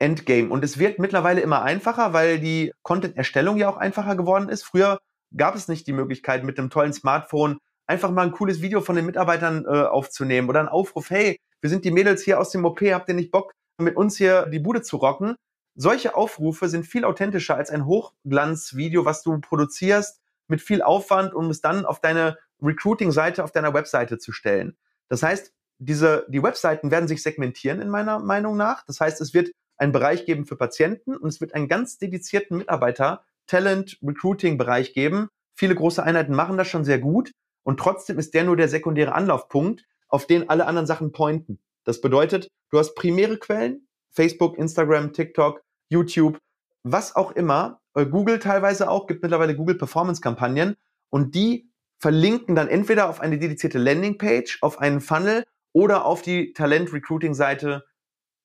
Endgame. 0.00 0.48
Und 0.48 0.64
es 0.64 0.78
wird 0.78 0.98
mittlerweile 0.98 1.42
immer 1.42 1.62
einfacher, 1.62 2.12
weil 2.12 2.40
die 2.40 2.72
Content-Erstellung 2.82 3.56
ja 3.56 3.68
auch 3.68 3.76
einfacher 3.76 4.16
geworden 4.16 4.48
ist. 4.48 4.64
Früher 4.64 4.98
gab 5.36 5.54
es 5.54 5.68
nicht 5.68 5.86
die 5.86 5.92
Möglichkeit, 5.92 6.42
mit 6.42 6.58
einem 6.58 6.70
tollen 6.70 6.92
Smartphone 6.92 7.58
einfach 7.86 8.10
mal 8.10 8.22
ein 8.22 8.32
cooles 8.32 8.60
Video 8.62 8.80
von 8.80 8.96
den 8.96 9.06
Mitarbeitern 9.06 9.64
äh, 9.64 9.82
aufzunehmen 9.82 10.48
oder 10.48 10.58
einen 10.58 10.68
Aufruf, 10.68 11.10
hey, 11.10 11.38
wir 11.60 11.70
sind 11.70 11.84
die 11.84 11.92
Mädels 11.92 12.22
hier 12.24 12.40
aus 12.40 12.50
dem 12.50 12.64
OP, 12.64 12.80
habt 12.80 13.08
ihr 13.08 13.14
nicht 13.14 13.30
Bock, 13.30 13.52
mit 13.78 13.96
uns 13.96 14.16
hier 14.16 14.46
die 14.46 14.58
Bude 14.58 14.82
zu 14.82 14.96
rocken? 14.96 15.36
Solche 15.76 16.14
Aufrufe 16.14 16.68
sind 16.68 16.86
viel 16.86 17.04
authentischer 17.04 17.56
als 17.56 17.70
ein 17.70 17.86
Hochglanzvideo, 17.86 19.04
was 19.04 19.22
du 19.22 19.40
produzierst 19.40 20.20
mit 20.46 20.60
viel 20.60 20.82
Aufwand, 20.82 21.34
um 21.34 21.50
es 21.50 21.60
dann 21.60 21.84
auf 21.84 22.00
deine 22.00 22.38
Recruiting-Seite, 22.62 23.42
auf 23.42 23.52
deiner 23.52 23.74
Webseite 23.74 24.18
zu 24.18 24.32
stellen. 24.32 24.76
Das 25.08 25.22
heißt, 25.22 25.52
diese, 25.78 26.26
die 26.28 26.42
Webseiten 26.42 26.90
werden 26.90 27.08
sich 27.08 27.22
segmentieren 27.22 27.80
in 27.80 27.88
meiner 27.88 28.20
Meinung 28.20 28.56
nach. 28.56 28.84
Das 28.86 29.00
heißt, 29.00 29.20
es 29.20 29.34
wird 29.34 29.50
einen 29.76 29.92
Bereich 29.92 30.24
geben 30.24 30.46
für 30.46 30.56
Patienten 30.56 31.16
und 31.16 31.28
es 31.28 31.40
wird 31.40 31.54
einen 31.54 31.68
ganz 31.68 31.98
dedizierten 31.98 32.56
Mitarbeiter 32.56 33.24
Talent 33.46 33.98
Recruiting 34.02 34.56
Bereich 34.56 34.94
geben. 34.94 35.28
Viele 35.54 35.74
große 35.74 36.02
Einheiten 36.02 36.34
machen 36.34 36.56
das 36.56 36.68
schon 36.68 36.84
sehr 36.84 36.98
gut 36.98 37.32
und 37.64 37.78
trotzdem 37.80 38.18
ist 38.18 38.34
der 38.34 38.44
nur 38.44 38.56
der 38.56 38.68
sekundäre 38.68 39.14
Anlaufpunkt, 39.14 39.84
auf 40.08 40.26
den 40.26 40.48
alle 40.48 40.66
anderen 40.66 40.86
Sachen 40.86 41.12
pointen. 41.12 41.58
Das 41.84 42.00
bedeutet, 42.00 42.48
du 42.70 42.78
hast 42.78 42.94
primäre 42.94 43.36
Quellen, 43.38 43.88
Facebook, 44.10 44.56
Instagram, 44.56 45.12
TikTok, 45.12 45.63
YouTube, 45.94 46.38
was 46.82 47.16
auch 47.16 47.32
immer, 47.32 47.80
äh, 47.94 48.04
Google 48.04 48.38
teilweise 48.38 48.90
auch, 48.90 49.06
gibt 49.06 49.22
mittlerweile 49.22 49.56
Google 49.56 49.76
Performance 49.76 50.20
Kampagnen 50.20 50.76
und 51.10 51.34
die 51.34 51.70
verlinken 51.98 52.54
dann 52.54 52.68
entweder 52.68 53.08
auf 53.08 53.20
eine 53.20 53.38
dedizierte 53.38 53.78
Landingpage, 53.78 54.58
auf 54.60 54.78
einen 54.78 55.00
Funnel 55.00 55.44
oder 55.72 56.04
auf 56.04 56.22
die 56.22 56.52
Talent 56.52 56.92
Recruiting 56.92 57.34
Seite 57.34 57.84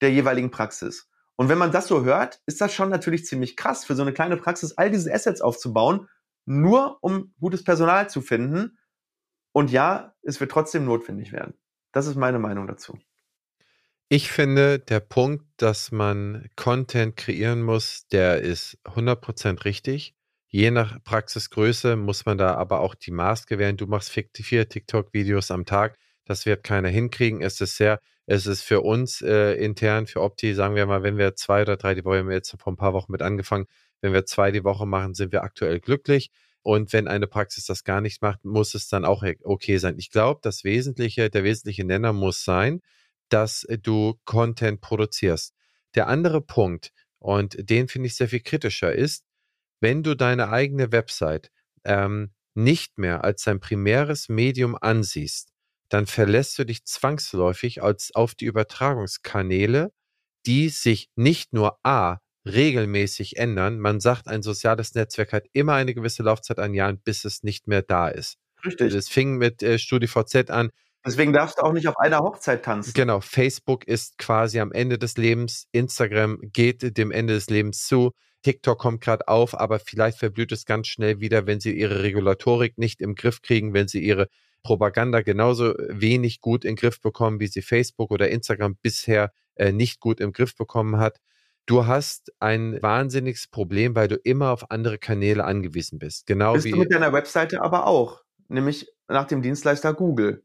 der 0.01 0.11
jeweiligen 0.11 0.51
Praxis. 0.51 1.09
Und 1.35 1.49
wenn 1.49 1.57
man 1.57 1.71
das 1.71 1.87
so 1.87 2.03
hört, 2.03 2.41
ist 2.45 2.61
das 2.61 2.73
schon 2.73 2.89
natürlich 2.89 3.25
ziemlich 3.25 3.55
krass 3.55 3.85
für 3.85 3.95
so 3.95 4.01
eine 4.01 4.13
kleine 4.13 4.37
Praxis, 4.37 4.77
all 4.77 4.91
diese 4.91 5.13
Assets 5.13 5.41
aufzubauen, 5.41 6.07
nur 6.45 6.97
um 7.01 7.33
gutes 7.39 7.63
Personal 7.63 8.09
zu 8.09 8.21
finden. 8.21 8.77
Und 9.51 9.71
ja, 9.71 10.15
es 10.21 10.39
wird 10.39 10.51
trotzdem 10.51 10.85
notwendig 10.85 11.31
werden. 11.31 11.53
Das 11.91 12.07
ist 12.07 12.15
meine 12.15 12.39
Meinung 12.39 12.67
dazu. 12.67 12.99
Ich 14.11 14.31
finde, 14.31 14.79
der 14.79 15.01
Punkt, 15.01 15.45
dass 15.57 15.91
man 15.91 16.49
Content 16.55 17.15
kreieren 17.15 17.61
muss, 17.61 18.07
der 18.07 18.41
ist 18.41 18.79
100% 18.83 19.65
richtig. 19.65 20.15
Je 20.47 20.71
nach 20.71 21.03
Praxisgröße 21.03 21.95
muss 21.95 22.25
man 22.25 22.39
da 22.39 22.55
aber 22.55 22.79
auch 22.79 22.95
die 22.95 23.11
Maß 23.11 23.45
gewähren. 23.45 23.77
Du 23.77 23.85
machst 23.85 24.09
vier 24.09 24.67
TikTok-Videos 24.67 25.51
am 25.51 25.65
Tag. 25.65 25.97
Das 26.25 26.47
wird 26.47 26.63
keiner 26.63 26.89
hinkriegen. 26.89 27.41
Es 27.43 27.61
ist 27.61 27.77
sehr 27.77 27.99
es 28.31 28.45
ist 28.45 28.61
für 28.61 28.81
uns 28.81 29.21
äh, 29.23 29.53
intern, 29.53 30.05
für 30.05 30.21
Opti, 30.21 30.53
sagen 30.53 30.75
wir 30.75 30.85
mal, 30.85 31.01
wenn 31.01 31.17
wir 31.17 31.35
zwei 31.35 31.63
oder 31.63 31.77
drei 31.77 31.95
die 31.95 32.05
Woche, 32.05 32.27
wir 32.27 32.35
jetzt 32.35 32.55
vor 32.59 32.71
ein 32.71 32.77
paar 32.77 32.93
Wochen 32.93 33.11
mit 33.11 33.23
angefangen, 33.23 33.65
wenn 34.01 34.13
wir 34.13 34.23
zwei 34.27 34.51
die 34.51 34.63
Woche 34.63 34.85
machen, 34.85 35.15
sind 35.15 35.31
wir 35.31 35.41
aktuell 35.41 35.79
glücklich. 35.79 36.29
Und 36.61 36.93
wenn 36.93 37.07
eine 37.07 37.25
Praxis 37.25 37.65
das 37.65 37.83
gar 37.83 38.01
nicht 38.01 38.21
macht, 38.21 38.45
muss 38.45 38.75
es 38.75 38.87
dann 38.87 39.03
auch 39.03 39.23
okay 39.43 39.77
sein. 39.77 39.95
Ich 39.97 40.11
glaube, 40.11 40.41
das 40.43 40.63
Wesentliche, 40.63 41.31
der 41.31 41.43
wesentliche 41.43 41.83
Nenner 41.83 42.13
muss 42.13 42.43
sein, 42.43 42.81
dass 43.29 43.65
du 43.81 44.19
Content 44.25 44.81
produzierst. 44.81 45.53
Der 45.95 46.07
andere 46.07 46.41
Punkt, 46.41 46.91
und 47.19 47.57
den 47.69 47.87
finde 47.87 48.07
ich 48.07 48.15
sehr 48.15 48.29
viel 48.29 48.41
kritischer, 48.41 48.93
ist, 48.93 49.25
wenn 49.81 50.03
du 50.03 50.15
deine 50.15 50.49
eigene 50.49 50.91
Website 50.91 51.51
ähm, 51.83 52.33
nicht 52.53 52.97
mehr 52.97 53.23
als 53.23 53.43
dein 53.43 53.59
primäres 53.59 54.29
Medium 54.29 54.77
ansiehst, 54.79 55.51
dann 55.89 56.05
verlässt 56.05 56.57
du 56.59 56.65
dich 56.65 56.85
zwangsläufig 56.85 57.81
als 57.81 58.13
auf 58.13 58.35
die 58.35 58.45
Übertragungskanäle, 58.45 59.91
die 60.45 60.69
sich 60.69 61.09
nicht 61.15 61.53
nur 61.53 61.79
A 61.83 62.19
regelmäßig 62.45 63.37
ändern. 63.37 63.79
Man 63.79 63.99
sagt, 63.99 64.27
ein 64.27 64.41
soziales 64.41 64.93
Netzwerk 64.95 65.33
hat 65.33 65.45
immer 65.53 65.73
eine 65.73 65.93
gewisse 65.93 66.23
Laufzeit 66.23 66.59
an 66.59 66.73
Jahren, 66.73 66.99
bis 67.01 67.25
es 67.25 67.43
nicht 67.43 67.67
mehr 67.67 67.81
da 67.81 68.07
ist. 68.07 68.37
Richtig. 68.65 68.93
Es 68.93 69.09
fing 69.09 69.37
mit 69.37 69.63
äh, 69.63 69.79
StudiVZ 69.79 70.49
an. 70.49 70.69
Deswegen 71.05 71.31
darfst 71.31 71.59
du 71.59 71.63
auch 71.63 71.71
nicht 71.71 71.87
auf 71.87 71.97
einer 71.97 72.19
Hochzeit 72.19 72.63
tanzen. 72.63 72.93
Genau, 72.93 73.21
Facebook 73.21 73.87
ist 73.87 74.17
quasi 74.17 74.59
am 74.59 74.71
Ende 74.71 74.97
des 74.97 75.17
Lebens, 75.17 75.67
Instagram 75.71 76.39
geht 76.41 76.97
dem 76.97 77.11
Ende 77.11 77.33
des 77.33 77.49
Lebens 77.49 77.85
zu, 77.85 78.11
TikTok 78.43 78.79
kommt 78.79 79.01
gerade 79.01 79.27
auf, 79.27 79.57
aber 79.57 79.79
vielleicht 79.79 80.17
verblüht 80.17 80.51
es 80.51 80.65
ganz 80.65 80.87
schnell 80.87 81.19
wieder, 81.19 81.45
wenn 81.45 81.59
sie 81.59 81.77
ihre 81.77 82.03
Regulatorik 82.03 82.77
nicht 82.77 83.01
im 83.01 83.15
Griff 83.15 83.41
kriegen, 83.41 83.73
wenn 83.73 83.87
sie 83.87 83.99
ihre 83.99 84.27
Propaganda 84.63 85.21
genauso 85.21 85.73
wenig 85.87 86.41
gut 86.41 86.65
in 86.65 86.71
den 86.71 86.75
Griff 86.77 87.01
bekommen, 87.01 87.39
wie 87.39 87.47
sie 87.47 87.61
Facebook 87.61 88.11
oder 88.11 88.29
Instagram 88.29 88.75
bisher 88.81 89.31
äh, 89.55 89.71
nicht 89.71 89.99
gut 89.99 90.19
im 90.19 90.33
Griff 90.33 90.55
bekommen 90.55 90.97
hat. 90.97 91.19
Du 91.65 91.85
hast 91.85 92.33
ein 92.39 92.81
wahnsinniges 92.81 93.47
Problem, 93.47 93.95
weil 93.95 94.07
du 94.07 94.15
immer 94.15 94.51
auf 94.51 94.71
andere 94.71 94.97
Kanäle 94.97 95.45
angewiesen 95.45 95.99
bist. 95.99 96.25
Genau 96.25 96.53
bist 96.53 96.65
wie 96.65 96.71
du 96.71 96.77
mit 96.77 96.91
deiner 96.91 97.13
Webseite 97.13 97.61
aber 97.61 97.87
auch, 97.87 98.23
nämlich 98.47 98.91
nach 99.07 99.25
dem 99.25 99.41
Dienstleister 99.41 99.93
Google. 99.93 100.43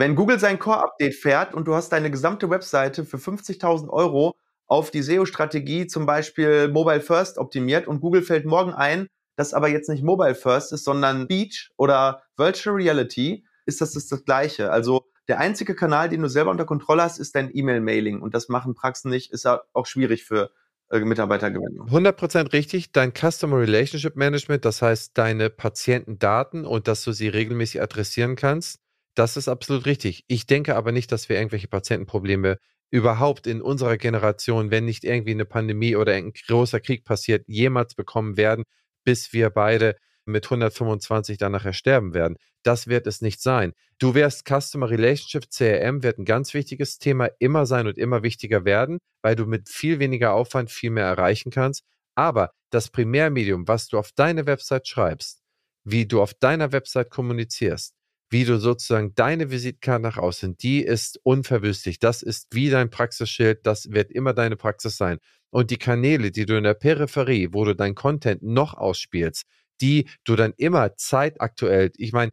Wenn 0.00 0.14
Google 0.14 0.38
sein 0.38 0.58
Core-Update 0.58 1.14
fährt 1.14 1.52
und 1.52 1.68
du 1.68 1.74
hast 1.74 1.90
deine 1.90 2.10
gesamte 2.10 2.48
Webseite 2.48 3.04
für 3.04 3.18
50.000 3.18 3.90
Euro 3.90 4.34
auf 4.66 4.90
die 4.90 5.02
SEO-Strategie 5.02 5.88
zum 5.88 6.06
Beispiel 6.06 6.68
Mobile 6.68 7.02
First 7.02 7.36
optimiert 7.36 7.86
und 7.86 8.00
Google 8.00 8.22
fällt 8.22 8.46
morgen 8.46 8.72
ein, 8.72 9.08
das 9.36 9.52
aber 9.52 9.68
jetzt 9.68 9.90
nicht 9.90 10.02
Mobile 10.02 10.34
First 10.34 10.72
ist, 10.72 10.84
sondern 10.84 11.28
Beach 11.28 11.70
oder 11.76 12.22
Virtual 12.38 12.76
Reality, 12.76 13.44
ist 13.66 13.82
das 13.82 13.92
das, 13.92 14.06
das 14.06 14.24
Gleiche. 14.24 14.72
Also 14.72 15.04
der 15.28 15.38
einzige 15.38 15.74
Kanal, 15.74 16.08
den 16.08 16.22
du 16.22 16.30
selber 16.30 16.50
unter 16.50 16.64
Kontrolle 16.64 17.02
hast, 17.02 17.18
ist 17.18 17.34
dein 17.34 17.54
E-Mail-Mailing. 17.54 18.22
Und 18.22 18.34
das 18.34 18.48
machen 18.48 18.74
Praxen 18.74 19.10
nicht, 19.10 19.30
ist 19.32 19.46
auch 19.46 19.84
schwierig 19.84 20.24
für 20.24 20.50
äh, 20.88 21.00
Mitarbeitergewinnung. 21.00 21.90
100% 21.90 22.54
richtig. 22.54 22.92
Dein 22.92 23.12
Customer 23.12 23.58
Relationship 23.58 24.16
Management, 24.16 24.64
das 24.64 24.80
heißt 24.80 25.18
deine 25.18 25.50
Patientendaten 25.50 26.64
und 26.64 26.88
dass 26.88 27.04
du 27.04 27.12
sie 27.12 27.28
regelmäßig 27.28 27.82
adressieren 27.82 28.34
kannst, 28.34 28.80
das 29.20 29.36
ist 29.36 29.48
absolut 29.48 29.84
richtig. 29.84 30.24
Ich 30.28 30.46
denke 30.46 30.76
aber 30.76 30.92
nicht, 30.92 31.12
dass 31.12 31.28
wir 31.28 31.36
irgendwelche 31.36 31.68
Patientenprobleme 31.68 32.56
überhaupt 32.90 33.46
in 33.46 33.60
unserer 33.60 33.98
Generation, 33.98 34.70
wenn 34.70 34.86
nicht 34.86 35.04
irgendwie 35.04 35.32
eine 35.32 35.44
Pandemie 35.44 35.94
oder 35.94 36.14
ein 36.14 36.32
großer 36.32 36.80
Krieg 36.80 37.04
passiert, 37.04 37.44
jemals 37.46 37.94
bekommen 37.94 38.38
werden, 38.38 38.64
bis 39.04 39.34
wir 39.34 39.50
beide 39.50 39.96
mit 40.24 40.46
125 40.46 41.36
dann 41.36 41.52
nachher 41.52 41.74
sterben 41.74 42.14
werden. 42.14 42.38
Das 42.62 42.86
wird 42.86 43.06
es 43.06 43.20
nicht 43.20 43.42
sein. 43.42 43.74
Du 43.98 44.14
wirst 44.14 44.48
Customer 44.48 44.88
Relationship, 44.88 45.50
CRM 45.50 46.02
wird 46.02 46.16
ein 46.16 46.24
ganz 46.24 46.54
wichtiges 46.54 46.96
Thema 46.96 47.28
immer 47.40 47.66
sein 47.66 47.86
und 47.88 47.98
immer 47.98 48.22
wichtiger 48.22 48.64
werden, 48.64 49.00
weil 49.20 49.36
du 49.36 49.44
mit 49.44 49.68
viel 49.68 49.98
weniger 49.98 50.32
Aufwand 50.32 50.70
viel 50.70 50.92
mehr 50.92 51.04
erreichen 51.04 51.50
kannst. 51.50 51.84
Aber 52.14 52.52
das 52.70 52.88
Primärmedium, 52.88 53.68
was 53.68 53.88
du 53.88 53.98
auf 53.98 54.12
deine 54.12 54.46
Website 54.46 54.88
schreibst, 54.88 55.42
wie 55.84 56.06
du 56.06 56.22
auf 56.22 56.32
deiner 56.32 56.72
Website 56.72 57.10
kommunizierst, 57.10 57.99
wie 58.30 58.44
du 58.44 58.58
sozusagen 58.58 59.14
deine 59.14 59.50
Visitkarte 59.50 60.02
nach 60.02 60.16
außen, 60.16 60.56
die 60.56 60.82
ist 60.82 61.18
unverwüstlich. 61.24 61.98
Das 61.98 62.22
ist 62.22 62.46
wie 62.52 62.70
dein 62.70 62.88
Praxisschild, 62.88 63.66
das 63.66 63.90
wird 63.90 64.12
immer 64.12 64.32
deine 64.32 64.56
Praxis 64.56 64.96
sein. 64.96 65.18
Und 65.50 65.72
die 65.72 65.78
Kanäle, 65.78 66.30
die 66.30 66.46
du 66.46 66.56
in 66.56 66.62
der 66.62 66.74
Peripherie, 66.74 67.48
wo 67.52 67.64
du 67.64 67.74
dein 67.74 67.96
Content 67.96 68.42
noch 68.42 68.74
ausspielst, 68.74 69.44
die 69.80 70.08
du 70.24 70.36
dann 70.36 70.54
immer 70.56 70.96
zeitaktuell, 70.96 71.90
ich 71.96 72.12
meine, 72.12 72.30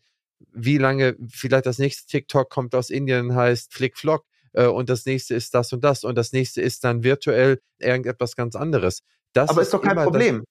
wie 0.53 0.78
lange, 0.78 1.15
vielleicht 1.30 1.65
das 1.65 1.80
nächste 1.80 2.06
TikTok 2.06 2.49
kommt 2.49 2.76
aus 2.76 2.91
Indien, 2.91 3.34
heißt 3.34 3.74
Flickflock 3.74 4.24
äh, 4.53 4.68
und 4.68 4.90
das 4.90 5.06
nächste 5.07 5.34
ist 5.34 5.56
das 5.56 5.74
und 5.74 5.84
das 5.84 6.03
und 6.03 6.15
das 6.15 6.32
nächste 6.32 6.61
ist 6.61 6.84
dann 6.84 7.03
virtuell 7.03 7.60
irgendetwas 7.80 8.36
ganz 8.36 8.56
anderes. 8.56 9.02
Das 9.34 9.49
Aber 9.49 9.64
ist 9.64 9.74
doch 9.74 9.82
kein 9.82 9.98
Problem. 9.98 10.44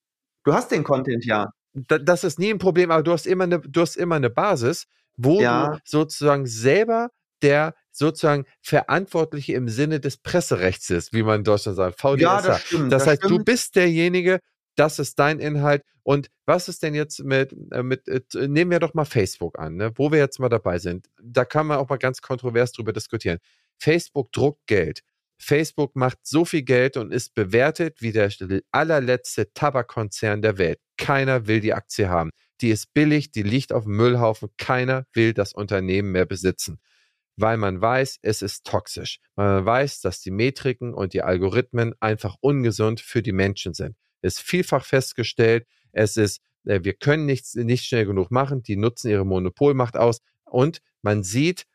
Du 0.45 0.53
hast 0.53 0.73
den 0.73 0.83
Content 0.83 1.25
ja. 1.25 1.51
das 1.73 2.25
ist 2.25 2.39
nie 2.39 2.51
ein 2.51 2.59
Problem, 2.59 2.91
aber 2.91 3.03
du 3.03 3.13
hast 3.13 3.27
immer 3.27 3.45
eine, 3.45 3.61
du 3.61 3.81
hast 3.81 3.97
immer 3.97 4.17
eine 4.17 4.31
Basis, 4.31 4.87
wo 5.17 5.41
ja. 5.41 5.75
du 5.75 5.79
sozusagen 5.85 6.47
selber 6.47 7.11
der 7.43 7.75
sozusagen 7.93 8.45
Verantwortliche 8.63 9.55
im 9.55 9.69
Sinne 9.69 10.01
des 10.01 10.19
Presserechts 10.19 10.91
ist, 10.91 11.13
wie 11.13 11.23
man 11.23 11.41
in 11.41 11.45
Deutschland 11.45 11.77
sagt. 11.77 12.01
VDSA. 12.01 12.17
Ja, 12.17 12.43
das 12.43 12.63
stimmt. 12.63 12.93
Das, 12.93 13.03
das 13.03 13.13
heißt, 13.13 13.23
stimmt. 13.25 13.41
du 13.41 13.45
bist 13.45 13.77
derjenige, 13.77 14.41
das 14.77 14.99
ist 14.99 15.19
dein 15.19 15.39
Inhalt. 15.39 15.83
Und 16.03 16.29
was 16.45 16.69
ist 16.69 16.83
denn 16.83 16.95
jetzt 16.95 17.25
mit, 17.25 17.55
äh, 17.73 17.83
mit 17.83 18.07
äh, 18.09 18.21
nehmen 18.47 18.71
wir 18.71 18.79
doch 18.79 18.95
mal 18.95 19.05
Facebook 19.05 19.59
an, 19.59 19.77
ne, 19.77 19.93
wo 19.97 20.13
wir 20.13 20.19
jetzt 20.19 20.39
mal 20.39 20.49
dabei 20.49 20.79
sind. 20.79 21.09
Da 21.21 21.45
kann 21.45 21.67
man 21.67 21.79
auch 21.79 21.89
mal 21.89 21.97
ganz 21.97 22.23
kontrovers 22.23 22.73
drüber 22.73 22.93
diskutieren. 22.93 23.39
Facebook 23.79 24.31
druckt 24.33 24.67
Geld. 24.67 25.01
Facebook 25.39 25.97
macht 25.97 26.19
so 26.23 26.45
viel 26.45 26.63
Geld 26.63 26.97
und 26.97 27.13
ist 27.13 27.35
bewertet 27.35 28.01
wie 28.01 28.13
der 28.13 28.31
allerletzte 28.71 29.53
Tabakkonzern 29.53 30.41
der 30.41 30.59
Welt. 30.59 30.79
Keiner 30.97 31.47
will 31.47 31.61
die 31.61 31.75
Aktie 31.75 32.09
haben. 32.09 32.31
Die 32.61 32.71
ist 32.71 32.93
billig, 32.95 33.31
die 33.33 33.43
liegt 33.43 33.73
auf 33.73 33.85
dem 33.85 33.97
Müllhaufen. 33.97 34.49
Keiner 34.57 35.07
will 35.13 35.33
das 35.35 35.53
Unternehmen 35.53 36.13
mehr 36.13 36.27
besitzen, 36.27 36.81
weil 37.37 37.57
man 37.57 37.81
weiß, 37.81 38.19
es 38.23 38.43
ist 38.43 38.65
toxisch. 38.65 39.19
Man 39.35 39.65
weiß, 39.65 40.01
dass 40.01 40.21
die 40.21 40.31
Metriken 40.31 40.95
und 40.95 41.13
die 41.13 41.23
Algorithmen 41.23 41.95
einfach 42.01 42.37
ungesund 42.41 43.01
für 43.01 43.23
die 43.23 43.33
Menschen 43.33 43.75
sind. 43.75 43.97
Es 44.23 44.39
ist 44.39 44.43
vielfach 44.43 44.85
festgestellt. 44.85 45.67
Es 45.93 46.17
ist, 46.17 46.41
äh, 46.65 46.81
wir 46.83 46.95
können 46.95 47.27
nichts, 47.27 47.55
nicht 47.55 47.85
schnell 47.85 48.07
genug 48.07 48.31
machen. 48.31 48.63
Die 48.63 48.77
nutzen 48.77 49.11
ihre 49.11 49.27
Monopolmacht 49.27 49.97
aus. 49.97 50.21
Und 50.45 50.81
man 51.03 51.23
sieht, 51.23 51.67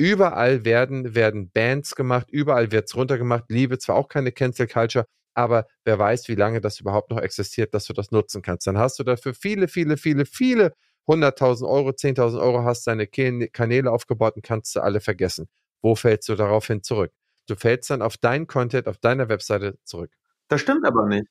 Überall 0.00 0.64
werden, 0.64 1.14
werden 1.14 1.50
Bands 1.50 1.94
gemacht, 1.94 2.30
überall 2.30 2.72
wird 2.72 2.88
es 2.88 2.96
runtergemacht. 2.96 3.44
Liebe 3.50 3.76
zwar 3.76 3.96
auch 3.96 4.08
keine 4.08 4.32
Cancel 4.32 4.66
Culture, 4.66 5.04
aber 5.40 5.66
wer 5.84 5.98
weiß, 5.98 6.28
wie 6.28 6.34
lange 6.34 6.60
das 6.60 6.80
überhaupt 6.80 7.10
noch 7.10 7.20
existiert, 7.20 7.74
dass 7.74 7.86
du 7.86 7.92
das 7.92 8.10
nutzen 8.10 8.42
kannst. 8.42 8.66
Dann 8.66 8.78
hast 8.78 8.98
du 8.98 9.04
dafür 9.04 9.34
viele, 9.34 9.68
viele, 9.68 9.96
viele, 9.96 10.26
viele 10.26 10.74
100.000 11.06 11.68
Euro, 11.68 11.90
10.000 11.90 12.40
Euro, 12.40 12.64
hast 12.64 12.86
deine 12.86 13.06
Kanäle 13.06 13.90
aufgebaut 13.90 14.36
und 14.36 14.42
kannst 14.42 14.74
du 14.76 14.80
alle 14.80 15.00
vergessen. 15.00 15.48
Wo 15.82 15.94
fällst 15.94 16.28
du 16.28 16.34
daraufhin 16.34 16.82
zurück? 16.82 17.12
Du 17.46 17.56
fällst 17.56 17.90
dann 17.90 18.02
auf 18.02 18.16
deinen 18.16 18.46
Content, 18.46 18.86
auf 18.86 18.98
deiner 18.98 19.28
Webseite 19.28 19.78
zurück. 19.84 20.12
Das 20.48 20.60
stimmt 20.60 20.86
aber 20.86 21.06
nicht. 21.06 21.26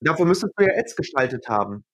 Dafür 0.00 0.26
müsstest 0.26 0.52
du 0.56 0.64
ja 0.64 0.72
Ads 0.78 0.94
gestaltet 0.94 1.48
haben. 1.48 1.84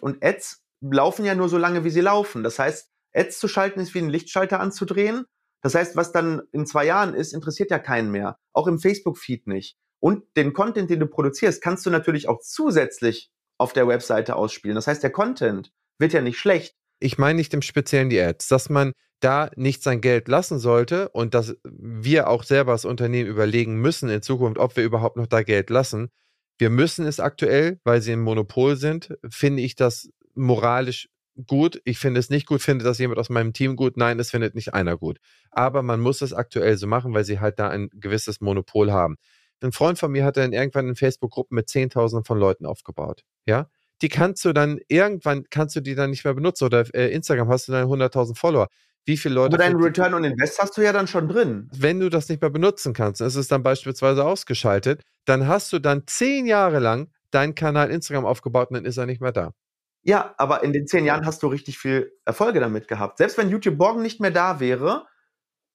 Und 0.00 0.24
Ads 0.24 0.62
laufen 0.80 1.24
ja 1.24 1.34
nur 1.34 1.48
so 1.48 1.58
lange, 1.58 1.84
wie 1.84 1.90
sie 1.90 2.00
laufen. 2.00 2.42
Das 2.42 2.58
heißt, 2.58 2.90
Ads 3.14 3.38
zu 3.38 3.46
schalten 3.46 3.78
ist 3.78 3.94
wie 3.94 3.98
einen 3.98 4.08
Lichtschalter 4.08 4.58
anzudrehen 4.58 5.26
das 5.64 5.74
heißt, 5.74 5.96
was 5.96 6.12
dann 6.12 6.42
in 6.52 6.66
zwei 6.66 6.84
Jahren 6.84 7.14
ist, 7.14 7.32
interessiert 7.32 7.70
ja 7.70 7.78
keinen 7.78 8.10
mehr. 8.10 8.38
Auch 8.52 8.66
im 8.66 8.78
Facebook-Feed 8.78 9.46
nicht. 9.46 9.78
Und 10.00 10.24
den 10.36 10.52
Content, 10.52 10.90
den 10.90 11.00
du 11.00 11.06
produzierst, 11.06 11.62
kannst 11.62 11.86
du 11.86 11.90
natürlich 11.90 12.28
auch 12.28 12.40
zusätzlich 12.40 13.30
auf 13.58 13.72
der 13.72 13.88
Webseite 13.88 14.36
ausspielen. 14.36 14.74
Das 14.74 14.86
heißt, 14.86 15.02
der 15.02 15.10
Content 15.10 15.72
wird 15.98 16.12
ja 16.12 16.20
nicht 16.20 16.38
schlecht. 16.38 16.74
Ich 17.00 17.18
meine 17.18 17.36
nicht 17.36 17.54
im 17.54 17.62
Speziellen 17.62 18.10
die 18.10 18.20
Ads, 18.20 18.48
dass 18.48 18.68
man 18.68 18.92
da 19.20 19.50
nicht 19.56 19.82
sein 19.82 20.00
Geld 20.00 20.28
lassen 20.28 20.58
sollte 20.58 21.08
und 21.10 21.34
dass 21.34 21.56
wir 21.64 22.28
auch 22.28 22.42
selber 22.42 22.72
als 22.72 22.84
Unternehmen 22.84 23.28
überlegen 23.28 23.80
müssen 23.80 24.08
in 24.08 24.22
Zukunft, 24.22 24.58
ob 24.58 24.76
wir 24.76 24.84
überhaupt 24.84 25.16
noch 25.16 25.26
da 25.26 25.42
Geld 25.42 25.70
lassen. 25.70 26.10
Wir 26.58 26.70
müssen 26.70 27.06
es 27.06 27.20
aktuell, 27.20 27.80
weil 27.84 28.02
sie 28.02 28.12
ein 28.12 28.20
Monopol 28.20 28.76
sind, 28.76 29.16
finde 29.28 29.62
ich 29.62 29.76
das 29.76 30.08
moralisch 30.34 31.08
gut. 31.46 31.80
Ich 31.84 31.98
finde 31.98 32.20
es 32.20 32.30
nicht 32.30 32.46
gut, 32.46 32.62
finde 32.62 32.84
das 32.84 32.98
jemand 32.98 33.18
aus 33.18 33.30
meinem 33.30 33.52
Team 33.52 33.76
gut. 33.76 33.96
Nein, 33.96 34.20
es 34.20 34.30
findet 34.30 34.54
nicht 34.54 34.74
einer 34.74 34.96
gut. 34.96 35.18
Aber 35.50 35.82
man 35.82 36.00
muss 36.00 36.22
es 36.22 36.32
aktuell 36.32 36.76
so 36.76 36.86
machen, 36.86 37.14
weil 37.14 37.24
sie 37.24 37.40
halt 37.40 37.58
da 37.58 37.68
ein 37.68 37.88
gewisses 37.92 38.40
Monopol 38.40 38.92
haben. 38.92 39.16
Ein 39.62 39.72
Freund 39.72 39.98
von 39.98 40.12
mir 40.12 40.24
hat 40.24 40.36
dann 40.36 40.52
irgendwann 40.52 40.88
in 40.88 40.96
Facebook-Gruppen 40.96 41.54
mit 41.54 41.68
Zehntausenden 41.68 42.24
von 42.24 42.38
Leuten 42.38 42.66
aufgebaut. 42.66 43.24
Ja, 43.46 43.68
die 44.02 44.08
kannst 44.08 44.44
du 44.44 44.52
dann 44.52 44.78
irgendwann 44.88 45.44
kannst 45.50 45.76
du 45.76 45.80
die 45.80 45.94
dann 45.94 46.10
nicht 46.10 46.24
mehr 46.24 46.34
benutzen 46.34 46.64
oder 46.64 46.84
äh, 46.94 47.12
Instagram 47.12 47.48
hast 47.48 47.68
du 47.68 47.72
dann 47.72 47.86
100.000 47.86 48.36
Follower. 48.36 48.68
Wie 49.06 49.16
viele 49.16 49.34
Leute? 49.34 49.54
Aber 49.54 49.64
deinen 49.64 49.82
Return 49.82 50.14
on 50.14 50.24
Invest 50.24 50.58
hast 50.60 50.76
du 50.76 50.82
ja 50.82 50.92
dann 50.92 51.06
schon 51.06 51.28
drin. 51.28 51.68
Wenn 51.74 52.00
du 52.00 52.08
das 52.08 52.28
nicht 52.28 52.40
mehr 52.40 52.50
benutzen 52.50 52.94
kannst, 52.94 53.20
ist 53.20 53.36
es 53.36 53.48
dann 53.48 53.62
beispielsweise 53.62 54.24
ausgeschaltet, 54.24 55.02
dann 55.26 55.46
hast 55.46 55.72
du 55.72 55.78
dann 55.78 56.04
zehn 56.06 56.46
Jahre 56.46 56.78
lang 56.78 57.10
deinen 57.30 57.54
Kanal 57.54 57.90
Instagram 57.90 58.24
aufgebaut 58.24 58.70
und 58.70 58.76
dann 58.76 58.84
ist 58.84 58.96
er 58.96 59.06
nicht 59.06 59.20
mehr 59.20 59.32
da. 59.32 59.52
Ja, 60.02 60.34
aber 60.36 60.62
in 60.62 60.72
den 60.72 60.86
zehn 60.86 61.04
Jahren 61.04 61.26
hast 61.26 61.42
du 61.42 61.46
richtig 61.48 61.78
viel 61.78 62.12
Erfolge 62.24 62.60
damit 62.60 62.88
gehabt. 62.88 63.18
Selbst 63.18 63.38
wenn 63.38 63.48
YouTube 63.48 63.78
morgen 63.78 64.02
nicht 64.02 64.20
mehr 64.20 64.30
da 64.30 64.60
wäre 64.60 65.06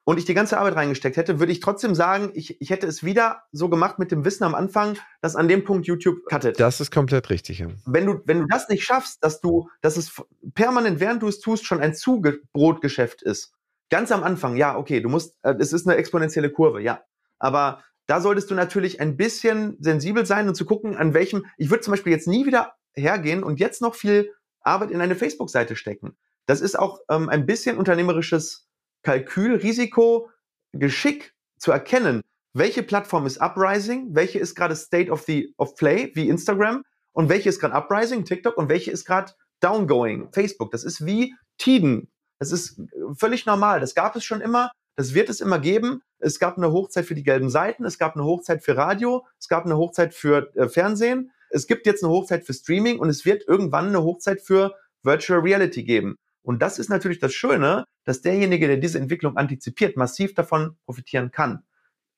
und 0.10 0.18
ich 0.18 0.26
die 0.26 0.34
ganze 0.34 0.57
Arbeit 0.57 0.76
reingesteckt 0.76 1.18
hätte, 1.18 1.40
würde 1.40 1.52
ich 1.52 1.60
trotzdem 1.60 1.94
sagen, 1.94 2.31
ich, 2.34 2.60
ich 2.60 2.72
hätte 2.72 2.88
es 2.88 3.03
wieder 3.03 3.44
so 3.52 3.69
gemacht 3.69 3.99
mit 3.99 4.11
dem 4.11 4.26
Wissen 4.26 4.44
am 4.44 4.56
Anfang, 4.56 4.98
dass 5.22 5.36
an 5.36 5.48
dem 5.48 5.64
Punkt 5.64 5.86
YouTube 5.86 6.26
cuttet. 6.26 6.60
Das 6.60 6.81
ist 6.81 6.90
komplett 6.90 7.30
richtig. 7.30 7.60
Ja. 7.60 7.68
Wenn 7.86 8.07
du, 8.07 8.19
wenn 8.26 8.40
du 8.40 8.48
das 8.48 8.68
nicht 8.69 8.84
schaffst, 8.84 9.23
dass 9.23 9.40
du, 9.40 9.69
dass 9.81 9.98
es 9.98 10.19
permanent, 10.56 10.99
während 10.99 11.22
du 11.22 11.27
es 11.27 11.40
tust, 11.40 11.68
schon 11.68 11.80
ein 11.80 11.94
Zubrotgeschäft 11.94 13.22
ist. 13.22 13.53
Ganz 13.91 14.11
am 14.11 14.23
Anfang, 14.23 14.56
ja, 14.56 14.76
okay, 14.76 14.99
du 14.99 15.10
musst, 15.10 15.36
äh, 15.44 15.53
es 15.60 15.73
ist 15.73 15.88
eine 15.88 15.95
exponentielle 15.98 16.49
Kurve, 16.49 16.81
ja. 16.81 17.03
Aber 17.38 17.84
da 18.07 18.19
solltest 18.19 18.49
du 18.49 18.56
natürlich 18.56 18.99
ein 18.99 19.15
bisschen 19.15 19.77
sensibel 19.80 20.26
sein 20.26 20.48
und 20.48 20.56
zu 20.56 20.65
gucken, 20.65 20.98
an 20.98 21.14
welchem, 21.14 21.45
ich 21.57 21.69
würde 21.69 21.81
zum 21.81 21.91
Beispiel 21.91 22.14
jetzt 22.14 22.27
nie 22.27 22.48
wieder 22.48 22.73
hergehen 22.95 23.44
und 23.44 23.60
jetzt 23.60 23.80
noch 23.80 23.94
viel 23.94 24.34
Arbeit 24.61 24.90
in 24.90 25.02
eine 25.02 25.15
Facebook-Seite 25.15 25.76
stecken. 25.76 26.18
Das 26.48 26.61
ist 26.61 26.80
auch 26.80 26.99
ähm, 27.11 27.30
ein 27.30 27.45
bisschen 27.45 27.77
unternehmerisches 27.77 28.69
Kalkül, 29.04 29.56
Risiko, 29.56 30.30
Geschick 30.74 31.34
zu 31.58 31.72
erkennen, 31.72 32.22
welche 32.54 32.84
Plattform 32.84 33.26
ist 33.26 33.42
Uprising, 33.42 34.16
welche 34.16 34.40
ist 34.40 34.56
gerade 34.56 34.76
State 34.76 35.12
of 35.12 35.24
the 35.24 35.54
of 35.58 35.76
Play, 35.76 36.12
wie 36.16 36.30
Instagram, 36.30 36.84
und 37.14 37.30
welche 37.30 37.50
ist 37.50 37.60
gerade 37.60 37.76
Uprising, 37.76 38.26
TikTok, 38.26 38.58
und 38.58 38.70
welche 38.70 38.92
ist 38.92 39.06
gerade 39.06 39.34
Downgoing, 39.62 40.32
Facebook. 40.32 40.72
Das 40.72 40.84
ist 40.84 41.06
wie 41.06 41.36
Tiden. 41.58 42.10
Das 42.40 42.52
ist 42.52 42.82
völlig 43.16 43.46
normal. 43.46 43.82
Das 43.82 43.94
gab 43.94 44.16
es 44.16 44.24
schon 44.24 44.42
immer. 44.42 44.72
Das 44.96 45.14
wird 45.14 45.30
es 45.30 45.42
immer 45.42 45.60
geben. 45.60 46.02
Es 46.20 46.40
gab 46.40 46.58
eine 46.58 46.72
Hochzeit 46.72 47.06
für 47.06 47.16
die 47.16 47.24
gelben 47.24 47.50
Seiten. 47.50 47.84
Es 47.84 47.98
gab 47.98 48.16
eine 48.16 48.24
Hochzeit 48.24 48.64
für 48.64 48.78
Radio. 48.78 49.26
Es 49.38 49.50
gab 49.50 49.66
eine 49.66 49.78
Hochzeit 49.78 50.14
für 50.14 50.56
äh, 50.56 50.70
Fernsehen 50.70 51.32
es 51.50 51.68
gibt 51.68 51.86
jetzt 51.86 52.04
eine 52.04 52.14
Hochzeit 52.14 52.46
für 52.46 52.54
Streaming 52.54 53.00
und 53.00 53.10
es 53.10 53.26
wird 53.26 53.48
irgendwann 53.48 53.88
eine 53.88 54.04
Hochzeit 54.04 54.42
für 54.42 54.76
Virtual 55.04 55.40
Reality 55.40 55.84
geben. 55.84 56.18
Und 56.41 56.61
das 56.61 56.80
ist 56.80 56.90
natürlich 56.90 57.20
das 57.20 57.34
Schöne, 57.34 57.86
dass 58.06 58.22
derjenige, 58.22 58.68
der 58.68 58.78
diese 58.78 58.99
Entwicklung 58.99 59.38
antizipiert, 59.38 59.98
massiv 59.98 60.34
davon 60.34 60.78
profitieren 60.86 61.32
kann. 61.32 61.64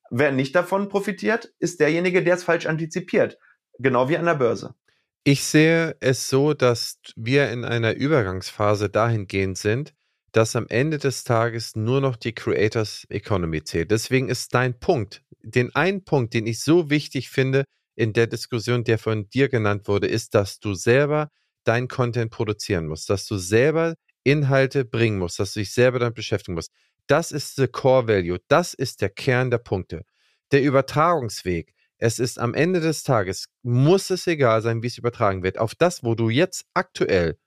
Wer 0.10 0.32
nicht 0.32 0.56
davon 0.56 0.90
profitiert, 0.90 1.54
ist 1.60 1.80
derjenige, 1.80 2.24
der 2.24 2.36
es 2.36 2.44
falsch 2.44 2.66
antizipiert. 2.66 3.38
Genau 3.80 4.10
wie 4.10 4.18
an 4.18 4.26
der 4.26 4.36
Börse. 4.36 4.76
Ich 5.24 5.44
sehe 5.44 5.96
es 6.00 6.30
so, 6.30 6.54
dass 6.54 7.00
wir 7.16 7.50
in 7.52 7.64
einer 7.64 7.94
Übergangsphase 7.94 8.90
dahingehend 8.90 9.58
sind, 9.58 9.94
dass 10.32 10.56
am 10.56 10.68
Ende 10.68 10.98
des 10.98 11.24
Tages 11.24 11.76
nur 11.76 12.02
noch 12.02 12.16
die 12.16 12.34
Creators 12.34 13.06
Economy 13.10 13.64
zählt. 13.64 13.92
Deswegen 13.92 14.30
ist 14.30 14.54
dein 14.54 14.80
Punkt, 14.80 15.22
den 15.44 15.76
einen 15.76 16.04
Punkt, 16.04 16.34
den 16.34 16.48
ich 16.48 16.62
so 16.62 16.90
wichtig 16.90 17.30
finde, 17.30 17.66
in 17.96 18.14
der 18.14 18.28
Diskussion, 18.28 18.84
der 18.84 18.98
von 18.98 19.30
dir 19.30 19.50
genannt 19.50 19.88
wurde, 19.88 20.08
ist, 20.08 20.34
dass 20.34 20.60
du 20.60 20.74
selber 20.74 21.30
dein 21.66 21.88
Content 21.88 22.32
produzieren 22.32 22.88
musst, 22.88 23.10
dass 23.10 23.26
du 23.26 23.38
selber 23.38 23.96
Inhalte 24.24 24.86
bringen 24.86 25.20
musst, 25.20 25.40
dass 25.40 25.54
du 25.54 25.60
dich 25.60 25.74
selber 25.74 26.00
damit 26.00 26.16
beschäftigen 26.16 26.56
musst. 26.56 26.72
Das 27.08 27.32
ist 27.32 27.56
the 27.56 27.68
core 27.68 28.08
value, 28.08 28.40
das 28.48 28.74
ist 28.74 29.02
der 29.02 29.10
Kern 29.10 29.52
der 29.52 29.58
Punkte. 29.58 30.04
Der 30.52 30.62
Übertragungsweg, 30.64 31.74
es 31.98 32.20
ist 32.20 32.40
am 32.40 32.54
Ende 32.54 32.80
des 32.80 33.04
Tages, 33.04 33.46
muss 33.64 34.10
es 34.10 34.28
egal 34.28 34.62
sein, 34.62 34.82
wie 34.84 34.88
es 34.88 34.98
übertragen 34.98 35.44
wird. 35.44 35.58
Auf 35.58 35.76
das, 35.76 36.04
wo 36.04 36.16
du 36.16 36.30
jetzt 36.30 36.66
aktuell 36.74 37.38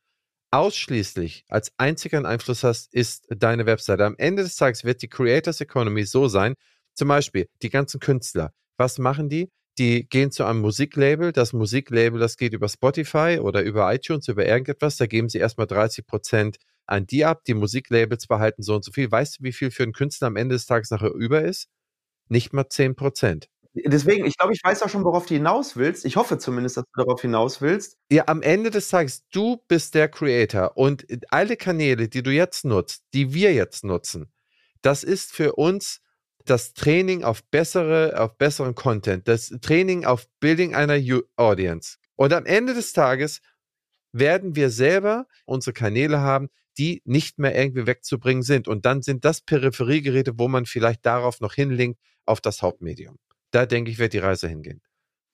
ausschließlich 0.51 1.45
als 1.49 1.73
einziger 1.79 2.25
Einfluss 2.25 2.63
hast, 2.63 2.95
ist 2.95 3.27
deine 3.29 3.67
Webseite. 3.67 4.05
Am 4.05 4.15
Ende 4.19 4.45
des 4.45 4.57
Tages 4.57 4.85
wird 4.85 5.03
die 5.03 5.09
Creators 5.09 5.61
Economy 5.61 6.05
so 6.05 6.29
sein, 6.29 6.55
zum 6.95 7.09
Beispiel 7.09 7.49
die 7.63 7.71
ganzen 7.71 7.99
Künstler. 7.99 8.53
Was 8.77 8.99
machen 8.99 9.29
die? 9.29 9.51
Die 9.79 10.09
gehen 10.09 10.31
zu 10.31 10.45
einem 10.45 10.61
Musiklabel. 10.61 11.33
Das 11.33 11.53
Musiklabel, 11.53 12.21
das 12.21 12.37
geht 12.37 12.53
über 12.53 12.69
Spotify 12.69 13.39
oder 13.41 13.63
über 13.63 13.93
iTunes, 13.93 14.29
über 14.29 14.47
irgendetwas. 14.47 14.97
Da 14.97 15.07
geben 15.07 15.29
sie 15.29 15.39
erstmal 15.39 15.67
30 15.67 16.07
Prozent 16.07 16.59
an 16.87 17.07
die 17.07 17.25
ab. 17.25 17.45
Die 17.45 17.55
Musiklabels 17.55 18.27
behalten 18.27 18.63
so 18.63 18.75
und 18.75 18.85
so 18.85 18.93
viel. 18.93 19.11
Weißt 19.11 19.39
du, 19.39 19.45
wie 19.45 19.53
viel 19.53 19.71
für 19.71 19.83
einen 19.83 19.93
Künstler 19.93 20.29
am 20.29 20.37
Ende 20.37 20.55
des 20.55 20.67
Tages 20.67 20.91
nachher 20.91 21.13
über 21.13 21.43
ist? 21.43 21.69
Nicht 22.29 22.53
mal 22.53 22.69
10 22.69 22.95
Prozent. 22.95 23.49
Deswegen, 23.75 24.25
ich 24.25 24.37
glaube, 24.39 24.53
ich 24.53 24.63
weiß 24.63 24.83
auch 24.83 24.89
schon, 24.89 25.05
worauf 25.05 25.27
du 25.27 25.35
hinaus 25.35 25.77
willst. 25.77 26.05
Ich 26.05 26.15
hoffe 26.15 26.39
zumindest, 26.39 26.77
dass 26.77 26.85
du 26.85 27.03
darauf 27.03 27.21
hinaus 27.21 27.61
willst. 27.61 27.99
Ja, 28.09 28.25
am 28.29 28.41
Ende 28.41 28.71
des 28.71 28.89
Tages, 28.89 29.25
du 29.33 29.61
bist 29.67 29.97
der 29.97 30.09
Creator 30.09 30.77
und 30.77 31.05
alle 31.31 31.57
Kanäle, 31.57 32.09
die 32.09 32.23
du 32.23 32.31
jetzt 32.31 32.65
nutzt, 32.65 33.05
die 33.15 33.35
wir 33.35 33.53
jetzt 33.53 33.83
nutzen, 33.83 34.33
das 34.83 35.03
ist 35.03 35.33
für 35.33 35.55
uns 35.55 36.01
das 36.45 36.75
Training 36.75 37.25
auf 37.25 37.43
bessere, 37.45 38.21
auf 38.21 38.37
besseren 38.37 38.75
Content, 38.75 39.29
das 39.29 39.49
Training 39.61 40.05
auf 40.05 40.27
Building 40.41 40.75
einer 40.75 41.01
Audience. 41.37 41.97
Und 42.17 42.33
am 42.33 42.47
Ende 42.47 42.75
des 42.75 42.93
Tages 42.93 43.41
werden 44.13 44.55
wir 44.55 44.71
selber 44.71 45.27
unsere 45.45 45.73
Kanäle 45.73 46.21
haben, 46.21 46.49
die 46.79 47.03
nicht 47.05 47.39
mehr 47.39 47.57
irgendwie 47.57 47.87
wegzubringen 47.87 48.43
sind. 48.43 48.69
Und 48.69 48.85
dann 48.85 49.03
sind 49.03 49.25
das 49.25 49.41
Peripheriegeräte, 49.41 50.39
wo 50.39 50.49
man 50.49 50.67
vielleicht 50.67 51.05
darauf 51.07 51.41
noch 51.41 51.55
hinlinkt, 51.55 52.01
auf 52.27 52.41
das 52.41 52.63
Hauptmedium. 52.63 53.19
Da 53.51 53.67
denke 53.67 53.91
ich, 53.91 53.99
wird 53.99 54.13
die 54.13 54.19
Reise 54.19 54.49
hingehen. 54.49 54.83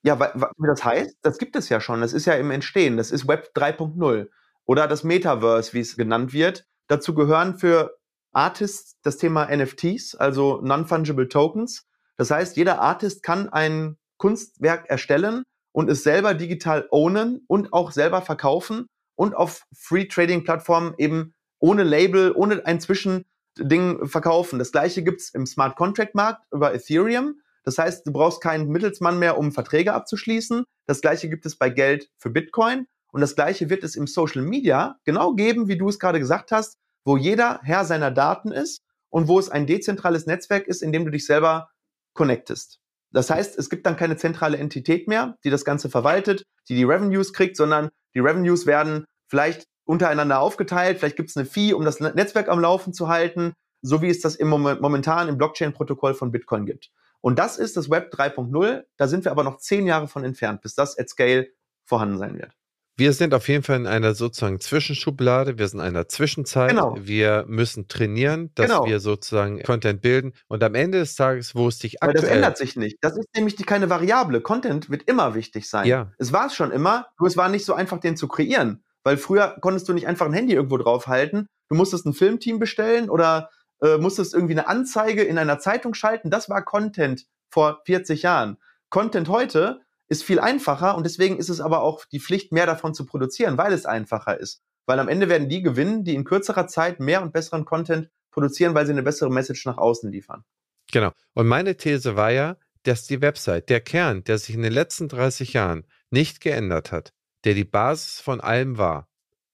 Ja, 0.03 0.19
wie 0.19 0.67
das 0.67 0.85
heißt, 0.85 1.19
das 1.23 1.39
gibt 1.39 1.57
es 1.57 1.69
ja 1.69 1.81
schon. 1.81 2.01
Das 2.01 2.13
ist 2.13 2.27
ja 2.27 2.35
im 2.35 2.51
Entstehen. 2.51 2.97
Das 2.97 3.11
ist 3.11 3.29
Web 3.29 3.51
3.0 3.55 4.29
oder 4.65 4.87
das 4.87 5.05
Metaverse, 5.05 5.73
wie 5.73 5.81
es 5.81 5.97
genannt 5.97 6.33
wird. 6.33 6.67
Dazu 6.89 7.15
gehören 7.15 7.59
für 7.59 8.00
Artists 8.33 8.97
das 9.03 9.17
Thema 9.17 9.55
NFTs, 9.55 10.15
also 10.15 10.61
Non-Fungible 10.63 11.29
Tokens. 11.29 11.87
Das 12.17 12.31
heißt, 12.31 12.57
jeder 12.57 12.81
Artist 12.81 13.23
kann 13.23 13.49
ein 13.49 13.97
Kunstwerk 14.19 14.89
erstellen 14.89 15.45
und 15.73 15.91
es 15.91 16.03
selber 16.03 16.35
digital 16.35 16.87
ownen 16.91 17.45
und 17.47 17.73
auch 17.73 17.93
selber 17.93 18.23
verkaufen 18.23 18.87
und 19.17 19.35
auf 19.35 19.65
Free 19.75 20.07
Trading 20.07 20.45
Plattformen 20.45 20.95
eben 20.99 21.35
ohne 21.59 21.83
Label, 21.83 22.33
ohne 22.35 22.65
ein 22.67 22.81
Zwischending 22.81 24.07
verkaufen. 24.07 24.59
Das 24.59 24.73
gleiche 24.73 25.03
gibt 25.03 25.21
es 25.21 25.31
im 25.31 25.47
Smart 25.47 25.77
Contract 25.77 26.15
Markt 26.15 26.43
über 26.53 26.75
Ethereum. 26.75 27.41
Das 27.65 27.79
heißt, 27.79 28.07
du 28.07 28.13
brauchst 28.13 28.41
keinen 28.41 28.69
Mittelsmann 28.69 29.19
mehr, 29.19 29.39
um 29.39 29.53
Verträge 29.53 29.93
abzuschließen. 29.93 30.65
Das 30.87 31.01
gleiche 31.01 31.29
gibt 31.29 31.47
es 31.47 31.57
bei 31.57 31.71
Geld 31.71 32.11
für 32.17 32.31
Bitcoin. 32.31 32.87
Und 33.13 33.21
das 33.21 33.35
gleiche 33.35 33.71
wird 33.71 33.85
es 33.85 33.97
im 33.97 34.07
Social 34.07 34.43
Media 34.43 34.97
genau 35.05 35.35
geben, 35.35 35.69
wie 35.69 35.77
du 35.77 35.89
es 35.89 35.99
gerade 35.99 36.19
gesagt 36.19 36.53
hast, 36.53 36.79
wo 37.05 37.17
jeder 37.17 37.61
Herr 37.63 37.85
seiner 37.85 38.11
Daten 38.11 38.53
ist 38.53 38.83
und 39.09 39.29
wo 39.29 39.39
es 39.39 39.49
ein 39.49 39.67
dezentrales 39.67 40.27
Netzwerk 40.27 40.67
ist, 40.67 40.83
in 40.83 40.93
dem 40.93 41.05
du 41.05 41.11
dich 41.11 41.27
selber 41.27 41.71
connectest. 42.15 42.81
Das 43.13 43.31
heißt, 43.31 43.59
es 43.59 43.71
gibt 43.71 43.87
dann 43.87 43.97
keine 43.97 44.17
zentrale 44.17 44.59
Entität 44.59 45.09
mehr, 45.09 45.37
die 45.45 45.51
das 45.51 45.65
Ganze 45.65 45.91
verwaltet, 45.91 46.45
die 46.69 46.77
die 46.77 46.85
Revenues 46.85 47.33
kriegt, 47.33 47.57
sondern 47.57 47.91
die 48.15 48.21
Revenues 48.21 48.67
werden 48.67 49.07
vielleicht 49.27 49.67
untereinander 49.85 50.41
aufgeteilt, 50.41 50.99
vielleicht 50.99 51.17
gibt 51.17 51.31
es 51.31 51.37
eine 51.37 51.47
Fee, 51.47 51.73
um 51.73 51.85
das 51.85 51.99
Netzwerk 51.99 52.49
am 52.49 52.61
Laufen 52.61 52.93
zu 52.93 53.09
halten, 53.09 53.55
so 53.83 54.03
wie 54.03 54.11
es 54.11 54.21
das 54.21 54.37
im 54.37 54.49
Moment, 54.49 54.81
momentan 54.81 55.29
im 55.29 55.39
Blockchain-Protokoll 55.39 56.15
von 56.15 56.31
Bitcoin 56.31 56.67
gibt. 56.67 56.91
Und 57.21 57.39
das 57.39 57.59
ist 57.59 57.77
das 57.77 57.91
Web 57.91 58.13
3.0. 58.15 58.85
Da 58.97 59.09
sind 59.09 59.25
wir 59.25 59.33
aber 59.33 59.43
noch 59.43 59.59
zehn 59.59 59.87
Jahre 59.87 60.09
von 60.09 60.25
entfernt, 60.25 60.63
bis 60.63 60.75
das 60.75 60.99
at 60.99 61.09
Scale 61.09 61.49
vorhanden 61.85 62.19
sein 62.19 62.39
wird. 62.39 62.53
Wir 63.01 63.15
sind 63.15 63.33
auf 63.33 63.49
jeden 63.49 63.63
Fall 63.63 63.77
in 63.77 63.87
einer 63.87 64.15
sozusagen 64.15 64.61
Zwischenschublade, 64.61 65.57
wir 65.57 65.67
sind 65.67 65.81
in 65.81 65.87
einer 65.87 66.07
Zwischenzeit. 66.09 66.69
Genau. 66.69 66.99
Wir 67.01 67.47
müssen 67.49 67.89
trainieren, 67.89 68.51
dass 68.55 68.67
genau. 68.67 68.85
wir 68.85 69.01
sozusagen 69.01 69.63
Content 69.63 70.03
bilden 70.03 70.35
und 70.49 70.63
am 70.63 70.75
Ende 70.75 70.99
des 70.99 71.15
Tages, 71.15 71.55
wo 71.55 71.67
es 71.67 71.79
dich 71.79 72.03
aktuell... 72.03 72.19
Aber 72.19 72.27
das 72.27 72.31
ändert 72.31 72.59
sich 72.59 72.77
nicht. 72.77 72.99
Das 73.01 73.17
ist 73.17 73.35
nämlich 73.35 73.57
die, 73.57 73.65
keine 73.65 73.89
Variable. 73.89 74.43
Content 74.43 74.91
wird 74.91 75.05
immer 75.05 75.35
wichtig 75.35 75.67
sein. 75.67 75.87
Ja. 75.87 76.13
Es 76.19 76.35
war 76.35 76.49
es 76.49 76.55
schon 76.55 76.73
immer, 76.73 77.07
nur 77.19 77.27
es 77.27 77.39
war 77.39 77.49
nicht 77.49 77.65
so 77.65 77.73
einfach, 77.73 78.01
den 78.01 78.19
zu 78.19 78.29
kreieren. 78.29 78.85
Weil 79.03 79.17
früher 79.17 79.57
konntest 79.63 79.89
du 79.89 79.95
nicht 79.95 80.07
einfach 80.07 80.27
ein 80.27 80.35
Handy 80.35 80.53
irgendwo 80.53 80.77
draufhalten. 80.77 81.47
Du 81.71 81.77
musstest 81.77 82.05
ein 82.05 82.13
Filmteam 82.13 82.59
bestellen 82.59 83.09
oder 83.09 83.49
äh, 83.83 83.97
musstest 83.97 84.35
irgendwie 84.35 84.53
eine 84.53 84.69
Anzeige 84.69 85.23
in 85.23 85.39
einer 85.39 85.59
Zeitung 85.59 85.95
schalten. 85.95 86.29
Das 86.29 86.51
war 86.51 86.63
Content 86.63 87.25
vor 87.49 87.81
40 87.87 88.25
Jahren. 88.25 88.59
Content 88.91 89.31
heute 89.31 89.81
ist 90.11 90.25
viel 90.25 90.41
einfacher 90.41 90.97
und 90.97 91.07
deswegen 91.07 91.39
ist 91.39 91.49
es 91.49 91.61
aber 91.61 91.83
auch 91.83 92.05
die 92.05 92.21
Pflicht, 92.21 92.53
mehr 92.53 92.67
davon 92.67 92.93
zu 92.95 93.07
produzieren, 93.07 93.57
weil 93.57 93.73
es 93.73 93.87
einfacher 93.87 94.39
ist. 94.39 94.63
Weil 94.85 94.99
am 94.99 95.09
Ende 95.09 95.29
werden 95.29 95.49
die 95.49 95.63
gewinnen, 95.63 96.05
die 96.05 96.17
in 96.17 96.25
kürzerer 96.25 96.67
Zeit 96.67 96.99
mehr 96.99 97.23
und 97.23 97.33
besseren 97.33 97.65
Content 97.65 98.11
produzieren, 98.33 98.75
weil 98.75 98.87
sie 98.87 98.93
eine 98.93 99.05
bessere 99.05 99.31
Message 99.31 99.65
nach 99.67 99.79
außen 99.79 100.11
liefern. 100.11 100.45
Genau. 100.93 101.13
Und 101.35 101.47
meine 101.47 101.77
These 101.77 102.17
war 102.17 102.33
ja, 102.33 102.57
dass 102.83 103.07
die 103.07 103.21
Website, 103.21 103.69
der 103.69 103.81
Kern, 103.81 104.25
der 104.25 104.39
sich 104.39 104.55
in 104.55 104.63
den 104.63 104.73
letzten 104.73 105.09
30 105.09 105.53
Jahren 105.53 105.87
nicht 106.11 106.41
geändert 106.41 106.91
hat, 106.91 107.13
der 107.45 107.55
die 107.55 107.65
Basis 107.65 108.21
von 108.21 108.41
allem 108.41 108.79
war, 108.79 109.09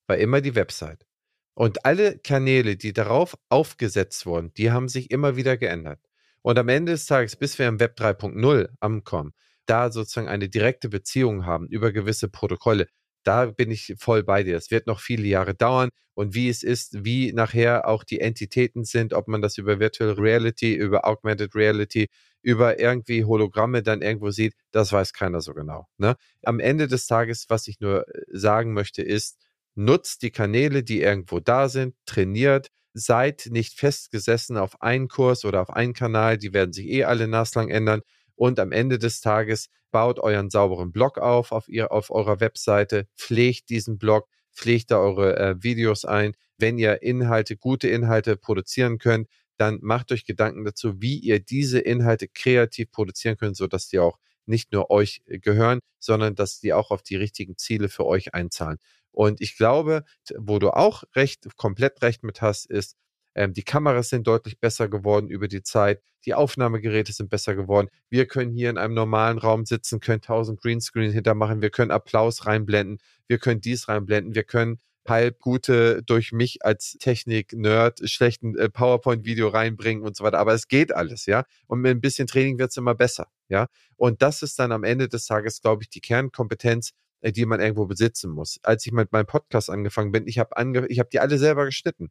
war 0.07 0.17
immer 0.17 0.41
die 0.41 0.55
Website. 0.55 1.05
Und 1.53 1.85
alle 1.85 2.19
Kanäle, 2.19 2.77
die 2.77 2.95
darauf 2.95 3.37
aufgesetzt 3.51 4.25
wurden, 4.25 4.55
die 4.55 4.71
haben 4.71 4.89
sich 4.89 5.11
immer 5.11 5.37
wieder 5.37 5.59
geändert. 5.59 6.01
Und 6.41 6.59
am 6.59 6.69
Ende 6.69 6.93
des 6.93 7.07
Tages, 7.07 7.37
bis 7.37 7.59
wir 7.59 7.69
im 7.69 7.81
Web 7.81 7.99
3.0 7.99 8.69
ankommen, 8.81 9.35
da 9.67 9.91
sozusagen 9.91 10.29
eine 10.29 10.49
direkte 10.49 10.89
Beziehung 10.89 11.47
haben 11.47 11.69
über 11.69 11.93
gewisse 11.93 12.29
Protokolle, 12.29 12.87
da 13.27 13.47
bin 13.47 13.71
ich 13.71 13.95
voll 13.99 14.23
bei 14.23 14.45
dir. 14.45 14.57
Es 14.57 14.71
wird 14.71 14.87
noch 14.87 15.01
viele 15.01 15.27
Jahre 15.27 15.55
dauern 15.55 15.91
und 16.15 16.35
wie 16.35 16.49
es 16.49 16.63
ist, 16.63 17.05
wie 17.05 17.33
nachher 17.33 17.89
auch 17.89 18.05
die 18.05 18.21
Entitäten 18.21 18.85
sind, 18.85 19.13
ob 19.13 19.29
man 19.29 19.43
das 19.43 19.59
über 19.59 19.81
Virtual 19.81 20.13
Reality, 20.13 20.75
über 20.75 21.07
Augmented 21.07 21.55
Reality, 21.55 22.09
über 22.43 22.79
irgendwie 22.79 23.25
Hologramme 23.25 23.83
dann 23.83 24.03
irgendwo 24.03 24.31
sieht, 24.31 24.55
das 24.71 24.93
weiß 24.93 25.13
keiner 25.13 25.41
so 25.41 25.53
genau. 25.53 25.89
Ne? 25.99 26.17
Am 26.45 26.61
Ende 26.61 26.87
des 26.87 27.07
Tages, 27.07 27.47
was 27.49 27.67
ich 27.67 27.81
nur 27.81 28.07
äh, 28.09 28.23
sagen 28.29 28.73
möchte, 28.73 29.03
ist, 29.03 29.39
nutzt 29.75 30.23
die 30.23 30.31
Kanäle, 30.31 30.85
die 30.85 31.03
irgendwo 31.03 31.41
da 31.41 31.69
sind, 31.69 31.97
trainiert, 32.07 32.69
seid 32.95 33.49
nicht 33.51 33.79
festgesessen 33.79 34.57
auf 34.57 34.81
einen 34.81 35.09
Kurs 35.09 35.45
oder 35.45 35.61
auf 35.61 35.71
einen 35.71 35.93
Kanal, 35.93 36.39
die 36.39 36.55
werden 36.55 36.73
sich 36.73 36.87
eh 36.87 37.05
alle 37.05 37.29
naslang 37.29 37.69
ändern 37.69 38.01
und 38.37 38.61
am 38.61 38.73
Ende 38.73 38.99
des 38.99 39.21
Tages 39.21 39.69
baut 39.91 40.19
euren 40.21 40.51
sauberen 40.51 40.93
Blog 40.93 41.19
auf 41.19 41.53
auf, 41.53 41.69
ihr, 41.69 41.91
auf 41.91 42.11
eurer 42.11 42.41
Webseite, 42.41 43.09
pflegt 43.17 43.71
diesen 43.71 43.99
Blog, 43.99 44.29
pflegt 44.55 44.91
da 44.91 44.99
eure 44.99 45.39
äh, 45.39 45.63
Videos 45.63 46.05
ein. 46.05 46.35
Wenn 46.59 46.79
ihr 46.79 47.03
Inhalte, 47.03 47.57
gute 47.57 47.89
Inhalte 47.89 48.37
produzieren 48.37 48.99
könnt, 48.99 49.29
dann 49.57 49.79
macht 49.83 50.13
euch 50.13 50.25
Gedanken 50.25 50.65
dazu, 50.65 51.01
wie 51.01 51.19
ihr 51.19 51.41
diese 51.41 51.79
Inhalte 51.79 52.29
kreativ 52.29 52.91
produzieren 52.91 53.37
könnt, 53.37 53.57
sodass 53.57 53.89
die 53.89 53.99
auch 53.99 54.19
nicht 54.45 54.73
nur 54.73 54.91
euch 54.91 55.23
äh, 55.27 55.39
gehören, 55.39 55.81
sondern 55.99 56.35
dass 56.35 56.61
die 56.61 56.73
auch 56.73 56.91
auf 56.91 57.03
die 57.03 57.17
richtigen 57.17 57.57
Ziele 57.57 57.89
für 57.89 58.07
euch 58.07 58.35
einzahlen. 58.35 58.79
Und 59.13 59.41
ich 59.41 59.57
glaube, 59.57 60.05
wo 60.37 60.59
du 60.59 60.71
auch 60.71 61.05
recht, 61.15 61.49
komplett 61.57 62.03
recht 62.03 62.23
mit 62.23 62.43
hast, 62.43 62.67
ist, 62.67 62.97
ähm, 63.35 63.53
die 63.55 63.63
Kameras 63.63 64.09
sind 64.09 64.27
deutlich 64.27 64.59
besser 64.61 64.89
geworden 64.89 65.29
über 65.29 65.49
die 65.49 65.63
Zeit. 65.63 66.03
Die 66.27 66.35
Aufnahmegeräte 66.35 67.13
sind 67.13 67.31
besser 67.31 67.55
geworden. 67.55 67.89
Wir 68.11 68.27
können 68.27 68.53
hier 68.53 68.69
in 68.69 68.79
einem 68.79 68.95
normalen 68.95 69.39
Raum 69.39 69.65
sitzen, 69.65 70.01
können 70.01 70.21
1000 70.23 70.61
Greenscreen 70.61 71.13
hintermachen. 71.13 71.63
Wir 71.63 71.71
können 71.71 71.93
Applaus 71.93 72.47
reinblenden. 72.47 72.99
Wir 73.29 73.39
können 73.39 73.61
dies 73.61 73.89
reinblenden. 73.89 74.35
Wir 74.35 74.45
können 74.45 74.81
halb 75.09 75.41
gute 75.41 76.03
durch 76.03 76.33
mich 76.33 76.65
als 76.65 76.97
Technik-Nerd 76.99 78.09
schlechten 78.09 78.57
äh, 78.57 78.69
PowerPoint-Video 78.69 79.49
reinbringen 79.49 80.05
und 80.05 80.17
so 80.17 80.25
weiter. 80.25 80.39
Aber 80.39 80.53
es 80.53 80.69
geht 80.69 80.95
alles, 80.95 81.27
ja. 81.27 81.45
Und 81.67 81.81
mit 81.81 81.91
ein 81.91 82.01
bisschen 82.01 82.27
Training 82.27 82.59
wird 82.59 82.71
es 82.71 82.77
immer 82.77 82.95
besser, 82.95 83.29
ja. 83.49 83.69
Und 83.97 84.23
das 84.23 84.43
ist 84.43 84.59
dann 84.59 84.73
am 84.73 84.85
Ende 84.85 85.09
des 85.09 85.27
Tages, 85.27 85.61
glaube 85.61 85.83
ich, 85.85 85.91
die 85.91 86.01
Kernkompetenz, 86.01 86.91
äh, 87.21 87.33
die 87.33 87.47
man 87.47 87.61
irgendwo 87.61 87.87
besitzen 87.87 88.31
muss. 88.31 88.59
Als 88.63 88.85
ich 88.87 88.93
mit 88.93 89.13
meinem 89.13 89.27
Podcast 89.27 89.71
angefangen 89.71 90.13
bin, 90.13 90.27
ich 90.27 90.39
habe 90.39 90.57
ange 90.57 90.87
ich 90.89 91.01
die 91.13 91.21
alle 91.21 91.39
selber 91.39 91.67
geschnitten. 91.67 92.11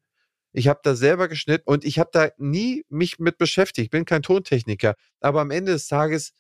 Ich 0.58 0.70
habe 0.70 0.80
da 0.84 0.96
selber 0.96 1.28
geschnitten 1.28 1.66
und 1.66 1.84
ich 1.84 2.00
habe 2.00 2.12
da 2.14 2.30
nie 2.38 2.86
mich 2.88 3.20
mit 3.20 3.38
beschäftigt. 3.38 3.88
Ich 3.88 3.90
bin 3.90 4.06
kein 4.06 4.22
Tontechniker. 4.22 4.96
Aber 5.20 5.42
am 5.42 5.52
Ende 5.52 5.74
des 5.74 5.88
Tages 5.88 6.32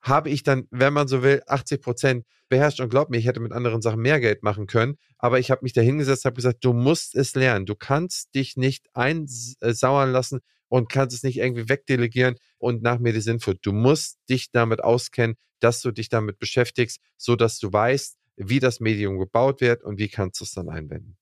habe 0.00 0.30
ich 0.30 0.42
dann, 0.42 0.66
wenn 0.72 0.92
man 0.92 1.06
so 1.06 1.22
will, 1.22 1.42
80 1.46 1.80
Prozent 1.80 2.26
beherrscht. 2.48 2.80
Und 2.80 2.88
glaub 2.88 3.08
mir, 3.08 3.18
ich 3.18 3.26
hätte 3.26 3.38
mit 3.38 3.52
anderen 3.52 3.80
Sachen 3.80 4.00
mehr 4.00 4.18
Geld 4.18 4.42
machen 4.42 4.66
können. 4.66 4.96
Aber 5.16 5.38
ich 5.38 5.52
habe 5.52 5.60
mich 5.62 5.72
da 5.74 5.80
hingesetzt, 5.80 6.24
habe 6.24 6.34
gesagt, 6.34 6.64
du 6.64 6.72
musst 6.72 7.14
es 7.14 7.36
lernen. 7.36 7.64
Du 7.64 7.76
kannst 7.76 8.34
dich 8.34 8.56
nicht 8.56 8.88
einsauern 8.94 10.10
lassen 10.10 10.40
und 10.66 10.88
kannst 10.88 11.14
es 11.14 11.22
nicht 11.22 11.38
irgendwie 11.38 11.68
wegdelegieren 11.68 12.34
und 12.58 12.82
nach 12.82 12.98
mir 12.98 13.12
die 13.12 13.20
Sinnflut. 13.20 13.58
Du 13.62 13.72
musst 13.72 14.18
dich 14.28 14.50
damit 14.50 14.82
auskennen, 14.82 15.36
dass 15.60 15.82
du 15.82 15.92
dich 15.92 16.08
damit 16.08 16.40
beschäftigst, 16.40 16.98
so 17.16 17.36
dass 17.36 17.60
du 17.60 17.72
weißt, 17.72 18.16
wie 18.34 18.58
das 18.58 18.80
Medium 18.80 19.20
gebaut 19.20 19.60
wird 19.60 19.84
und 19.84 20.00
wie 20.00 20.08
kannst 20.08 20.40
du 20.40 20.44
es 20.44 20.52
dann 20.52 20.68
einwenden 20.68 21.16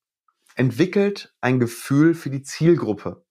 entwickelt 0.61 1.33
ein 1.41 1.59
Gefühl 1.59 2.13
für 2.13 2.29
die 2.29 2.43
Zielgruppe. 2.43 3.25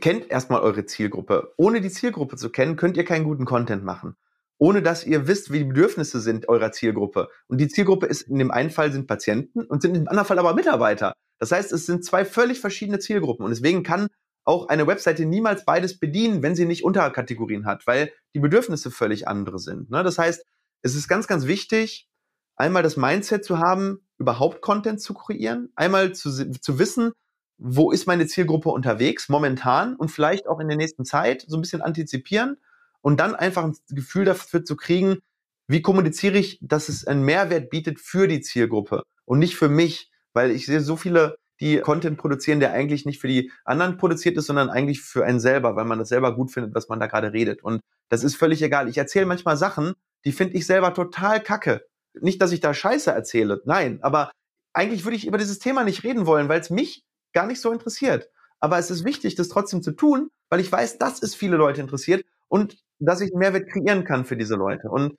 Kennt 0.00 0.30
erstmal 0.30 0.60
eure 0.60 0.86
Zielgruppe. 0.86 1.52
Ohne 1.56 1.80
die 1.80 1.90
Zielgruppe 1.90 2.36
zu 2.36 2.48
kennen, 2.48 2.76
könnt 2.76 2.96
ihr 2.96 3.04
keinen 3.04 3.24
guten 3.24 3.44
Content 3.44 3.82
machen. 3.82 4.14
Ohne 4.58 4.80
dass 4.80 5.04
ihr 5.04 5.26
wisst, 5.26 5.50
wie 5.50 5.58
die 5.58 5.64
Bedürfnisse 5.64 6.20
sind 6.20 6.48
eurer 6.48 6.70
Zielgruppe. 6.70 7.28
Und 7.48 7.60
die 7.60 7.66
Zielgruppe 7.66 8.06
ist 8.06 8.22
in 8.22 8.38
dem 8.38 8.52
einen 8.52 8.70
Fall 8.70 8.92
sind 8.92 9.08
Patienten 9.08 9.64
und 9.64 9.82
sind 9.82 9.96
im 9.96 10.06
anderen 10.06 10.28
Fall 10.28 10.38
aber 10.38 10.54
Mitarbeiter. 10.54 11.14
Das 11.40 11.50
heißt, 11.50 11.72
es 11.72 11.86
sind 11.86 12.04
zwei 12.04 12.24
völlig 12.24 12.60
verschiedene 12.60 13.00
Zielgruppen. 13.00 13.44
Und 13.44 13.50
deswegen 13.50 13.82
kann 13.82 14.06
auch 14.44 14.68
eine 14.68 14.86
Webseite 14.86 15.26
niemals 15.26 15.64
beides 15.64 15.98
bedienen, 15.98 16.44
wenn 16.44 16.54
sie 16.54 16.66
nicht 16.66 16.84
Unterkategorien 16.84 17.66
hat, 17.66 17.84
weil 17.88 18.12
die 18.32 18.40
Bedürfnisse 18.40 18.92
völlig 18.92 19.26
andere 19.26 19.58
sind. 19.58 19.90
Ne? 19.90 20.04
Das 20.04 20.18
heißt, 20.18 20.44
es 20.82 20.94
ist 20.94 21.08
ganz, 21.08 21.26
ganz 21.26 21.48
wichtig, 21.48 22.08
einmal 22.54 22.84
das 22.84 22.96
Mindset 22.96 23.44
zu 23.44 23.58
haben, 23.58 24.03
überhaupt 24.18 24.60
Content 24.60 25.00
zu 25.00 25.14
kreieren, 25.14 25.70
einmal 25.74 26.12
zu, 26.12 26.50
zu 26.50 26.78
wissen, 26.78 27.12
wo 27.58 27.90
ist 27.90 28.06
meine 28.06 28.26
Zielgruppe 28.26 28.70
unterwegs 28.70 29.28
momentan 29.28 29.96
und 29.96 30.10
vielleicht 30.10 30.46
auch 30.46 30.60
in 30.60 30.68
der 30.68 30.76
nächsten 30.76 31.04
Zeit 31.04 31.44
so 31.46 31.56
ein 31.56 31.60
bisschen 31.60 31.82
antizipieren 31.82 32.56
und 33.00 33.20
dann 33.20 33.34
einfach 33.34 33.64
ein 33.64 33.76
Gefühl 33.90 34.24
dafür 34.24 34.64
zu 34.64 34.76
kriegen, 34.76 35.18
wie 35.66 35.82
kommuniziere 35.82 36.38
ich, 36.38 36.58
dass 36.60 36.88
es 36.88 37.06
einen 37.06 37.24
Mehrwert 37.24 37.70
bietet 37.70 38.00
für 38.00 38.28
die 38.28 38.40
Zielgruppe 38.40 39.02
und 39.24 39.38
nicht 39.38 39.56
für 39.56 39.68
mich, 39.68 40.10
weil 40.32 40.50
ich 40.50 40.66
sehe 40.66 40.80
so 40.80 40.96
viele, 40.96 41.36
die 41.60 41.78
Content 41.78 42.18
produzieren, 42.18 42.60
der 42.60 42.72
eigentlich 42.72 43.06
nicht 43.06 43.20
für 43.20 43.28
die 43.28 43.52
anderen 43.64 43.96
produziert 43.96 44.36
ist, 44.36 44.46
sondern 44.46 44.70
eigentlich 44.70 45.00
für 45.00 45.24
einen 45.24 45.38
selber, 45.38 45.76
weil 45.76 45.84
man 45.84 45.98
das 45.98 46.08
selber 46.08 46.34
gut 46.34 46.50
findet, 46.50 46.74
was 46.74 46.88
man 46.88 46.98
da 46.98 47.06
gerade 47.06 47.32
redet. 47.32 47.62
Und 47.62 47.80
das 48.08 48.24
ist 48.24 48.34
völlig 48.34 48.60
egal. 48.62 48.88
Ich 48.88 48.98
erzähle 48.98 49.26
manchmal 49.26 49.56
Sachen, 49.56 49.94
die 50.24 50.32
finde 50.32 50.54
ich 50.54 50.66
selber 50.66 50.92
total 50.92 51.40
kacke. 51.40 51.86
Nicht, 52.20 52.40
dass 52.40 52.52
ich 52.52 52.60
da 52.60 52.74
Scheiße 52.74 53.10
erzähle, 53.10 53.62
nein, 53.64 53.98
aber 54.02 54.30
eigentlich 54.72 55.04
würde 55.04 55.16
ich 55.16 55.26
über 55.26 55.38
dieses 55.38 55.58
Thema 55.58 55.84
nicht 55.84 56.04
reden 56.04 56.26
wollen, 56.26 56.48
weil 56.48 56.60
es 56.60 56.70
mich 56.70 57.04
gar 57.32 57.46
nicht 57.46 57.60
so 57.60 57.72
interessiert. 57.72 58.28
Aber 58.60 58.78
es 58.78 58.90
ist 58.90 59.04
wichtig, 59.04 59.34
das 59.34 59.48
trotzdem 59.48 59.82
zu 59.82 59.92
tun, 59.92 60.30
weil 60.48 60.60
ich 60.60 60.70
weiß, 60.70 60.98
dass 60.98 61.22
es 61.22 61.34
viele 61.34 61.56
Leute 61.56 61.80
interessiert 61.80 62.24
und 62.48 62.78
dass 62.98 63.20
ich 63.20 63.30
einen 63.32 63.40
Mehrwert 63.40 63.68
kreieren 63.68 64.04
kann 64.04 64.24
für 64.24 64.36
diese 64.36 64.54
Leute. 64.54 64.88
Und 64.88 65.18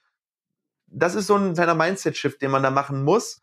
das 0.88 1.16
ist 1.16 1.28
so 1.28 1.36
ein 1.36 1.54
kleiner 1.54 1.76
Mindset-Shift, 1.76 2.42
den 2.42 2.52
man 2.52 2.64
da 2.64 2.72
machen 2.72 3.04
muss. 3.04 3.42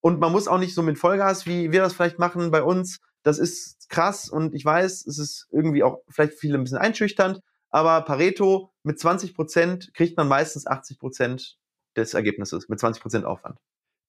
Und 0.00 0.20
man 0.20 0.32
muss 0.32 0.48
auch 0.48 0.58
nicht 0.58 0.74
so 0.74 0.82
mit 0.82 0.98
Vollgas, 0.98 1.46
wie 1.46 1.72
wir 1.72 1.80
das 1.80 1.94
vielleicht 1.94 2.18
machen 2.18 2.50
bei 2.50 2.62
uns. 2.62 3.00
Das 3.22 3.38
ist 3.38 3.88
krass 3.88 4.28
und 4.28 4.54
ich 4.54 4.64
weiß, 4.64 5.06
es 5.06 5.18
ist 5.18 5.48
irgendwie 5.50 5.82
auch 5.82 6.02
vielleicht 6.08 6.34
viele 6.34 6.58
ein 6.58 6.64
bisschen 6.64 6.78
einschüchternd, 6.78 7.40
aber 7.70 8.02
Pareto 8.02 8.70
mit 8.82 8.98
20 9.00 9.34
Prozent 9.34 9.94
kriegt 9.94 10.16
man 10.16 10.28
meistens 10.28 10.66
80 10.66 10.98
Prozent 10.98 11.56
des 11.96 12.14
Ergebnisses 12.14 12.68
mit 12.68 12.78
20 12.78 13.02
Prozent 13.02 13.24
Aufwand. 13.24 13.58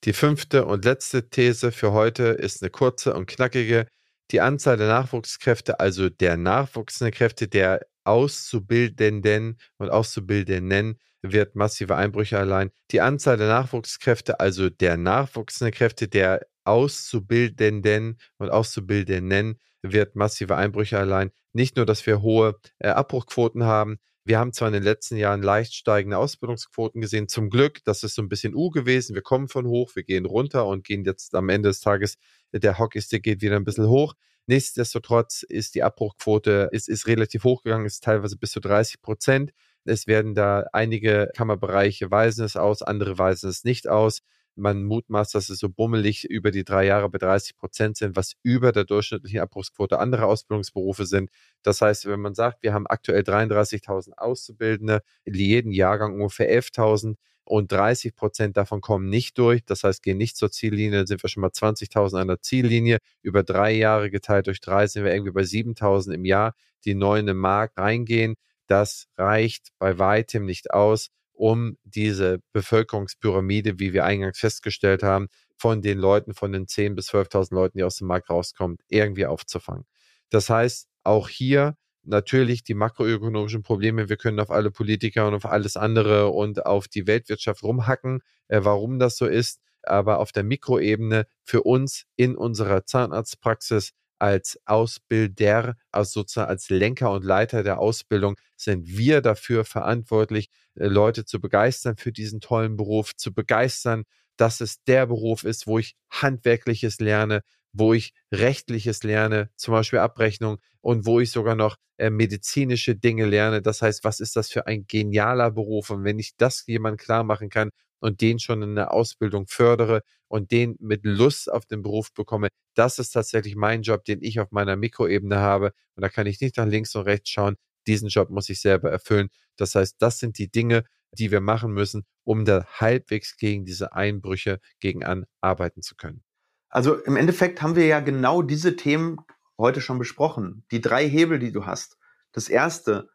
Die 0.04 0.14
fünfte 0.14 0.66
und 0.66 0.86
letzte 0.86 1.30
These 1.30 1.72
für 1.72 1.92
heute 1.92 2.26
ist 2.26 2.62
eine 2.62 2.70
kurze 2.70 3.14
und 3.14 3.26
knackige. 3.26 3.88
Die 4.32 4.42
Anzahl 4.42 4.78
der 4.78 4.88
Nachwuchskräfte, 4.88 5.80
also 5.80 6.10
der 6.10 6.38
nachwuchsenden 6.38 7.14
Kräfte, 7.14 7.48
der 7.48 7.86
Auszubildenden 8.04 9.58
und 9.78 9.90
Auszubildenden, 9.90 11.00
wird 11.22 11.56
massive 11.56 11.96
Einbrüche 11.96 12.38
allein. 12.38 12.72
Die 12.92 13.02
Anzahl 13.02 13.38
der 13.38 13.48
Nachwuchskräfte, 13.48 14.40
also 14.40 14.70
der 14.70 14.98
nachwuchsenden 14.98 15.74
Kräfte, 15.74 16.08
der 16.08 16.46
Auszubildenden 16.66 18.20
und 18.38 18.50
Auszubildenden, 18.50 19.60
wird 19.82 20.16
massive 20.16 20.56
Einbrüche 20.56 21.00
allein. 21.00 21.32
Nicht 21.54 21.78
nur, 21.78 21.86
dass 21.86 22.06
wir 22.06 22.22
hohe 22.22 22.56
äh, 22.80 22.90
Abbruchquoten 22.90 23.64
haben, 23.64 23.98
wir 24.26 24.40
haben 24.40 24.54
zwar 24.54 24.70
in 24.70 24.74
den 24.74 24.84
letzten 24.84 25.18
Jahren 25.18 25.44
leicht 25.44 25.76
steigende 25.76 26.18
Ausbildungsquoten 26.18 27.00
gesehen. 27.00 27.28
Zum 27.28 27.52
Glück, 27.52 27.84
das 27.86 28.02
ist 28.02 28.16
so 28.16 28.24
ein 28.24 28.28
bisschen 28.28 28.56
U 28.56 28.72
gewesen. 28.72 29.14
Wir 29.14 29.22
kommen 29.22 29.48
von 29.48 29.68
hoch, 29.68 29.96
wir 29.96 30.04
gehen 30.04 30.26
runter 30.26 30.66
und 30.66 30.84
gehen 30.84 31.06
jetzt 31.06 31.36
am 31.36 31.50
Ende 31.50 31.70
des 31.70 31.80
Tages, 31.80 32.18
der 32.52 32.80
Hockeystick 32.80 33.22
geht 33.22 33.42
wieder 33.42 33.56
ein 33.56 33.64
bisschen 33.64 33.88
hoch. 33.88 34.16
Nichtsdestotrotz 34.48 35.44
ist 35.44 35.76
die 35.76 35.84
Abbruchquote 35.84 36.70
ist, 36.72 36.90
ist 36.90 37.06
relativ 37.08 37.44
hochgegangen, 37.44 37.86
ist 37.86 38.04
teilweise 38.04 38.38
bis 38.38 38.52
zu 38.52 38.60
30 38.60 39.02
Prozent. 39.02 39.52
Es 39.86 40.08
werden 40.08 40.34
da 40.34 40.66
einige 40.74 41.30
Kammerbereiche 41.36 42.10
weisen 42.10 42.46
es 42.46 42.56
aus, 42.56 42.82
andere 42.82 43.20
weisen 43.20 43.50
es 43.50 43.64
nicht 43.64 43.88
aus. 43.88 44.22
Man 44.56 44.84
mutmaßt, 44.84 45.36
dass 45.36 45.50
es 45.50 45.60
so 45.60 45.70
bummelig 45.70 46.26
über 46.26 46.52
die 46.52 46.64
drei 46.64 46.86
Jahre 46.86 47.10
bei 47.10 47.18
30 47.18 47.58
Prozent 47.58 47.98
sind, 47.98 48.16
was 48.16 48.34
über 48.42 48.72
der 48.72 48.86
durchschnittlichen 48.86 49.42
Abbruchsquote 49.42 50.00
anderer 50.00 50.28
Ausbildungsberufe 50.28 51.06
sind. 51.06 51.30
Das 51.62 51.82
heißt, 51.82 52.06
wenn 52.06 52.22
man 52.22 52.36
sagt, 52.36 52.64
wir 52.64 52.74
haben 52.74 52.88
aktuell 52.88 53.22
33.000 53.22 54.14
Auszubildende, 54.18 55.02
in 55.26 55.34
jedem 55.34 55.72
Jahrgang 55.72 56.14
ungefähr 56.14 56.50
11.000 56.50 57.16
und 57.46 57.72
30 57.72 58.16
Prozent 58.16 58.58
davon 58.58 58.82
kommen 58.82 59.10
nicht 59.10 59.38
durch, 59.38 59.64
das 59.66 59.84
heißt, 59.84 60.02
gehen 60.02 60.18
nicht 60.18 60.36
zur 60.36 60.52
Ziellinie, 60.52 61.00
dann 61.00 61.08
sind 61.08 61.24
wir 61.24 61.30
schon 61.30 61.42
mal 61.42 61.52
20.000 61.52 62.20
an 62.20 62.28
der 62.28 62.42
Ziellinie. 62.42 62.98
Über 63.22 63.44
drei 63.44 63.72
Jahre 63.72 64.10
geteilt 64.10 64.48
durch 64.48 64.62
drei 64.62 64.88
sind 64.88 65.04
wir 65.04 65.14
irgendwie 65.14 65.32
bei 65.32 65.44
7.000 65.44 66.14
im 66.14 66.26
Jahr, 66.26 66.56
die 66.86 66.96
neu 66.96 67.20
in 67.20 67.28
den 67.28 67.38
Markt 67.38 67.78
reingehen. 67.78 68.36
Das 68.68 69.08
reicht 69.16 69.70
bei 69.78 70.00
weitem 70.00 70.46
nicht 70.46 70.72
aus, 70.72 71.10
um 71.36 71.78
diese 71.84 72.40
Bevölkerungspyramide, 72.54 73.80
wie 73.80 73.94
wir 73.94 74.06
eingangs 74.06 74.40
festgestellt 74.40 75.04
haben, 75.04 75.28
von 75.58 75.82
den 75.82 75.98
Leuten, 75.98 76.34
von 76.34 76.52
den 76.52 76.66
10.000 76.66 76.96
bis 76.96 77.10
12.000 77.10 77.54
Leuten, 77.54 77.78
die 77.78 77.84
aus 77.84 77.98
dem 77.98 78.08
Markt 78.08 78.30
rauskommen, 78.30 78.78
irgendwie 78.88 79.26
aufzufangen. 79.26 79.86
Das 80.30 80.50
heißt, 80.50 80.88
auch 81.04 81.30
hier 81.30 81.78
natürlich 82.04 82.64
die 82.64 82.74
makroökonomischen 82.74 83.64
Probleme. 83.64 84.10
Wir 84.10 84.18
können 84.18 84.40
auf 84.40 84.52
alle 84.52 84.72
Politiker 84.72 85.28
und 85.28 85.34
auf 85.34 85.46
alles 85.46 85.78
andere 85.78 86.30
und 86.30 86.66
auf 86.66 86.88
die 86.88 87.08
Weltwirtschaft 87.08 87.64
rumhacken, 87.64 88.22
äh, 88.48 88.62
warum 88.64 89.00
das 89.00 89.18
so 89.18 89.26
ist. 89.26 89.62
Aber 89.84 90.20
auf 90.20 90.32
der 90.32 90.44
Mikroebene 90.44 91.26
für 91.44 91.64
uns 91.64 92.06
in 92.16 92.36
unserer 92.36 92.86
Zahnarztpraxis 92.86 93.92
als 94.20 94.60
Ausbilder, 94.66 95.76
also 95.92 96.22
sozusagen 96.22 96.50
als 96.50 96.70
Lenker 96.70 97.12
und 97.12 97.24
Leiter 97.24 97.64
der 97.64 97.80
Ausbildung, 97.80 98.36
sind 98.56 98.88
wir 98.88 99.22
dafür 99.22 99.66
verantwortlich, 99.66 100.50
äh, 100.76 100.88
Leute 100.88 101.26
zu 101.26 101.40
begeistern 101.40 101.98
für 101.98 102.12
diesen 102.12 102.40
tollen 102.42 102.76
Beruf, 102.78 103.16
zu 103.16 103.34
begeistern, 103.34 104.04
dass 104.38 104.62
es 104.62 104.84
der 104.84 105.06
Beruf 105.08 105.44
ist, 105.44 105.68
wo 105.68 105.80
ich 105.80 105.96
Handwerkliches 106.10 107.00
lerne, 107.00 107.42
wo 107.74 107.94
ich 107.94 108.14
Rechtliches 108.34 109.04
lerne, 109.04 109.50
zum 109.56 109.74
Beispiel 109.74 110.00
Abrechnung, 110.00 110.58
und 110.82 111.06
wo 111.06 111.20
ich 111.20 111.32
sogar 111.32 111.56
noch 111.56 111.78
äh, 111.98 112.10
medizinische 112.10 112.96
Dinge 112.96 113.26
lerne. 113.26 113.62
Das 113.62 113.82
heißt, 113.82 114.04
was 114.04 114.20
ist 114.20 114.36
das 114.36 114.50
für 114.50 114.68
ein 114.68 114.86
genialer 114.88 115.52
Beruf? 115.52 115.90
Und 115.90 116.04
wenn 116.04 116.20
ich 116.20 116.36
das 116.38 116.66
jemand 116.68 117.00
klar 117.00 117.24
machen 117.24 117.50
kann 117.50 117.72
und 118.00 118.22
den 118.22 118.40
schon 118.40 118.62
in 118.62 118.76
der 118.76 118.92
Ausbildung 118.92 119.48
fördere 119.48 120.02
und 120.28 120.52
den 120.52 120.76
mit 120.80 121.02
Lust 121.04 121.52
auf 121.52 121.66
den 121.66 121.82
Beruf 121.82 122.14
bekomme, 122.14 122.50
das 122.76 123.00
ist 123.00 123.12
tatsächlich 123.12 123.56
mein 123.56 123.82
Job, 123.82 124.04
den 124.06 124.22
ich 124.22 124.40
auf 124.40 124.52
meiner 124.52 124.76
Mikroebene 124.76 125.38
habe. 125.38 125.72
Und 125.96 126.02
da 126.02 126.10
kann 126.10 126.28
ich 126.28 126.42
nicht 126.42 126.58
nach 126.58 126.66
links 126.66 126.96
und 126.96 127.04
rechts 127.04 127.30
schauen. 127.30 127.56
Diesen 127.88 128.10
Job 128.10 128.30
muss 128.30 128.50
ich 128.50 128.60
selber 128.60 128.92
erfüllen. 128.92 129.30
Das 129.58 129.76
heißt, 129.76 129.96
das 130.00 130.20
sind 130.20 130.38
die 130.38 130.52
Dinge, 130.52 130.84
die 131.12 131.32
wir 131.32 131.42
machen 131.42 131.72
müssen, 131.72 132.06
um 132.24 132.46
da 132.46 132.66
halbwegs 132.66 133.38
gegen 133.38 133.66
diese 133.66 133.94
Einbrüche 133.94 134.60
gegen 134.80 135.04
an 135.04 135.26
arbeiten 135.42 135.82
zu 135.82 135.96
können. 135.96 136.24
Also 136.70 136.96
im 136.96 137.16
Endeffekt 137.16 137.62
haben 137.62 137.76
wir 137.76 137.86
ja 137.86 138.02
genau 138.02 138.42
diese 138.42 138.76
Themen 138.76 139.18
heute 139.58 139.80
schon 139.82 139.98
besprochen. 139.98 140.66
Die 140.72 140.82
drei 140.82 141.08
Hebel, 141.08 141.40
die 141.40 141.52
du 141.52 141.66
hast. 141.66 141.98
Das 142.34 142.50
erste, 142.50 143.10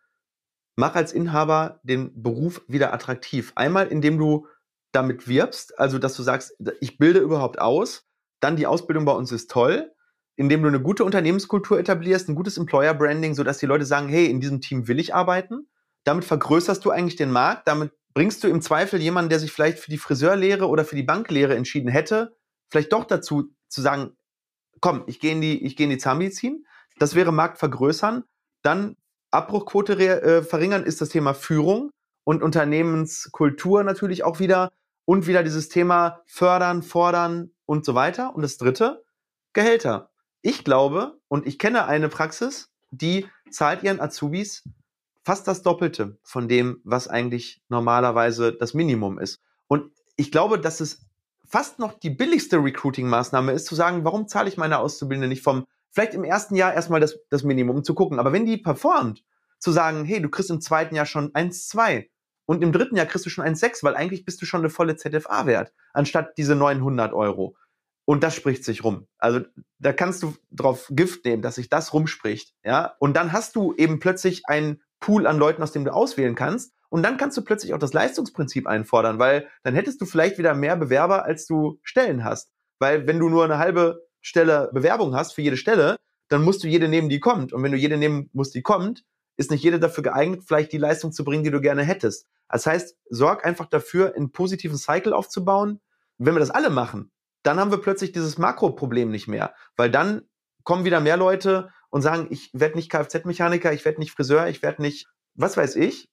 mach 0.76 0.94
als 0.94 1.12
Inhaber 1.12 1.80
den 1.82 2.22
Beruf 2.22 2.62
wieder 2.68 2.94
attraktiv. 2.94 3.52
Einmal, 3.56 3.88
indem 3.88 4.18
du 4.18 4.46
damit 4.92 5.28
wirbst, 5.28 5.78
also 5.78 5.98
dass 5.98 6.14
du 6.14 6.22
sagst, 6.22 6.56
ich 6.80 6.98
bilde 6.98 7.20
überhaupt 7.20 7.60
aus, 7.60 8.06
dann 8.40 8.56
die 8.56 8.66
Ausbildung 8.66 9.04
bei 9.04 9.12
uns 9.12 9.32
ist 9.32 9.50
toll, 9.50 9.92
indem 10.36 10.62
du 10.62 10.68
eine 10.68 10.80
gute 10.80 11.04
Unternehmenskultur 11.04 11.78
etablierst, 11.78 12.28
ein 12.28 12.34
gutes 12.34 12.56
Employer 12.56 12.94
Branding, 12.94 13.34
sodass 13.34 13.58
die 13.58 13.66
Leute 13.66 13.84
sagen, 13.84 14.08
hey, 14.08 14.26
in 14.26 14.40
diesem 14.40 14.60
Team 14.60 14.88
will 14.88 14.98
ich 14.98 15.14
arbeiten. 15.14 15.68
Damit 16.04 16.24
vergrößerst 16.24 16.84
du 16.84 16.90
eigentlich 16.90 17.16
den 17.16 17.30
Markt, 17.30 17.68
damit 17.68 17.92
bringst 18.14 18.42
du 18.42 18.48
im 18.48 18.62
Zweifel 18.62 19.00
jemanden, 19.00 19.28
der 19.28 19.38
sich 19.38 19.52
vielleicht 19.52 19.78
für 19.78 19.90
die 19.90 19.98
Friseurlehre 19.98 20.66
oder 20.66 20.84
für 20.84 20.96
die 20.96 21.02
Banklehre 21.02 21.54
entschieden 21.54 21.88
hätte, 21.88 22.36
vielleicht 22.68 22.92
doch 22.92 23.04
dazu 23.04 23.50
zu 23.68 23.82
sagen, 23.82 24.16
komm, 24.80 25.04
ich 25.06 25.20
gehe 25.20 25.32
in 25.32 25.40
die, 25.40 25.62
in 25.62 25.90
die 25.90 25.98
Zahnmedizin. 25.98 26.64
Das 26.98 27.14
wäre 27.14 27.32
Markt 27.32 27.58
vergrößern. 27.58 28.24
Dann 28.62 28.96
Abbruchquote 29.30 29.92
äh, 29.94 30.42
verringern 30.42 30.84
ist 30.84 31.00
das 31.00 31.10
Thema 31.10 31.34
Führung 31.34 31.90
und 32.24 32.42
Unternehmenskultur 32.42 33.84
natürlich 33.84 34.24
auch 34.24 34.40
wieder. 34.40 34.70
Und 35.10 35.26
wieder 35.26 35.42
dieses 35.42 35.68
Thema 35.68 36.22
fördern, 36.26 36.84
fordern 36.84 37.50
und 37.66 37.84
so 37.84 37.96
weiter. 37.96 38.32
Und 38.32 38.42
das 38.42 38.58
dritte, 38.58 39.02
Gehälter. 39.52 40.12
Ich 40.40 40.62
glaube 40.62 41.18
und 41.26 41.48
ich 41.48 41.58
kenne 41.58 41.86
eine 41.86 42.08
Praxis, 42.08 42.70
die 42.92 43.26
zahlt 43.50 43.82
ihren 43.82 43.98
Azubis 43.98 44.62
fast 45.24 45.48
das 45.48 45.62
Doppelte 45.62 46.20
von 46.22 46.46
dem, 46.46 46.80
was 46.84 47.08
eigentlich 47.08 47.60
normalerweise 47.68 48.52
das 48.52 48.72
Minimum 48.72 49.18
ist. 49.18 49.40
Und 49.66 49.90
ich 50.14 50.30
glaube, 50.30 50.60
dass 50.60 50.78
es 50.78 51.04
fast 51.44 51.80
noch 51.80 51.98
die 51.98 52.10
billigste 52.10 52.58
Recruiting-Maßnahme 52.58 53.50
ist, 53.50 53.66
zu 53.66 53.74
sagen, 53.74 54.04
warum 54.04 54.28
zahle 54.28 54.48
ich 54.48 54.58
meine 54.58 54.78
Auszubildende 54.78 55.26
nicht 55.26 55.42
vom, 55.42 55.66
vielleicht 55.90 56.14
im 56.14 56.22
ersten 56.22 56.54
Jahr 56.54 56.72
erstmal 56.72 57.00
das, 57.00 57.18
das 57.30 57.42
Minimum, 57.42 57.78
um 57.78 57.82
zu 57.82 57.96
gucken. 57.96 58.20
Aber 58.20 58.32
wenn 58.32 58.46
die 58.46 58.58
performt, 58.58 59.24
zu 59.58 59.72
sagen, 59.72 60.04
hey, 60.04 60.22
du 60.22 60.28
kriegst 60.28 60.50
im 60.50 60.60
zweiten 60.60 60.94
Jahr 60.94 61.04
schon 61.04 61.32
1,2 61.32 62.06
und 62.50 62.64
im 62.64 62.72
dritten 62.72 62.96
Jahr 62.96 63.06
kriegst 63.06 63.24
du 63.24 63.30
schon 63.30 63.44
1,6, 63.44 63.84
weil 63.84 63.94
eigentlich 63.94 64.24
bist 64.24 64.42
du 64.42 64.44
schon 64.44 64.62
eine 64.62 64.70
volle 64.70 64.96
ZFA 64.96 65.46
wert, 65.46 65.72
anstatt 65.92 66.36
diese 66.36 66.56
900 66.56 67.12
Euro. 67.12 67.54
Und 68.06 68.24
das 68.24 68.34
spricht 68.34 68.64
sich 68.64 68.82
rum. 68.82 69.06
Also 69.18 69.42
da 69.78 69.92
kannst 69.92 70.24
du 70.24 70.34
drauf 70.50 70.88
Gift 70.90 71.24
nehmen, 71.24 71.42
dass 71.42 71.54
sich 71.54 71.68
das 71.68 71.94
rumspricht. 71.94 72.52
Ja? 72.64 72.96
Und 72.98 73.16
dann 73.16 73.30
hast 73.30 73.54
du 73.54 73.72
eben 73.76 74.00
plötzlich 74.00 74.46
einen 74.46 74.82
Pool 74.98 75.28
an 75.28 75.38
Leuten, 75.38 75.62
aus 75.62 75.70
dem 75.70 75.84
du 75.84 75.94
auswählen 75.94 76.34
kannst. 76.34 76.74
Und 76.88 77.04
dann 77.04 77.18
kannst 77.18 77.36
du 77.36 77.42
plötzlich 77.42 77.72
auch 77.72 77.78
das 77.78 77.92
Leistungsprinzip 77.92 78.66
einfordern, 78.66 79.20
weil 79.20 79.46
dann 79.62 79.76
hättest 79.76 80.00
du 80.00 80.04
vielleicht 80.04 80.36
wieder 80.36 80.52
mehr 80.56 80.74
Bewerber, 80.74 81.24
als 81.26 81.46
du 81.46 81.78
Stellen 81.84 82.24
hast. 82.24 82.50
Weil 82.80 83.06
wenn 83.06 83.20
du 83.20 83.28
nur 83.28 83.44
eine 83.44 83.58
halbe 83.58 84.08
Stelle 84.22 84.70
Bewerbung 84.74 85.14
hast 85.14 85.34
für 85.34 85.42
jede 85.42 85.56
Stelle, 85.56 85.98
dann 86.26 86.42
musst 86.42 86.64
du 86.64 86.66
jede 86.66 86.88
nehmen, 86.88 87.10
die 87.10 87.20
kommt. 87.20 87.52
Und 87.52 87.62
wenn 87.62 87.70
du 87.70 87.78
jede 87.78 87.96
nehmen 87.96 88.28
musst, 88.32 88.56
die 88.56 88.62
kommt, 88.62 89.04
ist 89.40 89.50
nicht 89.50 89.64
jede 89.64 89.80
dafür 89.80 90.02
geeignet, 90.02 90.42
vielleicht 90.46 90.70
die 90.70 90.78
Leistung 90.78 91.12
zu 91.12 91.24
bringen, 91.24 91.44
die 91.44 91.50
du 91.50 91.62
gerne 91.62 91.82
hättest. 91.82 92.28
Das 92.50 92.66
heißt, 92.66 92.98
sorg 93.08 93.46
einfach 93.46 93.64
dafür, 93.64 94.14
einen 94.14 94.32
positiven 94.32 94.76
Cycle 94.76 95.14
aufzubauen. 95.14 95.80
Wenn 96.18 96.34
wir 96.34 96.40
das 96.40 96.50
alle 96.50 96.68
machen, 96.68 97.10
dann 97.42 97.58
haben 97.58 97.70
wir 97.70 97.80
plötzlich 97.80 98.12
dieses 98.12 98.36
Makroproblem 98.36 99.10
nicht 99.10 99.28
mehr, 99.28 99.54
weil 99.76 99.90
dann 99.90 100.28
kommen 100.62 100.84
wieder 100.84 101.00
mehr 101.00 101.16
Leute 101.16 101.70
und 101.88 102.02
sagen, 102.02 102.26
ich 102.28 102.50
werde 102.52 102.76
nicht 102.76 102.90
Kfz-Mechaniker, 102.90 103.72
ich 103.72 103.86
werde 103.86 104.00
nicht 104.00 104.12
Friseur, 104.12 104.46
ich 104.48 104.60
werde 104.62 104.82
nicht, 104.82 105.06
was 105.34 105.56
weiß 105.56 105.76
ich, 105.76 106.10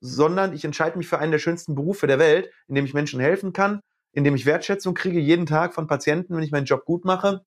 sondern 0.00 0.54
ich 0.54 0.64
entscheide 0.64 0.96
mich 0.96 1.06
für 1.06 1.18
einen 1.18 1.32
der 1.32 1.38
schönsten 1.38 1.74
Berufe 1.74 2.06
der 2.06 2.18
Welt, 2.18 2.50
in 2.66 2.74
dem 2.76 2.86
ich 2.86 2.94
Menschen 2.94 3.20
helfen 3.20 3.52
kann, 3.52 3.80
in 4.12 4.24
dem 4.24 4.34
ich 4.34 4.46
Wertschätzung 4.46 4.94
kriege 4.94 5.20
jeden 5.20 5.44
Tag 5.44 5.74
von 5.74 5.86
Patienten, 5.86 6.34
wenn 6.34 6.42
ich 6.42 6.50
meinen 6.50 6.64
Job 6.64 6.86
gut 6.86 7.04
mache. 7.04 7.44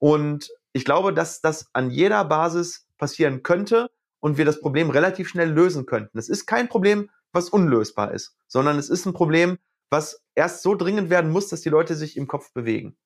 Und 0.00 0.50
ich 0.72 0.84
glaube, 0.84 1.14
dass 1.14 1.40
das 1.40 1.68
an 1.72 1.92
jeder 1.92 2.24
Basis 2.24 2.88
passieren 2.98 3.44
könnte 3.44 3.88
und 4.22 4.38
wir 4.38 4.44
das 4.44 4.60
Problem 4.60 4.88
relativ 4.88 5.28
schnell 5.28 5.50
lösen 5.50 5.84
könnten. 5.84 6.16
Es 6.16 6.28
ist 6.28 6.46
kein 6.46 6.68
Problem, 6.68 7.10
was 7.32 7.48
unlösbar 7.48 8.12
ist, 8.12 8.36
sondern 8.46 8.78
es 8.78 8.88
ist 8.88 9.04
ein 9.04 9.12
Problem, 9.12 9.58
was 9.90 10.22
erst 10.34 10.62
so 10.62 10.74
dringend 10.74 11.10
werden 11.10 11.30
muss, 11.30 11.48
dass 11.48 11.60
die 11.60 11.68
Leute 11.68 11.96
sich 11.96 12.16
im 12.16 12.28
Kopf 12.28 12.52
bewegen. 12.52 12.96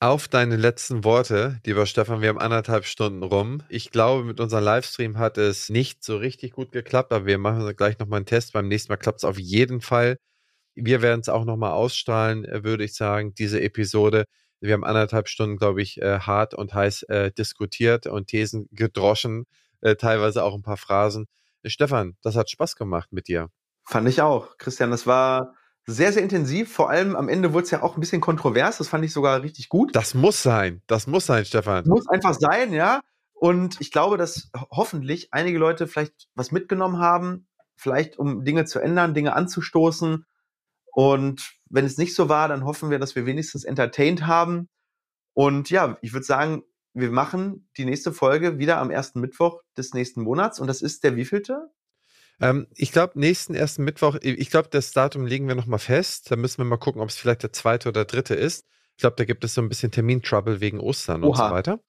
Auf 0.00 0.26
deine 0.26 0.56
letzten 0.56 1.04
Worte, 1.04 1.60
lieber 1.64 1.86
Stefan, 1.86 2.20
wir 2.20 2.30
haben 2.30 2.38
anderthalb 2.38 2.86
Stunden 2.86 3.22
rum. 3.22 3.62
Ich 3.68 3.90
glaube, 3.90 4.24
mit 4.24 4.40
unserem 4.40 4.64
Livestream 4.64 5.18
hat 5.18 5.38
es 5.38 5.68
nicht 5.68 6.02
so 6.02 6.16
richtig 6.16 6.52
gut 6.52 6.72
geklappt, 6.72 7.12
aber 7.12 7.26
wir 7.26 7.38
machen 7.38 7.70
gleich 7.76 7.98
nochmal 7.98 8.18
einen 8.18 8.26
Test. 8.26 8.52
Beim 8.54 8.68
nächsten 8.68 8.90
Mal 8.90 8.96
klappt 8.96 9.20
es 9.20 9.24
auf 9.24 9.38
jeden 9.38 9.80
Fall. 9.80 10.18
Wir 10.74 11.02
werden 11.02 11.20
es 11.20 11.28
auch 11.28 11.44
nochmal 11.44 11.72
ausstrahlen, 11.72 12.44
äh, 12.44 12.64
würde 12.64 12.84
ich 12.84 12.94
sagen, 12.94 13.34
diese 13.34 13.60
Episode. 13.60 14.24
Wir 14.60 14.72
haben 14.72 14.84
anderthalb 14.84 15.28
Stunden, 15.28 15.58
glaube 15.58 15.82
ich, 15.82 16.00
äh, 16.00 16.20
hart 16.20 16.54
und 16.54 16.74
heiß 16.74 17.04
äh, 17.04 17.32
diskutiert 17.32 18.06
und 18.06 18.28
Thesen 18.28 18.68
gedroschen, 18.72 19.44
äh, 19.84 19.96
teilweise 19.96 20.42
auch 20.42 20.54
ein 20.54 20.62
paar 20.62 20.76
Phrasen. 20.76 21.26
Stefan, 21.64 22.16
das 22.22 22.36
hat 22.36 22.50
Spaß 22.50 22.76
gemacht 22.76 23.12
mit 23.12 23.28
dir. 23.28 23.50
Fand 23.84 24.08
ich 24.08 24.22
auch. 24.22 24.56
Christian, 24.58 24.90
das 24.90 25.06
war 25.06 25.54
sehr, 25.86 26.12
sehr 26.12 26.22
intensiv. 26.22 26.72
Vor 26.72 26.90
allem 26.90 27.14
am 27.14 27.28
Ende 27.28 27.52
wurde 27.52 27.64
es 27.64 27.70
ja 27.70 27.82
auch 27.82 27.96
ein 27.96 28.00
bisschen 28.00 28.20
kontrovers. 28.20 28.78
Das 28.78 28.88
fand 28.88 29.04
ich 29.04 29.12
sogar 29.12 29.42
richtig 29.42 29.68
gut. 29.68 29.94
Das 29.94 30.14
muss 30.14 30.42
sein. 30.42 30.82
Das 30.86 31.06
muss 31.06 31.26
sein, 31.26 31.44
Stefan. 31.44 31.86
Muss 31.86 32.08
einfach 32.08 32.34
sein, 32.34 32.72
ja. 32.72 33.00
Und 33.34 33.80
ich 33.80 33.92
glaube, 33.92 34.16
dass 34.16 34.50
hoffentlich 34.70 35.28
einige 35.32 35.58
Leute 35.58 35.86
vielleicht 35.86 36.28
was 36.34 36.50
mitgenommen 36.50 36.98
haben, 36.98 37.46
vielleicht 37.76 38.18
um 38.18 38.44
Dinge 38.44 38.64
zu 38.64 38.78
ändern, 38.80 39.12
Dinge 39.12 39.34
anzustoßen. 39.34 40.24
Und 40.92 41.52
wenn 41.68 41.84
es 41.84 41.98
nicht 41.98 42.14
so 42.14 42.30
war, 42.30 42.48
dann 42.48 42.64
hoffen 42.64 42.88
wir, 42.88 42.98
dass 42.98 43.16
wir 43.16 43.26
wenigstens 43.26 43.64
entertained 43.64 44.26
haben. 44.26 44.70
Und 45.34 45.68
ja, 45.68 45.98
ich 46.00 46.14
würde 46.14 46.24
sagen, 46.24 46.62
wir 46.94 47.10
machen 47.10 47.68
die 47.76 47.84
nächste 47.84 48.12
Folge 48.12 48.58
wieder 48.58 48.78
am 48.78 48.90
ersten 48.90 49.20
Mittwoch 49.20 49.60
des 49.76 49.92
nächsten 49.94 50.22
Monats. 50.22 50.60
Und 50.60 50.68
das 50.68 50.80
ist 50.80 51.04
der 51.04 51.16
wievielte? 51.16 51.68
Ähm, 52.40 52.66
ich 52.74 52.92
glaube, 52.92 53.18
nächsten 53.18 53.54
ersten 53.54 53.84
Mittwoch, 53.84 54.16
ich 54.22 54.50
glaube, 54.50 54.68
das 54.70 54.92
Datum 54.92 55.26
legen 55.26 55.48
wir 55.48 55.54
nochmal 55.54 55.78
fest. 55.78 56.30
Da 56.30 56.36
müssen 56.36 56.58
wir 56.58 56.64
mal 56.64 56.78
gucken, 56.78 57.02
ob 57.02 57.08
es 57.08 57.16
vielleicht 57.16 57.42
der 57.42 57.52
zweite 57.52 57.88
oder 57.88 58.04
dritte 58.04 58.34
ist. 58.34 58.64
Ich 58.96 59.00
glaube, 59.00 59.16
da 59.16 59.24
gibt 59.24 59.44
es 59.44 59.54
so 59.54 59.60
ein 59.60 59.68
bisschen 59.68 59.90
Termin-Trouble 59.90 60.60
wegen 60.60 60.78
Ostern 60.78 61.24
Oha. 61.24 61.28
und 61.28 61.36
so 61.36 61.54
weiter. 61.54 61.80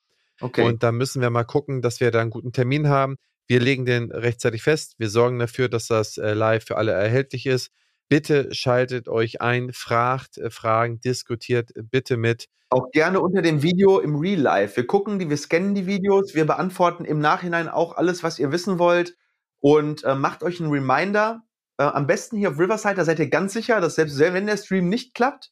Okay. 0.41 0.63
Und 0.63 0.83
da 0.83 0.91
müssen 0.91 1.21
wir 1.21 1.29
mal 1.29 1.43
gucken, 1.45 1.81
dass 1.81 1.99
wir 1.99 2.11
da 2.11 2.21
einen 2.21 2.31
guten 2.31 2.51
Termin 2.51 2.89
haben. 2.89 3.17
Wir 3.47 3.59
legen 3.59 3.85
den 3.85 4.11
rechtzeitig 4.11 4.63
fest. 4.63 4.95
Wir 4.97 5.09
sorgen 5.09 5.37
dafür, 5.37 5.69
dass 5.69 5.87
das 5.87 6.17
äh, 6.17 6.33
live 6.33 6.65
für 6.65 6.77
alle 6.77 6.91
erhältlich 6.91 7.45
ist. 7.45 7.71
Bitte 8.07 8.53
schaltet 8.53 9.07
euch 9.07 9.41
ein, 9.41 9.73
fragt 9.73 10.37
äh, 10.37 10.49
Fragen, 10.49 10.99
diskutiert 10.99 11.71
bitte 11.75 12.17
mit. 12.17 12.47
Auch 12.69 12.91
gerne 12.91 13.19
unter 13.19 13.41
dem 13.41 13.61
Video 13.61 13.99
im 13.99 14.15
Real 14.15 14.39
Life. 14.39 14.75
Wir 14.75 14.87
gucken 14.87 15.17
die, 15.19 15.29
wir 15.29 15.37
scannen 15.37 15.75
die 15.75 15.85
Videos, 15.85 16.35
wir 16.35 16.45
beantworten 16.45 17.05
im 17.05 17.19
Nachhinein 17.19 17.69
auch 17.69 17.95
alles, 17.95 18.23
was 18.23 18.39
ihr 18.39 18.51
wissen 18.51 18.79
wollt 18.79 19.15
und 19.59 20.03
äh, 20.03 20.15
macht 20.15 20.43
euch 20.43 20.59
einen 20.59 20.71
Reminder. 20.71 21.43
Äh, 21.77 21.83
am 21.83 22.07
besten 22.07 22.37
hier 22.37 22.51
auf 22.51 22.59
Riverside, 22.59 22.95
da 22.95 23.05
seid 23.05 23.19
ihr 23.19 23.29
ganz 23.29 23.53
sicher, 23.53 23.81
dass 23.81 23.95
selbst 23.95 24.19
wenn 24.19 24.45
der 24.45 24.57
Stream 24.57 24.89
nicht 24.89 25.13
klappt, 25.13 25.51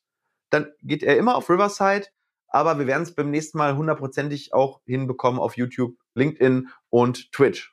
dann 0.50 0.72
geht 0.82 1.04
er 1.04 1.18
immer 1.18 1.36
auf 1.36 1.50
Riverside. 1.50 2.08
Aber 2.48 2.78
wir 2.78 2.86
werden 2.86 3.02
es 3.02 3.16
beim 3.16 3.32
nächsten 3.32 3.58
Mal 3.58 3.76
hundertprozentig 3.76 4.54
auch 4.54 4.82
hinbekommen 4.86 5.40
auf 5.40 5.58
YouTube, 5.58 5.96
LinkedIn 6.14 6.70
und 6.90 7.32
Twitch. 7.32 7.73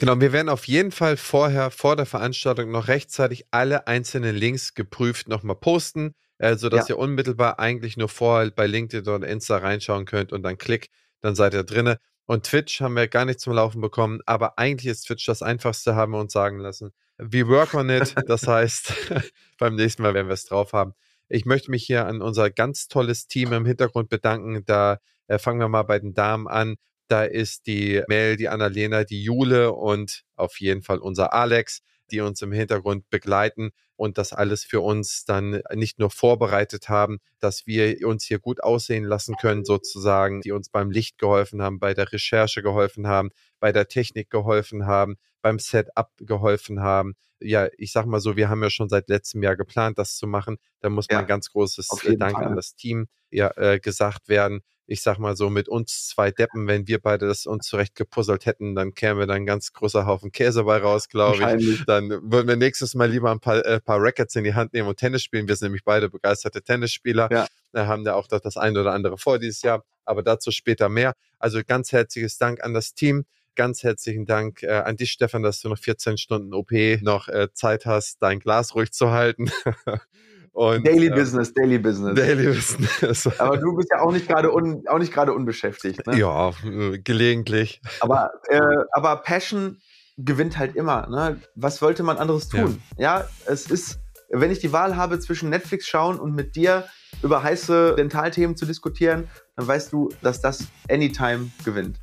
Genau, 0.00 0.18
wir 0.18 0.32
werden 0.32 0.48
auf 0.48 0.66
jeden 0.66 0.92
Fall 0.92 1.18
vorher, 1.18 1.70
vor 1.70 1.94
der 1.94 2.06
Veranstaltung 2.06 2.70
noch 2.70 2.88
rechtzeitig 2.88 3.44
alle 3.50 3.86
einzelnen 3.86 4.34
Links 4.34 4.72
geprüft 4.72 5.28
nochmal 5.28 5.56
posten, 5.56 6.14
äh, 6.38 6.56
sodass 6.56 6.88
ja. 6.88 6.94
ihr 6.94 6.98
unmittelbar 6.98 7.58
eigentlich 7.58 7.98
nur 7.98 8.08
vorher 8.08 8.50
bei 8.50 8.66
LinkedIn 8.66 9.06
oder 9.06 9.28
Insta 9.28 9.58
reinschauen 9.58 10.06
könnt 10.06 10.32
und 10.32 10.42
dann 10.42 10.56
klick, 10.56 10.88
dann 11.20 11.34
seid 11.34 11.52
ihr 11.52 11.64
drinne. 11.64 11.98
Und 12.24 12.46
Twitch 12.46 12.80
haben 12.80 12.96
wir 12.96 13.08
gar 13.08 13.26
nicht 13.26 13.40
zum 13.40 13.52
Laufen 13.52 13.82
bekommen, 13.82 14.20
aber 14.24 14.58
eigentlich 14.58 14.90
ist 14.90 15.02
Twitch 15.02 15.26
das 15.26 15.42
einfachste, 15.42 15.96
haben 15.96 16.12
wir 16.12 16.20
uns 16.20 16.32
sagen 16.32 16.60
lassen. 16.60 16.92
We 17.18 17.46
work 17.46 17.74
on 17.74 17.90
it. 17.90 18.14
Das 18.26 18.46
heißt, 18.46 18.94
beim 19.58 19.74
nächsten 19.74 20.00
Mal 20.00 20.14
werden 20.14 20.28
wir 20.28 20.32
es 20.32 20.46
drauf 20.46 20.72
haben. 20.72 20.94
Ich 21.28 21.44
möchte 21.44 21.70
mich 21.70 21.84
hier 21.84 22.06
an 22.06 22.22
unser 22.22 22.48
ganz 22.48 22.88
tolles 22.88 23.26
Team 23.26 23.52
im 23.52 23.66
Hintergrund 23.66 24.08
bedanken. 24.08 24.64
Da 24.64 24.96
äh, 25.26 25.38
fangen 25.38 25.60
wir 25.60 25.68
mal 25.68 25.82
bei 25.82 25.98
den 25.98 26.14
Damen 26.14 26.48
an. 26.48 26.76
Da 27.10 27.24
ist 27.24 27.66
die 27.66 28.02
Mel, 28.06 28.36
die 28.36 28.48
Annalena, 28.48 29.02
die 29.02 29.24
Jule 29.24 29.72
und 29.72 30.22
auf 30.36 30.60
jeden 30.60 30.82
Fall 30.82 30.98
unser 30.98 31.32
Alex, 31.32 31.82
die 32.12 32.20
uns 32.20 32.40
im 32.40 32.52
Hintergrund 32.52 33.10
begleiten 33.10 33.72
und 33.96 34.16
das 34.16 34.32
alles 34.32 34.62
für 34.62 34.80
uns 34.80 35.24
dann 35.24 35.60
nicht 35.74 35.98
nur 35.98 36.10
vorbereitet 36.10 36.88
haben, 36.88 37.18
dass 37.40 37.66
wir 37.66 38.06
uns 38.06 38.24
hier 38.26 38.38
gut 38.38 38.62
aussehen 38.62 39.02
lassen 39.02 39.34
können, 39.40 39.64
sozusagen, 39.64 40.40
die 40.40 40.52
uns 40.52 40.68
beim 40.68 40.92
Licht 40.92 41.18
geholfen 41.18 41.60
haben, 41.62 41.80
bei 41.80 41.94
der 41.94 42.12
Recherche 42.12 42.62
geholfen 42.62 43.08
haben, 43.08 43.30
bei 43.58 43.72
der 43.72 43.88
Technik 43.88 44.30
geholfen 44.30 44.86
haben, 44.86 45.16
beim 45.42 45.58
Setup 45.58 46.12
geholfen 46.18 46.80
haben. 46.80 47.16
Ja, 47.40 47.66
ich 47.76 47.90
sag 47.90 48.06
mal 48.06 48.20
so, 48.20 48.36
wir 48.36 48.48
haben 48.48 48.62
ja 48.62 48.70
schon 48.70 48.88
seit 48.88 49.08
letztem 49.08 49.42
Jahr 49.42 49.56
geplant, 49.56 49.98
das 49.98 50.16
zu 50.16 50.28
machen. 50.28 50.58
Da 50.78 50.90
muss 50.90 51.06
ja, 51.10 51.16
man 51.16 51.26
ganz 51.26 51.50
großes 51.50 51.88
Dank 52.18 52.36
Fall. 52.36 52.46
an 52.46 52.54
das 52.54 52.76
Team 52.76 53.08
ja, 53.30 53.50
äh, 53.56 53.80
gesagt 53.80 54.28
werden 54.28 54.60
ich 54.90 55.02
sag 55.02 55.18
mal 55.18 55.36
so, 55.36 55.50
mit 55.50 55.68
uns 55.68 56.08
zwei 56.08 56.32
Deppen, 56.32 56.66
wenn 56.66 56.88
wir 56.88 57.00
beide 57.00 57.28
das 57.28 57.46
uns 57.46 57.68
zurecht 57.68 57.94
gepuzzelt 57.94 58.44
hätten, 58.44 58.74
dann 58.74 58.92
kämen 58.92 59.20
wir 59.20 59.26
dann 59.28 59.36
ein 59.36 59.46
ganz 59.46 59.72
großer 59.72 60.04
Haufen 60.04 60.32
Käse 60.32 60.64
bei 60.64 60.78
raus, 60.78 61.08
glaube 61.08 61.56
ich. 61.58 61.84
Dann 61.84 62.10
würden 62.10 62.48
wir 62.48 62.56
nächstes 62.56 62.96
Mal 62.96 63.08
lieber 63.08 63.30
ein 63.30 63.38
paar, 63.38 63.64
äh, 63.64 63.80
paar 63.80 64.02
Rackets 64.02 64.34
in 64.34 64.42
die 64.42 64.54
Hand 64.54 64.72
nehmen 64.72 64.88
und 64.88 64.96
Tennis 64.96 65.22
spielen. 65.22 65.46
Wir 65.46 65.54
sind 65.54 65.68
nämlich 65.68 65.84
beide 65.84 66.10
begeisterte 66.10 66.60
Tennisspieler. 66.60 67.28
Ja. 67.30 67.46
Da 67.70 67.86
haben 67.86 68.02
da 68.02 68.14
auch 68.14 68.26
das 68.26 68.56
eine 68.56 68.80
oder 68.80 68.92
andere 68.92 69.16
vor 69.16 69.38
dieses 69.38 69.62
Jahr, 69.62 69.84
aber 70.04 70.24
dazu 70.24 70.50
später 70.50 70.88
mehr. 70.88 71.14
Also 71.38 71.60
ganz 71.64 71.92
herzliches 71.92 72.36
Dank 72.36 72.64
an 72.64 72.74
das 72.74 72.92
Team. 72.92 73.26
Ganz 73.54 73.84
herzlichen 73.84 74.26
Dank 74.26 74.64
äh, 74.64 74.70
an 74.70 74.96
dich, 74.96 75.12
Stefan, 75.12 75.44
dass 75.44 75.60
du 75.60 75.68
noch 75.68 75.78
14 75.78 76.18
Stunden 76.18 76.52
OP 76.52 76.72
noch 77.00 77.28
äh, 77.28 77.52
Zeit 77.52 77.86
hast, 77.86 78.20
dein 78.20 78.40
Glas 78.40 78.74
ruhig 78.74 78.90
zu 78.90 79.12
halten. 79.12 79.52
Und, 80.52 80.86
Daily 80.86 81.06
äh, 81.06 81.14
Business, 81.14 81.52
Daily 81.54 81.78
Business. 81.78 82.14
Daily 82.14 82.46
Business. 82.46 83.26
Aber 83.38 83.56
du 83.56 83.76
bist 83.76 83.88
ja 83.92 84.00
auch 84.00 84.12
nicht 84.12 84.28
gerade 84.28 84.52
un, 84.52 84.82
auch 84.88 84.98
nicht 84.98 85.12
gerade 85.12 85.32
unbeschäftigt. 85.32 86.06
Ne? 86.06 86.18
Ja, 86.18 86.50
äh, 86.64 86.98
gelegentlich. 86.98 87.80
Aber, 88.00 88.32
äh, 88.48 88.60
aber 88.92 89.16
Passion 89.16 89.78
gewinnt 90.18 90.58
halt 90.58 90.76
immer. 90.76 91.06
Ne? 91.08 91.40
Was 91.54 91.80
wollte 91.82 92.02
man 92.02 92.18
anderes 92.18 92.48
tun? 92.48 92.82
Ja. 92.98 93.20
ja, 93.20 93.28
es 93.46 93.70
ist, 93.70 94.00
wenn 94.28 94.50
ich 94.50 94.58
die 94.58 94.72
Wahl 94.72 94.96
habe 94.96 95.18
zwischen 95.20 95.50
Netflix 95.50 95.86
schauen 95.86 96.18
und 96.18 96.34
mit 96.34 96.56
dir 96.56 96.84
über 97.22 97.42
heiße 97.42 97.94
Dentalthemen 97.96 98.56
zu 98.56 98.66
diskutieren, 98.66 99.28
dann 99.56 99.66
weißt 99.66 99.92
du, 99.92 100.10
dass 100.22 100.40
das 100.40 100.66
Anytime 100.90 101.50
gewinnt. 101.64 102.00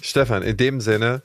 Stefan, 0.00 0.42
in 0.42 0.56
dem 0.56 0.80
Sinne, 0.80 1.22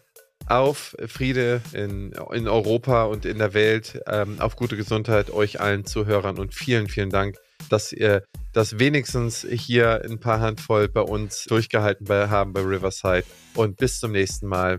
auf 0.49 0.95
Friede 1.07 1.61
in, 1.73 2.11
in 2.33 2.47
Europa 2.47 3.03
und 3.03 3.25
in 3.25 3.37
der 3.37 3.53
Welt, 3.53 4.01
ähm, 4.07 4.39
auf 4.39 4.55
gute 4.55 4.75
Gesundheit 4.75 5.29
euch 5.29 5.61
allen 5.61 5.85
Zuhörern 5.85 6.37
und 6.39 6.53
vielen, 6.53 6.87
vielen 6.87 7.09
Dank, 7.09 7.37
dass 7.69 7.93
ihr 7.93 8.23
das 8.53 8.79
wenigstens 8.79 9.45
hier 9.49 10.01
ein 10.03 10.19
paar 10.19 10.39
Handvoll 10.39 10.87
bei 10.87 11.01
uns 11.01 11.45
durchgehalten 11.45 12.09
haben 12.09 12.53
bei 12.53 12.61
Riverside. 12.61 13.25
Und 13.53 13.77
bis 13.77 13.99
zum 13.99 14.11
nächsten 14.11 14.47
Mal. 14.47 14.77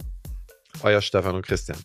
Euer 0.83 1.01
Stefan 1.01 1.35
und 1.35 1.47
Christian. 1.47 1.79